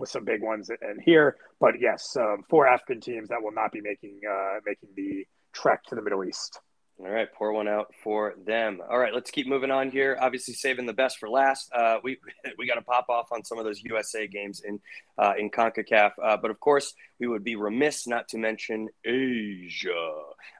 with 0.00 0.10
some 0.10 0.24
big 0.24 0.42
ones 0.42 0.70
and 0.70 1.00
here. 1.00 1.36
But 1.60 1.74
yes, 1.80 2.16
um, 2.16 2.44
four 2.48 2.66
African 2.66 3.00
teams 3.00 3.28
that 3.28 3.42
will 3.42 3.52
not 3.52 3.70
be 3.72 3.80
making 3.80 4.20
uh, 4.28 4.60
making 4.64 4.88
the 4.96 5.26
trek 5.52 5.84
to 5.84 5.94
the 5.94 6.02
Middle 6.02 6.24
East. 6.24 6.58
All 7.02 7.10
right, 7.10 7.32
pour 7.32 7.52
one 7.54 7.66
out 7.66 7.94
for 8.04 8.34
them. 8.44 8.82
All 8.90 8.98
right, 8.98 9.14
let's 9.14 9.30
keep 9.30 9.46
moving 9.46 9.70
on 9.70 9.90
here. 9.90 10.18
Obviously, 10.20 10.52
saving 10.52 10.84
the 10.84 10.92
best 10.92 11.16
for 11.16 11.30
last. 11.30 11.72
Uh, 11.72 11.96
we 12.04 12.18
we 12.58 12.66
got 12.66 12.74
to 12.74 12.82
pop 12.82 13.08
off 13.08 13.32
on 13.32 13.42
some 13.42 13.58
of 13.58 13.64
those 13.64 13.82
USA 13.84 14.26
games 14.26 14.60
in 14.60 14.78
uh, 15.16 15.32
in 15.38 15.50
Concacaf, 15.50 16.12
uh, 16.22 16.36
but 16.36 16.50
of 16.50 16.60
course, 16.60 16.92
we 17.18 17.26
would 17.26 17.42
be 17.42 17.56
remiss 17.56 18.06
not 18.06 18.28
to 18.28 18.38
mention 18.38 18.88
Asia. 19.02 20.12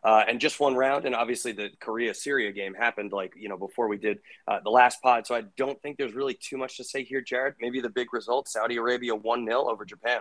Uh, 0.02 0.24
and 0.26 0.40
just 0.40 0.60
one 0.60 0.74
round, 0.74 1.04
and 1.04 1.14
obviously 1.14 1.52
the 1.52 1.68
Korea 1.78 2.14
Syria 2.14 2.52
game 2.52 2.72
happened 2.72 3.12
like 3.12 3.34
you 3.36 3.50
know 3.50 3.58
before 3.58 3.88
we 3.88 3.98
did 3.98 4.18
uh, 4.48 4.60
the 4.64 4.70
last 4.70 5.02
pod. 5.02 5.26
So 5.26 5.34
I 5.34 5.42
don't 5.58 5.80
think 5.82 5.98
there's 5.98 6.14
really 6.14 6.38
too 6.40 6.56
much 6.56 6.78
to 6.78 6.84
say 6.84 7.04
here, 7.04 7.20
Jared. 7.20 7.56
Maybe 7.60 7.82
the 7.82 7.90
big 7.90 8.14
result: 8.14 8.48
Saudi 8.48 8.76
Arabia 8.76 9.14
one 9.14 9.44
0 9.44 9.68
over 9.68 9.84
Japan. 9.84 10.20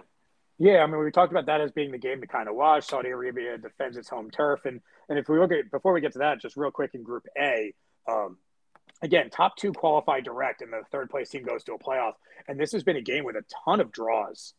Yeah, 0.62 0.84
I 0.84 0.88
mean, 0.88 1.00
we 1.00 1.10
talked 1.10 1.32
about 1.32 1.46
that 1.46 1.62
as 1.62 1.72
being 1.72 1.92
the 1.92 1.98
game 1.98 2.20
to 2.20 2.28
kind 2.28 2.50
of 2.50 2.56
watch. 2.56 2.86
Saudi 2.86 3.10
Arabia 3.10 3.58
defends 3.58 3.96
its 3.96 4.10
home 4.10 4.30
turf, 4.30 4.66
and 4.66 4.82
and 5.08 5.18
if 5.18 5.30
we 5.30 5.40
look 5.40 5.54
at 5.54 5.72
before 5.72 5.94
we 5.94 6.02
get 6.02 6.12
to 6.14 6.20
that, 6.20 6.42
just 6.42 6.58
real 6.58 6.70
quick 6.70 6.92
in 6.94 7.02
Group 7.02 7.26
A, 7.38 7.74
um, 8.10 8.38
again, 9.02 9.30
top 9.30 9.56
two 9.56 9.72
qualify 9.72 10.20
direct, 10.20 10.62
and 10.62 10.74
the 10.74 10.82
third 10.92 11.10
place 11.10 11.30
team 11.30 11.44
goes 11.44 11.64
to 11.64 11.74
a 11.74 11.80
playoff. 11.80 12.14
And 12.46 12.60
this 12.60 12.74
has 12.74 12.84
been 12.84 12.98
a 12.98 13.02
game 13.02 13.24
with 13.24 13.38
a 13.38 13.44
ton 13.66 13.80
of 13.80 13.94
draws. 13.94 14.54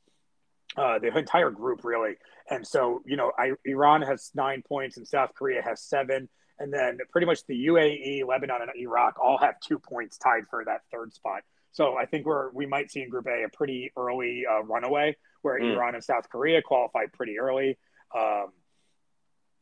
Uh, 0.74 0.98
the 1.00 1.14
entire 1.18 1.50
group 1.50 1.84
really, 1.84 2.14
and 2.48 2.66
so 2.66 3.02
you 3.04 3.16
know, 3.16 3.32
I, 3.38 3.52
Iran 3.66 4.00
has 4.00 4.30
nine 4.34 4.62
points, 4.66 4.96
and 4.96 5.06
South 5.06 5.32
Korea 5.34 5.60
has 5.60 5.82
seven, 5.82 6.30
and 6.58 6.72
then 6.72 6.96
pretty 7.12 7.26
much 7.26 7.44
the 7.46 7.66
UAE, 7.66 8.26
Lebanon, 8.26 8.62
and 8.62 8.70
Iraq 8.74 9.18
all 9.22 9.36
have 9.36 9.60
two 9.60 9.78
points 9.78 10.16
tied 10.16 10.44
for 10.48 10.64
that 10.64 10.80
third 10.90 11.12
spot. 11.12 11.42
So 11.72 11.96
I 11.96 12.06
think 12.06 12.24
we're 12.24 12.50
we 12.52 12.64
might 12.64 12.90
see 12.90 13.02
in 13.02 13.10
Group 13.10 13.26
A 13.26 13.44
a 13.44 13.48
pretty 13.54 13.92
early 13.98 14.44
uh, 14.50 14.62
runaway 14.62 15.16
where 15.42 15.60
mm. 15.60 15.74
Iran 15.74 15.94
and 15.94 16.04
South 16.04 16.28
Korea 16.30 16.62
qualified 16.62 17.12
pretty 17.12 17.38
early, 17.38 17.78
um, 18.16 18.48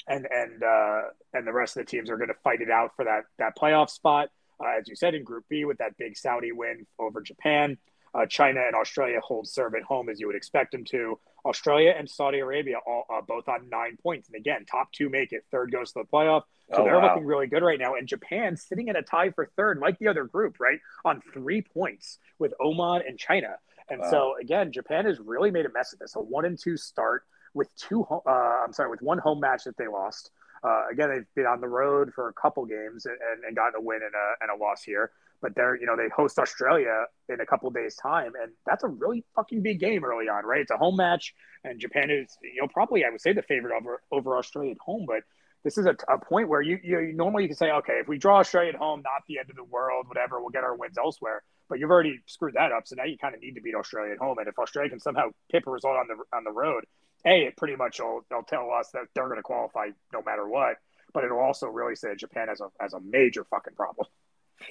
and 0.06 0.26
and 0.30 0.62
uh, 0.62 1.02
and 1.34 1.46
the 1.46 1.52
rest 1.52 1.76
of 1.76 1.84
the 1.84 1.90
teams 1.90 2.10
are 2.10 2.16
going 2.16 2.28
to 2.28 2.40
fight 2.42 2.60
it 2.60 2.70
out 2.70 2.96
for 2.96 3.04
that 3.04 3.24
that 3.38 3.56
playoff 3.56 3.90
spot. 3.90 4.28
Uh, 4.60 4.78
as 4.78 4.88
you 4.88 4.96
said 4.96 5.14
in 5.14 5.22
Group 5.22 5.44
B 5.48 5.64
with 5.64 5.78
that 5.78 5.96
big 5.96 6.16
Saudi 6.16 6.52
win 6.52 6.86
over 6.98 7.20
Japan. 7.20 7.78
Uh, 8.14 8.26
China 8.26 8.60
and 8.66 8.74
Australia 8.74 9.20
hold 9.22 9.46
serve 9.46 9.74
at 9.74 9.82
home 9.82 10.08
as 10.08 10.18
you 10.18 10.26
would 10.26 10.36
expect 10.36 10.72
them 10.72 10.84
to. 10.86 11.18
Australia 11.44 11.94
and 11.96 12.08
Saudi 12.08 12.38
Arabia 12.38 12.76
all 12.86 13.04
uh, 13.12 13.20
both 13.20 13.48
on 13.48 13.68
nine 13.70 13.96
points, 14.02 14.28
and 14.28 14.36
again, 14.36 14.64
top 14.64 14.90
two 14.92 15.08
make 15.08 15.32
it. 15.32 15.44
Third 15.50 15.70
goes 15.70 15.92
to 15.92 16.00
the 16.00 16.04
playoff, 16.04 16.42
so 16.72 16.82
oh, 16.82 16.84
they're 16.84 16.98
wow. 16.98 17.14
looking 17.14 17.26
really 17.26 17.46
good 17.46 17.62
right 17.62 17.78
now. 17.78 17.94
And 17.94 18.08
Japan 18.08 18.56
sitting 18.56 18.88
in 18.88 18.96
a 18.96 19.02
tie 19.02 19.30
for 19.30 19.46
third, 19.56 19.78
like 19.78 19.98
the 19.98 20.08
other 20.08 20.24
group, 20.24 20.58
right 20.58 20.80
on 21.04 21.22
three 21.32 21.62
points 21.62 22.18
with 22.38 22.52
Oman 22.60 23.02
and 23.06 23.18
China. 23.18 23.56
And 23.90 24.00
wow. 24.00 24.10
so 24.10 24.34
again, 24.40 24.72
Japan 24.72 25.06
has 25.06 25.18
really 25.18 25.50
made 25.50 25.66
a 25.66 25.72
mess 25.72 25.92
of 25.92 25.98
this. 25.98 26.14
A 26.16 26.20
one 26.20 26.44
and 26.44 26.58
two 26.58 26.76
start 26.76 27.22
with 27.54 27.74
two. 27.76 28.06
Uh, 28.10 28.30
I'm 28.30 28.72
sorry, 28.72 28.90
with 28.90 29.02
one 29.02 29.18
home 29.18 29.40
match 29.40 29.64
that 29.64 29.76
they 29.76 29.88
lost. 29.88 30.30
Uh, 30.62 30.86
again, 30.90 31.08
they've 31.08 31.26
been 31.36 31.46
on 31.46 31.60
the 31.60 31.68
road 31.68 32.12
for 32.14 32.28
a 32.28 32.32
couple 32.32 32.64
games 32.66 33.06
and, 33.06 33.16
and 33.46 33.56
gotten 33.56 33.74
a 33.76 33.80
win 33.80 34.00
and 34.02 34.12
a, 34.14 34.42
and 34.42 34.50
a 34.50 34.62
loss 34.62 34.82
here. 34.82 35.12
but 35.40 35.54
they're 35.54 35.76
you 35.76 35.86
know 35.86 35.96
they 35.96 36.08
host 36.14 36.38
Australia 36.38 37.04
in 37.28 37.40
a 37.40 37.46
couple 37.46 37.70
days 37.70 37.94
time, 37.96 38.32
and 38.42 38.52
that's 38.66 38.84
a 38.84 38.88
really 38.88 39.24
fucking 39.34 39.62
big 39.62 39.80
game 39.80 40.04
early 40.04 40.28
on, 40.28 40.44
right? 40.44 40.60
It's 40.60 40.70
a 40.70 40.76
home 40.76 40.96
match, 40.96 41.34
and 41.64 41.78
Japan 41.78 42.10
is 42.10 42.36
you 42.42 42.60
know 42.60 42.68
probably 42.68 43.04
I 43.04 43.10
would 43.10 43.20
say 43.20 43.32
the 43.32 43.42
favorite 43.42 43.76
over 43.76 44.02
over 44.10 44.36
Australia 44.36 44.72
at 44.72 44.78
home, 44.78 45.04
but 45.06 45.22
this 45.64 45.78
is 45.78 45.86
a, 45.86 45.96
a 46.08 46.18
point 46.18 46.48
where 46.48 46.62
you, 46.62 46.78
you 46.82 47.12
normally 47.14 47.44
you 47.44 47.48
can 47.48 47.56
say 47.56 47.70
okay 47.70 47.94
if 48.00 48.08
we 48.08 48.18
draw 48.18 48.38
Australia 48.38 48.70
at 48.70 48.76
home, 48.76 49.02
not 49.02 49.22
the 49.28 49.38
end 49.38 49.50
of 49.50 49.56
the 49.56 49.64
world, 49.64 50.06
whatever, 50.08 50.40
we'll 50.40 50.50
get 50.50 50.64
our 50.64 50.76
wins 50.76 50.98
elsewhere. 50.98 51.42
But 51.68 51.78
you've 51.78 51.90
already 51.90 52.20
screwed 52.26 52.54
that 52.54 52.72
up, 52.72 52.86
so 52.86 52.96
now 52.96 53.04
you 53.04 53.18
kind 53.18 53.34
of 53.34 53.40
need 53.40 53.54
to 53.54 53.60
beat 53.60 53.74
Australia 53.74 54.12
at 54.12 54.18
home, 54.18 54.38
and 54.38 54.48
if 54.48 54.58
Australia 54.58 54.90
can 54.90 55.00
somehow 55.00 55.30
tip 55.50 55.66
a 55.66 55.70
result 55.70 55.96
on 55.96 56.06
the 56.08 56.36
on 56.36 56.44
the 56.44 56.50
road, 56.50 56.84
a 57.26 57.42
it 57.42 57.56
pretty 57.56 57.76
much 57.76 58.00
will 58.00 58.24
they'll 58.30 58.42
tell 58.42 58.70
us 58.72 58.90
that 58.92 59.02
they're 59.14 59.26
going 59.26 59.38
to 59.38 59.42
qualify 59.42 59.88
no 60.12 60.22
matter 60.22 60.48
what, 60.48 60.76
but 61.12 61.24
it'll 61.24 61.40
also 61.40 61.66
really 61.66 61.94
say 61.94 62.14
Japan 62.14 62.48
has 62.48 62.60
a 62.60 62.68
has 62.80 62.94
a 62.94 63.00
major 63.00 63.44
fucking 63.44 63.74
problem. 63.74 64.06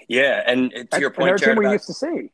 Yeah, 0.07 0.43
and 0.45 0.71
to 0.91 0.99
your 0.99 1.11
point, 1.11 1.31
and 1.31 1.39
Jared, 1.39 1.57
we 1.57 1.65
about, 1.65 1.73
used 1.73 1.87
to 1.87 1.93
see. 1.93 2.31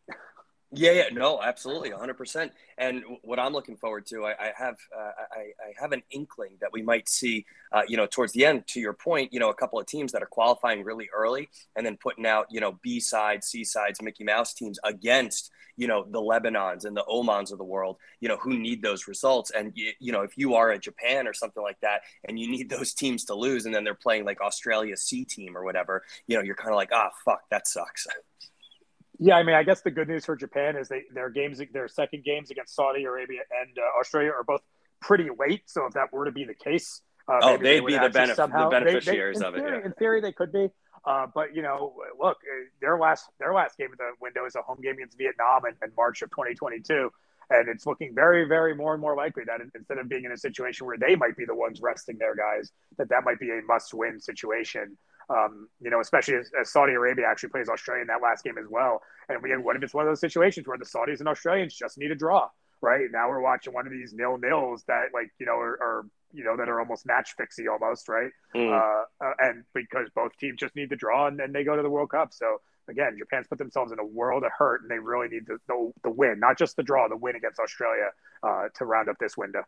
Yeah, 0.76 0.92
yeah, 0.92 1.10
no, 1.12 1.40
absolutely, 1.40 1.92
100%. 1.92 2.50
And 2.80 3.04
what 3.22 3.38
I'm 3.38 3.54
looking 3.54 3.78
forward 3.78 4.08
to, 4.08 4.26
I, 4.26 4.32
I 4.32 4.52
have, 4.58 4.76
uh, 4.96 5.12
I, 5.32 5.40
I, 5.64 5.74
have 5.80 5.92
an 5.92 6.02
inkling 6.10 6.58
that 6.62 6.72
we 6.74 6.82
might 6.82 7.08
see, 7.08 7.46
uh, 7.72 7.84
you 7.88 7.96
know, 7.96 8.08
towards 8.08 8.34
the 8.34 8.44
end. 8.44 8.66
To 8.70 8.80
your 8.80 8.94
point, 8.94 9.32
you 9.32 9.40
know, 9.40 9.52
a 9.52 9.54
couple 9.54 9.80
of 9.80 9.86
teams 9.86 10.12
that 10.14 10.24
are 10.24 10.28
qualifying 10.28 10.84
really 10.84 11.10
early 11.16 11.48
and 11.76 11.86
then 11.86 11.96
putting 12.02 12.26
out, 12.26 12.48
you 12.50 12.60
know, 12.60 12.80
B 12.82 13.00
sides, 13.00 13.46
C 13.48 13.64
sides, 13.64 14.02
Mickey 14.02 14.24
Mouse 14.24 14.56
teams 14.56 14.80
against, 14.84 15.52
you 15.78 15.88
know, 15.88 16.08
the 16.10 16.20
Lebanons 16.20 16.86
and 16.86 16.98
the 16.98 17.06
Omans 17.08 17.52
of 17.52 17.60
the 17.60 17.64
world, 17.64 17.98
you 18.20 18.28
know, 18.28 18.38
who 18.38 18.58
need 18.58 18.82
those 18.82 19.08
results. 19.08 19.52
And 19.52 19.74
you, 19.76 19.92
you 20.00 20.12
know, 20.12 20.24
if 20.24 20.40
you 20.40 20.56
are 20.56 20.72
a 20.72 20.80
Japan 20.80 21.28
or 21.28 21.34
something 21.34 21.62
like 21.62 21.80
that, 21.82 22.02
and 22.28 22.40
you 22.40 22.50
need 22.50 22.70
those 22.72 22.96
teams 22.96 23.26
to 23.26 23.36
lose, 23.36 23.68
and 23.68 23.76
then 23.76 23.84
they're 23.84 23.94
playing 23.94 24.26
like 24.26 24.42
Australia 24.42 24.98
C 24.98 25.24
team 25.24 25.56
or 25.56 25.64
whatever, 25.64 26.02
you 26.26 26.36
know, 26.36 26.42
you're 26.44 26.56
kind 26.56 26.72
of 26.72 26.78
like, 26.78 26.90
ah, 26.92 27.12
fuck, 27.24 27.42
that 27.52 27.68
sucks. 27.68 28.08
Yeah, 29.20 29.36
I 29.36 29.44
mean, 29.44 29.56
I 29.56 29.64
guess 29.64 29.82
the 29.82 29.92
good 29.92 30.08
news 30.08 30.26
for 30.26 30.36
Japan 30.36 30.76
is 30.76 30.88
they 30.90 31.04
their 31.14 31.30
games, 31.30 31.62
their 31.72 31.88
second 31.88 32.24
games 32.24 32.50
against 32.52 32.76
Saudi 32.76 33.04
Arabia 33.04 33.42
and 33.62 33.78
uh, 33.78 34.00
Australia 34.00 34.32
are 34.32 34.44
both 34.44 34.62
pretty 35.02 35.30
late. 35.38 35.64
So 35.66 35.86
if 35.86 35.94
that 35.94 36.12
were 36.12 36.26
to 36.26 36.32
be 36.32 36.46
the 36.46 36.56
case, 36.56 37.02
uh, 37.28 37.40
oh, 37.42 37.58
they'd 37.58 37.64
they 37.64 37.80
be 37.80 37.94
the, 37.94 38.10
benef- 38.10 38.36
somehow, 38.36 38.70
the 38.70 38.80
beneficiaries 38.80 39.38
they, 39.38 39.42
they, 39.44 39.48
of 39.48 39.54
theory, 39.56 39.78
it. 39.78 39.80
Yeah. 39.82 39.86
In 39.86 39.92
theory, 39.94 40.22
they 40.22 40.32
could 40.32 40.52
be. 40.52 40.70
Uh, 41.06 41.28
but 41.34 41.56
you 41.56 41.62
know, 41.62 41.94
look, 42.20 42.38
uh, 42.38 42.66
their 42.82 42.98
last 42.98 43.26
their 43.40 43.54
last 43.54 43.78
game 43.78 43.92
of 43.92 43.98
the 43.98 44.12
window 44.22 44.46
is 44.46 44.56
a 44.56 44.62
home 44.62 44.80
game 44.82 44.96
against 44.96 45.18
Vietnam 45.18 45.64
in, 45.68 45.76
in 45.84 45.94
March 45.96 46.22
of 46.22 46.30
2022, 46.32 47.12
and 47.50 47.70
it's 47.70 47.86
looking 47.86 48.16
very, 48.16 48.46
very 48.46 48.74
more 48.74 48.94
and 48.94 49.02
more 49.02 49.16
likely 49.16 49.44
that 49.46 49.60
instead 49.76 49.98
of 49.98 50.08
being 50.08 50.26
in 50.26 50.32
a 50.32 50.38
situation 50.38 50.88
where 50.88 50.98
they 50.98 51.16
might 51.16 51.36
be 51.36 51.46
the 51.46 51.56
ones 51.56 51.82
resting 51.82 52.18
their 52.18 52.36
guys, 52.36 52.72
that 52.98 53.10
that 53.10 53.24
might 53.24 53.40
be 53.40 53.50
a 53.52 53.62
must-win 53.68 54.20
situation. 54.20 54.98
Um, 55.34 55.68
you 55.82 55.90
know, 55.90 56.00
especially 56.00 56.36
as, 56.36 56.52
as, 56.60 56.72
Saudi 56.72 56.94
Arabia 56.94 57.26
actually 57.26 57.50
plays 57.50 57.68
Australia 57.68 58.02
in 58.02 58.08
that 58.08 58.22
last 58.22 58.44
game 58.44 58.58
as 58.58 58.68
well. 58.70 59.02
And 59.30 59.42
we, 59.42 59.56
what 59.58 59.76
if 59.76 59.82
it's 59.84 59.94
one 59.94 60.06
of 60.06 60.12
those 60.12 60.20
situations 60.20 60.68
where 60.68 60.78
the 60.78 60.86
Saudis 60.86 61.20
and 61.20 61.28
Australians 61.28 61.74
just 61.74 61.98
need 61.98 62.12
a 62.12 62.16
draw, 62.16 62.50
right? 62.82 63.08
Now 63.12 63.30
we're 63.30 63.42
watching 63.42 63.74
one 63.74 63.88
of 63.88 63.92
these 63.92 64.14
nil 64.14 64.38
nils 64.38 64.84
that, 64.88 65.06
like, 65.14 65.32
you 65.40 65.46
know, 65.46 65.54
are, 65.54 65.82
are 65.82 66.06
you 66.34 66.44
know, 66.44 66.58
that 66.58 66.68
are 66.68 66.80
almost 66.80 67.06
match 67.06 67.36
fixy 67.40 67.72
almost, 67.72 68.10
right? 68.10 68.32
Mm. 68.56 68.72
Uh, 68.72 69.26
uh, 69.26 69.34
and 69.40 69.64
because 69.74 70.10
both 70.14 70.36
teams 70.38 70.58
just 70.60 70.76
need 70.76 70.90
the 70.90 70.96
draw 70.96 71.28
and 71.28 71.40
then 71.40 71.52
they 71.52 71.64
go 71.64 71.76
to 71.76 71.82
the 71.82 71.90
World 71.90 72.10
Cup. 72.10 72.34
So 72.34 72.58
again, 72.90 73.16
Japan's 73.18 73.48
put 73.48 73.60
themselves 73.60 73.92
in 73.92 74.00
a 74.00 74.06
world 74.06 74.44
of 74.44 74.52
hurt 74.58 74.82
and 74.82 74.92
they 74.92 75.00
really 75.00 75.30
need 75.30 75.46
the, 75.48 75.58
the, 75.68 75.92
the 76.04 76.10
win, 76.10 76.40
not 76.40 76.58
just 76.58 76.76
the 76.76 76.84
draw, 76.84 77.08
the 77.08 77.16
win 77.16 77.36
against 77.36 77.60
Australia 77.60 78.10
uh, 78.42 78.68
to 78.76 78.86
round 78.86 79.10
up 79.10 79.18
this 79.20 79.38
window. 79.38 79.64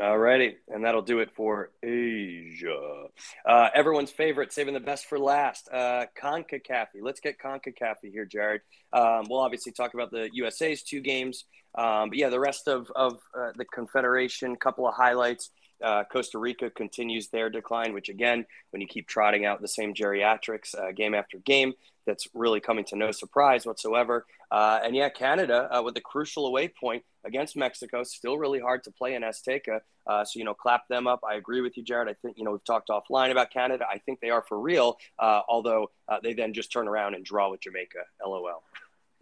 All 0.00 0.16
righty, 0.16 0.56
and 0.68 0.84
that'll 0.84 1.02
do 1.02 1.18
it 1.18 1.30
for 1.36 1.70
Asia. 1.82 3.04
Uh, 3.46 3.68
everyone's 3.74 4.10
favorite, 4.10 4.50
saving 4.50 4.72
the 4.72 4.80
best 4.80 5.04
for 5.04 5.18
last. 5.18 5.68
Uh, 5.70 6.06
CONCACAF. 6.18 6.86
Let's 7.02 7.20
get 7.20 7.38
Conca 7.38 7.74
CONCACAF 7.74 7.96
here, 8.10 8.24
Jared. 8.24 8.62
Um, 8.94 9.26
we'll 9.28 9.40
obviously 9.40 9.70
talk 9.72 9.92
about 9.92 10.10
the 10.10 10.30
USA's 10.32 10.82
two 10.82 11.00
games, 11.00 11.44
um, 11.76 12.08
but 12.08 12.16
yeah, 12.16 12.30
the 12.30 12.40
rest 12.40 12.68
of 12.68 12.90
of 12.96 13.18
uh, 13.38 13.50
the 13.56 13.66
Confederation. 13.66 14.56
Couple 14.56 14.88
of 14.88 14.94
highlights. 14.94 15.50
Uh, 15.82 16.04
Costa 16.04 16.38
Rica 16.38 16.70
continues 16.70 17.28
their 17.28 17.50
decline, 17.50 17.92
which 17.92 18.08
again, 18.08 18.46
when 18.70 18.80
you 18.80 18.86
keep 18.86 19.08
trotting 19.08 19.44
out 19.44 19.60
the 19.60 19.68
same 19.68 19.94
geriatrics 19.94 20.74
uh, 20.78 20.92
game 20.92 21.14
after 21.14 21.38
game, 21.38 21.74
that's 22.06 22.26
really 22.34 22.60
coming 22.60 22.84
to 22.86 22.96
no 22.96 23.12
surprise 23.12 23.64
whatsoever. 23.64 24.26
Uh, 24.50 24.80
and 24.82 24.96
yeah, 24.96 25.08
Canada 25.08 25.68
uh, 25.70 25.82
with 25.82 25.96
a 25.96 26.00
crucial 26.00 26.46
away 26.46 26.68
point 26.68 27.04
against 27.24 27.56
Mexico, 27.56 28.02
still 28.02 28.36
really 28.38 28.58
hard 28.58 28.82
to 28.84 28.90
play 28.90 29.14
in 29.14 29.22
Azteca. 29.22 29.80
Uh, 30.06 30.24
so, 30.24 30.38
you 30.38 30.44
know, 30.44 30.54
clap 30.54 30.88
them 30.88 31.06
up. 31.06 31.20
I 31.28 31.36
agree 31.36 31.60
with 31.60 31.76
you, 31.76 31.84
Jared. 31.84 32.08
I 32.08 32.14
think, 32.14 32.36
you 32.38 32.44
know, 32.44 32.50
we've 32.50 32.64
talked 32.64 32.88
offline 32.88 33.30
about 33.30 33.52
Canada. 33.52 33.86
I 33.88 33.98
think 33.98 34.20
they 34.20 34.30
are 34.30 34.42
for 34.42 34.58
real, 34.58 34.98
uh, 35.18 35.42
although 35.48 35.90
they 36.22 36.34
then 36.34 36.52
just 36.52 36.72
turn 36.72 36.88
around 36.88 37.14
and 37.14 37.24
draw 37.24 37.50
with 37.50 37.60
Jamaica. 37.60 38.00
LOL. 38.26 38.62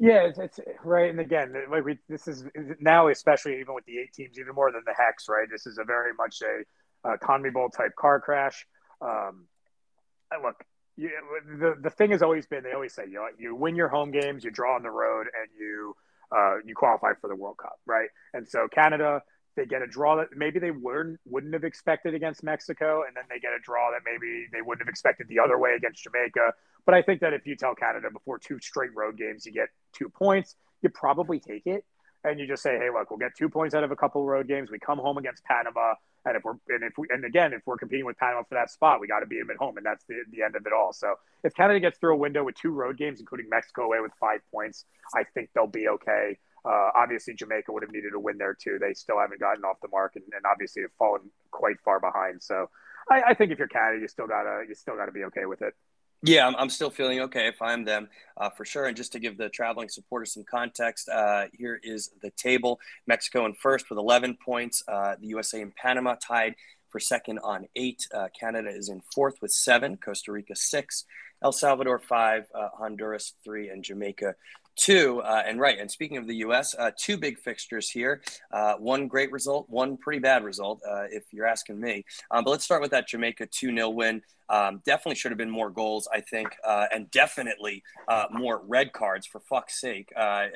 Yeah, 0.01 0.23
it's, 0.25 0.39
it's, 0.39 0.61
right. 0.83 1.11
And 1.11 1.21
again, 1.21 1.55
like 1.71 1.85
we, 1.85 1.99
this 2.09 2.27
is 2.27 2.45
now, 2.81 3.09
especially 3.09 3.61
even 3.61 3.75
with 3.75 3.85
the 3.85 3.99
eight 3.99 4.15
teams, 4.15 4.39
even 4.39 4.55
more 4.55 4.73
than 4.73 4.83
the 4.87 4.95
hex, 4.97 5.29
right? 5.29 5.47
This 5.51 5.67
is 5.67 5.79
a 5.79 5.85
very 5.85 6.15
much 6.15 6.43
a, 6.43 7.11
a 7.13 7.19
CONMEBOL 7.19 7.77
type 7.77 7.95
car 7.97 8.21
crash. 8.21 8.67
Um, 9.03 9.47
look, 10.43 10.65
you, 10.97 11.11
the 11.61 11.75
the 11.83 11.91
thing 11.91 12.13
has 12.13 12.23
always 12.23 12.47
been 12.47 12.65
they 12.65 12.73
always 12.73 12.95
say 12.95 13.05
you 13.09 13.15
know, 13.15 13.27
you 13.39 13.55
win 13.55 13.77
your 13.77 13.89
home 13.89 14.11
games, 14.11 14.43
you 14.43 14.51
draw 14.51 14.75
on 14.77 14.83
the 14.83 14.91
road, 14.91 15.27
and 15.39 15.51
you 15.59 15.95
uh, 16.37 16.57
you 16.65 16.75
qualify 16.75 17.13
for 17.21 17.29
the 17.29 17.37
World 17.37 17.59
Cup, 17.59 17.79
right? 17.87 18.09
And 18.33 18.49
so 18.49 18.69
Canada 18.69 19.23
they 19.61 19.67
get 19.67 19.83
a 19.83 19.87
draw 19.87 20.17
that 20.17 20.29
maybe 20.35 20.59
they 20.59 20.71
wouldn't 20.71 21.21
wouldn't 21.27 21.53
have 21.53 21.65
expected 21.65 22.15
against 22.15 22.43
Mexico, 22.43 23.05
and 23.07 23.15
then 23.15 23.25
they 23.29 23.39
get 23.39 23.53
a 23.53 23.59
draw 23.63 23.91
that 23.91 24.01
maybe 24.11 24.47
they 24.53 24.63
wouldn't 24.63 24.81
have 24.81 24.89
expected 24.89 25.29
the 25.29 25.39
other 25.39 25.59
way 25.59 25.75
against 25.77 26.03
Jamaica. 26.03 26.55
But 26.87 26.95
I 26.95 27.03
think 27.03 27.21
that 27.21 27.35
if 27.35 27.47
you 27.47 27.57
tell 27.57 27.75
Canada 27.75 28.09
before 28.11 28.39
two 28.39 28.59
straight 28.61 28.95
road 28.95 29.19
games 29.19 29.45
you 29.45 29.53
get 29.53 29.69
two 29.93 30.09
points, 30.09 30.57
you 30.81 30.89
probably 30.89 31.41
take 31.41 31.67
it, 31.67 31.85
and 32.25 32.41
you 32.41 32.47
just 32.47 32.63
say, 32.63 32.79
hey, 32.79 32.89
look, 32.91 33.11
we'll 33.11 33.19
get 33.19 33.37
two 33.37 33.51
points 33.51 33.75
out 33.75 33.85
of 33.85 33.91
a 33.91 33.97
couple 33.97 34.23
of 34.23 34.29
road 34.29 34.49
games. 34.49 34.71
We 34.71 34.79
come 34.79 34.99
home 34.99 35.19
against 35.19 35.45
Panama, 35.45 35.95
and 36.25 36.37
if 36.37 36.43
we're 36.43 36.57
and 36.69 36.83
if 36.83 36.97
we 36.97 37.07
and 37.11 37.23
again 37.27 37.53
if 37.53 37.61
we're 37.67 37.77
competing 37.77 38.07
with 38.07 38.17
Panama 38.17 38.43
for 38.45 38.55
that 38.55 38.71
spot, 38.71 38.99
we 38.99 39.09
got 39.09 39.21
to 39.21 39.27
beat 39.27 39.41
them 39.41 39.51
at 39.51 39.59
home, 39.59 39.77
and 39.77 39.85
that's 39.85 40.05
the 40.07 40.23
the 40.31 40.43
end 40.43 40.57
of 40.57 40.65
it 40.65 40.73
all. 40.73 40.95
So 40.95 41.17
if 41.45 41.55
Canada 41.55 41.81
gets 41.81 41.99
through 41.99 42.15
a 42.15 42.19
window 42.19 42.45
with 42.45 42.55
two 42.55 42.71
road 42.71 42.97
games, 42.97 43.21
including 43.21 43.51
Mexico 43.51 43.83
away 43.83 44.01
with 44.01 44.13
five 44.19 44.41
points, 44.51 44.87
I 45.15 45.25
think 45.35 45.51
they'll 45.55 45.67
be 45.67 45.89
okay. 45.89 46.39
Uh, 46.65 46.91
obviously, 46.95 47.35
Jamaica 47.35 47.73
would 47.73 47.83
have 47.83 47.93
needed 47.93 48.15
a 48.15 48.21
win 48.21 48.39
there 48.39 48.55
too. 48.55 48.79
They 48.81 48.95
still 48.95 49.19
haven't 49.19 49.41
gotten 49.41 49.65
off 49.65 49.77
the 49.81 49.89
mark, 49.89 50.17
and, 50.17 50.25
and 50.35 50.45
obviously 50.51 50.83
have 50.83 50.93
fallen 50.99 51.31
quite 51.51 51.81
far 51.85 52.01
behind. 52.01 52.43
So, 52.43 52.69
I, 53.11 53.23
I, 53.29 53.35
think 53.35 53.51
if 53.51 53.59
you're 53.59 53.69
Canada, 53.69 54.01
you 54.01 54.09
still 54.09 54.27
gotta 54.27 54.65
you 54.69 54.75
still 54.75 54.97
gotta 54.97 55.13
be 55.13 55.25
okay 55.25 55.47
with 55.47 55.63
it. 55.63 55.75
Yeah, 56.23 56.47
I'm, 56.47 56.55
I'm 56.57 56.69
still 56.69 56.91
feeling 56.91 57.21
okay 57.21 57.49
if 57.49 57.63
I'm 57.63 57.85
them 57.85 58.09
uh, 58.37 58.51
for 58.51 58.67
sure. 58.67 58.87
And 58.87 58.97
just 58.97 59.13
to 59.13 59.19
give 59.19 59.39
the 59.39 59.49
traveling 59.49 59.89
supporters 59.89 60.35
some 60.35 60.45
context, 60.45 61.09
uh, 61.09 61.47
here 61.53 61.81
is 61.83 62.11
the 62.21 62.31
table: 62.33 62.79
Mexico 63.07 63.47
in 63.47 63.55
first 63.55 63.89
with 63.89 63.99
11 63.99 64.37
points, 64.45 64.83
uh, 64.87 65.17
the 65.19 65.29
USA 65.29 65.63
and 65.63 65.75
Panama 65.75 66.17
tied 66.21 66.57
for 66.91 67.01
second 67.01 67.39
on 67.43 67.67
eight. 67.75 68.07
Uh, 68.15 68.29
Canada 68.39 68.69
is 68.69 68.89
in 68.89 69.01
fourth 69.15 69.37
with 69.41 69.51
seven, 69.51 69.97
Costa 69.97 70.33
Rica 70.33 70.55
six, 70.55 71.05
El 71.43 71.53
Salvador 71.53 71.99
five, 71.99 72.47
uh, 72.55 72.69
Honduras 72.75 73.33
three, 73.43 73.71
and 73.71 73.83
Jamaica 73.83 74.35
two. 74.81 75.21
Uh, 75.21 75.43
and 75.47 75.61
right, 75.61 75.79
and 75.79 75.91
speaking 75.91 76.17
of 76.17 76.27
the 76.27 76.37
U.S., 76.37 76.75
uh, 76.79 76.91
two 76.97 77.17
big 77.17 77.39
fixtures 77.39 77.91
here. 77.91 78.23
Uh, 78.51 78.75
one 78.75 79.07
great 79.07 79.31
result, 79.31 79.67
one 79.69 79.97
pretty 79.97 80.19
bad 80.19 80.43
result, 80.43 80.81
uh, 80.89 81.05
if 81.11 81.25
you're 81.33 81.47
asking 81.47 81.81
me. 81.81 82.05
Um, 82.31 82.45
but 82.45 82.51
let's 82.51 82.65
start 82.65 82.81
with 82.83 82.91
that 82.93 83.07
Jamaica 83.07 83.47
2 83.47 83.75
0 83.75 83.91
win. 83.91 84.23
Um, 84.51 84.83
definitely 84.85 85.15
should 85.15 85.31
have 85.31 85.39
been 85.39 85.51
more 85.51 85.71
goals, 85.71 86.09
I 86.13 86.21
think, 86.21 86.49
uh, 86.65 86.87
and 86.93 87.11
definitely 87.11 87.83
uh, 88.09 88.27
more 88.33 88.61
red 88.67 88.93
cards 88.93 89.27
for 89.27 89.41
fuck's 89.41 89.81
sake. 89.81 90.13
Uh, 90.17 90.47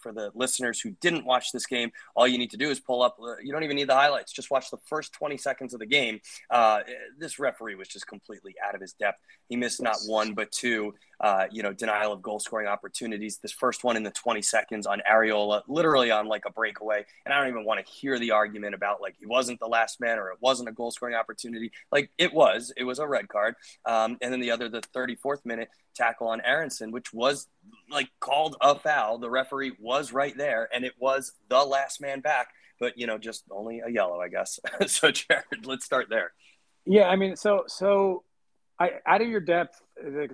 for 0.00 0.12
the 0.12 0.30
listeners 0.34 0.80
who 0.80 0.90
didn't 1.00 1.26
watch 1.26 1.50
this 1.50 1.66
game, 1.66 1.90
all 2.14 2.28
you 2.28 2.38
need 2.38 2.50
to 2.52 2.56
do 2.56 2.70
is 2.70 2.78
pull 2.78 3.02
up. 3.02 3.16
Uh, 3.20 3.34
you 3.42 3.52
don't 3.52 3.64
even 3.64 3.76
need 3.76 3.88
the 3.88 3.94
highlights; 3.94 4.32
just 4.32 4.50
watch 4.50 4.70
the 4.70 4.78
first 4.86 5.12
20 5.12 5.36
seconds 5.36 5.74
of 5.74 5.80
the 5.80 5.86
game. 5.86 6.20
Uh, 6.50 6.80
this 7.18 7.38
referee 7.38 7.74
was 7.74 7.88
just 7.88 8.06
completely 8.06 8.54
out 8.64 8.74
of 8.74 8.80
his 8.80 8.92
depth. 8.92 9.18
He 9.48 9.56
missed 9.56 9.82
not 9.82 9.96
one 10.06 10.34
but 10.34 10.52
two. 10.52 10.94
Uh, 11.22 11.46
you 11.52 11.62
know, 11.62 11.72
denial 11.72 12.12
of 12.12 12.20
goal 12.20 12.40
scoring 12.40 12.66
opportunities. 12.66 13.38
This 13.38 13.52
first 13.52 13.84
one 13.84 13.96
in 13.96 14.02
the 14.02 14.10
20 14.10 14.42
seconds 14.42 14.88
on 14.88 15.00
Arriola, 15.08 15.62
literally 15.68 16.10
on 16.10 16.26
like 16.26 16.42
a 16.46 16.50
breakaway. 16.50 17.04
And 17.24 17.32
I 17.32 17.38
don't 17.38 17.48
even 17.48 17.64
want 17.64 17.84
to 17.84 17.92
hear 17.92 18.18
the 18.18 18.32
argument 18.32 18.74
about 18.74 19.00
like 19.00 19.14
he 19.20 19.26
wasn't 19.26 19.60
the 19.60 19.68
last 19.68 20.00
man 20.00 20.18
or 20.18 20.30
it 20.30 20.38
wasn't 20.40 20.68
a 20.68 20.72
goal 20.72 20.90
scoring 20.90 21.14
opportunity. 21.14 21.70
Like 21.92 22.10
it 22.18 22.34
was, 22.34 22.72
it 22.76 22.82
was 22.82 22.98
a 22.98 23.06
red 23.06 23.28
card. 23.32 23.54
Um, 23.86 24.18
and 24.20 24.32
then 24.32 24.40
the 24.40 24.50
other, 24.50 24.68
the 24.68 24.82
34th 24.94 25.44
minute 25.44 25.68
tackle 25.94 26.28
on 26.28 26.40
Aaronson, 26.44 26.90
which 26.90 27.12
was 27.12 27.48
like 27.90 28.08
called 28.20 28.56
a 28.60 28.74
foul. 28.74 29.18
The 29.18 29.30
referee 29.30 29.72
was 29.78 30.12
right 30.12 30.36
there, 30.36 30.68
and 30.74 30.84
it 30.84 30.94
was 30.98 31.32
the 31.48 31.64
last 31.64 32.00
man 32.00 32.20
back. 32.20 32.48
But 32.78 32.98
you 32.98 33.06
know, 33.06 33.18
just 33.18 33.44
only 33.50 33.80
a 33.80 33.90
yellow, 33.90 34.20
I 34.20 34.28
guess. 34.28 34.58
so, 34.86 35.10
Jared, 35.10 35.64
let's 35.64 35.84
start 35.84 36.06
there. 36.10 36.32
Yeah, 36.84 37.08
I 37.08 37.16
mean, 37.16 37.36
so 37.36 37.64
so 37.68 38.24
I, 38.78 38.92
out 39.06 39.22
of 39.22 39.28
your 39.28 39.40
depth, 39.40 39.80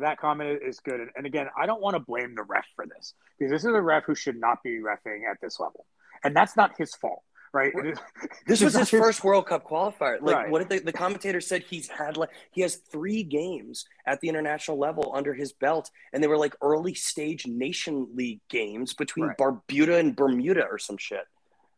that 0.00 0.18
comment 0.18 0.60
is 0.66 0.80
good. 0.80 1.00
And 1.14 1.26
again, 1.26 1.48
I 1.56 1.66
don't 1.66 1.82
want 1.82 1.94
to 1.94 2.00
blame 2.00 2.34
the 2.34 2.42
ref 2.42 2.64
for 2.74 2.86
this 2.86 3.14
because 3.38 3.50
this 3.50 3.64
is 3.64 3.74
a 3.74 3.80
ref 3.80 4.04
who 4.04 4.14
should 4.14 4.40
not 4.40 4.62
be 4.62 4.78
refing 4.78 5.30
at 5.30 5.38
this 5.42 5.60
level, 5.60 5.86
and 6.24 6.34
that's 6.34 6.56
not 6.56 6.72
his 6.78 6.94
fault 6.94 7.22
right? 7.52 7.72
This 8.46 8.62
was 8.62 8.74
his 8.74 8.88
first 8.88 9.22
World 9.22 9.46
Cup 9.46 9.68
qualifier. 9.68 10.20
Like, 10.20 10.34
right. 10.34 10.50
what 10.50 10.66
did 10.66 10.80
the, 10.80 10.84
the 10.86 10.92
commentator 10.92 11.40
said? 11.40 11.62
He's 11.62 11.88
had 11.88 12.16
like 12.16 12.30
he 12.50 12.62
has 12.62 12.76
three 12.76 13.22
games 13.22 13.84
at 14.06 14.20
the 14.20 14.28
international 14.28 14.78
level 14.78 15.12
under 15.14 15.34
his 15.34 15.52
belt, 15.52 15.90
and 16.12 16.22
they 16.22 16.28
were 16.28 16.38
like 16.38 16.54
early 16.62 16.94
stage 16.94 17.46
Nation 17.46 18.08
League 18.14 18.40
games 18.48 18.94
between 18.94 19.26
right. 19.26 19.36
Barbuda 19.38 20.00
and 20.00 20.16
Bermuda 20.16 20.64
or 20.64 20.78
some 20.78 20.96
shit. 20.96 21.24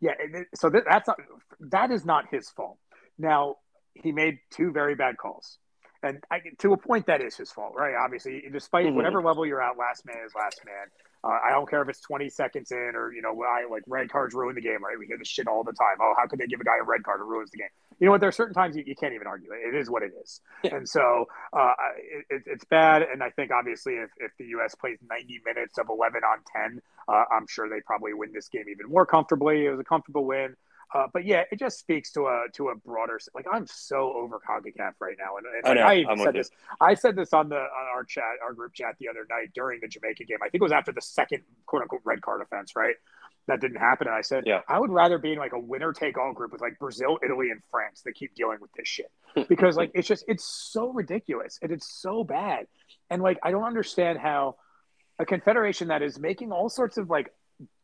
Yeah, 0.00 0.12
so 0.54 0.70
that's 0.70 1.08
not 1.08 1.18
that 1.60 1.90
is 1.90 2.04
not 2.04 2.26
his 2.30 2.48
fault. 2.50 2.78
Now 3.18 3.56
he 3.94 4.12
made 4.12 4.38
two 4.50 4.72
very 4.72 4.94
bad 4.94 5.16
calls. 5.16 5.58
And 6.02 6.24
I, 6.30 6.40
to 6.60 6.72
a 6.72 6.78
point, 6.78 7.06
that 7.06 7.20
is 7.20 7.36
his 7.36 7.50
fault, 7.50 7.74
right? 7.76 7.94
Obviously, 7.94 8.44
despite 8.50 8.86
mm-hmm. 8.86 8.96
whatever 8.96 9.22
level 9.22 9.44
you're 9.44 9.62
at, 9.62 9.76
last 9.76 10.06
man 10.06 10.16
is 10.24 10.34
last 10.34 10.60
man. 10.64 10.86
Uh, 11.22 11.38
I 11.44 11.50
don't 11.50 11.68
care 11.68 11.82
if 11.82 11.88
it's 11.88 12.00
20 12.00 12.30
seconds 12.30 12.72
in 12.72 12.92
or, 12.94 13.12
you 13.12 13.20
know, 13.20 13.42
I, 13.42 13.70
like 13.70 13.82
red 13.86 14.10
cards 14.10 14.34
ruin 14.34 14.54
the 14.54 14.62
game, 14.62 14.82
right? 14.82 14.98
We 14.98 15.06
hear 15.06 15.18
this 15.18 15.28
shit 15.28 15.46
all 15.46 15.62
the 15.62 15.72
time. 15.72 15.98
Oh, 16.00 16.14
how 16.16 16.26
could 16.26 16.38
they 16.38 16.46
give 16.46 16.60
a 16.60 16.64
guy 16.64 16.78
a 16.80 16.84
red 16.84 17.04
card 17.04 17.20
who 17.20 17.26
ruins 17.26 17.50
the 17.50 17.58
game? 17.58 17.68
You 17.98 18.06
know 18.06 18.12
what? 18.12 18.20
There 18.20 18.28
are 18.28 18.32
certain 18.32 18.54
times 18.54 18.74
you, 18.74 18.84
you 18.86 18.96
can't 18.96 19.12
even 19.12 19.26
argue 19.26 19.52
it. 19.52 19.74
It 19.74 19.78
is 19.78 19.90
what 19.90 20.02
it 20.02 20.12
is. 20.22 20.40
Yeah. 20.64 20.76
And 20.76 20.88
so 20.88 21.26
uh, 21.52 21.72
it, 22.30 22.42
it's 22.46 22.64
bad. 22.64 23.02
And 23.02 23.22
I 23.22 23.28
think, 23.30 23.50
obviously, 23.50 23.94
if, 23.94 24.10
if 24.16 24.32
the 24.38 24.46
U.S. 24.46 24.74
plays 24.74 24.98
90 25.10 25.40
minutes 25.44 25.76
of 25.78 25.88
11 25.90 26.22
on 26.24 26.38
10, 26.70 26.80
uh, 27.08 27.24
I'm 27.30 27.46
sure 27.46 27.68
they 27.68 27.80
probably 27.82 28.14
win 28.14 28.32
this 28.32 28.48
game 28.48 28.64
even 28.70 28.90
more 28.90 29.04
comfortably. 29.04 29.66
It 29.66 29.70
was 29.70 29.80
a 29.80 29.84
comfortable 29.84 30.24
win. 30.24 30.56
Uh, 30.92 31.06
but 31.12 31.24
yeah, 31.24 31.44
it 31.52 31.58
just 31.58 31.78
speaks 31.78 32.10
to 32.10 32.22
a 32.26 32.46
to 32.52 32.68
a 32.68 32.74
broader 32.74 33.18
like 33.34 33.46
I'm 33.50 33.66
so 33.66 34.12
over 34.12 34.40
Concacaf 34.40 34.94
right 35.00 35.16
now, 35.18 35.36
and, 35.36 35.46
and 35.64 35.78
I, 35.78 36.04
I 36.08 36.16
said 36.16 36.34
this. 36.34 36.50
I 36.80 36.94
said 36.94 37.14
this 37.14 37.32
on 37.32 37.48
the 37.48 37.56
on 37.58 37.86
our 37.94 38.02
chat, 38.02 38.24
our 38.42 38.52
group 38.52 38.74
chat 38.74 38.96
the 38.98 39.08
other 39.08 39.24
night 39.30 39.50
during 39.54 39.80
the 39.80 39.86
Jamaica 39.86 40.24
game. 40.24 40.38
I 40.42 40.48
think 40.48 40.60
it 40.60 40.64
was 40.64 40.72
after 40.72 40.90
the 40.90 41.00
second 41.00 41.42
quote 41.66 41.82
unquote 41.82 42.00
red 42.04 42.22
card 42.22 42.42
offense, 42.42 42.74
right? 42.74 42.96
That 43.46 43.60
didn't 43.60 43.78
happen, 43.78 44.08
and 44.08 44.16
I 44.16 44.20
said, 44.20 44.44
yeah. 44.46 44.60
I 44.68 44.78
would 44.78 44.90
rather 44.90 45.18
be 45.18 45.32
in 45.32 45.38
like 45.38 45.52
a 45.52 45.58
winner 45.58 45.92
take 45.92 46.18
all 46.18 46.32
group 46.32 46.52
with 46.52 46.60
like 46.60 46.78
Brazil, 46.78 47.18
Italy, 47.24 47.50
and 47.50 47.60
France 47.70 48.02
that 48.04 48.14
keep 48.14 48.34
dealing 48.34 48.58
with 48.60 48.70
this 48.72 48.88
shit 48.88 49.10
because 49.48 49.76
like 49.76 49.92
it's 49.94 50.08
just 50.08 50.24
it's 50.26 50.44
so 50.44 50.92
ridiculous 50.92 51.58
and 51.62 51.70
it's 51.70 52.00
so 52.00 52.24
bad, 52.24 52.66
and 53.10 53.22
like 53.22 53.38
I 53.44 53.52
don't 53.52 53.64
understand 53.64 54.18
how 54.18 54.56
a 55.20 55.26
confederation 55.26 55.88
that 55.88 56.02
is 56.02 56.18
making 56.18 56.50
all 56.50 56.68
sorts 56.68 56.96
of 56.96 57.10
like 57.10 57.32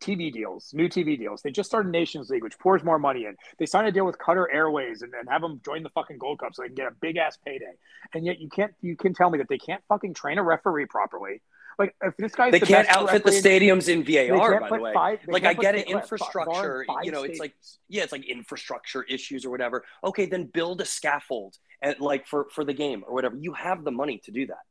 TV 0.00 0.32
deals, 0.32 0.72
new 0.74 0.88
TV 0.88 1.18
deals. 1.18 1.42
They 1.42 1.50
just 1.50 1.68
started 1.68 1.90
Nations 1.90 2.30
League, 2.30 2.42
which 2.42 2.58
pours 2.58 2.84
more 2.84 2.98
money 2.98 3.24
in. 3.24 3.36
They 3.58 3.66
signed 3.66 3.86
a 3.86 3.92
deal 3.92 4.06
with 4.06 4.18
Qatar 4.18 4.46
Airways 4.52 5.02
and, 5.02 5.12
and 5.14 5.28
have 5.28 5.42
them 5.42 5.60
join 5.64 5.82
the 5.82 5.88
fucking 5.90 6.18
Gold 6.18 6.38
Cup 6.38 6.54
so 6.54 6.62
they 6.62 6.68
can 6.68 6.76
get 6.76 6.86
a 6.86 6.94
big 7.00 7.16
ass 7.16 7.38
payday. 7.44 7.74
And 8.14 8.24
yet 8.24 8.40
you 8.40 8.48
can't 8.48 8.72
you 8.80 8.96
can 8.96 9.14
tell 9.14 9.30
me 9.30 9.38
that 9.38 9.48
they 9.48 9.58
can't 9.58 9.82
fucking 9.88 10.14
train 10.14 10.38
a 10.38 10.42
referee 10.42 10.86
properly. 10.86 11.40
Like 11.78 11.94
if 12.02 12.16
this 12.16 12.34
guy's 12.34 12.52
they 12.52 12.58
the 12.58 12.66
can't 12.66 12.88
outfit 12.88 13.22
the 13.22 13.30
stadiums 13.30 13.88
in 13.88 14.02
VAR. 14.02 14.60
By 14.60 14.68
the 14.76 14.82
way, 14.82 14.92
five, 14.94 15.20
like 15.28 15.44
I 15.44 15.52
get 15.52 15.74
it, 15.74 15.88
infrastructure. 15.88 16.86
You 17.02 17.12
know, 17.12 17.22
it's 17.24 17.38
like 17.38 17.54
yeah, 17.88 18.02
it's 18.02 18.12
like 18.12 18.24
infrastructure 18.24 19.02
issues 19.02 19.44
or 19.44 19.50
whatever. 19.50 19.84
Okay, 20.02 20.26
then 20.26 20.44
build 20.44 20.80
a 20.80 20.86
scaffold 20.86 21.58
and 21.82 21.98
like 22.00 22.26
for 22.26 22.46
for 22.50 22.64
the 22.64 22.72
game 22.72 23.04
or 23.06 23.12
whatever. 23.12 23.36
You 23.36 23.52
have 23.52 23.84
the 23.84 23.90
money 23.90 24.18
to 24.24 24.30
do 24.30 24.46
that 24.46 24.64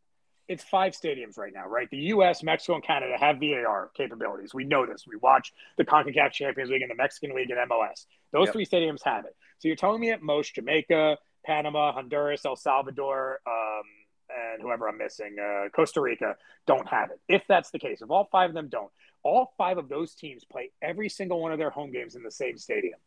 it's 0.47 0.63
five 0.63 0.93
stadiums 0.93 1.37
right 1.37 1.53
now, 1.53 1.67
right? 1.67 1.89
The 1.89 1.97
U.S., 1.97 2.43
Mexico, 2.43 2.75
and 2.75 2.83
Canada 2.83 3.15
have 3.19 3.39
VAR 3.39 3.89
capabilities. 3.95 4.53
We 4.53 4.63
know 4.63 4.85
this. 4.85 5.05
We 5.07 5.17
watch 5.17 5.53
the 5.77 5.85
CONCACAF 5.85 6.31
Champions 6.31 6.69
League 6.69 6.81
and 6.81 6.91
the 6.91 6.95
Mexican 6.95 7.35
League 7.35 7.49
and 7.49 7.59
MLS. 7.69 8.05
Those 8.31 8.47
yep. 8.47 8.53
three 8.53 8.65
stadiums 8.65 9.03
have 9.03 9.25
it. 9.25 9.35
So 9.59 9.67
you're 9.67 9.75
telling 9.75 10.01
me 10.01 10.11
at 10.11 10.21
most 10.21 10.53
Jamaica, 10.55 11.17
Panama, 11.45 11.93
Honduras, 11.93 12.45
El 12.45 12.55
Salvador, 12.55 13.39
um, 13.47 13.83
and 14.29 14.61
whoever 14.61 14.87
I'm 14.87 14.97
missing, 14.97 15.35
uh, 15.39 15.69
Costa 15.69 16.01
Rica, 16.01 16.35
don't 16.67 16.87
have 16.87 17.11
it. 17.11 17.19
If 17.27 17.43
that's 17.47 17.71
the 17.71 17.79
case, 17.79 18.01
if 18.01 18.09
all 18.09 18.27
five 18.31 18.49
of 18.49 18.55
them 18.55 18.69
don't, 18.69 18.91
all 19.23 19.53
five 19.57 19.77
of 19.77 19.89
those 19.89 20.13
teams 20.13 20.43
play 20.43 20.71
every 20.81 21.09
single 21.09 21.41
one 21.41 21.51
of 21.51 21.57
their 21.57 21.69
home 21.69 21.91
games 21.91 22.15
in 22.15 22.23
the 22.23 22.31
same 22.31 22.57
stadium 22.57 22.99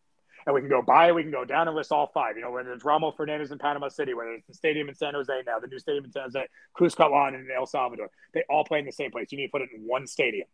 and 0.46 0.54
we 0.54 0.60
can 0.60 0.70
go 0.70 0.82
by, 0.82 1.12
we 1.12 1.22
can 1.22 1.30
go 1.30 1.44
down 1.44 1.68
and 1.68 1.76
list 1.76 1.92
all 1.92 2.06
five. 2.06 2.36
You 2.36 2.42
know, 2.42 2.50
whether 2.50 2.72
it's 2.72 2.84
Rommel 2.84 3.12
Fernandez 3.12 3.50
in 3.50 3.58
Panama 3.58 3.88
City, 3.88 4.14
whether 4.14 4.32
it's 4.32 4.46
the 4.46 4.54
stadium 4.54 4.88
in 4.88 4.94
San 4.94 5.14
Jose 5.14 5.32
now, 5.46 5.58
the 5.58 5.66
new 5.66 5.78
stadium 5.78 6.04
in 6.04 6.12
San 6.12 6.24
Jose, 6.24 6.46
Cuscatlan 6.78 7.34
in 7.34 7.48
El 7.54 7.66
Salvador, 7.66 8.10
they 8.32 8.44
all 8.48 8.64
play 8.64 8.78
in 8.78 8.86
the 8.86 8.92
same 8.92 9.10
place. 9.10 9.30
You 9.30 9.38
need 9.38 9.46
to 9.46 9.52
put 9.52 9.62
it 9.62 9.70
in 9.74 9.82
one 9.82 10.06
stadium. 10.06 10.46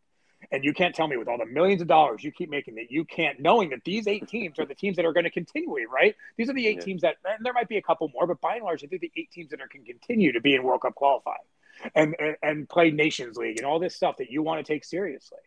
And 0.52 0.62
you 0.62 0.74
can't 0.74 0.94
tell 0.94 1.08
me 1.08 1.16
with 1.16 1.28
all 1.28 1.38
the 1.38 1.46
millions 1.46 1.80
of 1.80 1.88
dollars 1.88 2.22
you 2.22 2.30
keep 2.30 2.50
making 2.50 2.74
that 2.74 2.90
you 2.90 3.04
can't, 3.04 3.40
knowing 3.40 3.70
that 3.70 3.82
these 3.84 4.06
eight 4.06 4.28
teams 4.28 4.58
are 4.58 4.66
the 4.66 4.74
teams 4.74 4.96
that 4.96 5.06
are 5.06 5.12
going 5.12 5.24
to 5.24 5.30
continue, 5.30 5.88
right? 5.88 6.14
These 6.36 6.50
are 6.50 6.52
the 6.52 6.66
eight 6.66 6.78
yeah. 6.78 6.84
teams 6.84 7.02
that, 7.02 7.16
and 7.24 7.44
there 7.44 7.52
might 7.52 7.68
be 7.68 7.78
a 7.78 7.82
couple 7.82 8.10
more, 8.12 8.26
but 8.26 8.40
by 8.42 8.56
and 8.56 8.64
large, 8.64 8.84
I 8.84 8.86
think 8.88 9.00
the 9.00 9.12
eight 9.16 9.30
teams 9.30 9.50
that 9.50 9.62
are 9.62 9.68
can 9.68 9.84
continue 9.84 10.32
to 10.32 10.40
be 10.40 10.54
in 10.54 10.62
World 10.62 10.82
Cup 10.82 10.94
qualifying 10.94 11.38
and, 11.94 12.14
and, 12.18 12.36
and 12.42 12.68
play 12.68 12.90
Nations 12.90 13.36
League 13.36 13.56
and 13.56 13.66
all 13.66 13.78
this 13.78 13.94
stuff 13.94 14.18
that 14.18 14.30
you 14.30 14.42
want 14.42 14.64
to 14.64 14.70
take 14.70 14.84
seriously. 14.84 15.38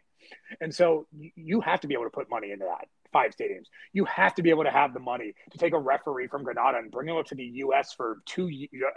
And 0.59 0.73
so 0.73 1.07
you 1.35 1.61
have 1.61 1.81
to 1.81 1.87
be 1.87 1.93
able 1.93 2.05
to 2.05 2.09
put 2.09 2.29
money 2.29 2.51
into 2.51 2.65
that 2.65 2.87
five 3.11 3.35
stadiums. 3.35 3.65
You 3.93 4.05
have 4.05 4.35
to 4.35 4.43
be 4.43 4.49
able 4.49 4.63
to 4.63 4.71
have 4.71 4.93
the 4.93 4.99
money 4.99 5.33
to 5.51 5.57
take 5.57 5.73
a 5.73 5.79
referee 5.79 6.27
from 6.27 6.43
Grenada 6.43 6.77
and 6.77 6.91
bring 6.91 7.09
him 7.09 7.17
up 7.17 7.25
to 7.27 7.35
the 7.35 7.43
U.S. 7.43 7.93
for 7.93 8.17
two 8.25 8.47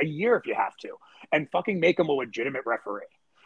a 0.01 0.05
year 0.05 0.37
if 0.37 0.47
you 0.47 0.55
have 0.55 0.77
to, 0.79 0.97
and 1.33 1.51
fucking 1.51 1.81
make 1.81 1.99
him 1.99 2.09
a 2.09 2.13
legitimate 2.13 2.63
referee. 2.67 3.03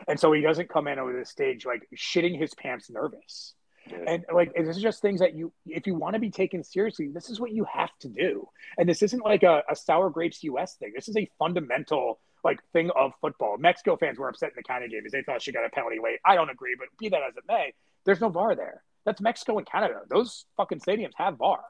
And 0.08 0.18
so 0.18 0.32
he 0.32 0.40
doesn't 0.40 0.68
come 0.68 0.88
in 0.88 0.98
over 0.98 1.16
the 1.16 1.24
stage 1.24 1.64
like 1.64 1.86
shitting 1.96 2.38
his 2.38 2.54
pants, 2.54 2.90
nervous. 2.90 3.54
Yeah. 3.90 3.98
And 4.06 4.24
like 4.32 4.52
this 4.54 4.76
is 4.76 4.82
just 4.82 5.02
things 5.02 5.20
that 5.20 5.34
you, 5.34 5.52
if 5.66 5.86
you 5.86 5.94
want 5.94 6.14
to 6.14 6.20
be 6.20 6.30
taken 6.30 6.64
seriously, 6.64 7.08
this 7.12 7.28
is 7.28 7.38
what 7.38 7.52
you 7.52 7.66
have 7.72 7.90
to 8.00 8.08
do. 8.08 8.48
And 8.78 8.88
this 8.88 9.02
isn't 9.02 9.24
like 9.24 9.42
a, 9.42 9.62
a 9.70 9.76
sour 9.76 10.10
grapes 10.10 10.42
U.S. 10.44 10.76
thing. 10.76 10.92
This 10.94 11.08
is 11.08 11.16
a 11.16 11.28
fundamental 11.38 12.18
like 12.42 12.60
thing 12.72 12.90
of 12.96 13.12
football. 13.20 13.56
Mexico 13.58 13.96
fans 13.96 14.18
were 14.18 14.28
upset 14.28 14.50
in 14.50 14.54
the 14.56 14.62
Canada 14.62 14.90
game 14.90 15.00
because 15.00 15.12
they 15.12 15.22
thought 15.22 15.42
she 15.42 15.52
got 15.52 15.64
a 15.64 15.70
penalty 15.70 15.96
late. 16.02 16.18
I 16.24 16.34
don't 16.34 16.50
agree, 16.50 16.76
but 16.78 16.88
be 16.98 17.08
that 17.08 17.22
as 17.28 17.36
it 17.36 17.44
may, 17.48 17.72
there's 18.04 18.20
no 18.20 18.28
VAR 18.28 18.54
there. 18.54 18.82
That's 19.04 19.20
Mexico 19.20 19.58
and 19.58 19.66
Canada. 19.66 20.00
Those 20.08 20.46
fucking 20.56 20.80
stadiums 20.80 21.12
have 21.16 21.36
VAR. 21.36 21.60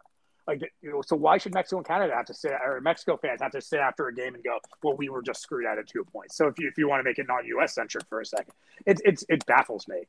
Like, 0.47 0.61
you 0.83 0.91
know, 0.91 1.03
so 1.03 1.17
why 1.17 1.39
should 1.39 1.55
Mexico 1.55 1.79
and 1.79 1.87
Canada 1.87 2.15
have 2.15 2.27
to 2.27 2.35
sit, 2.35 2.53
or 2.53 2.79
Mexico 2.81 3.17
fans 3.17 3.41
have 3.41 3.53
to 3.53 3.63
sit 3.63 3.81
after 3.81 4.09
a 4.09 4.15
game 4.15 4.35
and 4.35 4.45
go, 4.45 4.59
well, 4.83 4.95
we 4.95 5.09
were 5.09 5.23
just 5.23 5.41
screwed 5.41 5.65
out 5.65 5.79
of 5.79 5.87
two 5.87 6.05
points. 6.05 6.37
So 6.37 6.49
if 6.49 6.59
you, 6.59 6.69
if 6.69 6.77
you 6.77 6.87
want 6.87 7.01
to 7.01 7.05
make 7.05 7.19
it 7.19 7.27
non-U.S. 7.27 7.75
centric 7.75 8.07
for 8.09 8.21
a 8.21 8.27
second, 8.27 8.53
it, 8.85 9.01
it's, 9.05 9.25
it 9.31 9.47
baffles 9.47 9.89
me. 9.89 10.03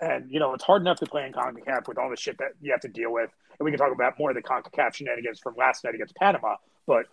And, 0.00 0.30
you 0.30 0.40
know, 0.40 0.54
it's 0.54 0.64
hard 0.64 0.80
enough 0.80 0.98
to 1.00 1.06
play 1.06 1.26
in 1.26 1.32
CONCACAF 1.32 1.86
with 1.86 1.98
all 1.98 2.08
the 2.08 2.16
shit 2.16 2.38
that 2.38 2.52
you 2.62 2.72
have 2.72 2.80
to 2.80 2.88
deal 2.88 3.12
with. 3.12 3.30
And 3.58 3.64
we 3.66 3.70
can 3.70 3.78
talk 3.78 3.92
about 3.92 4.18
more 4.18 4.30
of 4.30 4.36
the 4.36 4.42
CONCACAF 4.42 4.94
shenanigans 4.94 5.40
from 5.40 5.56
last 5.56 5.84
night 5.84 5.94
against 5.94 6.14
Panama. 6.16 6.56
But 6.86 7.06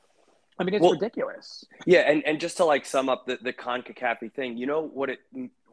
I 0.57 0.63
mean, 0.63 0.74
it's 0.74 0.82
well, 0.82 0.93
ridiculous. 0.93 1.65
Yeah, 1.86 1.99
and, 1.99 2.24
and 2.26 2.39
just 2.39 2.57
to 2.57 2.65
like 2.65 2.86
sum 2.86 3.09
up 3.09 3.26
the, 3.26 3.39
the 3.41 3.51
CONCACAF 3.51 4.34
thing, 4.34 4.57
you 4.57 4.67
know 4.67 4.82
what 4.82 5.09
it 5.09 5.20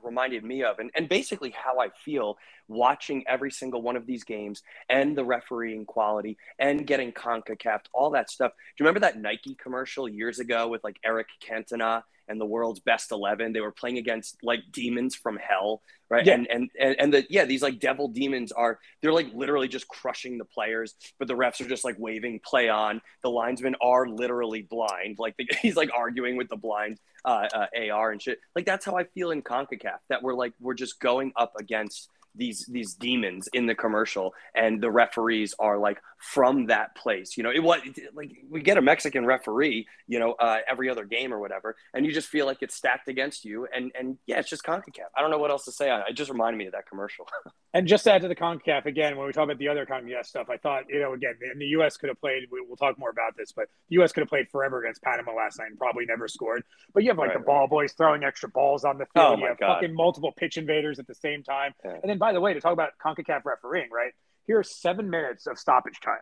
reminded 0.07 0.45
me 0.45 0.63
of 0.63 0.79
and, 0.79 0.91
and 0.95 1.09
basically 1.09 1.51
how 1.51 1.81
I 1.81 1.89
feel 2.05 2.39
watching 2.69 3.25
every 3.29 3.51
single 3.51 3.83
one 3.83 3.97
of 3.97 4.07
these 4.07 4.25
games 4.25 4.63
and 4.89 5.17
the 5.17 5.25
refereeing 5.25 5.85
quality 5.85 6.39
and 6.59 6.87
getting 6.87 7.13
CONCACAF, 7.13 7.81
all 7.93 8.11
that 8.11 8.31
stuff. 8.31 8.53
Do 8.53 8.85
you 8.85 8.87
remember 8.87 9.01
that 9.01 9.21
Nike 9.21 9.55
commercial 9.55 10.09
years 10.09 10.39
ago 10.39 10.69
with 10.69 10.83
like 10.83 10.99
Eric 11.05 11.29
Cantona 11.47 12.03
and 12.29 12.41
the 12.41 12.47
world's 12.47 12.81
best 12.81 13.13
11 13.13 13.53
they 13.53 13.61
were 13.61 13.73
playing 13.73 13.99
against 13.99 14.37
like 14.43 14.61
demons 14.73 15.15
from 15.15 15.37
hell 15.37 15.83
right? 16.09 16.27
Yeah. 16.27 16.35
and, 16.35 16.47
and 16.51 16.71
and 16.79 16.97
and 16.99 17.15
the 17.15 17.27
yeah 17.29 17.45
these 17.45 17.63
like 17.63 17.81
devil 17.81 18.09
demons 18.09 18.53
are 18.53 18.79
they're 19.03 19.13
like 19.13 19.29
literally 19.35 19.69
just 19.69 19.89
crushing 19.89 20.39
the 20.39 20.45
players 20.45 20.95
but 21.19 21.29
the 21.29 21.35
refs 21.35 21.61
are 21.61 21.69
just 21.69 21.85
like 21.85 21.97
waving 21.99 22.41
play 22.45 22.69
on. 22.69 23.01
The 23.23 23.31
linesmen 23.31 23.75
are 23.83 24.07
literally 24.07 24.63
blind. 24.63 25.17
Like 25.19 25.37
the, 25.37 25.49
he's 25.63 25.77
like 25.77 25.91
arguing 25.97 26.37
with 26.37 26.49
the 26.49 26.57
blind 26.57 27.01
uh, 27.25 27.49
uh, 27.53 27.67
ar 27.93 28.13
and 28.13 28.23
shit. 28.23 28.39
Like 28.55 28.67
that's 28.67 28.85
how 28.85 28.97
i 28.97 29.05
feel 29.05 29.31
in 29.31 29.43
concacaf 29.43 29.99
that 30.09 30.23
we're 30.23 30.35
like 30.35 30.53
we're 30.61 30.75
just 30.75 31.01
going 31.01 31.33
up 31.37 31.53
against 31.59 32.09
these 32.37 32.67
these 32.67 32.95
demons 32.95 33.49
in 33.53 33.67
the 33.67 33.75
commercial 33.75 34.35
and 34.55 34.81
the 34.81 34.91
referees 34.91 35.55
are 35.59 35.79
like 35.79 35.99
from 36.19 36.67
that 36.67 36.95
place. 36.97 37.37
You 37.37 37.43
know 37.43 37.51
it 37.51 37.63
was 37.63 37.81
like 38.15 38.33
we 38.51 38.63
get 38.63 38.79
a 38.79 38.83
mexican 38.83 39.27
referee 39.27 39.87
you 40.07 40.19
know 40.19 40.33
uh, 40.33 40.59
every 40.69 40.89
other 40.89 41.05
game 41.05 41.33
or 41.33 41.39
whatever 41.39 41.77
and 41.95 42.05
you 42.07 42.13
just 42.13 42.29
feel 42.29 42.47
like 42.47 42.59
it's 42.61 42.75
stacked 42.75 43.09
against 43.09 43.45
you 43.45 43.67
and 43.75 43.93
and 43.99 44.19
yeah 44.27 44.39
it's 44.39 44.51
just 44.51 44.65
concacaf. 44.65 45.11
I 45.17 45.21
don't 45.21 45.31
know 45.31 45.39
what 45.39 45.51
else 45.51 45.65
to 45.67 45.73
say 45.73 45.91
on 45.91 46.01
it. 46.01 46.07
It 46.11 46.15
just 46.15 46.31
reminded 46.31 46.59
me 46.59 46.67
of 46.67 46.73
that 46.73 46.87
commercial. 46.89 47.29
And 47.75 47.87
just 47.87 48.05
to 48.05 48.13
add 48.13 48.23
to 48.23 48.29
the 48.29 48.35
concacaf 48.35 48.87
again 48.87 49.19
when 49.19 49.27
we 49.27 49.35
talk 49.35 49.45
about 49.45 49.59
the 49.59 49.69
other 49.69 49.85
concacaf 49.85 50.25
stuff 50.25 50.49
i 50.49 50.57
thought 50.57 50.85
you 50.89 50.99
know 50.99 51.13
again 51.13 51.35
the 51.59 51.67
us 51.67 51.99
could 51.99 52.09
have 52.09 52.19
played 52.19 52.45
we'll 52.51 52.75
talk 52.77 52.99
more 52.99 53.11
about 53.11 53.37
this 53.37 53.53
but 53.53 53.67
the 53.91 53.97
us 53.97 54.13
could 54.13 54.23
have 54.23 54.31
played 54.31 54.49
forever 54.51 54.81
against 54.81 55.03
panama 55.03 55.33
last 55.35 55.59
night 55.59 55.69
and 55.69 55.79
probably 55.79 56.07
never 56.07 56.29
scored. 56.29 56.65
But 56.95 57.03
you 57.03 57.11
have 57.11 57.19
like 57.19 57.29
right, 57.29 57.39
the 57.39 57.45
ball 57.45 57.69
boys 57.69 57.93
throwing 57.93 58.25
extra 58.25 58.49
balls 58.49 58.85
on 58.85 58.99
the 58.99 59.07
field. 59.07 59.27
Oh 59.27 59.37
you 59.37 59.47
have 59.47 59.59
God. 59.59 59.75
fucking 59.75 59.95
multiple 59.95 60.33
pitch 60.37 60.57
invaders 60.57 60.99
at 60.99 61.07
the 61.07 61.15
same 61.15 61.43
time. 61.43 61.75
Yeah. 61.85 61.93
and 62.03 62.11
then 62.11 62.19
by 62.27 62.33
the 62.33 62.41
way, 62.41 62.55
to 62.55 62.61
talk 62.61 62.73
about 62.73 62.91
CONCACAF 63.01 63.45
refereeing, 63.45 63.89
right? 63.93 64.11
Here 64.49 64.59
are 64.59 64.65
seven 64.65 65.11
minutes 65.11 65.47
of 65.47 65.61
stoppage 65.61 66.01
time. 66.01 66.19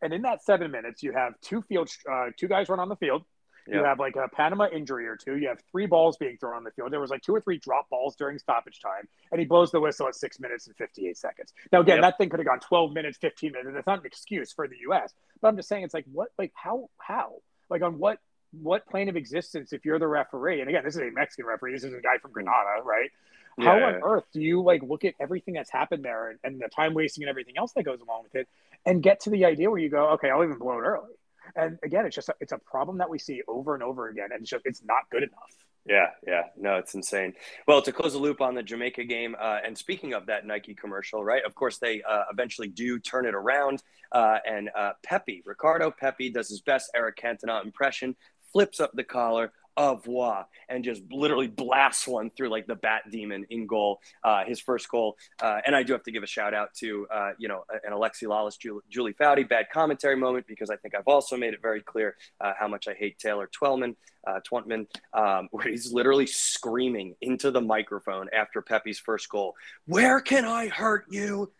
And 0.00 0.14
in 0.14 0.22
that 0.22 0.42
seven 0.42 0.70
minutes, 0.70 1.02
you 1.02 1.12
have 1.12 1.34
two 1.42 1.60
field, 1.60 1.90
uh, 2.10 2.28
two 2.38 2.48
guys 2.48 2.70
run 2.70 2.80
on 2.80 2.88
the 2.88 2.96
field. 2.96 3.22
You 3.68 3.84
have 3.84 3.98
like 3.98 4.16
a 4.16 4.28
Panama 4.34 4.68
injury 4.72 5.06
or 5.06 5.16
two. 5.16 5.36
You 5.36 5.48
have 5.48 5.58
three 5.70 5.84
balls 5.84 6.16
being 6.16 6.38
thrown 6.38 6.56
on 6.56 6.64
the 6.64 6.70
field. 6.70 6.90
There 6.90 7.00
was 7.00 7.10
like 7.10 7.20
two 7.20 7.34
or 7.34 7.40
three 7.42 7.58
drop 7.58 7.90
balls 7.90 8.16
during 8.16 8.38
stoppage 8.38 8.80
time, 8.80 9.06
and 9.30 9.38
he 9.38 9.46
blows 9.46 9.70
the 9.70 9.78
whistle 9.78 10.08
at 10.08 10.14
six 10.14 10.40
minutes 10.40 10.66
and 10.66 10.74
58 10.76 11.18
seconds. 11.18 11.52
Now, 11.70 11.80
again, 11.80 11.96
yep. 11.96 12.02
that 12.02 12.18
thing 12.18 12.30
could 12.30 12.40
have 12.40 12.46
gone 12.46 12.60
12 12.60 12.94
minutes, 12.94 13.18
15 13.18 13.52
minutes. 13.52 13.70
That's 13.74 13.86
not 13.86 14.00
an 14.00 14.06
excuse 14.06 14.52
for 14.52 14.66
the 14.66 14.78
U.S., 14.88 15.12
but 15.42 15.48
I'm 15.48 15.56
just 15.56 15.68
saying 15.68 15.84
it's 15.84 15.94
like, 15.94 16.06
what, 16.10 16.30
like, 16.38 16.52
how, 16.54 16.88
how? 16.98 17.34
Like, 17.68 17.82
on 17.82 17.98
what 17.98 18.18
what 18.60 18.86
plane 18.86 19.08
of 19.08 19.16
existence 19.16 19.72
if 19.72 19.84
you're 19.84 19.98
the 19.98 20.06
referee 20.06 20.60
and 20.60 20.68
again 20.68 20.84
this 20.84 20.94
is 20.94 21.00
a 21.00 21.10
mexican 21.10 21.46
referee 21.46 21.72
this 21.72 21.84
is 21.84 21.94
a 21.94 22.00
guy 22.02 22.18
from 22.20 22.30
grenada 22.32 22.82
right 22.84 23.10
how 23.58 23.76
on 23.76 24.00
earth 24.02 24.24
do 24.32 24.40
you 24.40 24.62
like 24.62 24.82
look 24.82 25.04
at 25.04 25.14
everything 25.20 25.54
that's 25.54 25.70
happened 25.70 26.04
there 26.04 26.30
and, 26.30 26.38
and 26.44 26.60
the 26.60 26.68
time 26.68 26.94
wasting 26.94 27.24
and 27.24 27.30
everything 27.30 27.56
else 27.56 27.72
that 27.72 27.84
goes 27.84 28.00
along 28.00 28.22
with 28.24 28.34
it 28.34 28.48
and 28.86 29.02
get 29.02 29.20
to 29.20 29.30
the 29.30 29.44
idea 29.44 29.70
where 29.70 29.78
you 29.78 29.88
go, 29.88 30.10
okay, 30.10 30.30
I'll 30.30 30.42
even 30.42 30.58
blow 30.58 30.78
it 30.78 30.82
early. 30.82 31.12
And 31.54 31.78
again, 31.82 32.06
it's 32.06 32.16
just 32.16 32.28
a, 32.28 32.34
it's 32.40 32.52
a 32.52 32.58
problem 32.58 32.98
that 32.98 33.10
we 33.10 33.18
see 33.18 33.42
over 33.46 33.74
and 33.74 33.82
over 33.82 34.08
again, 34.08 34.28
and 34.32 34.42
it's 34.42 34.50
just 34.50 34.64
it's 34.64 34.82
not 34.84 35.10
good 35.10 35.22
enough. 35.22 35.52
Yeah, 35.84 36.10
yeah, 36.24 36.42
no, 36.56 36.76
it's 36.76 36.94
insane. 36.94 37.34
Well, 37.66 37.82
to 37.82 37.92
close 37.92 38.12
the 38.12 38.20
loop 38.20 38.40
on 38.40 38.54
the 38.54 38.62
Jamaica 38.62 39.04
game, 39.04 39.34
uh, 39.38 39.58
and 39.64 39.76
speaking 39.76 40.14
of 40.14 40.26
that 40.26 40.46
Nike 40.46 40.74
commercial, 40.74 41.24
right? 41.24 41.44
Of 41.44 41.56
course, 41.56 41.78
they 41.78 42.02
uh, 42.02 42.24
eventually 42.32 42.68
do 42.68 43.00
turn 43.00 43.26
it 43.26 43.34
around, 43.34 43.82
uh, 44.12 44.38
and 44.46 44.70
uh, 44.76 44.92
Pepi, 45.02 45.42
Ricardo 45.44 45.90
Pepi, 45.90 46.30
does 46.30 46.48
his 46.48 46.60
best 46.60 46.90
Eric 46.94 47.16
Cantona 47.16 47.64
impression, 47.64 48.14
flips 48.52 48.78
up 48.78 48.92
the 48.94 49.02
collar, 49.02 49.52
au 49.76 49.94
revoir 49.94 50.46
and 50.68 50.84
just 50.84 51.02
literally 51.10 51.46
blasts 51.46 52.06
one 52.06 52.30
through 52.30 52.48
like 52.48 52.66
the 52.66 52.74
bat 52.74 53.02
demon 53.10 53.44
in 53.50 53.66
goal 53.66 54.00
uh, 54.24 54.44
his 54.44 54.60
first 54.60 54.88
goal 54.88 55.16
uh, 55.42 55.60
and 55.66 55.74
i 55.74 55.82
do 55.82 55.92
have 55.92 56.02
to 56.02 56.12
give 56.12 56.22
a 56.22 56.26
shout 56.26 56.54
out 56.54 56.72
to 56.74 57.06
uh, 57.12 57.30
you 57.38 57.48
know 57.48 57.64
an 57.84 57.92
alexi 57.92 58.24
lalas 58.24 58.58
julie, 58.58 58.82
julie 58.88 59.14
foudy 59.14 59.48
bad 59.48 59.66
commentary 59.72 60.16
moment 60.16 60.46
because 60.46 60.70
i 60.70 60.76
think 60.76 60.94
i've 60.94 61.08
also 61.08 61.36
made 61.36 61.54
it 61.54 61.60
very 61.62 61.80
clear 61.80 62.16
uh, 62.40 62.52
how 62.58 62.68
much 62.68 62.88
i 62.88 62.94
hate 62.94 63.18
taylor 63.18 63.48
twellman 63.52 63.96
uh, 64.26 64.40
Twellman, 64.48 64.86
um, 65.12 65.48
where 65.50 65.68
he's 65.68 65.92
literally 65.92 66.26
screaming 66.26 67.14
into 67.20 67.50
the 67.50 67.60
microphone 67.60 68.28
after 68.32 68.62
Pepi's 68.62 68.98
first 68.98 69.28
goal. 69.28 69.54
Where 69.86 70.20
can 70.20 70.44
I 70.44 70.68
hurt 70.68 71.06
you? 71.10 71.52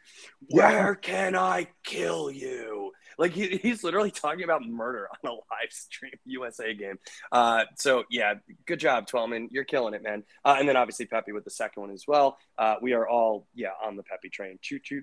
Where 0.51 0.95
can 0.95 1.35
I 1.35 1.69
kill 1.85 2.31
you? 2.31 2.93
Like 3.19 3.33
he, 3.33 3.57
he's 3.57 3.85
literally 3.85 4.11
talking 4.11 4.45
about 4.45 4.67
murder 4.67 5.09
on 5.25 5.31
a 5.31 5.35
live 5.35 5.71
stream 5.71 6.13
USA 6.25 6.75
game. 6.75 6.99
Uh, 7.31 7.65
so 7.77 8.05
yeah, 8.11 8.35
good 8.67 8.81
job, 8.81 9.07
Twellman. 9.07 9.49
You're 9.51 9.65
killing 9.65 9.95
it, 9.95 10.03
man. 10.03 10.25
Uh, 10.45 10.57
and 10.59 10.69
then 10.69 10.77
obviously 10.77 11.07
Pepi 11.07 11.33
with 11.33 11.45
the 11.45 11.51
second 11.51 11.81
one 11.83 11.91
as 11.91 12.05
well. 12.07 12.39
Uh, 12.59 12.77
we 12.81 12.93
are 12.93 13.09
all 13.09 13.47
yeah 13.55 13.71
on 13.85 13.97
the 13.97 14.03
Pepi 14.03 14.29
train. 14.29 14.59
Choo 14.61 14.79
choo. 14.83 15.03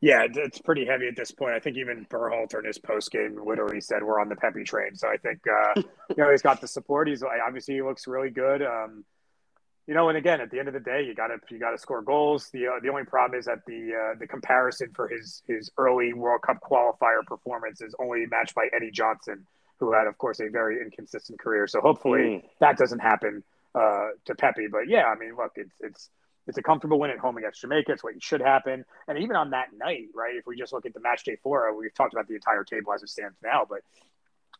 Yeah, 0.00 0.26
it's 0.28 0.58
pretty 0.58 0.84
heavy 0.84 1.08
at 1.08 1.16
this 1.16 1.30
point. 1.30 1.54
I 1.54 1.60
think 1.60 1.78
even 1.78 2.06
Berhalter 2.10 2.58
in 2.58 2.66
his 2.66 2.78
post 2.78 3.10
game 3.10 3.40
literally 3.42 3.80
said 3.80 4.02
we're 4.02 4.20
on 4.20 4.28
the 4.28 4.36
Pepi 4.36 4.62
train. 4.64 4.94
So 4.96 5.08
I 5.08 5.16
think 5.16 5.40
uh, 5.48 5.80
you 6.10 6.22
know 6.22 6.30
he's 6.30 6.42
got 6.42 6.60
the 6.60 6.68
support. 6.68 7.08
He's 7.08 7.22
obviously 7.22 7.74
he 7.76 7.82
looks 7.82 8.06
really 8.06 8.30
good. 8.30 8.62
Um, 8.62 9.04
you 9.86 9.94
know, 9.94 10.08
and 10.08 10.16
again, 10.16 10.40
at 10.40 10.50
the 10.50 10.58
end 10.58 10.68
of 10.68 10.74
the 10.74 10.80
day, 10.80 11.04
you 11.06 11.14
got 11.14 11.28
to 11.28 11.38
you 11.50 11.58
got 11.58 11.72
to 11.72 11.78
score 11.78 12.02
goals. 12.02 12.48
The 12.52 12.66
uh, 12.66 12.70
the 12.82 12.88
only 12.88 13.04
problem 13.04 13.38
is 13.38 13.46
that 13.46 13.66
the 13.66 13.92
uh, 13.92 14.18
the 14.18 14.26
comparison 14.26 14.90
for 14.94 15.08
his 15.08 15.42
his 15.46 15.70
early 15.76 16.12
World 16.14 16.42
Cup 16.42 16.58
qualifier 16.62 17.24
performance 17.26 17.80
is 17.82 17.94
only 18.00 18.24
matched 18.26 18.54
by 18.54 18.68
Eddie 18.74 18.90
Johnson, 18.90 19.46
who 19.80 19.92
had, 19.92 20.06
of 20.06 20.16
course, 20.16 20.40
a 20.40 20.48
very 20.48 20.80
inconsistent 20.80 21.38
career. 21.38 21.66
So 21.66 21.80
hopefully 21.80 22.20
mm. 22.20 22.42
that 22.60 22.78
doesn't 22.78 23.00
happen 23.00 23.44
uh, 23.74 24.08
to 24.24 24.34
Pepi. 24.34 24.68
But 24.70 24.88
yeah, 24.88 25.04
I 25.04 25.16
mean, 25.16 25.36
look, 25.36 25.52
it's 25.56 25.74
it's 25.80 26.08
it's 26.46 26.56
a 26.56 26.62
comfortable 26.62 26.98
win 26.98 27.10
at 27.10 27.18
home 27.18 27.36
against 27.36 27.60
Jamaica. 27.60 27.92
It's 27.92 28.04
what 28.04 28.22
should 28.22 28.40
happen. 28.40 28.84
And 29.06 29.18
even 29.18 29.36
on 29.36 29.50
that 29.50 29.68
night, 29.76 30.08
right? 30.14 30.36
If 30.36 30.46
we 30.46 30.56
just 30.56 30.72
look 30.72 30.86
at 30.86 30.94
the 30.94 31.00
match 31.00 31.24
day 31.24 31.36
four, 31.42 31.74
we've 31.76 31.94
talked 31.94 32.14
about 32.14 32.28
the 32.28 32.34
entire 32.34 32.64
table 32.64 32.92
as 32.92 33.02
it 33.02 33.10
stands 33.10 33.36
now, 33.42 33.66
but 33.68 33.80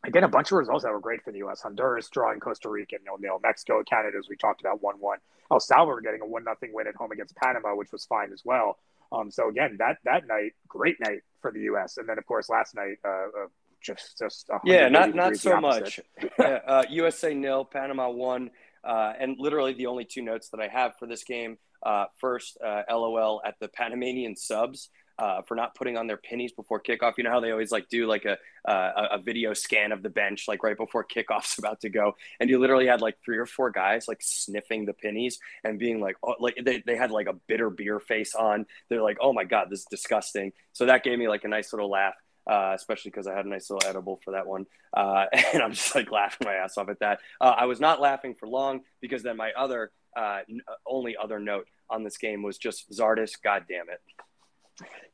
again, 0.05 0.25
a 0.25 0.29
bunch 0.29 0.53
of 0.53 0.59
results 0.59 0.85
that 0.85 0.93
were 0.93 1.01
great 1.01 1.23
for 1.23 1.33
the 1.33 1.39
U.S. 1.39 1.63
Honduras 1.63 2.09
drawing 2.09 2.41
Costa 2.41 2.69
Rica, 2.69 2.97
nil 3.05 3.19
nil. 3.19 3.41
Mexico, 3.43 3.83
Canada, 3.83 4.19
as 4.19 4.29
we 4.29 4.37
talked 4.37 4.61
about, 4.61 4.83
one 4.83 4.97
one. 4.97 5.19
El 5.51 5.61
Salvador 5.61 6.01
getting 6.01 6.21
a 6.21 6.27
one 6.27 6.45
nothing 6.45 6.73
win 6.73 6.87
at 6.87 6.95
home 6.95 7.13
against 7.13 7.35
Panama, 7.37 7.75
which 7.75 7.93
was 7.93 8.05
fine 8.05 8.33
as 8.33 8.43
well. 8.45 8.79
Um, 9.13 9.31
so 9.31 9.49
again, 9.49 9.77
that 9.79 9.99
that 10.05 10.27
night, 10.27 10.53
great 10.69 11.01
night 11.01 11.21
for 11.41 11.53
the 11.53 11.61
U.S. 11.61 11.97
And 11.97 12.09
then 12.09 12.19
of 12.19 12.27
course 12.27 12.49
last 12.49 12.75
night, 12.75 12.97
uh, 13.05 13.09
uh, 13.09 13.47
just 13.83 14.19
just 14.19 14.51
yeah, 14.65 14.89
not 14.89 15.15
not 15.15 15.37
so 15.37 15.61
much. 15.61 16.01
yeah, 16.39 16.59
uh, 16.67 16.85
USA 16.91 17.35
nil, 17.35 17.65
Panama 17.65 18.09
one, 18.09 18.51
uh, 18.83 19.13
and 19.19 19.37
literally 19.39 19.75
the 19.75 19.87
only 19.87 20.05
two 20.05 20.23
notes 20.23 20.49
that 20.51 20.61
I 20.61 20.69
have 20.69 20.97
for 20.99 21.07
this 21.07 21.25
game. 21.25 21.59
Uh, 21.83 22.07
first, 22.19 22.57
uh, 22.65 22.83
LOL 22.91 23.43
at 23.45 23.57
the 23.61 23.69
Panamanian 23.69 24.37
subs 24.37 24.89
uh, 25.19 25.43
for 25.43 25.55
not 25.55 25.75
putting 25.75 25.97
on 25.97 26.07
their 26.07 26.17
pennies 26.17 26.53
before 26.53 26.81
kickoff. 26.81 27.15
You 27.17 27.25
know 27.25 27.31
how 27.31 27.41
they 27.41 27.51
always 27.51 27.71
like 27.71 27.89
do 27.89 28.07
like 28.07 28.25
a, 28.25 28.39
uh, 28.69 29.09
a 29.13 29.19
video 29.19 29.55
scan 29.55 29.93
of 29.93 30.03
the 30.03 30.09
bench 30.09 30.47
like 30.49 30.63
right 30.63 30.77
before 30.77 31.05
kickoff's 31.05 31.59
about 31.59 31.81
to 31.83 31.89
go, 31.89 32.15
and 32.41 32.51
you 32.51 32.59
literally 32.59 32.87
had 32.87 33.01
like 33.01 33.17
three 33.25 33.39
or 33.39 33.47
four 33.47 33.71
guys 33.71 34.09
like 34.09 34.23
sniffing 34.23 34.87
the 34.87 34.93
pennies 34.93 35.39
and 35.63 35.79
being 35.79 36.01
like, 36.01 36.17
oh, 36.23 36.35
like 36.41 36.59
they, 36.63 36.83
they 36.85 36.97
had 36.97 37.11
like 37.11 37.27
a 37.27 37.35
bitter 37.47 37.71
beer 37.71 38.01
face 38.01 38.35
on. 38.35 38.67
They're 38.89 39.03
like, 39.03 39.19
oh 39.21 39.33
my 39.33 39.45
god, 39.45 39.69
this 39.71 39.81
is 39.81 39.87
disgusting. 39.87 40.53
So 40.73 40.87
that 40.87 41.05
gave 41.05 41.19
me 41.19 41.29
like 41.29 41.45
a 41.45 41.49
nice 41.49 41.73
little 41.73 41.91
laugh. 41.91 42.15
Uh, 42.47 42.73
especially 42.75 43.11
because 43.11 43.27
I 43.27 43.35
had 43.35 43.47
a 43.47 43.49
nice 43.49 43.71
little 43.71 43.89
edible 43.89 44.21
for 44.23 44.33
that 44.33 44.47
one. 44.47 44.67
Uh, 44.95 45.25
and 45.55 45.63
I'm 45.63 45.73
just 45.73 45.95
like 45.95 46.11
laughing 46.13 46.47
my 46.47 46.53
ass 46.53 46.77
off 46.77 46.91
at 46.91 47.01
that. 47.01 47.21
Uh, 47.41 47.55
I 47.57 47.65
was 47.65 47.81
not 47.81 48.03
laughing 48.03 48.35
for 48.39 48.47
long 48.47 48.83
because 49.01 49.23
then 49.23 49.39
my 49.39 49.53
other, 49.53 49.93
uh, 50.15 50.41
only 50.87 51.17
other 51.17 51.41
note 51.41 51.69
on 51.89 52.05
this 52.05 52.19
game 52.19 52.43
was 52.43 52.59
just 52.59 52.91
Zardes, 52.91 53.41
God 53.43 53.65
damn 53.67 53.89
it. 53.89 54.03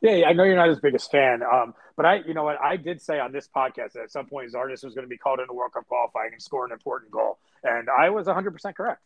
Yeah, 0.00 0.26
I 0.26 0.32
know 0.32 0.44
you're 0.44 0.56
not 0.56 0.68
his 0.68 0.80
biggest 0.80 1.10
fan, 1.10 1.42
um, 1.42 1.74
but 1.96 2.06
I, 2.06 2.22
you 2.26 2.32
know 2.32 2.44
what, 2.44 2.58
I 2.60 2.76
did 2.76 3.02
say 3.02 3.20
on 3.20 3.32
this 3.32 3.48
podcast 3.54 3.92
that 3.92 4.04
at 4.04 4.10
some 4.10 4.26
point 4.26 4.50
Zardes 4.52 4.82
was 4.82 4.94
going 4.94 5.04
to 5.04 5.08
be 5.08 5.18
called 5.18 5.40
into 5.40 5.52
World 5.52 5.72
Cup 5.72 5.86
qualifying 5.86 6.32
and 6.32 6.40
score 6.40 6.64
an 6.64 6.72
important 6.72 7.10
goal, 7.10 7.38
and 7.62 7.88
I 7.90 8.10
was 8.10 8.26
100 8.26 8.50
percent 8.52 8.76
correct. 8.76 9.02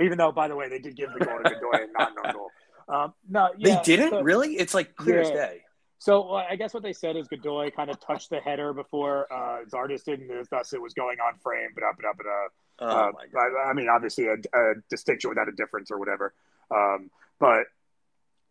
Even 0.00 0.18
though, 0.18 0.32
by 0.32 0.48
the 0.48 0.56
way, 0.56 0.68
they 0.68 0.78
did 0.78 0.96
give 0.96 1.10
the 1.12 1.24
goal 1.24 1.38
to 1.38 1.50
Godoy 1.50 1.84
and 1.84 1.92
not 1.96 2.12
no 2.16 2.32
goal. 2.32 2.50
Um, 2.88 3.14
no, 3.28 3.50
yeah, 3.58 3.76
they 3.76 3.82
didn't 3.82 4.10
so, 4.10 4.22
really. 4.22 4.54
It's 4.54 4.74
like 4.74 4.96
clear 4.96 5.22
yeah. 5.22 5.28
as 5.28 5.30
day. 5.30 5.62
So 5.98 6.32
well, 6.32 6.44
I 6.50 6.56
guess 6.56 6.74
what 6.74 6.82
they 6.82 6.92
said 6.92 7.16
is 7.16 7.28
Godoy 7.28 7.70
kind 7.70 7.88
of 7.88 8.00
touched 8.00 8.30
the 8.30 8.40
header 8.40 8.72
before 8.72 9.32
uh, 9.32 9.64
Zardes 9.70 10.02
did, 10.02 10.20
and 10.20 10.46
thus 10.50 10.72
it 10.72 10.82
was 10.82 10.94
going 10.94 11.18
on 11.20 11.38
frame, 11.38 11.70
but 11.74 11.84
up 11.84 11.96
and 11.98 12.06
up 12.06 12.18
and 12.18 12.28
up. 12.28 12.52
Oh, 12.80 12.86
uh, 12.86 13.38
I, 13.38 13.70
I, 13.70 13.72
mean, 13.74 13.88
obviously 13.88 14.26
a, 14.26 14.32
a, 14.32 14.74
distinction 14.90 15.30
without 15.30 15.48
a 15.48 15.52
difference 15.52 15.92
or 15.92 15.98
whatever. 15.98 16.34
Um, 16.74 17.10
but 17.38 17.66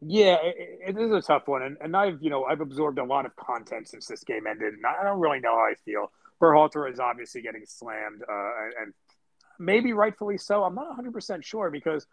yeah, 0.02 0.38
it, 0.42 0.80
it 0.88 0.98
is 0.98 1.12
a 1.12 1.22
tough 1.22 1.48
one, 1.48 1.62
and, 1.62 1.78
and 1.80 1.96
I've 1.96 2.22
you 2.22 2.30
know 2.30 2.44
I've 2.44 2.62
absorbed 2.62 2.98
a 2.98 3.04
lot 3.04 3.26
of 3.26 3.36
content 3.36 3.88
since 3.88 4.08
this 4.08 4.24
game 4.24 4.48
ended, 4.48 4.74
and 4.74 4.86
I 4.86 5.04
don't 5.04 5.20
really 5.20 5.40
know 5.40 5.56
how 5.56 5.66
I 5.66 5.76
feel. 5.86 6.12
Berhalter 6.42 6.92
is 6.92 7.00
obviously 7.00 7.42
getting 7.42 7.66
slammed, 7.66 8.24
uh, 8.24 8.82
and 8.82 8.94
maybe 9.60 9.94
rightfully 9.94 10.38
so. 10.38 10.64
I'm 10.64 10.76
not 10.76 10.88
100 10.88 11.14
percent 11.14 11.46
sure 11.46 11.70
because 11.70 12.08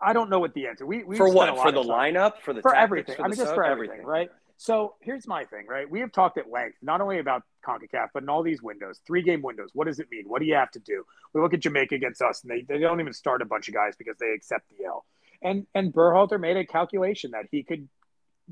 I 0.00 0.12
don't 0.12 0.30
know 0.30 0.38
what 0.38 0.54
the 0.54 0.66
answer. 0.66 0.86
We, 0.86 1.04
we 1.04 1.16
for 1.16 1.32
what 1.32 1.54
for 1.58 1.70
the 1.70 1.82
lineup 1.82 2.38
for 2.38 2.54
the 2.54 2.62
for 2.62 2.74
everything. 2.74 3.16
For 3.16 3.24
I 3.24 3.28
mean, 3.28 3.36
just 3.36 3.54
for 3.54 3.64
everything, 3.64 4.00
everything, 4.00 4.06
right? 4.06 4.30
So 4.56 4.94
here's 5.00 5.26
my 5.26 5.44
thing, 5.44 5.66
right? 5.66 5.88
We 5.90 6.00
have 6.00 6.12
talked 6.12 6.36
at 6.36 6.50
length 6.50 6.76
not 6.82 7.00
only 7.00 7.18
about 7.18 7.44
CONCACAF, 7.64 8.08
but 8.12 8.22
in 8.22 8.28
all 8.28 8.42
these 8.42 8.62
windows, 8.62 9.00
three 9.06 9.22
game 9.22 9.40
windows. 9.40 9.70
What 9.72 9.86
does 9.86 9.98
it 9.98 10.08
mean? 10.10 10.24
What 10.26 10.40
do 10.40 10.44
you 10.44 10.54
have 10.54 10.70
to 10.72 10.78
do? 10.78 11.04
We 11.32 11.40
look 11.40 11.54
at 11.54 11.60
Jamaica 11.60 11.94
against 11.94 12.20
us, 12.20 12.42
and 12.42 12.50
they, 12.50 12.60
they 12.62 12.78
don't 12.78 13.00
even 13.00 13.14
start 13.14 13.40
a 13.40 13.46
bunch 13.46 13.68
of 13.68 13.74
guys 13.74 13.94
because 13.96 14.16
they 14.18 14.32
accept 14.32 14.68
the 14.68 14.84
L. 14.84 15.06
And 15.42 15.66
and 15.74 15.92
Berhalter 15.92 16.38
made 16.40 16.56
a 16.56 16.66
calculation 16.66 17.32
that 17.32 17.46
he 17.50 17.62
could 17.62 17.88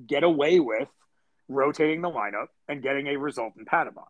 get 0.07 0.23
away 0.23 0.61
with 0.61 0.89
rotating 1.49 2.01
the 2.03 2.11
lineup 2.11 2.49
and 2.69 2.83
getting 2.83 3.09
a 3.09 3.17
result 3.17 3.55
in 3.59 3.65
Panama. 3.65 4.03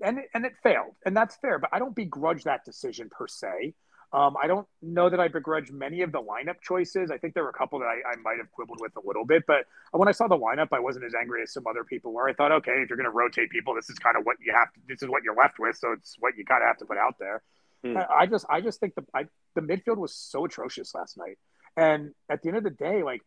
And 0.00 0.20
and 0.34 0.44
it 0.44 0.52
failed. 0.62 0.94
And 1.04 1.16
that's 1.16 1.36
fair, 1.36 1.58
but 1.58 1.70
I 1.72 1.78
don't 1.78 1.94
begrudge 1.94 2.44
that 2.44 2.64
decision 2.64 3.08
per 3.10 3.26
se. 3.26 3.74
Um, 4.12 4.36
I 4.40 4.46
don't 4.46 4.66
know 4.80 5.10
that 5.10 5.18
I 5.18 5.28
begrudge 5.28 5.70
many 5.72 6.02
of 6.02 6.12
the 6.12 6.20
lineup 6.20 6.60
choices. 6.62 7.10
I 7.10 7.18
think 7.18 7.34
there 7.34 7.42
were 7.42 7.50
a 7.50 7.58
couple 7.58 7.80
that 7.80 7.86
I, 7.86 8.12
I 8.12 8.16
might 8.22 8.38
have 8.38 8.50
quibbled 8.52 8.78
with 8.80 8.92
a 8.96 9.04
little 9.04 9.24
bit, 9.24 9.42
but 9.48 9.66
when 9.90 10.06
I 10.06 10.12
saw 10.12 10.28
the 10.28 10.38
lineup, 10.38 10.68
I 10.72 10.78
wasn't 10.78 11.06
as 11.06 11.14
angry 11.20 11.42
as 11.42 11.52
some 11.52 11.66
other 11.66 11.82
people 11.82 12.12
were. 12.12 12.28
I 12.28 12.32
thought, 12.32 12.52
okay, 12.52 12.72
if 12.72 12.88
you're 12.88 12.96
going 12.96 13.10
to 13.10 13.10
rotate 13.10 13.50
people, 13.50 13.74
this 13.74 13.90
is 13.90 13.98
kind 13.98 14.16
of 14.16 14.24
what 14.24 14.36
you 14.40 14.52
have 14.52 14.72
to. 14.74 14.80
This 14.88 15.02
is 15.02 15.08
what 15.08 15.24
you're 15.24 15.34
left 15.34 15.58
with, 15.58 15.76
so 15.76 15.92
it's 15.92 16.16
what 16.20 16.36
you 16.36 16.44
kind 16.44 16.62
of 16.62 16.68
have 16.68 16.78
to 16.78 16.86
put 16.86 16.98
out 16.98 17.16
there. 17.18 17.42
Hmm. 17.84 17.98
I 18.16 18.26
just, 18.26 18.46
I 18.48 18.60
just 18.60 18.78
think 18.78 18.94
the 18.94 19.04
I, 19.12 19.24
the 19.54 19.60
midfield 19.60 19.96
was 19.96 20.14
so 20.14 20.44
atrocious 20.44 20.94
last 20.94 21.18
night. 21.18 21.38
And 21.76 22.12
at 22.28 22.42
the 22.42 22.48
end 22.48 22.56
of 22.56 22.64
the 22.64 22.70
day, 22.70 23.02
like 23.02 23.22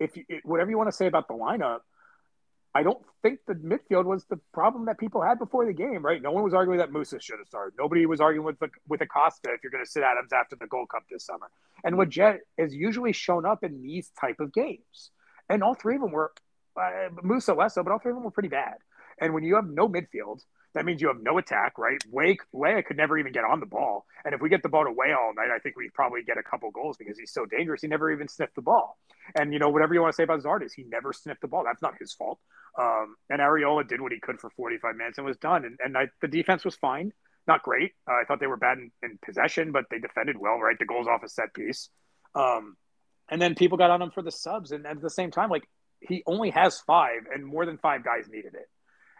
if 0.00 0.16
you, 0.16 0.24
whatever 0.44 0.70
you 0.70 0.76
want 0.76 0.88
to 0.88 0.96
say 0.96 1.06
about 1.06 1.28
the 1.28 1.34
lineup, 1.34 1.80
I 2.74 2.82
don't 2.82 2.98
think 3.22 3.38
the 3.46 3.54
midfield 3.54 4.04
was 4.04 4.24
the 4.24 4.40
problem 4.52 4.86
that 4.86 4.98
people 4.98 5.22
had 5.22 5.38
before 5.38 5.64
the 5.64 5.72
game, 5.72 6.04
right? 6.04 6.20
No 6.20 6.32
one 6.32 6.42
was 6.42 6.54
arguing 6.54 6.78
that 6.78 6.90
Musa 6.90 7.20
should 7.20 7.38
have 7.38 7.46
started. 7.46 7.74
Nobody 7.78 8.04
was 8.04 8.20
arguing 8.20 8.44
with 8.44 8.56
with 8.88 9.00
Acosta 9.00 9.50
if 9.52 9.62
you're 9.62 9.70
going 9.70 9.84
to 9.84 9.90
sit 9.90 10.02
Adams 10.02 10.32
after 10.32 10.56
the 10.56 10.66
Gold 10.66 10.88
Cup 10.88 11.04
this 11.08 11.24
summer. 11.24 11.48
And 11.84 11.94
Lletget 11.94 12.38
has 12.58 12.74
usually 12.74 13.12
shown 13.12 13.46
up 13.46 13.62
in 13.62 13.80
these 13.80 14.10
type 14.20 14.40
of 14.40 14.52
games, 14.52 15.10
and 15.48 15.62
all 15.62 15.74
three 15.74 15.94
of 15.94 16.00
them 16.00 16.10
were 16.10 16.32
uh, 16.76 17.10
Musa 17.22 17.54
less 17.54 17.74
so, 17.74 17.84
but 17.84 17.92
all 17.92 18.00
three 18.00 18.10
of 18.10 18.16
them 18.16 18.24
were 18.24 18.32
pretty 18.32 18.48
bad. 18.48 18.74
And 19.20 19.32
when 19.32 19.44
you 19.44 19.54
have 19.54 19.68
no 19.68 19.88
midfield, 19.88 20.40
that 20.74 20.84
means 20.84 21.00
you 21.00 21.08
have 21.08 21.22
no 21.22 21.38
attack, 21.38 21.78
right? 21.78 22.02
Way 22.10 22.36
Weah 22.52 22.82
could 22.82 22.96
never 22.96 23.16
even 23.16 23.32
get 23.32 23.44
on 23.44 23.60
the 23.60 23.66
ball. 23.66 24.06
And 24.24 24.34
if 24.34 24.40
we 24.40 24.48
get 24.48 24.62
the 24.62 24.68
ball 24.68 24.84
to 24.84 24.90
Weah 24.90 25.16
all 25.16 25.32
night, 25.34 25.50
I 25.54 25.58
think 25.60 25.76
we 25.76 25.88
probably 25.94 26.22
get 26.22 26.36
a 26.36 26.42
couple 26.42 26.70
goals 26.72 26.96
because 26.96 27.16
he's 27.16 27.32
so 27.32 27.46
dangerous. 27.46 27.82
He 27.82 27.88
never 27.88 28.10
even 28.10 28.26
sniffed 28.26 28.56
the 28.56 28.62
ball. 28.62 28.98
And, 29.36 29.52
you 29.52 29.60
know, 29.60 29.68
whatever 29.68 29.94
you 29.94 30.00
want 30.00 30.12
to 30.12 30.16
say 30.16 30.24
about 30.24 30.42
Zardes, 30.42 30.72
he 30.74 30.82
never 30.82 31.12
sniffed 31.12 31.42
the 31.42 31.48
ball. 31.48 31.62
That's 31.64 31.80
not 31.80 31.94
his 31.98 32.12
fault. 32.12 32.40
Um, 32.78 33.14
and 33.30 33.40
Arriola 33.40 33.86
did 33.86 34.00
what 34.00 34.10
he 34.10 34.18
could 34.18 34.40
for 34.40 34.50
45 34.50 34.96
minutes 34.96 35.18
and 35.18 35.26
was 35.26 35.36
done. 35.36 35.64
And, 35.64 35.78
and 35.84 35.96
I, 35.96 36.08
the 36.20 36.28
defense 36.28 36.64
was 36.64 36.74
fine. 36.74 37.12
Not 37.46 37.62
great. 37.62 37.92
Uh, 38.08 38.14
I 38.14 38.24
thought 38.26 38.40
they 38.40 38.46
were 38.48 38.56
bad 38.56 38.78
in, 38.78 38.90
in, 39.02 39.18
possession, 39.24 39.70
but 39.70 39.84
they 39.90 39.98
defended 39.98 40.36
well, 40.38 40.58
right? 40.58 40.78
The 40.78 40.86
goals 40.86 41.06
off 41.06 41.22
a 41.22 41.28
set 41.28 41.54
piece. 41.54 41.88
Um, 42.34 42.76
and 43.30 43.40
then 43.40 43.54
people 43.54 43.78
got 43.78 43.90
on 43.90 44.02
him 44.02 44.10
for 44.10 44.22
the 44.22 44.32
subs. 44.32 44.72
And 44.72 44.86
at 44.86 45.00
the 45.00 45.10
same 45.10 45.30
time, 45.30 45.50
like, 45.50 45.68
he 46.00 46.22
only 46.26 46.50
has 46.50 46.80
five, 46.80 47.26
and 47.32 47.46
more 47.46 47.64
than 47.64 47.78
five 47.78 48.04
guys 48.04 48.28
needed 48.28 48.54
it. 48.54 48.68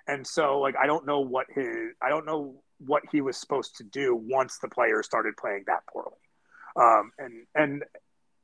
And 0.07 0.27
so, 0.27 0.61
like, 0.61 0.75
I 0.81 0.87
don't 0.87 1.07
know 1.07 1.21
what 1.21 1.47
his, 1.55 1.93
I 2.03 2.09
don't 2.09 2.27
know 2.27 2.63
what 2.79 3.03
he 3.11 3.21
was 3.21 3.37
supposed 3.37 3.77
to 3.77 3.85
do 3.85 4.15
once 4.15 4.59
the 4.59 4.69
players 4.69 5.07
started 5.07 5.37
playing 5.37 5.65
that 5.67 5.81
poorly. 5.91 6.17
Um, 6.77 7.13
and 7.19 7.47
and 7.55 7.85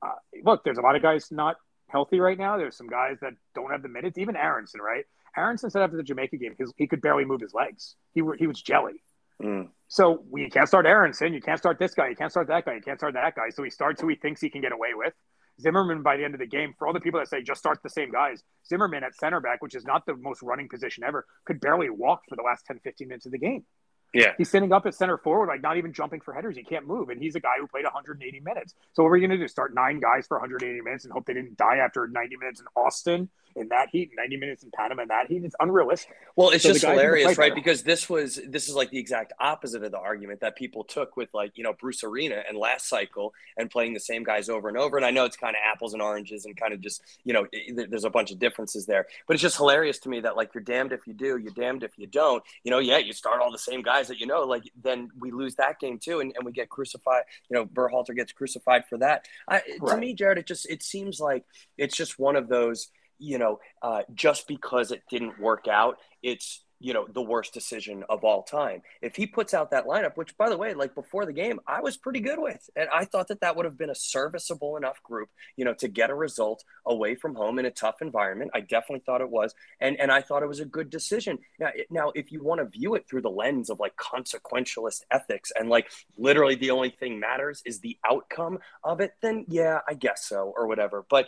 uh, 0.02 0.14
look, 0.44 0.64
there's 0.64 0.78
a 0.78 0.82
lot 0.82 0.96
of 0.96 1.02
guys 1.02 1.28
not 1.30 1.56
healthy 1.88 2.20
right 2.20 2.38
now. 2.38 2.56
There's 2.56 2.76
some 2.76 2.88
guys 2.88 3.18
that 3.20 3.32
don't 3.54 3.70
have 3.70 3.82
the 3.82 3.88
minutes. 3.88 4.16
Even 4.18 4.36
Aaronson, 4.36 4.80
right? 4.80 5.04
Aaronson 5.36 5.70
said 5.70 5.82
after 5.82 5.96
the 5.96 6.02
Jamaica 6.02 6.36
game, 6.36 6.54
his, 6.58 6.72
he 6.76 6.86
could 6.86 7.00
barely 7.00 7.24
move 7.24 7.40
his 7.40 7.54
legs. 7.54 7.96
He 8.12 8.22
were, 8.22 8.36
he 8.36 8.46
was 8.46 8.60
jelly. 8.62 9.02
Mm. 9.42 9.68
So 9.88 10.24
you 10.34 10.48
can't 10.50 10.68
start 10.68 10.86
Aaronson. 10.86 11.34
You 11.34 11.40
can't 11.40 11.58
start 11.58 11.78
this 11.78 11.94
guy. 11.94 12.08
You 12.08 12.16
can't 12.16 12.30
start 12.30 12.48
that 12.48 12.64
guy. 12.64 12.74
You 12.74 12.80
can't 12.80 12.98
start 12.98 13.14
that 13.14 13.34
guy. 13.34 13.50
So 13.50 13.62
he 13.62 13.70
starts 13.70 14.00
who 14.00 14.08
he 14.08 14.16
thinks 14.16 14.40
he 14.40 14.50
can 14.50 14.60
get 14.60 14.72
away 14.72 14.90
with. 14.94 15.14
Zimmerman, 15.60 16.02
by 16.02 16.16
the 16.16 16.24
end 16.24 16.34
of 16.34 16.40
the 16.40 16.46
game, 16.46 16.74
for 16.78 16.86
all 16.86 16.92
the 16.92 17.00
people 17.00 17.20
that 17.20 17.28
say 17.28 17.42
just 17.42 17.60
start 17.60 17.78
the 17.82 17.90
same 17.90 18.10
guys, 18.10 18.42
Zimmerman 18.68 19.04
at 19.04 19.14
center 19.14 19.40
back, 19.40 19.62
which 19.62 19.74
is 19.74 19.84
not 19.84 20.06
the 20.06 20.16
most 20.16 20.42
running 20.42 20.68
position 20.68 21.04
ever, 21.04 21.26
could 21.44 21.60
barely 21.60 21.90
walk 21.90 22.22
for 22.28 22.36
the 22.36 22.42
last 22.42 22.66
10, 22.66 22.80
15 22.80 23.08
minutes 23.08 23.26
of 23.26 23.32
the 23.32 23.38
game. 23.38 23.64
Yeah. 24.12 24.32
He's 24.38 24.50
sitting 24.50 24.72
up 24.72 24.86
at 24.86 24.94
center 24.94 25.18
forward, 25.18 25.46
like 25.46 25.62
not 25.62 25.76
even 25.76 25.92
jumping 25.92 26.20
for 26.20 26.34
headers. 26.34 26.56
He 26.56 26.64
can't 26.64 26.86
move. 26.86 27.10
And 27.10 27.22
he's 27.22 27.36
a 27.36 27.40
guy 27.40 27.54
who 27.60 27.66
played 27.66 27.84
180 27.84 28.40
minutes. 28.40 28.74
So 28.92 29.02
what 29.02 29.10
are 29.10 29.12
we 29.12 29.20
going 29.20 29.30
to 29.30 29.38
do? 29.38 29.46
Start 29.46 29.72
nine 29.74 30.00
guys 30.00 30.26
for 30.26 30.36
180 30.38 30.80
minutes 30.80 31.04
and 31.04 31.12
hope 31.12 31.26
they 31.26 31.34
didn't 31.34 31.56
die 31.56 31.76
after 31.76 32.08
90 32.08 32.36
minutes 32.36 32.60
in 32.60 32.66
Austin 32.74 33.28
in 33.56 33.68
that 33.68 33.88
heat, 33.90 34.10
90 34.16 34.36
minutes 34.36 34.62
in 34.62 34.70
Panama 34.70 35.02
in 35.02 35.08
that 35.08 35.26
heat? 35.28 35.44
It's 35.44 35.56
unrealistic. 35.60 36.16
Well, 36.36 36.50
it's 36.50 36.62
so 36.62 36.72
just 36.72 36.84
hilarious, 36.84 37.36
right? 37.38 37.54
Because 37.54 37.82
this 37.82 38.08
was 38.08 38.40
this 38.46 38.68
is 38.68 38.74
like 38.74 38.90
the 38.90 38.98
exact 38.98 39.32
opposite 39.38 39.82
of 39.82 39.90
the 39.90 39.98
argument 39.98 40.40
that 40.40 40.56
people 40.56 40.84
took 40.84 41.16
with 41.16 41.28
like, 41.34 41.56
you 41.56 41.64
know, 41.64 41.72
Bruce 41.72 42.04
Arena 42.04 42.42
and 42.48 42.56
last 42.56 42.88
cycle 42.88 43.34
and 43.56 43.70
playing 43.70 43.94
the 43.94 44.00
same 44.00 44.24
guys 44.24 44.48
over 44.48 44.68
and 44.68 44.76
over. 44.76 44.96
And 44.96 45.06
I 45.06 45.10
know 45.10 45.24
it's 45.24 45.36
kind 45.36 45.56
of 45.56 45.60
apples 45.70 45.92
and 45.92 46.02
oranges 46.02 46.44
and 46.44 46.56
kind 46.56 46.72
of 46.72 46.80
just, 46.80 47.02
you 47.24 47.32
know, 47.32 47.46
there's 47.74 48.04
a 48.04 48.10
bunch 48.10 48.30
of 48.30 48.38
differences 48.38 48.86
there. 48.86 49.06
But 49.26 49.34
it's 49.34 49.42
just 49.42 49.56
hilarious 49.56 49.98
to 50.00 50.08
me 50.08 50.20
that 50.20 50.36
like 50.36 50.54
you're 50.54 50.62
damned 50.62 50.92
if 50.92 51.06
you 51.06 51.14
do, 51.14 51.36
you're 51.36 51.52
damned 51.52 51.82
if 51.82 51.98
you 51.98 52.06
don't. 52.06 52.42
You 52.64 52.70
know, 52.70 52.78
yeah, 52.78 52.98
you 52.98 53.12
start 53.12 53.40
all 53.40 53.52
the 53.52 53.58
same 53.58 53.82
guys 53.82 54.08
that 54.08 54.18
you 54.18 54.26
know, 54.26 54.44
like 54.44 54.64
then 54.82 55.10
we 55.18 55.30
lose 55.30 55.56
that 55.56 55.80
game 55.80 55.98
too 55.98 56.20
and, 56.20 56.32
and 56.36 56.44
we 56.44 56.52
get 56.52 56.68
crucified, 56.68 57.22
you 57.48 57.56
know, 57.56 57.66
Berhalter 57.66 58.14
gets 58.14 58.32
crucified 58.32 58.84
for 58.86 58.98
that. 58.98 59.26
I, 59.48 59.62
right. 59.80 59.94
To 59.94 59.96
me, 59.96 60.14
Jared, 60.14 60.38
it 60.38 60.46
just 60.46 60.68
it 60.70 60.82
seems 60.82 61.20
like 61.20 61.44
it's 61.76 61.96
just 61.96 62.18
one 62.18 62.36
of 62.36 62.48
those 62.48 62.88
you 63.20 63.38
know, 63.38 63.60
uh, 63.82 64.02
just 64.14 64.48
because 64.48 64.90
it 64.90 65.02
didn't 65.10 65.38
work 65.38 65.68
out, 65.68 65.98
it's 66.22 66.64
you 66.80 66.94
know 66.94 67.06
the 67.12 67.22
worst 67.22 67.52
decision 67.52 68.02
of 68.08 68.24
all 68.24 68.42
time. 68.42 68.82
If 69.02 69.14
he 69.14 69.26
puts 69.26 69.52
out 69.54 69.70
that 69.70 69.86
lineup, 69.86 70.16
which 70.16 70.36
by 70.36 70.48
the 70.48 70.56
way, 70.56 70.74
like 70.74 70.94
before 70.94 71.26
the 71.26 71.32
game, 71.32 71.60
I 71.66 71.80
was 71.80 71.96
pretty 71.96 72.20
good 72.20 72.38
with, 72.38 72.68
and 72.74 72.88
I 72.92 73.04
thought 73.04 73.28
that 73.28 73.42
that 73.42 73.54
would 73.54 73.66
have 73.66 73.76
been 73.76 73.90
a 73.90 73.94
serviceable 73.94 74.76
enough 74.78 75.02
group, 75.02 75.28
you 75.56 75.64
know, 75.64 75.74
to 75.74 75.88
get 75.88 76.10
a 76.10 76.14
result 76.14 76.64
away 76.86 77.14
from 77.14 77.34
home 77.34 77.58
in 77.58 77.66
a 77.66 77.70
tough 77.70 77.96
environment. 78.00 78.50
I 78.54 78.60
definitely 78.60 79.02
thought 79.04 79.20
it 79.20 79.30
was, 79.30 79.54
and 79.80 80.00
and 80.00 80.10
I 80.10 80.22
thought 80.22 80.42
it 80.42 80.48
was 80.48 80.60
a 80.60 80.64
good 80.64 80.88
decision. 80.88 81.38
Now, 81.58 81.70
now 81.90 82.12
if 82.14 82.32
you 82.32 82.42
want 82.42 82.60
to 82.60 82.66
view 82.66 82.94
it 82.94 83.06
through 83.08 83.22
the 83.22 83.30
lens 83.30 83.68
of 83.68 83.78
like 83.78 83.96
consequentialist 83.96 85.02
ethics 85.10 85.52
and 85.58 85.68
like 85.68 85.90
literally 86.16 86.54
the 86.54 86.70
only 86.70 86.90
thing 86.90 87.20
matters 87.20 87.62
is 87.66 87.80
the 87.80 87.98
outcome 88.10 88.58
of 88.82 89.00
it, 89.00 89.12
then 89.20 89.44
yeah, 89.48 89.80
I 89.86 89.94
guess 89.94 90.24
so 90.24 90.52
or 90.56 90.66
whatever. 90.66 91.04
But 91.08 91.26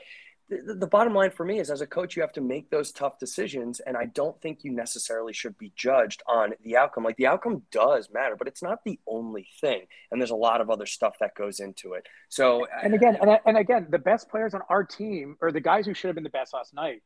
the, 0.49 0.75
the, 0.75 0.87
bottom 0.87 1.15
line 1.15 1.31
for 1.31 1.45
me 1.45 1.61
is 1.61 1.71
as 1.71 1.81
a 1.81 1.87
coach, 1.87 2.17
you 2.17 2.23
have 2.23 2.33
to 2.33 2.41
make 2.41 2.71
those 2.71 2.93
tough 2.93 3.19
decisions. 3.19 3.81
And 3.81 3.97
I 3.97 4.07
don't 4.07 4.41
think 4.41 4.65
you 4.65 4.73
necessarily 4.73 5.33
should 5.33 5.57
be 5.57 5.73
judged 5.77 6.23
on 6.27 6.53
the 6.63 6.77
outcome. 6.77 7.05
Like 7.05 7.17
the 7.17 7.27
outcome 7.27 7.63
does 7.71 8.11
matter, 8.13 8.37
but 8.37 8.49
it's 8.49 8.63
not 8.63 8.85
the 8.85 8.99
only 9.07 9.49
thing. 9.61 9.87
And 10.11 10.21
there's 10.21 10.31
a 10.31 10.37
lot 10.37 10.61
of 10.61 10.71
other 10.71 10.87
stuff 10.87 11.17
that 11.21 11.35
goes 11.35 11.61
into 11.61 11.95
it. 11.95 12.07
So, 12.29 12.65
uh, 12.65 12.69
and 12.83 12.95
again, 12.95 13.17
and, 13.21 13.39
and 13.47 13.57
again, 13.57 13.87
the 13.91 13.99
best 13.99 14.29
players 14.29 14.55
on 14.55 14.61
our 14.69 14.85
team 14.85 15.37
or 15.41 15.53
the 15.53 15.61
guys 15.61 15.87
who 15.87 15.95
should 15.95 16.09
have 16.09 16.15
been 16.15 16.25
the 16.25 16.31
best 16.31 16.53
last 16.53 16.75
night 16.75 17.03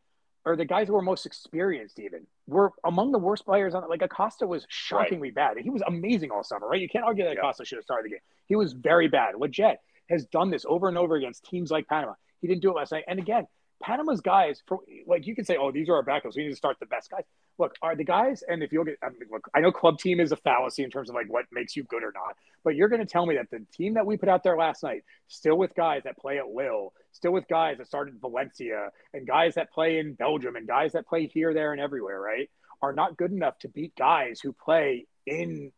or 0.47 0.57
the 0.57 0.65
guys 0.65 0.87
who 0.87 0.95
were 0.95 1.03
most 1.03 1.27
experienced 1.27 1.99
even 1.99 2.27
were 2.47 2.73
among 2.85 3.11
the 3.11 3.19
worst 3.19 3.45
players 3.45 3.75
on 3.75 3.87
like 3.89 4.01
Acosta 4.01 4.47
was 4.47 4.65
shockingly 4.69 5.29
right. 5.29 5.55
bad. 5.55 5.59
He 5.59 5.71
was 5.71 5.83
amazing 5.87 6.31
all 6.31 6.45
summer, 6.45 6.69
right? 6.69 6.81
You 6.81 6.89
can't 6.89 7.05
argue 7.05 7.25
that 7.25 7.35
yeah. 7.35 7.41
Acosta 7.41 7.65
should 7.65 7.77
have 7.77 7.85
started 7.85 8.07
the 8.07 8.11
game. 8.11 8.21
He 8.47 8.55
was 8.55 8.73
very 8.73 9.09
bad. 9.09 9.35
Lletget 9.35 9.77
has 10.09 10.25
done 10.27 10.51
this 10.51 10.65
over 10.67 10.89
and 10.89 10.97
over 10.97 11.17
against 11.17 11.45
teams 11.45 11.71
like 11.71 11.89
Panama. 11.89 12.15
He 12.41 12.49
didn't 12.49 12.63
do 12.63 12.71
it 12.71 12.77
last 12.77 12.93
night. 12.93 13.05
And 13.09 13.19
again, 13.19 13.47
Panama's 13.83 14.21
guys, 14.21 14.63
for 14.67 14.81
like 15.07 15.27
you 15.27 15.35
can 15.35 15.45
say, 15.45 15.57
oh, 15.61 15.71
these 15.71 15.89
are 15.89 15.97
our 15.97 16.05
backups. 16.05 16.37
We 16.37 16.45
need 16.45 16.51
to 16.51 16.57
start 16.57 16.79
the 16.81 16.87
best 16.87 17.11
guys. 17.11 17.25
Look, 17.59 17.75
are 17.83 17.97
the 17.97 18.05
guys, 18.05 18.43
and 18.47 18.63
if 18.63 18.73
you 18.73 18.81
look 18.81 18.89
I 19.03 19.09
mean, 19.11 19.29
look, 19.31 19.49
I 19.55 19.61
know 19.61 19.73
club 19.73 19.99
team 19.99 20.21
is 20.21 20.33
a 20.33 20.37
fallacy 20.37 20.83
in 20.83 20.91
terms 20.91 21.09
of 21.09 21.15
like 21.15 21.27
what 21.29 21.45
makes 21.53 21.77
you 21.77 21.85
good 21.85 22.03
or 22.03 22.13
not, 22.13 22.37
but 22.65 22.75
you're 22.75 22.89
going 22.89 23.01
to 23.01 23.07
tell 23.07 23.27
me 23.27 23.37
that 23.37 23.51
the 23.51 23.65
team 23.77 23.95
that 23.95 24.07
we 24.07 24.17
put 24.17 24.29
out 24.29 24.43
there 24.43 24.57
last 24.57 24.83
night, 24.83 25.05
still 25.29 25.57
with 25.57 25.75
guys 25.75 26.03
that 26.05 26.19
play 26.19 26.39
at 26.39 26.51
will, 26.51 26.93
still 27.13 27.33
with 27.33 27.49
guys 27.49 27.79
that 27.79 27.87
started 27.87 28.21
Valencia, 28.21 28.91
and 29.15 29.27
guys 29.27 29.55
that 29.55 29.73
play 29.73 29.99
in 29.99 30.15
Belgium, 30.15 30.57
and 30.57 30.67
guys 30.67 30.93
that 30.93 31.07
play 31.07 31.27
here, 31.27 31.55
there, 31.55 31.73
and 31.73 31.81
everywhere, 31.81 32.21
right, 32.21 32.51
are 32.83 32.93
not 32.93 33.17
good 33.17 33.33
enough 33.33 33.59
to 33.61 33.69
beat 33.69 33.95
guys 33.97 34.41
who 34.41 34.53
play 34.53 35.07
in 35.27 35.73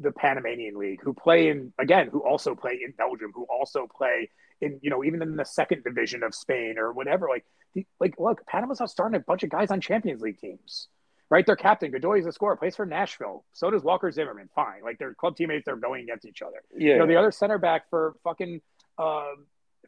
the 0.00 0.12
Panamanian 0.12 0.76
League, 0.76 1.00
who 1.02 1.12
play 1.12 1.48
in 1.48 1.72
again, 1.78 2.08
who 2.10 2.20
also 2.20 2.54
play 2.54 2.80
in 2.84 2.92
Belgium, 2.96 3.32
who 3.34 3.46
also 3.50 3.86
play 3.86 4.30
in 4.60 4.78
you 4.82 4.90
know 4.90 5.04
even 5.04 5.22
in 5.22 5.36
the 5.36 5.44
second 5.44 5.84
division 5.84 6.22
of 6.22 6.34
Spain 6.34 6.76
or 6.78 6.92
whatever. 6.92 7.28
Like 7.28 7.44
the, 7.74 7.86
like 8.00 8.14
look, 8.18 8.46
Panama's 8.46 8.80
not 8.80 8.90
starting 8.90 9.16
a 9.16 9.20
bunch 9.20 9.42
of 9.42 9.50
guys 9.50 9.70
on 9.70 9.80
Champions 9.80 10.20
League 10.22 10.38
teams. 10.38 10.88
Right, 11.28 11.46
their 11.46 11.54
captain 11.54 11.92
Godoy 11.92 12.18
is 12.18 12.26
a 12.26 12.32
scorer, 12.32 12.56
plays 12.56 12.74
for 12.74 12.84
Nashville. 12.84 13.44
So 13.52 13.70
does 13.70 13.84
Walker 13.84 14.10
Zimmerman. 14.10 14.48
Fine, 14.52 14.82
like 14.82 14.98
their 14.98 15.14
club 15.14 15.36
teammates, 15.36 15.64
they're 15.64 15.76
going 15.76 16.02
against 16.02 16.26
each 16.26 16.42
other. 16.42 16.60
Yeah. 16.76 16.94
You 16.94 16.98
know, 16.98 17.06
the 17.06 17.14
other 17.14 17.30
center 17.30 17.56
back 17.56 17.88
for 17.88 18.14
fucking 18.24 18.60
uh, 18.98 19.26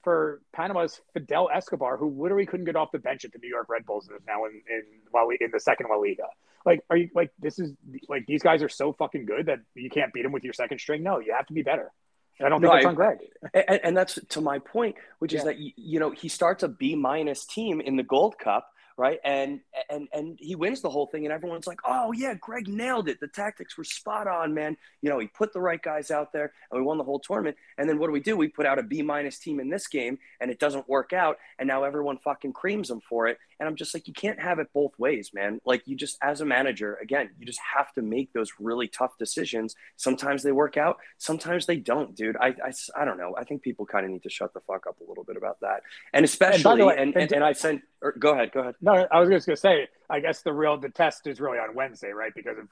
for 0.03 0.41
Panama's 0.53 1.01
Fidel 1.13 1.49
Escobar, 1.53 1.97
who 1.97 2.11
literally 2.11 2.47
couldn't 2.47 2.67
get 2.67 2.77
off 2.77 2.93
the 2.93 2.99
bench 2.99 3.25
at 3.25 3.33
the 3.33 3.39
New 3.39 3.49
York 3.49 3.69
Red 3.69 3.87
Bulls 3.87 4.09
and 4.09 4.17
is 4.17 4.27
now 4.27 4.45
in 4.45 4.63
in 4.69 4.83
La, 5.15 5.23
in 5.29 5.51
the 5.53 5.61
second 5.61 5.87
La 5.91 5.97
Liga. 5.97 6.27
Like, 6.65 6.81
are 6.91 6.97
you 6.97 7.11
like 7.15 7.31
this 7.39 7.59
is 7.59 7.73
like 8.09 8.27
these 8.27 8.43
guys 8.43 8.63
are 8.63 8.69
so 8.69 8.93
fucking 8.93 9.27
good 9.27 9.47
that 9.47 9.61
you 9.75 9.91
can't 9.91 10.13
beat 10.13 10.23
them 10.23 10.33
with 10.33 10.45
your 10.45 10.53
second 10.53 10.79
string? 10.79 11.03
No, 11.03 11.19
you 11.19 11.33
have 11.35 11.47
to 11.47 11.53
be 11.53 11.63
better. 11.63 11.93
And 12.39 12.47
I 12.47 12.49
don't 12.49 12.61
think 12.61 12.73
no, 12.73 12.77
it's 12.77 12.87
on 12.87 12.95
Greg. 12.95 13.19
And, 13.55 13.81
and, 13.85 13.97
that's 13.97 14.19
to 14.31 14.41
my 14.41 14.59
point, 14.59 14.97
which 15.19 15.33
yeah. 15.33 15.41
is 15.41 15.45
that 15.45 15.57
you 15.59 16.01
know 16.01 16.11
he 16.11 16.29
starts 16.29 16.63
a 16.63 16.69
B 16.69 16.95
minus 16.95 17.45
team 17.45 17.81
in 17.81 17.97
the 17.97 18.03
Gold 18.03 18.39
Cup, 18.39 18.72
right? 19.03 19.19
And 19.25 19.59
and 19.91 20.07
and 20.13 20.39
he 20.41 20.55
wins 20.55 20.81
the 20.81 20.89
whole 20.89 21.07
thing, 21.07 21.25
and 21.25 21.33
everyone's 21.33 21.67
like, 21.67 21.81
"Oh 21.85 22.13
yeah, 22.13 22.35
Greg 22.35 22.69
nailed 22.69 23.09
it. 23.09 23.19
The 23.19 23.27
tactics 23.27 23.77
were 23.77 23.83
spot 23.83 24.29
on, 24.29 24.55
man. 24.55 24.77
You 25.01 25.11
know, 25.11 25.19
he 25.19 25.27
put 25.27 25.53
the 25.53 25.61
right 25.61 25.83
guys 25.83 26.13
out 26.13 26.33
there, 26.33 26.53
and 26.71 26.81
we 26.81 26.87
won 26.87 26.99
the 26.99 27.05
whole 27.05 27.19
tournament." 27.19 27.57
And 27.79 27.89
then 27.89 27.99
what 27.99 28.07
do 28.07 28.13
we 28.13 28.21
do? 28.21 28.37
We 28.37 28.47
put 28.47 28.65
out 28.65 28.79
a 28.79 28.83
B 28.85 29.03
minus 29.03 29.41
team 29.41 29.59
in 29.59 29.69
this 29.69 29.89
game, 29.89 30.21
and 30.41 30.53
it 30.53 30.61
doesn't 30.61 30.89
work 30.89 31.13
out, 31.13 31.39
and 31.59 31.67
now 31.67 31.83
everyone 31.83 32.19
fucking 32.19 32.53
creams 32.53 32.91
him 32.91 33.01
for 33.01 33.27
it. 33.27 33.39
And 33.59 33.69
I'm 33.69 33.77
just 33.77 33.95
like, 33.95 34.09
you 34.09 34.15
can't 34.15 34.41
have 34.41 34.59
it 34.59 34.69
both 34.73 34.99
ways, 34.99 35.31
man. 35.33 35.61
Like 35.65 35.83
you 35.87 35.97
just, 35.97 36.19
as 36.21 36.41
a 36.41 36.45
manager, 36.45 36.99
again, 37.01 37.31
you 37.39 37.47
just 37.47 37.61
have 37.75 37.93
to 37.95 38.03
make 38.03 38.33
those 38.33 38.51
really 38.59 38.89
tough 38.89 39.17
decisions. 39.19 39.77
Sometimes 39.97 40.43
they 40.43 40.51
work 40.51 40.77
out, 40.77 40.99
sometimes 41.19 41.67
they 41.67 41.77
don't, 41.77 42.15
dude. 42.15 42.37
I 42.37 42.49
I, 42.49 42.73
I 42.97 43.05
don't 43.05 43.19
know. 43.19 43.35
I 43.37 43.45
think 43.45 43.63
people 43.63 43.85
kind 43.85 44.05
of 44.05 44.13
need 44.13 44.23
to 44.23 44.31
shut 44.31 44.55
the 44.55 44.61
fuck 44.61 44.87
up 44.87 44.97
a 45.01 45.09
little 45.09 45.25
bit 45.25 45.37
about 45.37 45.59
that, 45.61 45.83
and 46.13 46.25
especially, 46.25 46.81
and, 46.81 46.87
way, 46.87 46.97
and, 46.99 47.17
and, 47.17 47.33
and 47.33 47.45
I 47.45 47.53
sent. 47.53 47.83
Er, 48.05 48.15
go 48.19 48.33
ahead, 48.33 48.51
go 48.53 48.61
ahead. 48.61 48.75
No, 48.81 48.92
I 48.93 49.21
was 49.21 49.29
just 49.29 49.47
gonna 49.47 49.57
say 49.57 49.89
I 50.13 50.21
guess 50.21 50.43
the 50.43 50.53
real 50.53 50.77
the 50.77 50.91
test 50.91 51.27
is 51.27 51.41
really 51.41 51.59
on 51.59 51.75
Wednesday, 51.75 52.11
right? 52.11 52.35
Because 52.35 52.59
of 52.59 52.69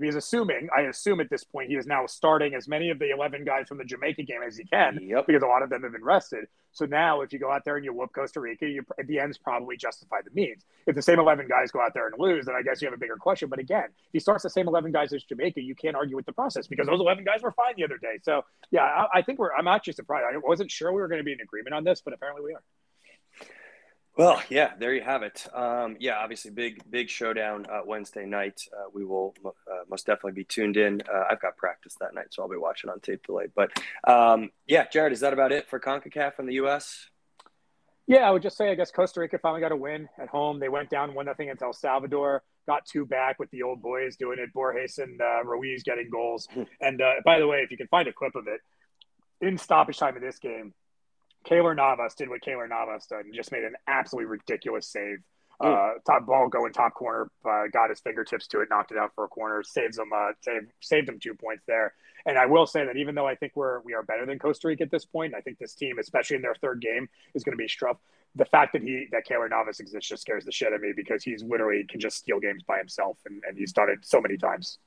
he's 0.00 0.14
assuming, 0.14 0.68
I 0.74 0.82
assume 0.82 1.20
at 1.20 1.28
this 1.28 1.44
point 1.44 1.68
he 1.68 1.76
is 1.76 1.86
now 1.86 2.06
starting 2.06 2.54
as 2.54 2.66
many 2.66 2.88
of 2.88 2.98
the 2.98 3.10
eleven 3.10 3.44
guys 3.44 3.68
from 3.68 3.76
the 3.76 3.84
Jamaica 3.84 4.22
game 4.22 4.40
as 4.46 4.56
he 4.56 4.64
can, 4.64 4.98
yep. 5.02 5.26
because 5.26 5.42
a 5.42 5.46
lot 5.46 5.62
of 5.62 5.68
them 5.68 5.82
have 5.82 5.92
been 5.92 6.02
rested. 6.02 6.46
So 6.72 6.86
now, 6.86 7.20
if 7.20 7.34
you 7.34 7.38
go 7.38 7.50
out 7.50 7.66
there 7.66 7.76
and 7.76 7.84
you 7.84 7.92
whoop 7.92 8.12
Costa 8.14 8.40
Rica, 8.40 8.66
you 8.66 8.82
at 8.98 9.06
the 9.06 9.18
ends 9.18 9.36
probably 9.36 9.76
justify 9.76 10.22
the 10.24 10.30
means. 10.32 10.64
If 10.86 10.94
the 10.94 11.02
same 11.02 11.18
eleven 11.18 11.46
guys 11.48 11.70
go 11.70 11.82
out 11.82 11.92
there 11.92 12.06
and 12.06 12.14
lose, 12.18 12.46
then 12.46 12.54
I 12.54 12.62
guess 12.62 12.80
you 12.80 12.86
have 12.86 12.94
a 12.94 13.00
bigger 13.00 13.16
question. 13.16 13.50
But 13.50 13.58
again, 13.58 13.84
if 13.84 14.12
he 14.14 14.18
starts 14.18 14.42
the 14.42 14.50
same 14.50 14.66
eleven 14.66 14.90
guys 14.90 15.12
as 15.12 15.22
Jamaica, 15.24 15.60
you 15.60 15.74
can't 15.74 15.96
argue 15.96 16.16
with 16.16 16.24
the 16.24 16.32
process 16.32 16.66
because 16.66 16.86
those 16.86 17.00
eleven 17.00 17.24
guys 17.24 17.42
were 17.42 17.52
fine 17.52 17.74
the 17.76 17.84
other 17.84 17.98
day. 17.98 18.20
So 18.22 18.44
yeah, 18.70 18.84
I, 18.84 19.18
I 19.18 19.22
think 19.22 19.38
we're. 19.38 19.52
I'm 19.52 19.68
actually 19.68 19.92
surprised. 19.92 20.24
I 20.34 20.38
wasn't 20.38 20.70
sure 20.70 20.92
we 20.92 21.02
were 21.02 21.08
going 21.08 21.20
to 21.20 21.24
be 21.24 21.32
in 21.32 21.40
agreement 21.42 21.74
on 21.74 21.84
this, 21.84 22.00
but 22.00 22.14
apparently 22.14 22.42
we 22.42 22.54
are. 22.54 22.62
Well, 24.20 24.42
yeah, 24.50 24.72
there 24.78 24.92
you 24.92 25.00
have 25.00 25.22
it. 25.22 25.46
Um, 25.54 25.96
yeah, 25.98 26.18
obviously, 26.18 26.50
big 26.50 26.82
big 26.90 27.08
showdown 27.08 27.64
uh, 27.72 27.80
Wednesday 27.86 28.26
night. 28.26 28.60
Uh, 28.70 28.90
we 28.92 29.02
will 29.02 29.34
uh, 29.46 29.50
most 29.88 30.04
definitely 30.04 30.32
be 30.32 30.44
tuned 30.44 30.76
in. 30.76 31.00
Uh, 31.10 31.24
I've 31.30 31.40
got 31.40 31.56
practice 31.56 31.96
that 32.02 32.12
night, 32.12 32.26
so 32.28 32.42
I'll 32.42 32.48
be 32.50 32.58
watching 32.58 32.90
on 32.90 33.00
tape 33.00 33.24
delay. 33.26 33.46
But 33.56 33.70
um, 34.06 34.50
yeah, 34.66 34.86
Jared, 34.92 35.14
is 35.14 35.20
that 35.20 35.32
about 35.32 35.52
it 35.52 35.70
for 35.70 35.80
Concacaf 35.80 36.38
in 36.38 36.44
the 36.44 36.52
U.S.? 36.56 37.08
Yeah, 38.06 38.28
I 38.28 38.30
would 38.30 38.42
just 38.42 38.58
say 38.58 38.70
I 38.70 38.74
guess 38.74 38.90
Costa 38.90 39.20
Rica 39.20 39.38
finally 39.38 39.62
got 39.62 39.72
a 39.72 39.76
win 39.76 40.06
at 40.20 40.28
home. 40.28 40.60
They 40.60 40.68
went 40.68 40.90
down 40.90 41.14
one 41.14 41.24
nothing 41.24 41.48
against 41.48 41.62
El 41.62 41.72
Salvador. 41.72 42.42
Got 42.68 42.84
two 42.84 43.06
back 43.06 43.38
with 43.38 43.50
the 43.52 43.62
old 43.62 43.80
boys 43.80 44.16
doing 44.16 44.38
it. 44.38 44.52
Borges 44.52 44.98
and 44.98 45.18
uh, 45.18 45.44
Ruiz 45.44 45.82
getting 45.82 46.10
goals. 46.10 46.46
and 46.82 47.00
uh, 47.00 47.14
by 47.24 47.38
the 47.38 47.46
way, 47.46 47.60
if 47.60 47.70
you 47.70 47.78
can 47.78 47.88
find 47.88 48.06
a 48.06 48.12
clip 48.12 48.34
of 48.34 48.48
it 48.48 48.60
in 49.40 49.56
stoppage 49.56 49.96
time 49.96 50.14
of 50.14 50.20
this 50.20 50.38
game, 50.38 50.74
Keylor 51.46 51.74
Navas 51.74 52.14
did 52.14 52.28
what 52.28 52.42
Keylor 52.42 52.68
Navas 52.68 53.06
did 53.06 53.24
and 53.24 53.34
just 53.34 53.52
made 53.52 53.64
an 53.64 53.74
absolutely 53.86 54.30
ridiculous 54.30 54.86
save. 54.86 55.18
Uh, 55.60 55.92
top 56.06 56.24
ball 56.24 56.48
going 56.48 56.72
top 56.72 56.94
corner, 56.94 57.30
uh, 57.44 57.64
got 57.70 57.90
his 57.90 58.00
fingertips 58.00 58.46
to 58.46 58.60
it, 58.60 58.68
knocked 58.70 58.92
it 58.92 58.96
out 58.96 59.14
for 59.14 59.24
a 59.24 59.28
corner, 59.28 59.62
saves 59.62 59.98
them, 59.98 60.10
uh, 60.10 60.32
saved, 60.40 60.68
saved 60.80 61.06
them 61.06 61.18
two 61.20 61.34
points 61.34 61.62
there. 61.66 61.92
And 62.24 62.38
I 62.38 62.46
will 62.46 62.66
say 62.66 62.86
that 62.86 62.96
even 62.96 63.14
though 63.14 63.26
I 63.26 63.34
think 63.34 63.52
we're 63.54 63.80
we 63.80 63.92
are 63.92 64.02
better 64.02 64.24
than 64.24 64.38
Costa 64.38 64.68
Rica 64.68 64.84
at 64.84 64.90
this 64.90 65.04
point, 65.04 65.34
I 65.34 65.40
think 65.42 65.58
this 65.58 65.74
team, 65.74 65.98
especially 65.98 66.36
in 66.36 66.42
their 66.42 66.54
third 66.54 66.80
game, 66.80 67.08
is 67.34 67.44
going 67.44 67.56
to 67.56 67.62
be 67.62 67.68
struck. 67.68 68.00
The 68.36 68.46
fact 68.46 68.72
that 68.72 68.82
he 68.82 69.06
that 69.12 69.26
Keylor 69.28 69.50
Navas 69.50 69.80
exists 69.80 70.08
just 70.08 70.22
scares 70.22 70.46
the 70.46 70.52
shit 70.52 70.68
out 70.68 70.74
of 70.74 70.80
me 70.80 70.92
because 70.96 71.22
he's 71.22 71.42
literally 71.42 71.84
can 71.88 72.00
just 72.00 72.16
steal 72.16 72.40
games 72.40 72.62
by 72.62 72.78
himself, 72.78 73.18
and, 73.26 73.42
and 73.46 73.58
he's 73.58 73.72
done 73.72 73.90
it 73.90 73.98
so 74.02 74.20
many 74.20 74.38
times. 74.38 74.78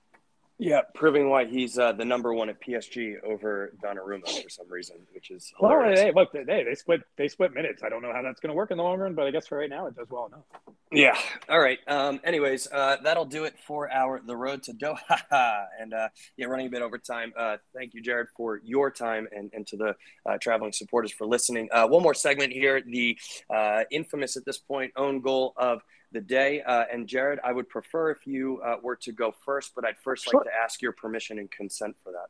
Yeah, 0.60 0.82
proving 0.94 1.30
why 1.30 1.46
he's 1.46 1.80
uh, 1.80 1.94
the 1.94 2.06
number 2.06 2.34
one 2.34 2.50
at 2.50 2.62
PSG 2.62 3.24
over 3.24 3.74
Donnarumma 3.84 4.44
for 4.44 4.50
some 4.50 4.70
reason, 4.70 4.98
which 5.12 5.32
is 5.32 5.52
hilarious. 5.60 6.00
Well, 6.00 6.06
hey, 6.06 6.12
look, 6.16 6.48
they 6.48 6.64
they 6.64 6.76
split 6.76 7.02
they 7.18 7.28
split 7.28 7.54
minutes. 7.54 7.82
I 7.84 7.90
don't 7.90 8.02
know 8.02 8.14
how 8.14 8.22
that's 8.22 8.40
going 8.40 8.50
to 8.50 8.56
work 8.56 8.70
in 8.72 8.78
the 8.78 8.84
long 8.84 9.00
run, 9.00 9.16
but 9.16 9.26
I 9.26 9.32
guess 9.32 9.48
for 9.48 9.58
right 9.58 9.70
now 9.70 9.88
it 9.88 9.96
does 9.96 10.10
well 10.10 10.28
enough. 10.28 10.44
Yeah. 10.92 11.18
All 11.50 11.60
right. 11.60 11.80
Um, 11.88 12.20
anyways, 12.24 12.68
uh, 12.72 12.98
that'll 13.04 13.26
do 13.26 13.46
it 13.46 13.56
for 13.66 13.92
our 13.92 14.22
The 14.24 14.38
Road 14.38 14.62
to 14.64 14.74
Doha. 14.74 15.66
and 15.82 15.92
uh, 15.92 16.10
yeah, 16.38 16.46
running 16.46 16.68
a 16.68 16.70
bit 16.70 16.84
over 16.84 17.00
time. 17.00 17.34
Uh, 17.36 17.58
thank 17.76 17.96
you, 17.96 18.02
Jared, 18.02 18.28
for 18.38 18.62
your 18.64 18.92
time 18.92 19.28
and, 19.36 19.50
and 19.54 19.66
to 19.68 19.78
the 19.78 19.96
uh, 20.30 20.38
traveling 20.40 20.72
supporters 20.72 21.12
for 21.12 21.26
listening. 21.26 21.68
Uh, 21.72 21.88
one 21.88 22.04
more 22.04 22.14
segment 22.14 22.54
here 22.54 22.80
the 22.86 23.18
uh, 23.50 23.84
infamous 23.90 24.38
at 24.38 24.46
this 24.46 24.60
point 24.60 24.92
own 24.96 25.20
goal 25.20 25.54
of 25.58 25.82
the 26.14 26.22
day. 26.22 26.64
and 26.66 27.08
Jared, 27.08 27.40
I 27.44 27.52
would 27.52 27.70
prefer 27.70 28.12
if 28.12 28.26
you 28.26 28.62
were 28.82 28.96
to 28.98 29.12
go 29.12 29.34
first, 29.46 29.74
but 29.76 29.86
I'd 29.86 29.98
first 29.98 30.26
sure. 30.26 30.40
like 30.40 30.46
to 30.46 30.52
ask 30.56 30.82
your 30.82 30.94
permission 30.94 31.40
and 31.40 31.52
consent 31.52 31.96
for 32.04 32.12
that. 32.12 32.28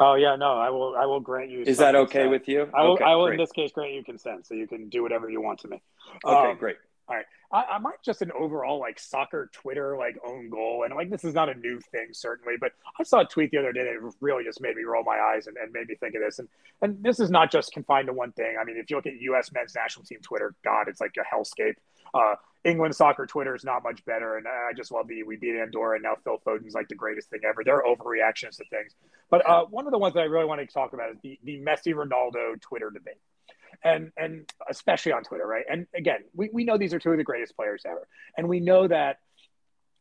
Oh 0.00 0.14
yeah, 0.14 0.34
no, 0.34 0.58
I 0.58 0.70
will. 0.70 0.96
I 0.96 1.06
will 1.06 1.20
grant 1.20 1.50
you. 1.50 1.62
Is 1.62 1.78
that 1.78 1.94
okay 1.94 2.24
consent. 2.24 2.30
with 2.30 2.48
you? 2.48 2.68
I 2.74 2.82
will. 2.82 2.92
Okay, 2.94 3.04
I 3.04 3.14
will 3.14 3.26
great. 3.26 3.38
in 3.38 3.44
this 3.44 3.52
case 3.52 3.70
grant 3.72 3.92
you 3.92 4.02
consent, 4.02 4.46
so 4.46 4.54
you 4.54 4.66
can 4.66 4.88
do 4.88 5.02
whatever 5.02 5.30
you 5.30 5.40
want 5.40 5.60
to 5.60 5.68
me. 5.68 5.82
Okay, 6.24 6.50
um, 6.50 6.56
great. 6.56 6.76
All 7.08 7.14
right. 7.14 7.26
I, 7.52 7.78
might 7.78 8.02
just 8.04 8.22
an 8.22 8.32
overall 8.32 8.78
like 8.78 8.98
soccer 8.98 9.50
Twitter 9.52 9.96
like 9.96 10.16
own 10.26 10.50
goal. 10.50 10.84
And 10.84 10.94
like 10.94 11.10
this 11.10 11.24
is 11.24 11.34
not 11.34 11.48
a 11.48 11.54
new 11.54 11.80
thing, 11.92 12.08
certainly, 12.12 12.54
but 12.60 12.72
I 12.98 13.02
saw 13.02 13.20
a 13.20 13.24
tweet 13.24 13.50
the 13.50 13.58
other 13.58 13.72
day 13.72 13.84
that 13.84 14.12
really 14.20 14.44
just 14.44 14.60
made 14.60 14.76
me 14.76 14.84
roll 14.84 15.04
my 15.04 15.18
eyes 15.18 15.46
and, 15.46 15.56
and 15.56 15.72
made 15.72 15.88
me 15.88 15.94
think 15.94 16.14
of 16.14 16.22
this. 16.22 16.38
And 16.38 16.48
and 16.82 17.02
this 17.02 17.20
is 17.20 17.30
not 17.30 17.52
just 17.52 17.72
confined 17.72 18.08
to 18.08 18.12
one 18.12 18.32
thing. 18.32 18.56
I 18.60 18.64
mean, 18.64 18.76
if 18.76 18.90
you 18.90 18.96
look 18.96 19.06
at 19.06 19.20
US 19.20 19.52
men's 19.52 19.74
national 19.74 20.04
team 20.04 20.20
Twitter, 20.22 20.54
God, 20.64 20.88
it's 20.88 21.00
like 21.00 21.14
a 21.18 21.34
hellscape. 21.34 21.76
Uh, 22.12 22.34
England 22.64 22.96
soccer 22.96 23.26
Twitter 23.26 23.54
is 23.54 23.64
not 23.64 23.82
much 23.82 24.04
better, 24.04 24.36
and 24.36 24.46
I 24.48 24.72
just 24.74 24.90
love 24.90 25.06
the 25.06 25.22
we 25.22 25.36
beat 25.36 25.54
Andorra, 25.54 25.96
and 25.96 26.02
now 26.02 26.16
Phil 26.24 26.38
Foden's 26.44 26.74
like 26.74 26.88
the 26.88 26.94
greatest 26.94 27.28
thing 27.28 27.40
ever. 27.46 27.62
There 27.62 27.76
are 27.76 27.84
overreactions 27.84 28.56
to 28.56 28.64
things, 28.70 28.94
but 29.30 29.48
uh, 29.48 29.66
one 29.66 29.86
of 29.86 29.92
the 29.92 29.98
ones 29.98 30.14
that 30.14 30.20
I 30.20 30.24
really 30.24 30.46
want 30.46 30.60
to 30.60 30.66
talk 30.66 30.94
about 30.94 31.10
is 31.10 31.18
the 31.22 31.38
the 31.44 31.58
Messi 31.58 31.94
Ronaldo 31.94 32.60
Twitter 32.60 32.90
debate 32.90 33.20
and 33.82 34.12
and 34.16 34.50
especially 34.68 35.12
on 35.12 35.22
Twitter, 35.22 35.46
right? 35.46 35.64
And 35.70 35.86
again, 35.94 36.20
we, 36.34 36.50
we 36.52 36.64
know 36.64 36.78
these 36.78 36.94
are 36.94 36.98
two 36.98 37.10
of 37.10 37.18
the 37.18 37.24
greatest 37.24 37.56
players 37.56 37.82
ever, 37.86 38.06
and 38.36 38.48
we 38.48 38.60
know 38.60 38.86
that 38.88 39.18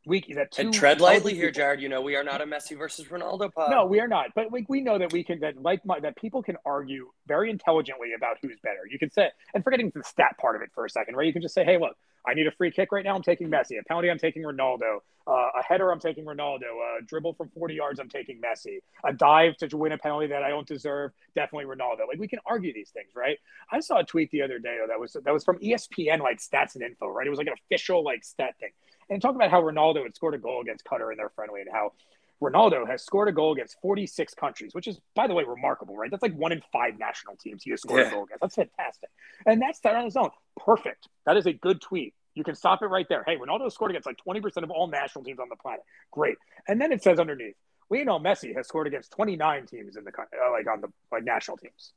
we 0.05 0.23
that 0.35 0.51
two, 0.51 0.63
and 0.63 0.73
tread 0.73 0.99
lightly 0.99 1.33
here, 1.33 1.51
Jared. 1.51 1.81
You 1.81 1.89
know 1.89 2.01
we 2.01 2.15
are 2.15 2.23
not 2.23 2.41
a 2.41 2.45
Messi 2.45 2.77
versus 2.77 3.05
Ronaldo 3.05 3.53
pod. 3.53 3.71
No, 3.71 3.85
we 3.85 3.99
are 3.99 4.07
not. 4.07 4.27
But 4.35 4.51
we, 4.51 4.65
we 4.67 4.81
know 4.81 4.97
that 4.97 5.13
we 5.13 5.23
can 5.23 5.39
that 5.39 5.61
like 5.61 5.81
that 6.01 6.17
people 6.17 6.43
can 6.43 6.57
argue 6.65 7.09
very 7.27 7.49
intelligently 7.49 8.09
about 8.15 8.37
who's 8.41 8.59
better. 8.61 8.81
You 8.89 8.99
can 8.99 9.11
say, 9.11 9.31
and 9.53 9.63
forgetting 9.63 9.91
the 9.95 10.03
stat 10.03 10.37
part 10.39 10.55
of 10.55 10.61
it 10.61 10.71
for 10.73 10.85
a 10.85 10.89
second, 10.89 11.15
right? 11.15 11.25
You 11.25 11.33
can 11.33 11.41
just 11.41 11.53
say, 11.53 11.63
hey, 11.63 11.77
look, 11.77 11.95
I 12.25 12.33
need 12.33 12.47
a 12.47 12.51
free 12.51 12.71
kick 12.71 12.91
right 12.91 13.03
now. 13.03 13.15
I'm 13.15 13.21
taking 13.21 13.49
Messi. 13.49 13.79
A 13.79 13.83
penalty, 13.83 14.09
I'm 14.09 14.17
taking 14.17 14.43
Ronaldo. 14.43 14.99
Uh, 15.25 15.31
a 15.57 15.63
header, 15.63 15.91
I'm 15.91 15.99
taking 15.99 16.25
Ronaldo. 16.25 16.99
A 16.99 17.05
dribble 17.05 17.33
from 17.33 17.49
40 17.49 17.75
yards, 17.75 17.99
I'm 17.99 18.09
taking 18.09 18.41
Messi. 18.41 18.79
A 19.03 19.13
dive 19.13 19.55
to 19.57 19.77
win 19.77 19.91
a 19.91 19.97
penalty 19.97 20.27
that 20.27 20.43
I 20.43 20.49
don't 20.49 20.67
deserve, 20.67 21.11
definitely 21.35 21.65
Ronaldo. 21.65 22.07
Like 22.07 22.19
we 22.19 22.27
can 22.27 22.39
argue 22.45 22.73
these 22.73 22.89
things, 22.89 23.11
right? 23.15 23.37
I 23.71 23.79
saw 23.79 23.99
a 23.99 24.03
tweet 24.03 24.31
the 24.31 24.41
other 24.41 24.59
day 24.59 24.77
though, 24.79 24.87
that 24.87 24.99
was 24.99 25.13
that 25.13 25.33
was 25.33 25.43
from 25.43 25.59
ESPN, 25.59 26.19
like 26.19 26.39
stats 26.39 26.75
and 26.75 26.83
info, 26.83 27.07
right? 27.07 27.27
It 27.27 27.29
was 27.29 27.39
like 27.39 27.47
an 27.47 27.53
official 27.65 28.03
like 28.03 28.23
stat 28.23 28.55
thing, 28.59 28.71
and 29.09 29.21
talk 29.21 29.35
about 29.35 29.51
how 29.51 29.61
Ronaldo 29.61 30.03
had 30.03 30.15
scored 30.15 30.33
a 30.33 30.37
goal 30.37 30.61
against 30.61 30.85
Qatar 30.85 31.11
in 31.11 31.17
their 31.17 31.29
friendly, 31.29 31.61
and 31.61 31.69
how 31.71 31.93
Ronaldo 32.41 32.87
has 32.87 33.03
scored 33.03 33.29
a 33.29 33.31
goal 33.31 33.53
against 33.53 33.79
46 33.81 34.33
countries, 34.33 34.73
which 34.73 34.87
is, 34.87 34.99
by 35.15 35.27
the 35.27 35.33
way, 35.33 35.43
remarkable, 35.43 35.95
right? 35.95 36.11
That's 36.11 36.23
like 36.23 36.35
one 36.35 36.51
in 36.51 36.61
five 36.71 36.99
national 36.99 37.37
teams 37.37 37.63
he 37.63 37.71
has 37.71 37.81
scored 37.81 38.01
yeah. 38.01 38.07
a 38.07 38.11
goal 38.11 38.23
against. 38.25 38.41
That's 38.41 38.55
fantastic. 38.55 39.09
And 39.45 39.61
that's 39.61 39.79
that 39.79 39.95
on 39.95 40.05
his 40.05 40.17
own. 40.17 40.29
Perfect. 40.57 41.07
That 41.25 41.37
is 41.37 41.45
a 41.45 41.53
good 41.53 41.81
tweet. 41.81 42.13
You 42.35 42.43
can 42.43 42.55
stop 42.55 42.81
it 42.81 42.87
right 42.87 43.07
there. 43.07 43.23
Hey, 43.25 43.37
Ronaldo 43.37 43.71
scored 43.71 43.91
against 43.91 44.07
like 44.07 44.17
20% 44.27 44.63
of 44.63 44.71
all 44.71 44.87
national 44.87 45.23
teams 45.23 45.39
on 45.39 45.49
the 45.49 45.55
planet. 45.55 45.83
Great. 46.11 46.37
And 46.67 46.81
then 46.81 46.91
it 46.91 47.03
says 47.03 47.19
underneath, 47.19 47.55
we 47.89 48.03
know 48.03 48.19
Messi 48.19 48.55
has 48.55 48.67
scored 48.67 48.87
against 48.87 49.11
29 49.11 49.67
teams 49.67 49.95
in 49.95 50.03
the 50.03 50.11
uh, 50.11 50.51
like 50.51 50.67
on 50.67 50.81
the 50.81 50.87
like 51.11 51.23
national 51.23 51.57
teams. 51.57 51.93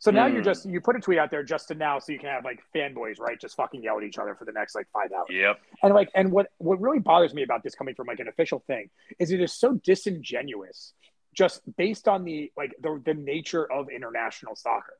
So 0.00 0.10
now 0.10 0.26
mm. 0.26 0.32
you're 0.32 0.42
just 0.42 0.66
you 0.66 0.80
put 0.80 0.96
a 0.96 1.00
tweet 1.00 1.18
out 1.18 1.30
there 1.30 1.42
just 1.42 1.68
to 1.68 1.74
now 1.74 1.98
so 1.98 2.10
you 2.10 2.18
can 2.18 2.30
have 2.30 2.44
like 2.44 2.60
fanboys, 2.74 3.20
right? 3.20 3.38
Just 3.38 3.54
fucking 3.56 3.82
yell 3.82 3.98
at 3.98 4.02
each 4.02 4.18
other 4.18 4.34
for 4.34 4.44
the 4.46 4.52
next 4.52 4.74
like 4.74 4.88
five 4.92 5.12
hours. 5.12 5.28
Yep. 5.30 5.60
And 5.82 5.94
like 5.94 6.10
and 6.14 6.32
what 6.32 6.48
what 6.58 6.80
really 6.80 6.98
bothers 6.98 7.34
me 7.34 7.42
about 7.42 7.62
this 7.62 7.74
coming 7.74 7.94
from 7.94 8.06
like 8.06 8.18
an 8.18 8.26
official 8.26 8.64
thing 8.66 8.90
is 9.18 9.30
it 9.30 9.40
is 9.40 9.52
so 9.52 9.74
disingenuous 9.84 10.94
just 11.34 11.60
based 11.76 12.08
on 12.08 12.24
the 12.24 12.50
like 12.56 12.74
the, 12.80 13.00
the 13.04 13.14
nature 13.14 13.70
of 13.70 13.88
international 13.90 14.56
soccer 14.56 14.94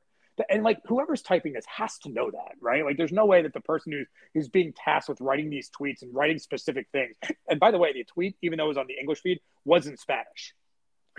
and 0.49 0.63
like 0.63 0.79
whoever's 0.85 1.21
typing 1.21 1.53
this 1.53 1.65
has 1.65 1.97
to 1.99 2.09
know 2.09 2.31
that, 2.31 2.55
right? 2.61 2.85
Like, 2.85 2.97
there's 2.97 3.11
no 3.11 3.25
way 3.25 3.41
that 3.41 3.53
the 3.53 3.61
person 3.61 3.91
who's 3.91 4.07
who's 4.33 4.49
being 4.49 4.73
tasked 4.73 5.09
with 5.09 5.21
writing 5.21 5.49
these 5.49 5.69
tweets 5.69 6.01
and 6.01 6.13
writing 6.13 6.39
specific 6.39 6.87
things. 6.91 7.15
And 7.49 7.59
by 7.59 7.71
the 7.71 7.77
way, 7.77 7.91
the 7.91 8.05
tweet, 8.05 8.37
even 8.41 8.57
though 8.57 8.65
it 8.65 8.69
was 8.69 8.77
on 8.77 8.87
the 8.87 8.97
English 8.97 9.21
feed, 9.21 9.39
was 9.65 9.87
in 9.87 9.97
Spanish. 9.97 10.53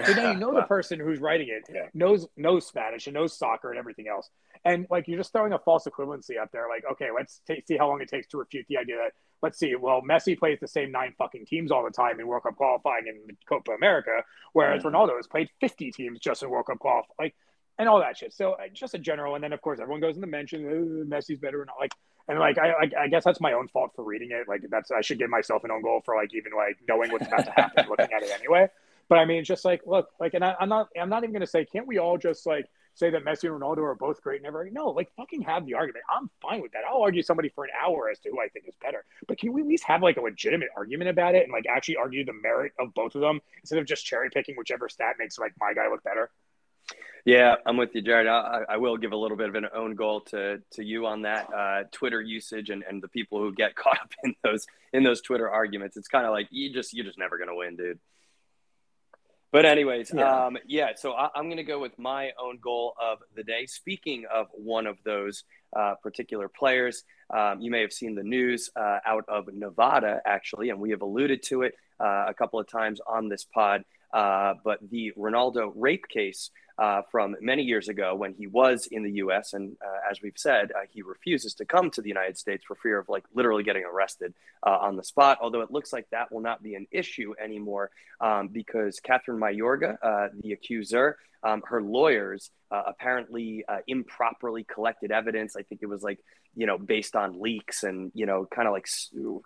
So 0.05 0.13
now 0.15 0.33
you 0.33 0.39
know 0.39 0.55
the 0.55 0.63
person 0.63 0.99
who's 0.99 1.21
writing 1.21 1.49
it 1.49 1.65
yeah. 1.73 1.89
knows 1.95 2.27
knows 2.37 2.67
Spanish 2.67 3.07
and 3.07 3.15
knows 3.15 3.37
soccer 3.37 3.71
and 3.71 3.79
everything 3.79 4.09
else. 4.09 4.29
And 4.65 4.87
like 4.91 5.09
you're 5.09 5.19
just 5.19 5.33
throwing 5.33 5.53
a 5.53 5.59
false 5.59 5.87
equivalency 5.87 6.39
up 6.41 6.51
there. 6.53 6.69
Like, 6.69 6.85
okay, 6.93 7.09
let's 7.15 7.41
t- 7.47 7.63
see 7.67 7.77
how 7.77 7.89
long 7.89 8.01
it 8.01 8.09
takes 8.09 8.27
to 8.29 8.39
refute 8.39 8.67
the 8.69 8.79
idea 8.79 8.97
that 8.97 9.13
let's 9.43 9.59
see. 9.59 9.75
Well, 9.75 10.03
Messi 10.03 10.39
plays 10.39 10.59
the 10.61 10.69
same 10.69 10.93
nine 10.93 11.15
fucking 11.19 11.47
teams 11.47 11.71
all 11.71 11.85
the 11.85 11.91
time 11.91 12.21
in 12.21 12.27
World 12.27 12.45
Cup 12.45 12.57
qualifying 12.57 13.05
and 13.09 13.37
Copa 13.49 13.73
America, 13.73 14.23
whereas 14.53 14.83
mm. 14.83 14.93
Ronaldo 14.93 15.17
has 15.17 15.27
played 15.27 15.49
50 15.61 15.91
teams 15.91 16.21
just 16.21 16.43
in 16.43 16.51
World 16.51 16.67
Cup 16.67 16.79
qualifying. 16.79 17.15
Like 17.19 17.35
and 17.79 17.89
all 17.89 18.01
that 18.01 18.17
shit. 18.17 18.33
So 18.33 18.53
uh, 18.53 18.69
just 18.73 18.95
a 18.95 18.99
general, 18.99 19.35
and 19.35 19.43
then 19.43 19.53
of 19.53 19.61
course 19.61 19.81
everyone 19.81 20.01
goes 20.01 20.15
in 20.15 20.21
the 20.21 20.27
mention 20.27 20.67
oh, 20.67 21.05
Messi's 21.05 21.39
better 21.39 21.63
and 21.63 21.71
all 21.71 21.77
like, 21.81 21.93
and 22.29 22.39
like 22.39 22.59
I, 22.59 22.71
I, 22.71 23.03
I 23.05 23.09
guess 23.09 23.25
that's 23.25 23.41
my 23.41 23.53
own 23.53 23.69
fault 23.69 23.93
for 23.97 24.05
reading 24.05 24.31
it. 24.31 24.49
Like 24.49 24.63
that's 24.71 24.91
I 24.91 25.01
should 25.01 25.19
give 25.19 25.31
myself 25.31 25.65
an 25.65 25.71
own 25.71 25.83
goal 25.83 26.01
for 26.05 26.15
like 26.15 26.35
even 26.35 26.53
like 26.57 26.79
knowing 26.89 27.11
what's 27.11 27.27
about 27.27 27.45
to 27.47 27.51
happen, 27.51 27.87
looking 27.91 28.13
at 28.15 28.23
it 28.23 28.31
anyway. 28.39 28.69
But 29.13 29.19
I 29.19 29.27
mean, 29.27 29.45
just 29.45 29.67
like 29.67 29.83
look, 29.85 30.09
like, 30.19 30.33
and 30.33 30.43
I, 30.43 30.55
am 30.59 30.71
not 30.71 30.89
I'm 30.99 31.11
not 31.11 31.23
even 31.23 31.35
gonna 31.35 31.47
say 31.47 31.67
can't 31.67 31.87
we 31.87 31.99
all 31.99 32.17
just 32.17 32.47
like 32.47 32.65
say 32.95 33.11
that 33.11 33.27
Messi 33.27 33.45
and 33.45 33.61
Ronaldo 33.61 33.83
are 33.83 33.95
both 33.95 34.23
great 34.23 34.39
and 34.39 34.47
everything? 34.47 34.73
No, 34.73 34.89
like 34.89 35.13
fucking 35.19 35.43
have 35.43 35.67
the 35.67 35.75
argument. 35.75 36.07
I'm 36.09 36.31
fine 36.41 36.63
with 36.63 36.73
that. 36.73 36.85
I'll 36.91 37.03
argue 37.03 37.23
somebody 37.23 37.51
for 37.51 37.65
an 37.65 37.73
hour 37.79 38.09
as 38.11 38.19
to 38.21 38.31
who 38.31 38.41
I 38.41 38.49
think 38.49 38.67
is 38.67 38.75
better. 38.81 39.05
But 39.29 39.37
can 39.37 39.53
we 39.53 39.61
at 39.61 39.67
least 39.67 39.85
have 39.85 40.01
like 40.01 40.17
a 40.17 40.23
legitimate 40.23 40.71
argument 40.75 41.11
about 41.11 41.35
it 41.35 41.43
and 41.43 41.53
like 41.53 41.67
actually 41.69 41.97
argue 41.97 42.25
the 42.25 42.33
merit 42.33 42.73
of 42.79 42.95
both 42.95 43.15
of 43.15 43.21
them 43.21 43.43
instead 43.61 43.79
of 43.79 43.85
just 43.85 44.07
cherry 44.07 44.31
picking 44.31 44.55
whichever 44.55 44.89
stat 44.89 45.17
makes 45.19 45.39
like 45.39 45.53
my 45.61 45.75
guy 45.75 45.91
look 45.91 46.03
better? 46.03 46.31
Yeah, 47.27 47.57
I'm 47.67 47.77
with 47.77 47.95
you, 47.95 48.01
Jared. 48.01 48.29
I, 48.29 48.63
I, 48.67 48.79
will 48.79 48.97
give 48.97 49.13
a 49.13 49.17
little 49.17 49.37
bit 49.37 49.51
of 49.51 49.57
an 49.57 49.67
own 49.75 49.95
goal 49.95 50.23
to 50.31 50.63
to 50.71 50.83
you 50.83 51.05
on 51.05 51.21
that 51.23 51.53
uh, 51.53 51.83
Twitter 51.93 52.23
usage 52.23 52.71
and, 52.71 52.83
and 52.89 53.03
the 53.03 53.09
people 53.09 53.41
who 53.41 53.53
get 53.53 53.75
caught 53.77 53.99
up 54.01 54.13
in 54.25 54.35
those 54.43 54.67
in 54.95 55.03
those 55.03 55.21
Twitter 55.21 55.51
arguments. 55.51 55.99
It's 55.99 56.09
kind 56.09 56.25
of 56.25 56.33
like 56.33 56.49
you 56.51 56.73
just 56.73 56.95
you're 56.95 57.05
just 57.05 57.19
never 57.19 57.37
gonna 57.37 57.55
win, 57.55 57.77
dude. 57.77 57.99
But 59.53 59.67
anyways, 59.67 60.11
yeah. 60.15 60.47
Um, 60.47 60.57
yeah 60.67 60.93
so 60.97 61.13
I, 61.13 61.29
am 61.37 61.51
gonna 61.51 61.63
go 61.63 61.79
with 61.79 61.99
my 61.99 62.33
own 62.43 62.59
goal 62.59 62.95
of 63.01 63.19
the 63.37 63.45
day. 63.45 63.67
Speaking 63.67 64.25
of 64.33 64.47
one 64.53 64.87
of 64.87 64.97
those 65.05 65.45
uh, 65.77 65.95
particular 66.03 66.49
players, 66.49 67.05
um, 67.29 67.61
you 67.61 67.71
may 67.71 67.83
have 67.83 67.93
seen 67.93 68.15
the 68.15 68.23
news 68.23 68.71
uh, 68.75 68.99
out 69.07 69.25
of 69.29 69.53
Nevada, 69.53 70.23
actually, 70.25 70.71
and 70.71 70.81
we 70.81 70.91
have 70.91 71.03
alluded 71.03 71.43
to 71.45 71.63
it 71.63 71.75
uh, 72.01 72.25
a 72.29 72.35
couple 72.35 72.59
of 72.59 72.67
times 72.67 73.01
on 73.07 73.29
this 73.29 73.45
pod. 73.45 73.85
Uh, 74.13 74.55
but 74.65 74.79
the 74.91 75.13
Ronaldo 75.19 75.73
rape 75.75 76.07
case 76.09 76.51
uh, 76.79 77.03
from 77.11 77.37
many 77.41 77.63
years 77.63 77.89
ago 77.89 78.15
when 78.15 78.35
he 78.35 78.47
was 78.47 78.87
in 78.91 79.03
the 79.03 79.13
U.S. 79.13 79.53
and 79.53 79.77
uh, 79.85 80.11
as 80.11 80.23
we've 80.23 80.37
said, 80.37 80.73
uh, 80.73 80.87
he 80.91 81.03
refuses 81.03 81.55
to 81.55 81.65
come 81.65 81.91
to 81.91 82.03
the 82.03 82.09
United 82.09 82.39
States 82.39 82.65
for 82.65 82.75
fear 82.77 82.99
of 82.99 83.09
like 83.09 83.25
literally 83.35 83.63
getting 83.63 83.85
arrested 83.85 84.35
uh, 84.67 84.79
on 84.81 84.97
the 84.97 85.05
spot. 85.05 85.39
Although 85.41 85.61
it 85.61 85.71
looks 85.71 85.93
like 85.93 86.09
that 86.11 86.33
will 86.33 86.41
not 86.41 86.63
be 86.63 86.75
an 86.75 86.87
issue 86.91 87.35
anymore 87.43 87.91
um, 88.21 88.49
because 88.49 89.01
Catherine 89.01 89.39
Mayorga, 89.39 89.97
uh, 90.03 90.29
the 90.43 90.53
accuser, 90.53 91.19
um, 91.43 91.63
her 91.67 91.83
lawyers 91.83 92.51
uh, 92.71 92.83
apparently 92.87 93.65
improperly 93.87 94.65
collected 94.65 95.13
evidence. 95.13 95.57
I 95.57 95.63
think 95.63 95.83
it 95.83 95.89
was 95.89 96.03
like 96.03 96.19
you 96.55 96.67
know, 96.67 96.77
based 96.77 97.17
on 97.17 97.41
leaks 97.41 97.83
and, 97.83 98.11
you 98.15 98.27
know, 98.27 98.47
kind 98.55 98.69
of 98.69 98.73
like 98.73 98.87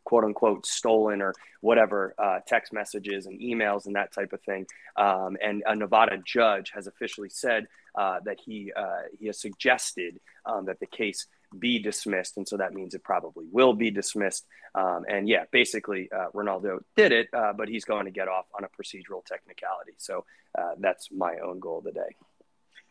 quote 0.04 0.24
unquote 0.24 0.66
stolen 0.66 1.22
or 1.22 1.34
whatever 1.60 2.14
uh, 2.18 2.40
text 2.46 2.72
messages 2.72 3.26
and 3.26 3.40
emails 3.40 3.86
and 3.86 3.94
that 3.94 4.12
type 4.12 4.32
of 4.32 4.40
thing. 4.42 4.66
Um, 4.96 5.36
and 5.42 5.62
a 5.66 5.76
Nevada 5.76 6.18
judge 6.24 6.72
has 6.74 6.86
officially 6.86 7.28
said 7.28 7.66
uh, 7.94 8.18
that 8.24 8.38
he, 8.44 8.72
uh, 8.74 9.02
he 9.18 9.26
has 9.26 9.40
suggested 9.40 10.18
um, 10.44 10.66
that 10.66 10.80
the 10.80 10.86
case 10.86 11.26
be 11.56 11.78
dismissed. 11.78 12.36
And 12.36 12.46
so 12.46 12.56
that 12.56 12.72
means 12.72 12.94
it 12.94 13.04
probably 13.04 13.46
will 13.50 13.74
be 13.74 13.90
dismissed. 13.90 14.46
Um, 14.74 15.04
and 15.08 15.28
yeah, 15.28 15.44
basically, 15.50 16.08
uh, 16.12 16.26
Ronaldo 16.34 16.78
did 16.96 17.12
it, 17.12 17.28
uh, 17.32 17.52
but 17.52 17.68
he's 17.68 17.84
going 17.84 18.04
to 18.06 18.10
get 18.10 18.28
off 18.28 18.46
on 18.56 18.64
a 18.64 18.68
procedural 18.68 19.24
technicality. 19.24 19.92
So 19.98 20.24
uh, 20.56 20.74
that's 20.78 21.08
my 21.10 21.36
own 21.44 21.60
goal 21.60 21.82
today. 21.82 22.16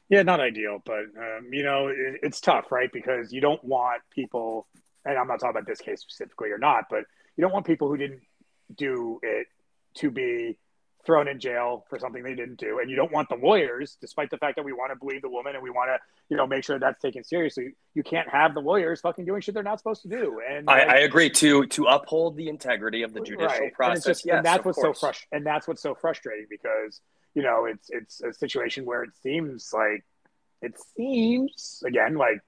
Yeah, 0.10 0.22
not 0.22 0.40
ideal, 0.40 0.82
but 0.86 1.06
um, 1.18 1.50
you 1.52 1.64
know 1.64 1.88
it, 1.88 2.20
it's 2.22 2.40
tough, 2.40 2.72
right? 2.72 2.92
Because 2.94 3.34
you 3.34 3.42
don't 3.42 3.64
want 3.64 4.04
people, 4.12 4.68
and 5.04 5.18
I'm 5.18 5.28
not 5.28 5.40
talking 5.40 5.58
about 5.58 5.68
this 5.68 5.82
case 5.82 6.02
specifically 6.02 6.52
or 6.52 6.60
not, 6.60 6.86
but 6.92 7.06
you 7.36 7.42
don't 7.42 7.52
want 7.52 7.66
people 7.66 7.88
who 7.88 7.98
didn't 7.98 8.22
do 8.76 9.20
it 9.24 9.48
to 9.96 10.12
be 10.12 10.60
thrown 11.06 11.28
in 11.28 11.40
jail 11.40 11.86
for 11.90 12.00
something 12.00 12.24
they 12.24 12.36
didn't 12.36 12.60
do, 12.60 12.80
and 12.80 12.90
you 12.90 12.96
don't 12.96 13.12
want 13.12 13.30
the 13.30 13.36
lawyers, 13.36 13.98
despite 14.02 14.30
the 14.30 14.38
fact 14.38 14.56
that 14.56 14.66
we 14.66 14.74
want 14.74 14.92
to 14.92 14.96
believe 14.98 15.22
the 15.22 15.30
woman 15.30 15.56
and 15.56 15.64
we 15.64 15.70
want 15.70 15.90
to, 15.90 16.00
you 16.30 16.38
know, 16.38 16.48
make 16.48 16.64
sure 16.64 16.80
that's 16.80 17.02
taken 17.02 17.24
seriously. 17.24 17.76
You 17.94 18.04
can't 18.04 18.30
have 18.30 18.54
the 18.54 18.62
lawyers 18.62 19.02
fucking 19.02 19.26
doing 19.26 19.42
shit 19.42 19.54
they're 19.54 19.64
not 19.64 19.80
supposed 19.80 20.02
to 20.04 20.10
do. 20.10 20.42
And 20.50 20.70
I, 20.70 20.80
I 20.80 20.96
agree 21.00 21.30
to 21.32 21.66
to 21.68 21.86
uphold 21.86 22.38
the 22.38 22.50
integrity 22.50 23.04
of 23.04 23.14
the 23.14 23.22
judicial 23.22 23.60
right. 23.60 23.74
process. 23.74 24.06
And, 24.06 24.14
just, 24.14 24.26
yes, 24.26 24.38
and 24.38 24.46
that's 24.46 24.66
what's 24.66 24.80
course. 24.80 25.00
so 25.00 25.08
frust- 25.08 25.26
and 25.32 25.46
that's 25.46 25.68
what's 25.68 25.82
so 25.82 25.96
frustrating 25.96 26.48
because 26.50 27.02
you 27.36 27.44
know, 27.44 27.66
it's 27.66 27.90
it's 27.90 28.22
a 28.22 28.34
situation 28.34 28.86
where 28.86 29.04
it 29.04 29.12
seems 29.22 29.72
like 29.74 30.04
it 30.62 30.74
seems 30.96 31.84
again 31.86 32.16
like 32.16 32.40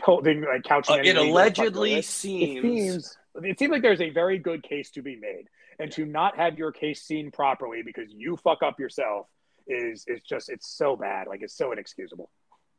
holding 0.00 0.42
like 0.42 0.64
couching. 0.64 0.96
Uh, 0.96 1.02
it 1.04 1.16
allegedly 1.16 2.02
seems. 2.02 2.58
It 2.58 2.62
seems 2.62 3.18
it 3.42 3.58
seems 3.58 3.70
like 3.70 3.82
there's 3.82 4.00
a 4.00 4.10
very 4.10 4.38
good 4.38 4.62
case 4.62 4.90
to 4.92 5.02
be 5.02 5.16
made, 5.16 5.44
and 5.78 5.90
to 5.92 6.04
not 6.04 6.36
have 6.36 6.58
your 6.58 6.72
case 6.72 7.02
seen 7.02 7.30
properly 7.30 7.82
because 7.82 8.10
you 8.10 8.36
fuck 8.36 8.62
up 8.62 8.78
yourself 8.78 9.26
is 9.66 10.04
is 10.06 10.20
just 10.22 10.48
it's 10.48 10.68
so 10.68 10.96
bad. 10.96 11.26
Like 11.26 11.42
it's 11.42 11.56
so 11.56 11.72
inexcusable. 11.72 12.30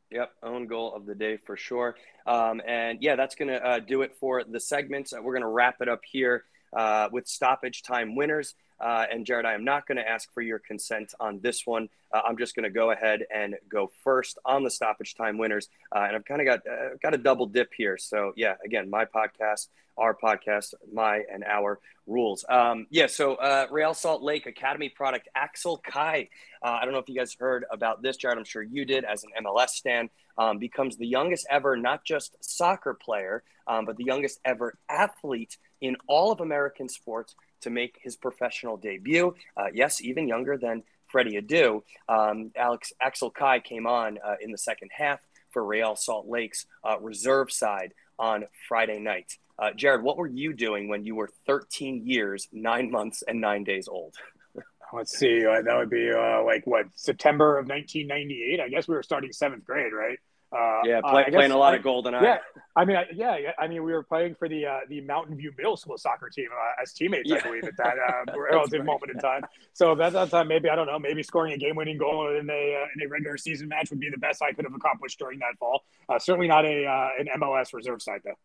Yep, 0.09 0.31
own 0.41 0.67
goal 0.67 0.93
of 0.95 1.05
the 1.05 1.15
day 1.15 1.37
for 1.37 1.57
sure. 1.57 1.95
Um, 2.25 2.61
and 2.65 2.99
yeah, 3.01 3.17
that's 3.17 3.35
going 3.35 3.49
to 3.49 3.63
uh, 3.63 3.79
do 3.79 4.03
it 4.03 4.15
for 4.19 4.43
the 4.43 4.59
segments. 4.59 5.11
Uh, 5.11 5.21
we're 5.21 5.33
going 5.33 5.41
to 5.41 5.49
wrap 5.49 5.81
it 5.81 5.89
up 5.89 5.99
here 6.09 6.45
uh, 6.75 7.09
with 7.11 7.27
stoppage 7.27 7.83
time 7.83 8.15
winners. 8.15 8.55
Uh, 8.79 9.05
and 9.11 9.25
Jared, 9.25 9.45
I 9.45 9.53
am 9.53 9.65
not 9.65 9.87
going 9.87 9.97
to 9.97 10.07
ask 10.07 10.31
for 10.33 10.41
your 10.41 10.59
consent 10.59 11.13
on 11.19 11.39
this 11.41 11.65
one. 11.65 11.89
Uh, 12.13 12.21
I'm 12.25 12.37
just 12.37 12.55
going 12.55 12.63
to 12.63 12.69
go 12.69 12.91
ahead 12.91 13.23
and 13.33 13.55
go 13.67 13.91
first 14.03 14.37
on 14.45 14.63
the 14.63 14.69
stoppage 14.69 15.15
time 15.15 15.37
winners. 15.37 15.67
Uh, 15.93 16.05
and 16.07 16.15
I've 16.15 16.25
kind 16.25 16.41
of 16.41 16.45
got 16.45 16.59
uh, 16.71 16.95
got 17.01 17.13
a 17.13 17.17
double 17.17 17.47
dip 17.47 17.71
here. 17.75 17.97
So 17.97 18.33
yeah, 18.35 18.53
again, 18.63 18.89
my 18.89 19.05
podcast, 19.05 19.67
our 19.97 20.15
podcast, 20.15 20.73
my 20.91 21.23
and 21.31 21.43
our 21.43 21.79
rules. 22.05 22.45
Um, 22.49 22.87
yeah. 22.89 23.07
So 23.07 23.35
uh, 23.35 23.67
Real 23.69 23.93
Salt 23.93 24.21
Lake 24.21 24.45
Academy 24.45 24.89
product 24.89 25.27
Axel 25.35 25.77
Kei. 25.77 26.29
Uh, 26.63 26.77
I 26.81 26.85
don't 26.85 26.93
know 26.93 26.99
if 26.99 27.09
you 27.09 27.15
guys 27.15 27.35
heard 27.37 27.65
about 27.71 28.01
this, 28.01 28.17
Jared. 28.17 28.37
I'm 28.37 28.45
sure 28.45 28.63
you 28.63 28.85
did 28.85 29.03
as 29.03 29.23
an 29.23 29.45
MLS 29.45 29.69
stand. 29.69 30.09
Um, 30.37 30.59
becomes 30.59 30.97
the 30.97 31.07
youngest 31.07 31.47
ever, 31.49 31.75
not 31.75 32.05
just 32.05 32.37
soccer 32.41 32.93
player, 32.93 33.43
um, 33.65 33.85
but 33.85 33.97
the 33.97 34.03
youngest 34.03 34.39
ever 34.45 34.77
athlete 34.87 35.57
in 35.81 35.97
all 36.07 36.31
of 36.31 36.41
American 36.41 36.87
sports 36.87 37.35
to 37.61 37.71
make 37.71 37.97
his 38.03 38.15
professional 38.15 38.77
debut. 38.77 39.33
Uh, 39.55 39.65
yes, 39.73 40.01
even 40.01 40.27
younger 40.27 40.57
than 40.57 40.83
Freddie 41.07 41.41
Adu. 41.41 41.81
Um, 42.07 42.51
Alex 42.55 42.93
Axel 43.01 43.31
Kei 43.31 43.59
came 43.63 43.87
on 43.87 44.19
uh, 44.23 44.35
in 44.41 44.51
the 44.51 44.57
second 44.57 44.91
half 44.93 45.19
for 45.49 45.65
Real 45.65 45.95
Salt 45.95 46.27
Lake's 46.27 46.65
uh, 46.83 46.99
reserve 46.99 47.51
side 47.51 47.93
on 48.19 48.45
Friday 48.67 48.99
night. 48.99 49.37
Uh, 49.59 49.71
Jared, 49.75 50.03
what 50.03 50.17
were 50.17 50.27
you 50.27 50.53
doing 50.53 50.87
when 50.87 51.03
you 51.03 51.15
were 51.15 51.29
13 51.47 52.05
years, 52.05 52.47
nine 52.51 52.91
months, 52.91 53.23
and 53.27 53.41
nine 53.41 53.63
days 53.63 53.87
old? 53.87 54.15
Let's 54.93 55.17
see. 55.17 55.45
Uh, 55.45 55.61
that 55.61 55.75
would 55.77 55.89
be 55.89 56.11
uh, 56.11 56.43
like 56.43 56.65
what 56.67 56.85
September 56.95 57.57
of 57.57 57.67
1998. 57.67 58.59
I 58.59 58.69
guess 58.69 58.87
we 58.87 58.95
were 58.95 59.03
starting 59.03 59.31
seventh 59.31 59.65
grade, 59.65 59.93
right? 59.93 60.19
Uh, 60.49 60.79
yeah, 60.85 61.01
play, 61.01 61.25
uh, 61.25 61.29
playing 61.29 61.51
a 61.51 61.57
lot 61.57 61.73
I, 61.73 61.77
of 61.77 61.83
GoldenEye. 61.83 62.21
Yeah, 62.21 62.37
I 62.73 62.85
mean, 62.85 62.95
I, 62.95 63.05
yeah, 63.13 63.51
I 63.59 63.67
mean, 63.67 63.83
we 63.83 63.91
were 63.91 64.03
playing 64.03 64.35
for 64.35 64.47
the 64.47 64.65
uh, 64.65 64.79
the 64.87 65.01
Mountain 65.01 65.35
View 65.35 65.51
Middle 65.57 65.75
School 65.75 65.97
soccer 65.97 66.29
team 66.29 66.47
uh, 66.53 66.81
as 66.81 66.93
teammates, 66.93 67.29
yeah. 67.29 67.37
I 67.37 67.41
believe, 67.41 67.65
at 67.65 67.75
that 67.77 67.95
uh, 68.33 68.39
relative 68.39 68.85
moment 68.85 69.11
in 69.11 69.19
time. 69.19 69.43
So 69.73 69.99
at 70.01 70.13
that 70.13 70.29
time, 70.29 70.47
maybe 70.47 70.69
I 70.69 70.75
don't 70.75 70.87
know, 70.87 70.99
maybe 70.99 71.21
scoring 71.21 71.51
a 71.51 71.57
game 71.57 71.75
winning 71.75 71.97
goal 71.97 72.29
in 72.29 72.49
a 72.49 72.53
uh, 72.53 72.87
in 72.95 73.05
a 73.05 73.09
regular 73.09 73.37
season 73.37 73.67
match 73.67 73.89
would 73.89 73.99
be 73.99 74.09
the 74.09 74.17
best 74.17 74.41
I 74.41 74.53
could 74.53 74.63
have 74.63 74.73
accomplished 74.73 75.19
during 75.19 75.39
that 75.39 75.57
fall. 75.59 75.83
Uh, 76.07 76.17
certainly 76.17 76.47
not 76.47 76.65
a 76.65 76.85
uh, 76.85 77.09
an 77.19 77.27
MLS 77.41 77.73
reserve 77.73 78.01
side 78.01 78.21
though. 78.23 78.37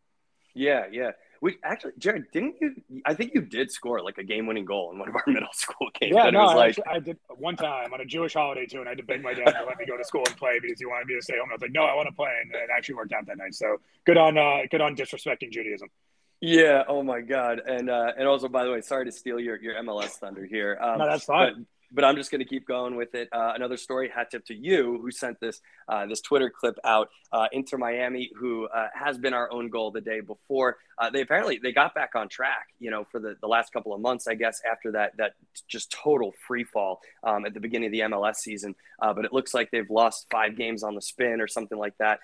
Yeah, 0.54 0.86
yeah. 0.90 1.12
We 1.42 1.58
actually, 1.64 1.94
Jared, 1.98 2.30
didn't 2.32 2.54
you? 2.60 2.76
I 3.04 3.14
think 3.14 3.34
you 3.34 3.40
did 3.40 3.72
score 3.72 4.00
like 4.00 4.16
a 4.16 4.22
game-winning 4.22 4.64
goal 4.64 4.92
in 4.92 4.98
one 5.00 5.08
of 5.08 5.16
our 5.16 5.24
middle 5.26 5.48
school 5.52 5.88
games. 5.98 6.14
Yeah, 6.14 6.30
no, 6.30 6.42
I, 6.42 6.54
like... 6.54 6.68
actually, 6.68 6.84
I, 6.86 6.98
did 7.00 7.18
one 7.36 7.56
time 7.56 7.92
on 7.92 8.00
a 8.00 8.04
Jewish 8.04 8.34
holiday 8.34 8.64
too, 8.64 8.78
and 8.78 8.86
I 8.86 8.92
had 8.92 8.98
to 8.98 9.04
beg 9.04 9.22
my 9.22 9.34
dad 9.34 9.50
to 9.50 9.64
let 9.66 9.76
me 9.76 9.84
go 9.84 9.96
to 9.96 10.04
school 10.04 10.22
and 10.24 10.36
play 10.36 10.60
because 10.62 10.78
he 10.78 10.86
wanted 10.86 11.08
me 11.08 11.16
to 11.16 11.22
stay 11.22 11.36
home. 11.36 11.48
I 11.50 11.54
was 11.54 11.60
like, 11.60 11.72
no, 11.72 11.82
I 11.82 11.96
want 11.96 12.08
to 12.08 12.14
play, 12.14 12.30
and 12.42 12.54
it 12.54 12.70
actually 12.72 12.94
worked 12.94 13.12
out 13.12 13.26
that 13.26 13.38
night. 13.38 13.56
So 13.56 13.78
good 14.06 14.16
on, 14.16 14.38
uh, 14.38 14.60
good 14.70 14.80
on 14.80 14.94
disrespecting 14.94 15.50
Judaism. 15.50 15.88
Yeah. 16.40 16.84
Oh 16.86 17.02
my 17.02 17.20
God. 17.20 17.60
And 17.66 17.90
uh, 17.90 18.12
and 18.16 18.28
also, 18.28 18.46
by 18.46 18.64
the 18.64 18.70
way, 18.70 18.80
sorry 18.80 19.06
to 19.06 19.12
steal 19.12 19.40
your 19.40 19.60
your 19.60 19.74
MLS 19.82 20.10
thunder 20.10 20.46
here. 20.46 20.78
Um, 20.80 20.98
no, 20.98 21.08
that's 21.08 21.24
fine 21.24 21.66
but 21.92 22.04
I'm 22.04 22.16
just 22.16 22.30
going 22.30 22.40
to 22.40 22.44
keep 22.44 22.66
going 22.66 22.96
with 22.96 23.14
it. 23.14 23.28
Uh, 23.32 23.52
another 23.54 23.76
story, 23.76 24.08
hat 24.08 24.30
tip 24.30 24.44
to 24.46 24.54
you, 24.54 24.98
who 25.00 25.10
sent 25.10 25.38
this 25.40 25.60
uh, 25.88 26.06
this 26.06 26.20
Twitter 26.20 26.50
clip 26.50 26.76
out. 26.84 27.08
Uh, 27.32 27.48
Inter 27.52 27.78
Miami, 27.78 28.30
who 28.38 28.66
uh, 28.66 28.88
has 28.94 29.18
been 29.18 29.34
our 29.34 29.50
own 29.52 29.68
goal 29.68 29.90
the 29.90 30.00
day 30.00 30.20
before, 30.20 30.76
uh, 30.98 31.10
they 31.10 31.20
apparently 31.20 31.58
they 31.62 31.72
got 31.72 31.94
back 31.94 32.10
on 32.14 32.28
track. 32.28 32.68
You 32.78 32.90
know, 32.90 33.06
for 33.10 33.20
the, 33.20 33.36
the 33.40 33.46
last 33.48 33.72
couple 33.72 33.94
of 33.94 34.00
months, 34.00 34.26
I 34.26 34.34
guess, 34.34 34.60
after 34.70 34.92
that 34.92 35.16
that 35.18 35.32
just 35.68 35.92
total 35.92 36.32
free 36.46 36.64
fall 36.64 37.00
um, 37.24 37.44
at 37.44 37.54
the 37.54 37.60
beginning 37.60 37.86
of 37.86 37.92
the 37.92 38.00
MLS 38.00 38.36
season. 38.36 38.74
Uh, 39.00 39.12
but 39.12 39.24
it 39.24 39.32
looks 39.32 39.52
like 39.52 39.70
they've 39.70 39.90
lost 39.90 40.26
five 40.30 40.56
games 40.56 40.82
on 40.82 40.94
the 40.94 41.02
spin 41.02 41.40
or 41.40 41.48
something 41.48 41.78
like 41.78 41.94
that 41.98 42.20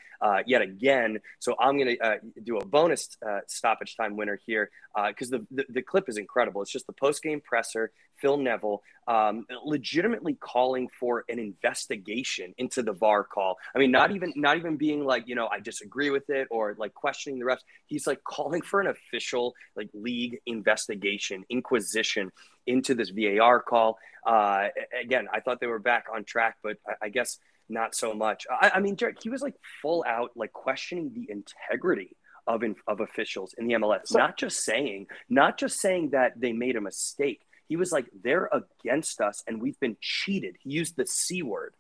yet 0.47 0.63
again. 0.63 1.19
So 1.41 1.55
I'm 1.59 1.77
going 1.77 1.97
to 1.97 2.21
do 2.45 2.59
a 2.59 2.65
bonus 2.65 3.17
stoppage 3.47 3.97
time 3.97 4.17
winner 4.17 4.39
here 4.47 4.71
because 5.09 5.31
the, 5.31 5.47
the 5.51 5.65
the 5.69 5.83
clip 5.83 6.09
is 6.09 6.17
incredible. 6.17 6.63
It's 6.63 6.71
just 6.71 6.87
the 6.87 6.93
post 6.93 7.23
game 7.23 7.41
presser. 7.41 7.91
Phil 8.21 8.37
Neville 8.37 8.83
um, 9.07 9.47
legitimately 9.65 10.35
calling 10.35 10.89
for 11.01 11.25
an 11.29 11.39
investigation 11.39 12.55
into 12.59 12.83
the 12.83 12.93
VAR 12.93 13.25
call. 13.25 13.57
I 13.75 13.79
mean, 13.79 13.91
not 13.91 14.11
even 14.13 14.33
not 14.37 14.59
even 14.59 14.77
being 14.77 15.05
like, 15.05 15.25
you 15.27 15.35
know, 15.35 15.49
I 15.49 15.61
disagree 15.61 16.11
with 16.11 16.29
it 16.29 16.47
or 16.51 16.77
like 16.79 16.93
questioning 16.95 17.39
the 17.39 17.47
refs. 17.47 17.61
He's 17.87 18.07
like 18.07 18.23
calling 18.23 18.61
for 18.61 18.81
an 18.81 18.87
official 18.87 19.55
like 19.75 19.89
league 19.95 20.39
investigation, 20.47 21.45
inquisition 21.49 22.31
into 22.67 22.95
this 22.95 23.11
VAR 23.11 23.63
call. 23.63 23.99
Uh, 24.27 24.69
again, 25.01 25.27
I 25.33 25.41
thought 25.41 25.61
they 25.61 25.67
were 25.67 25.79
back 25.79 26.07
on 26.15 26.25
track, 26.25 26.57
but 26.63 26.77
I, 26.87 27.07
I 27.07 27.09
guess 27.09 27.39
not 27.69 27.95
so 27.95 28.13
much. 28.13 28.47
I, 28.51 28.73
I 28.75 28.81
mean, 28.81 28.97
Jared, 28.97 29.19
he 29.23 29.31
was 29.31 29.41
like 29.41 29.55
full 29.81 30.05
out 30.07 30.33
like 30.37 30.53
questioning 30.53 31.13
the 31.15 31.31
integrity 31.31 32.17
of, 32.47 32.63
in, 32.63 32.77
of 32.87 33.01
officials 33.01 33.55
in 33.59 33.69
the 33.69 33.75
MLS. 33.75 34.09
So, 34.09 34.19
not 34.19 34.39
just 34.39 34.65
saying, 34.65 35.07
not 35.29 35.59
just 35.59 35.81
saying 35.81 36.11
that 36.11 36.33
they 36.41 36.53
made 36.53 36.77
a 36.77 36.81
mistake, 36.81 37.41
he 37.69 37.77
was 37.77 37.93
like, 37.93 38.07
they're 38.23 38.49
against 38.53 39.21
us 39.21 39.43
and 39.47 39.61
we've 39.61 39.79
been 39.79 39.97
cheated. 40.01 40.57
He 40.61 40.71
used 40.71 40.97
the 40.97 41.07
C 41.07 41.43
word. 41.43 41.75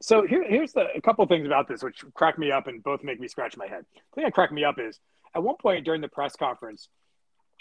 So 0.00 0.26
here, 0.26 0.44
here's 0.46 0.72
the, 0.72 0.86
a 0.94 1.00
couple 1.00 1.24
things 1.26 1.46
about 1.46 1.68
this 1.68 1.82
which 1.82 2.04
crack 2.14 2.38
me 2.38 2.50
up 2.50 2.66
and 2.66 2.82
both 2.82 3.02
make 3.02 3.20
me 3.20 3.28
scratch 3.28 3.56
my 3.56 3.66
head. 3.66 3.84
The 3.94 4.14
thing 4.14 4.24
that 4.24 4.34
cracked 4.34 4.52
me 4.52 4.64
up 4.64 4.78
is 4.78 4.98
at 5.34 5.42
one 5.42 5.56
point 5.56 5.84
during 5.84 6.00
the 6.00 6.08
press 6.08 6.36
conference, 6.36 6.88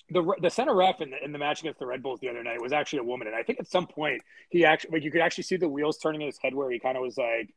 the 0.10 0.24
the 0.42 0.50
center 0.50 0.76
ref 0.76 1.00
in 1.02 1.12
the, 1.12 1.24
in 1.24 1.32
the 1.32 1.40
match 1.40 1.62
against 1.62 1.80
the 1.80 1.86
Red 1.86 2.04
Bulls 2.04 2.20
the 2.20 2.30
other 2.30 2.44
night 2.44 2.62
was 2.62 2.74
actually 2.74 3.00
a 3.00 3.04
woman, 3.04 3.28
and 3.28 3.36
I 3.36 3.44
think 3.44 3.60
at 3.60 3.68
some 3.68 3.88
point 3.88 4.22
he 4.50 4.66
actually 4.66 4.92
like 4.92 5.04
you 5.04 5.12
could 5.12 5.22
actually 5.22 5.46
see 5.46 5.56
the 5.56 5.70
wheels 5.70 5.98
turning 5.98 6.22
in 6.22 6.28
his 6.28 6.38
head 6.38 6.54
where 6.54 6.70
he 6.70 6.80
kind 6.80 6.98
of 6.98 7.04
was 7.04 7.18
like, 7.18 7.54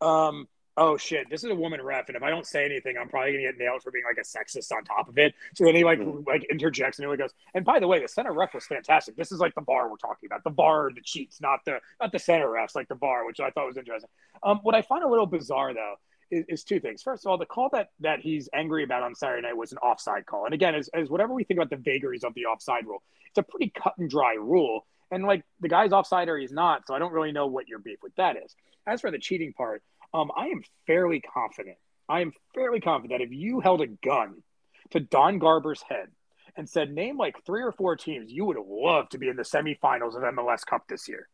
um, 0.00 0.46
oh 0.76 0.96
shit, 0.96 1.30
this 1.30 1.44
is 1.44 1.50
a 1.50 1.54
woman 1.54 1.80
ref, 1.80 2.08
and 2.08 2.16
if 2.16 2.22
I 2.22 2.30
don't 2.30 2.46
say 2.46 2.64
anything, 2.64 2.96
I'm 2.98 3.08
probably 3.08 3.32
gonna 3.32 3.44
get 3.44 3.58
nailed 3.58 3.82
for 3.82 3.90
being 3.90 4.04
like 4.04 4.18
a 4.18 4.26
sexist 4.26 4.72
on 4.72 4.84
top 4.84 5.08
of 5.08 5.18
it. 5.18 5.34
So 5.54 5.64
then 5.64 5.74
he 5.74 5.84
like 5.84 6.00
mm. 6.00 6.26
like 6.26 6.44
interjects 6.50 6.98
and 6.98 7.10
he 7.10 7.16
goes, 7.16 7.32
and 7.54 7.64
by 7.64 7.78
the 7.78 7.86
way, 7.86 8.00
the 8.00 8.08
center 8.08 8.32
ref 8.32 8.54
was 8.54 8.66
fantastic. 8.66 9.16
This 9.16 9.32
is 9.32 9.40
like 9.40 9.54
the 9.54 9.60
bar 9.60 9.90
we're 9.90 9.96
talking 9.96 10.26
about, 10.26 10.44
the 10.44 10.50
bar, 10.50 10.90
the 10.94 11.00
cheats, 11.02 11.40
not 11.40 11.60
the 11.64 11.78
not 12.00 12.12
the 12.12 12.18
center 12.18 12.48
refs, 12.48 12.74
like 12.74 12.88
the 12.88 12.94
bar, 12.94 13.26
which 13.26 13.40
I 13.40 13.50
thought 13.50 13.66
was 13.66 13.76
interesting. 13.76 14.10
Um, 14.42 14.60
what 14.62 14.74
I 14.74 14.82
find 14.82 15.04
a 15.04 15.08
little 15.08 15.26
bizarre 15.26 15.74
though 15.74 15.94
is, 16.30 16.44
is, 16.48 16.64
two 16.64 16.80
things. 16.80 17.02
First 17.02 17.24
of 17.24 17.30
all, 17.30 17.38
the 17.38 17.46
call 17.46 17.68
that 17.72 17.90
that 18.00 18.20
he's 18.20 18.48
angry 18.54 18.84
about 18.84 19.02
on 19.02 19.14
Saturday 19.14 19.42
night 19.42 19.56
was 19.56 19.72
an 19.72 19.78
offside 19.78 20.26
call, 20.26 20.44
and 20.44 20.54
again, 20.54 20.74
as, 20.74 20.88
as 20.88 21.08
whatever 21.08 21.34
we 21.34 21.44
think 21.44 21.58
about 21.58 21.70
the 21.70 21.76
vagaries 21.76 22.24
of 22.24 22.34
the 22.34 22.46
offside 22.46 22.86
rule, 22.86 23.02
it's 23.28 23.38
a 23.38 23.42
pretty 23.42 23.70
cut 23.70 23.94
and 23.98 24.10
dry 24.10 24.34
rule. 24.34 24.86
And 25.10 25.24
like 25.24 25.44
the 25.60 25.68
guy's 25.68 25.92
offside 25.92 26.28
or 26.28 26.36
he's 26.36 26.50
not, 26.50 26.86
so 26.86 26.94
I 26.94 26.98
don't 26.98 27.12
really 27.12 27.30
know 27.30 27.46
what 27.46 27.68
your 27.68 27.78
beef 27.78 27.98
with 28.02 28.14
that 28.16 28.36
is. 28.36 28.56
As 28.86 29.00
for 29.00 29.10
the 29.10 29.18
cheating 29.18 29.52
part, 29.52 29.82
um, 30.14 30.30
I 30.36 30.46
am 30.46 30.62
fairly 30.86 31.20
confident. 31.20 31.76
I 32.08 32.20
am 32.20 32.32
fairly 32.54 32.80
confident 32.80 33.18
that 33.18 33.24
if 33.24 33.32
you 33.32 33.60
held 33.60 33.80
a 33.80 33.86
gun 33.86 34.42
to 34.90 35.00
Don 35.00 35.38
Garber's 35.38 35.82
head 35.82 36.08
and 36.56 36.68
said, 36.68 36.92
name 36.92 37.18
like 37.18 37.44
three 37.44 37.62
or 37.62 37.72
four 37.72 37.96
teams 37.96 38.30
you 38.30 38.44
would 38.44 38.56
love 38.56 39.08
to 39.10 39.18
be 39.18 39.28
in 39.28 39.36
the 39.36 39.42
semifinals 39.42 40.14
of 40.16 40.22
MLS 40.34 40.64
Cup 40.64 40.84
this 40.88 41.08
year, 41.08 41.28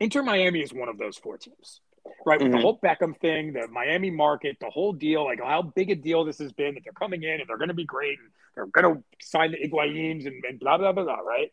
Inter 0.00 0.22
Miami 0.22 0.60
is 0.60 0.72
one 0.72 0.88
of 0.88 0.98
those 0.98 1.16
four 1.16 1.38
teams. 1.38 1.80
Right, 2.26 2.40
with 2.40 2.48
mm-hmm. 2.48 2.56
the 2.56 2.62
whole 2.62 2.80
Beckham 2.80 3.16
thing, 3.16 3.52
the 3.52 3.68
Miami 3.68 4.10
market, 4.10 4.56
the 4.60 4.70
whole 4.70 4.92
deal, 4.92 5.24
like 5.24 5.40
how 5.40 5.62
big 5.62 5.90
a 5.90 5.94
deal 5.94 6.24
this 6.24 6.38
has 6.38 6.52
been 6.52 6.74
that 6.74 6.82
they're 6.82 6.92
coming 6.92 7.22
in 7.22 7.40
and 7.40 7.44
they're 7.46 7.58
going 7.58 7.68
to 7.68 7.74
be 7.74 7.84
great 7.84 8.18
and 8.18 8.28
they're 8.56 8.66
going 8.66 8.96
to 8.96 9.02
sign 9.20 9.52
the 9.52 9.58
Higuains 9.58 10.26
and, 10.26 10.44
and 10.44 10.58
blah, 10.58 10.78
blah, 10.78 10.90
blah, 10.90 11.04
blah, 11.04 11.18
right? 11.18 11.52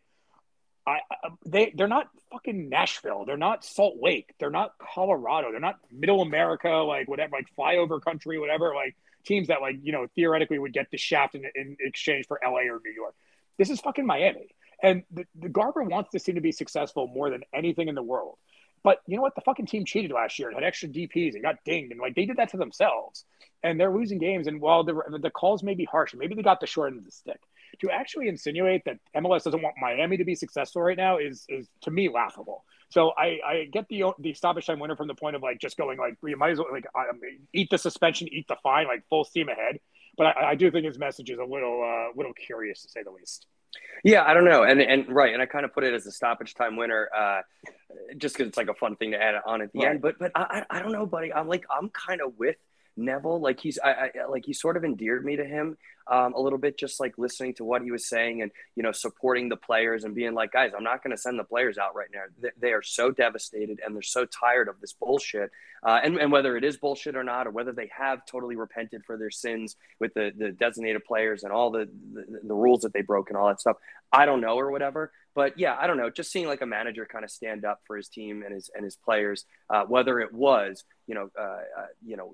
I, 0.86 1.00
I, 1.12 1.28
um, 1.28 1.38
they 1.46 1.72
they're 1.76 1.88
not 1.88 2.10
fucking 2.32 2.70
Nashville. 2.70 3.26
They're 3.26 3.38
not 3.38 3.64
Salt 3.64 3.98
Lake. 4.02 4.34
They're 4.40 4.50
not 4.50 4.74
Colorado. 4.78 5.52
They're 5.52 5.60
not 5.60 5.80
Middle 5.92 6.22
America, 6.22 6.70
like 6.70 7.08
whatever, 7.08 7.38
like 7.38 7.48
flyover 7.58 8.02
country, 8.02 8.40
whatever. 8.40 8.74
Like 8.76 8.96
teams 9.26 9.50
that 9.50 9.62
like 9.62 9.78
you 9.84 9.92
know 9.92 10.08
theoretically 10.16 10.60
would 10.60 10.74
get 10.74 10.90
the 10.92 10.98
shaft 10.98 11.36
in, 11.36 11.44
in 11.56 11.78
exchange 11.80 12.28
for 12.28 12.40
LA 12.44 12.62
or 12.62 12.80
New 12.84 12.94
York. 12.96 13.16
This 13.58 13.70
is 13.70 13.80
fucking 13.82 14.06
Miami, 14.06 14.56
and 14.82 15.04
the, 15.12 15.26
the 15.36 15.50
Garber 15.50 15.84
wants 15.84 16.12
this 16.12 16.24
team 16.24 16.36
to 16.36 16.42
be 16.42 16.52
successful 16.52 17.08
more 17.08 17.30
than 17.30 17.44
anything 17.54 17.88
in 17.88 17.96
the 17.96 18.04
world. 18.04 18.38
But 18.82 19.02
you 19.08 19.18
know 19.18 19.22
what? 19.22 19.36
The 19.36 19.42
fucking 19.42 19.66
team 19.66 19.84
cheated 19.84 20.12
last 20.12 20.40
year 20.40 20.48
and 20.48 20.56
had 20.56 20.64
extra 20.64 20.88
DPS 20.88 21.34
and 21.34 21.44
got 21.44 21.64
dinged, 21.66 21.92
and 21.92 22.00
like 22.00 22.16
they 22.16 22.26
did 22.26 22.38
that 22.38 22.50
to 22.52 22.58
themselves. 22.58 23.26
And 23.62 23.78
they're 23.78 23.94
losing 23.94 24.20
games. 24.20 24.48
And 24.48 24.62
while 24.62 24.86
the 24.86 25.02
the 25.22 25.30
calls 25.30 25.64
may 25.64 25.76
be 25.76 25.84
harsh, 25.84 26.14
maybe 26.14 26.34
they 26.34 26.42
got 26.42 26.62
the 26.62 26.68
short 26.68 26.92
end 26.92 27.00
of 27.00 27.06
the 27.06 27.12
stick 27.12 27.42
to 27.82 27.90
actually 27.90 28.28
insinuate 28.28 28.84
that 28.86 28.98
MLS 29.16 29.44
doesn't 29.44 29.62
want 29.62 29.76
Miami 29.80 30.18
to 30.18 30.26
be 30.26 30.36
successful 30.36 30.82
right 30.82 30.98
now 30.98 31.18
is 31.18 31.46
is 31.50 31.68
to 31.82 31.92
me 31.92 32.10
laughable. 32.10 32.66
So 32.90 33.12
I, 33.18 33.40
I 33.46 33.68
get 33.72 33.88
the 33.88 34.14
the 34.20 34.34
stoppage 34.34 34.66
time 34.66 34.80
winner 34.80 34.96
from 34.96 35.08
the 35.08 35.16
point 35.16 35.36
of 35.36 35.44
like 35.44 35.60
just 35.60 35.78
going 35.78 35.98
like 36.00 36.16
you 36.24 36.38
might 36.38 36.52
as 36.52 36.58
well 36.58 36.68
like 36.72 36.86
eat 37.54 37.70
the 37.70 37.78
suspension, 37.78 38.28
eat 38.32 38.48
the 38.48 38.58
fine, 38.64 38.88
like 38.88 39.04
full 39.10 39.24
steam 39.24 39.50
ahead. 39.50 39.80
But 40.18 40.38
I, 40.38 40.52
I 40.52 40.56
do 40.56 40.72
think 40.72 40.86
his 40.86 40.98
message 40.98 41.30
is 41.30 41.40
a 41.40 41.46
little 41.46 41.84
uh, 41.84 42.12
little 42.16 42.34
curious 42.34 42.82
to 42.82 42.90
say 42.90 43.04
the 43.04 43.12
least. 43.12 43.46
Yeah, 44.04 44.24
I 44.24 44.34
don't 44.34 44.46
know, 44.46 44.64
and 44.64 44.82
and 44.82 45.08
right, 45.08 45.34
and 45.34 45.42
I 45.42 45.46
kind 45.46 45.66
of 45.66 45.74
put 45.74 45.84
it 45.84 45.94
as 45.94 46.06
a 46.08 46.12
stoppage 46.12 46.56
time 46.56 46.76
winner, 46.78 47.10
uh, 47.16 47.42
just 48.18 48.36
because 48.36 48.48
it's 48.48 48.58
like 48.58 48.70
a 48.70 48.74
fun 48.74 48.96
thing 48.96 49.12
to 49.12 49.22
add 49.22 49.36
on 49.46 49.62
at 49.62 49.72
the 49.72 49.80
right. 49.80 49.90
end. 49.90 50.02
But 50.02 50.18
but 50.18 50.32
I 50.36 50.64
I 50.70 50.82
don't 50.82 50.92
know, 50.92 51.06
buddy. 51.06 51.32
I'm 51.32 51.48
like 51.48 51.66
I'm 51.70 51.90
kind 51.90 52.22
of 52.22 52.34
with 52.38 52.56
Neville, 53.00 53.40
like 53.40 53.60
he's 53.60 53.80
I, 53.84 53.92
I 53.92 54.12
like 54.30 54.46
he 54.46 54.54
sort 54.54 54.78
of 54.78 54.84
endeared 54.84 55.26
me 55.26 55.36
to 55.38 55.46
him 55.46 55.78
um, 56.10 56.34
a 56.34 56.40
little 56.40 56.58
bit, 56.58 56.78
just 56.78 57.00
like 57.00 57.18
listening 57.18 57.54
to 57.56 57.64
what 57.64 57.82
he 57.82 57.92
was 57.92 58.08
saying 58.08 58.42
and 58.42 58.52
you 58.76 58.84
know 58.84 58.92
supporting 58.92 59.48
the 59.48 59.56
players 59.56 60.04
and 60.04 60.16
being 60.16 60.34
like, 60.34 60.52
guys, 60.52 60.72
I'm 60.76 60.84
not 60.84 61.04
going 61.04 61.16
to 61.16 61.22
send 61.22 61.38
the 61.38 61.44
players 61.44 61.78
out 61.78 61.96
right 61.96 62.10
now. 62.14 62.24
They, 62.42 62.50
they, 62.60 62.74
are 62.74 62.82
so 62.82 63.12
devastated 63.12 63.80
and 63.86 63.96
they're 63.96 64.02
so 64.02 64.26
tired 64.26 64.68
of 64.68 64.82
this 64.82 64.94
bullshit. 64.94 65.52
Uh, 65.82 66.00
and, 66.04 66.18
and 66.18 66.32
whether 66.32 66.58
it 66.58 66.64
is 66.66 66.76
bullshit 66.76 67.16
or 67.16 67.24
not, 67.24 67.48
or 67.48 67.52
whether 67.52 67.72
they 67.72 67.90
have 67.98 68.26
totally 68.26 68.58
repented 68.58 69.02
for 69.06 69.18
their 69.18 69.32
sins 69.32 69.78
with 70.00 70.14
the, 70.14 70.34
the 70.38 70.52
designated 70.52 71.06
players 71.06 71.44
and 71.44 71.54
all 71.54 71.72
the, 71.72 71.88
the, 72.14 72.42
the 72.44 72.54
rules 72.54 72.82
that 72.82 72.92
they 72.92 73.02
broke 73.02 73.30
and 73.30 73.38
all 73.38 73.48
that 73.48 73.62
stuff, 73.62 73.78
I 74.12 74.26
don't 74.26 74.42
know 74.42 74.58
or 74.58 74.72
whatever. 74.72 75.12
But 75.36 75.58
yeah, 75.58 75.78
I 75.80 75.88
don't 75.88 75.98
know. 75.98 76.10
Just 76.10 76.32
seeing 76.32 76.48
like 76.48 76.62
a 76.62 76.66
manager 76.66 77.06
kind 77.06 77.24
of 77.24 77.32
stand 77.32 77.64
up 77.64 77.82
for 77.86 77.96
his 77.96 78.10
team 78.10 78.44
and 78.44 78.54
his 78.54 78.70
and 78.76 78.84
his 78.84 78.96
players, 78.96 79.46
uh, 79.70 79.84
whether 79.84 80.20
it 80.20 80.34
was 80.34 80.84
you 81.08 81.16
know 81.16 81.30
uh, 81.40 81.44
uh 81.44 81.86
you 82.06 82.18
know 82.18 82.34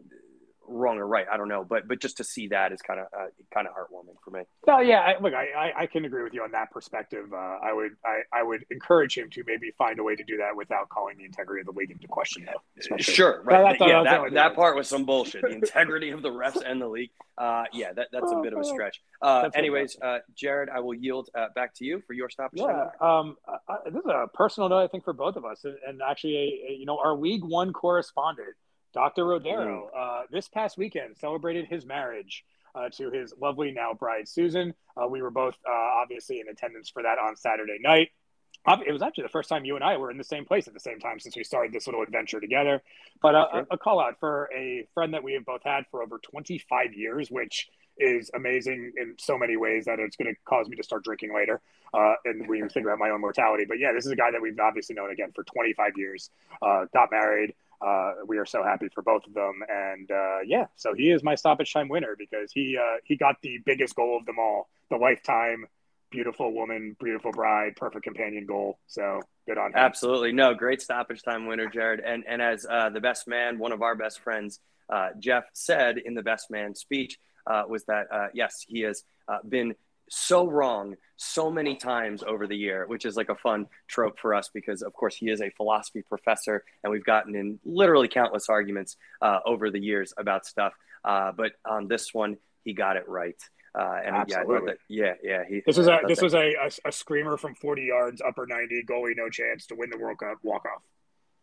wrong 0.68 0.98
or 0.98 1.08
right. 1.08 1.26
I 1.32 1.38
don't 1.38 1.48
know, 1.48 1.64
but 1.64 1.88
but 1.88 2.00
just 2.00 2.18
to 2.18 2.24
see 2.24 2.48
that 2.50 2.72
is 2.72 2.82
kind 2.82 3.00
of 3.00 3.08
uh, 3.18 3.28
kind 3.54 3.68
of 3.68 3.74
heartwarming 3.74 4.16
for 4.24 4.32
me. 4.32 4.42
No, 4.68 4.80
yeah, 4.80 5.00
I, 5.00 5.22
look, 5.22 5.34
I, 5.34 5.48
I, 5.52 5.82
I 5.84 5.86
can 5.88 6.06
agree 6.06 6.24
with 6.24 6.34
you 6.34 6.44
on 6.44 6.52
that 6.52 6.72
perspective. 6.72 7.34
Uh, 7.34 7.38
I 7.38 7.74
would 7.74 7.92
I, 8.06 8.22
I 8.34 8.44
would 8.44 8.66
encourage 8.72 9.18
him 9.18 9.30
to 9.32 9.44
maybe 9.46 9.72
find 9.78 10.00
a 10.00 10.04
way 10.04 10.16
to 10.16 10.24
do 10.24 10.38
that 10.38 10.56
without 10.56 10.90
calling 10.90 11.18
the 11.18 11.26
integrity 11.26 11.62
of 11.62 11.68
the 11.68 11.74
league 11.74 11.92
into 11.92 12.08
question, 12.08 12.46
though. 12.46 12.62
Especially. 12.80 13.14
Sure, 13.14 13.42
right? 13.44 13.78
That, 13.80 13.88
yeah, 13.88 14.04
that, 14.04 14.34
that 14.34 14.56
part 14.56 14.76
was 14.76 14.88
some 14.88 15.06
bullshit. 15.06 15.42
The 15.42 15.50
integrity 15.50 16.12
of 16.12 16.22
the 16.22 16.30
refs 16.30 16.62
and 16.66 16.82
the 16.82 16.88
league. 16.88 17.12
Uh, 17.38 17.66
yeah, 17.74 17.92
that, 17.92 18.08
that's 18.12 18.32
a 18.32 18.38
bit 18.42 18.54
of 18.54 18.60
a 18.60 18.64
stretch. 18.64 19.02
Uh, 19.22 19.50
anyways, 19.54 19.98
uh, 20.02 20.20
Jared, 20.36 20.70
I 20.70 20.80
will 20.80 20.94
yield 20.94 21.30
uh, 21.36 21.48
back 21.54 21.74
to 21.76 21.86
you 21.86 22.02
for 22.08 22.14
your 22.14 22.30
stop. 22.30 22.52
Yeah, 22.54 22.90
um, 23.02 23.36
uh, 23.48 23.78
this 23.86 23.96
is 23.96 24.10
a 24.10 24.28
personal 24.34 24.70
note, 24.70 24.84
I 24.84 24.88
think, 24.88 25.04
for 25.04 25.14
both 25.14 25.36
of 25.36 25.44
us, 25.44 25.66
and, 25.66 25.76
and 25.86 26.02
actually, 26.02 26.36
a, 26.36 26.72
a, 26.72 26.76
you 26.78 26.86
know, 26.86 26.98
our 26.98 27.14
League 27.14 27.44
One 27.44 27.74
correspondent 27.74 28.56
Dr. 28.96 29.26
Rodero, 29.26 29.84
mm. 29.84 29.88
uh, 29.96 30.24
this 30.32 30.48
past 30.48 30.78
weekend, 30.78 31.18
celebrated 31.18 31.68
his 31.68 31.86
marriage 31.86 32.46
uh, 32.74 32.90
to 32.90 33.12
his 33.12 33.34
lovely 33.40 33.72
now 33.72 33.94
bride, 33.94 34.28
Susan. 34.28 34.74
Uh, 34.98 35.08
we 35.08 35.22
were 35.22 35.30
both 35.30 35.56
uh, 35.70 36.02
obviously 36.02 36.40
in 36.40 36.48
attendance 36.48 36.90
for 36.90 37.04
that 37.04 37.20
on 37.20 37.36
Saturday 37.36 37.78
night. 37.80 38.10
It 38.88 38.92
was 38.92 39.04
actually 39.04 39.24
the 39.24 39.30
first 39.30 39.48
time 39.48 39.64
you 39.64 39.76
and 39.76 39.84
I 39.84 39.98
were 39.98 40.10
in 40.10 40.18
the 40.18 40.24
same 40.24 40.44
place 40.44 40.68
at 40.68 40.74
the 40.74 40.80
same 40.80 41.00
time 41.00 41.20
since 41.20 41.36
we 41.36 41.44
started 41.44 41.72
this 41.72 41.86
little 41.86 42.02
adventure 42.02 42.40
together. 42.40 42.82
But 43.22 43.36
uh, 43.36 43.48
a, 43.54 43.76
a 43.76 43.78
call 43.78 44.00
out 44.00 44.20
for 44.20 44.50
a 44.56 44.88
friend 44.96 45.14
that 45.14 45.24
we 45.24 45.34
have 45.34 45.46
both 45.46 45.62
had 45.64 45.86
for 45.92 46.02
over 46.02 46.18
25 46.18 46.96
years, 46.96 47.30
which 47.30 47.68
is 47.98 48.32
amazing 48.34 48.94
in 48.98 49.16
so 49.20 49.38
many 49.38 49.56
ways 49.56 49.86
that 49.86 50.00
it's 50.00 50.16
going 50.16 50.34
to 50.34 50.40
cause 50.46 50.68
me 50.68 50.76
to 50.78 50.84
start 50.84 51.04
drinking 51.04 51.34
later. 51.34 51.62
Uh, 51.94 52.16
and 52.26 52.48
we 52.48 52.58
even 52.58 52.70
think 52.70 52.86
about 52.86 52.98
my 52.98 53.10
own 53.10 53.22
mortality. 53.22 53.66
But 53.68 53.80
yeah, 53.80 53.92
this 53.94 54.06
is 54.06 54.12
a 54.12 54.16
guy 54.16 54.32
that 54.32 54.42
we've 54.42 54.60
obviously 54.60 54.96
known 54.96 55.12
again 55.12 55.32
for 55.34 55.44
25 55.44 55.92
years. 55.96 56.30
Uh, 56.62 56.86
got 56.94 57.12
married, 57.12 57.54
uh, 57.82 58.14
we 58.28 58.38
are 58.38 58.46
so 58.46 58.64
happy 58.64 58.88
for 58.94 59.02
both 59.02 59.26
of 59.28 59.34
them. 59.34 59.62
And 59.68 60.10
uh, 60.10 60.40
yeah, 60.46 60.66
so 60.76 60.94
he 60.94 61.12
is 61.12 61.24
my 61.24 61.36
stoppage 61.36 61.74
time 61.74 61.90
winner 61.90 62.16
because 62.18 62.52
he 62.52 62.78
uh, 62.78 62.98
he 63.04 63.16
got 63.16 63.42
the 63.42 63.60
biggest 63.66 63.96
goal 63.96 64.18
of 64.18 64.26
them 64.26 64.40
all, 64.40 64.70
the 64.90 64.98
lifetime 64.98 65.66
beautiful 66.12 66.54
woman, 66.54 66.96
beautiful 67.04 67.32
bride, 67.32 67.76
perfect 67.76 68.04
companion 68.04 68.46
goal. 68.46 68.80
So 68.88 69.22
good 69.48 69.58
on 69.58 69.72
him. 69.72 69.78
Absolutely, 69.78 70.32
no, 70.32 70.54
great 70.54 70.82
stoppage 70.82 71.22
time 71.24 71.46
winner, 71.48 71.68
Jared. 71.68 72.00
And 72.00 72.24
and 72.28 72.42
as 72.42 72.66
uh, 72.70 72.90
the 72.90 73.02
best 73.02 73.28
man, 73.28 73.58
one 73.58 73.72
of 73.72 73.82
our 73.82 73.96
best 73.96 74.20
friends, 74.20 74.60
uh, 74.90 75.10
Jeff 75.20 75.46
said 75.54 75.98
in 75.98 76.14
the 76.14 76.24
best 76.24 76.50
man 76.50 76.76
speech 76.76 77.18
uh, 77.48 77.64
was 77.68 77.84
that 77.86 78.08
yes, 78.34 78.64
he 78.68 78.82
has 78.82 79.04
been 79.48 79.76
so 80.10 80.48
wrong 80.48 80.96
so 81.18 81.50
many 81.50 81.76
times 81.76 82.24
over 82.24 82.48
the 82.48 82.56
year, 82.56 82.86
which 82.88 83.06
is 83.06 83.16
like 83.16 83.30
a 83.30 83.36
fun 83.36 83.68
trope 83.88 84.20
for 84.20 84.34
us 84.34 84.50
because, 84.54 84.82
of 84.82 84.94
course, 84.94 85.16
he 85.16 85.30
is 85.30 85.42
a 85.42 85.50
philosophy 85.52 86.02
professor, 86.02 86.64
and 86.84 86.92
we've 86.92 87.06
gotten 87.06 87.36
in 87.36 87.60
literally 87.64 88.08
countless 88.08 88.50
arguments 88.50 88.98
uh, 89.22 89.40
over 89.46 89.72
the 89.72 89.80
years 89.80 90.14
about 90.18 90.46
stuff. 90.46 90.74
Uh, 91.04 91.32
but 91.32 91.54
on 91.66 91.88
this 91.88 92.14
one, 92.14 92.38
he 92.64 92.74
got 92.74 92.98
it 92.98 93.08
right. 93.08 93.42
Uh, 93.78 94.00
and 94.06 94.16
Absolutely. 94.16 94.74
yeah, 94.88 95.14
yeah, 95.22 95.40
yeah. 95.40 95.44
He, 95.48 95.62
this 95.66 95.78
was 95.78 95.88
a 95.88 96.00
this 96.08 96.20
that. 96.20 96.26
was 96.26 96.34
a, 96.34 96.54
a, 96.54 96.90
a 96.90 96.92
screamer 96.92 97.36
from 97.38 97.56
40 97.56 97.84
yards, 97.84 98.22
upper 98.22 98.48
90, 98.48 98.84
goalie 98.90 99.16
no 99.18 99.30
chance 99.30 99.66
to 99.68 99.76
win 99.76 99.90
the 99.90 99.98
World 99.98 100.20
Cup 100.20 100.38
walk 100.44 100.64
off. 100.66 100.82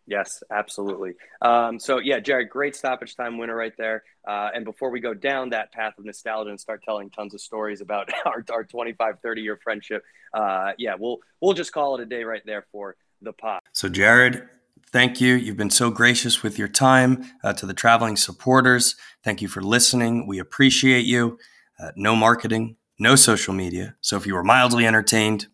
Yes, 0.07 0.43
absolutely. 0.51 1.15
Um, 1.41 1.79
so 1.79 1.99
yeah, 1.99 2.19
Jared, 2.19 2.51
great 2.51 2.75
stoppage 2.75 3.17
time 3.17 3.39
winner 3.39 3.55
right 3.55 3.73
there. 3.79 4.03
Uh, 4.27 4.51
and 4.55 4.65
before 4.65 4.91
we 4.91 5.01
go 5.01 5.15
down 5.15 5.51
that 5.51 5.73
path 5.73 5.95
of 5.99 6.05
nostalgia 6.05 6.51
and 6.51 6.61
start 6.61 6.83
telling 6.83 7.11
tons 7.11 7.35
of 7.35 7.41
stories 7.41 7.81
about 7.81 8.11
our, 8.27 8.45
our 8.53 8.65
25, 8.65 9.21
30 9.23 9.43
year 9.43 9.59
friendship, 9.63 10.03
uh, 10.35 10.73
yeah, 10.79 10.95
we'll 10.99 11.19
we'll 11.41 11.55
just 11.55 11.73
call 11.73 11.95
it 11.95 12.01
a 12.01 12.07
day 12.07 12.25
right 12.25 12.43
there 12.45 12.67
for 12.73 12.97
the 13.21 13.33
pod. 13.33 13.61
So 13.73 13.89
Jared, 13.89 14.49
thank 14.91 15.21
you. 15.21 15.35
You've 15.35 15.57
been 15.57 15.71
so 15.71 15.91
gracious 15.91 16.43
with 16.43 16.59
your 16.59 16.69
time 16.69 17.25
uh, 17.45 17.53
to 17.55 17.67
the 17.67 17.75
traveling 17.75 18.17
supporters. 18.17 18.97
Thank 19.23 19.41
you 19.41 19.49
for 19.49 19.63
listening. 19.63 20.27
We 20.27 20.39
appreciate 20.39 21.07
you. 21.07 21.39
Uh, 21.79 21.93
no 21.97 22.17
marketing, 22.17 22.77
no 22.99 23.15
social 23.17 23.55
media. 23.55 23.97
So 24.01 24.17
if 24.17 24.27
you 24.27 24.35
were 24.35 24.45
mildly 24.45 24.87
entertained, 24.87 25.47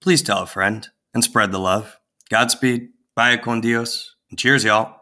please 0.00 0.22
tell 0.22 0.38
a 0.38 0.46
friend 0.46 0.88
and 1.12 1.22
spread 1.22 1.52
the 1.52 1.58
love. 1.58 1.98
Godspeed. 2.30 2.91
Bye 3.14 3.36
con 3.38 3.60
Dios. 3.60 4.16
And 4.30 4.38
cheers, 4.38 4.64
y'all. 4.64 5.00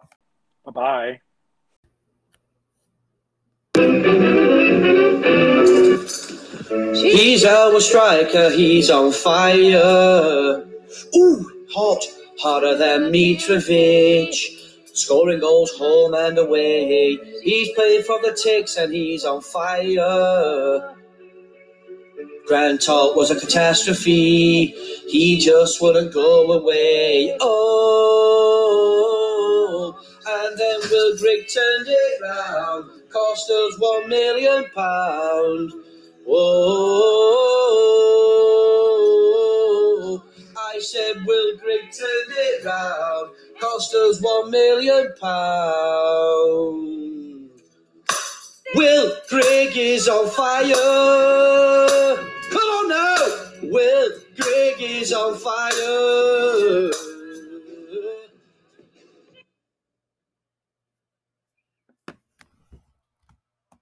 Bye 0.64 0.72
bye. 0.72 1.20
He's 6.94 7.44
our 7.44 7.80
striker, 7.80 8.50
he's 8.50 8.90
on 8.90 9.12
fire. 9.12 10.66
Ooh, 11.16 11.66
hot, 11.72 12.04
hotter 12.40 12.76
than 12.76 13.12
Mitrovic. 13.12 14.34
Scoring 14.92 15.40
goals 15.40 15.70
home 15.78 16.14
and 16.14 16.36
away. 16.36 17.16
He's 17.42 17.72
played 17.74 18.04
for 18.04 18.20
the 18.22 18.36
Ticks 18.42 18.76
and 18.76 18.92
he's 18.92 19.24
on 19.24 19.40
fire. 19.40 20.96
Grant 22.50 22.82
Talk 22.82 23.14
was 23.14 23.30
a 23.30 23.38
catastrophe. 23.38 24.74
He 25.06 25.38
just 25.38 25.80
wouldn't 25.80 26.12
go 26.12 26.50
away. 26.50 27.36
Oh, 27.40 27.94
and 30.26 30.58
then 30.58 30.80
Will 30.90 31.16
Grigg 31.16 31.46
turned 31.46 31.86
it 31.86 32.20
round, 32.20 32.90
cost 33.08 33.48
us 33.48 33.78
one 33.78 34.08
million 34.08 34.64
pound. 34.74 35.72
Whoa, 36.26 36.40
I 40.58 40.80
said 40.80 41.24
Will 41.24 41.56
Grigg 41.58 41.82
turned 41.82 42.34
it 42.36 42.64
round, 42.64 43.30
cost 43.60 43.94
us 43.94 44.20
one 44.20 44.50
million 44.50 45.14
pound. 45.20 46.90
Will 48.74 49.12
Grigg 49.28 49.76
is 49.76 50.08
on 50.08 50.28
fire. 50.30 50.74
Will 53.70 54.10
Grigg 54.36 54.80
is 54.80 55.12
on 55.12 55.36
fire. 55.38 57.09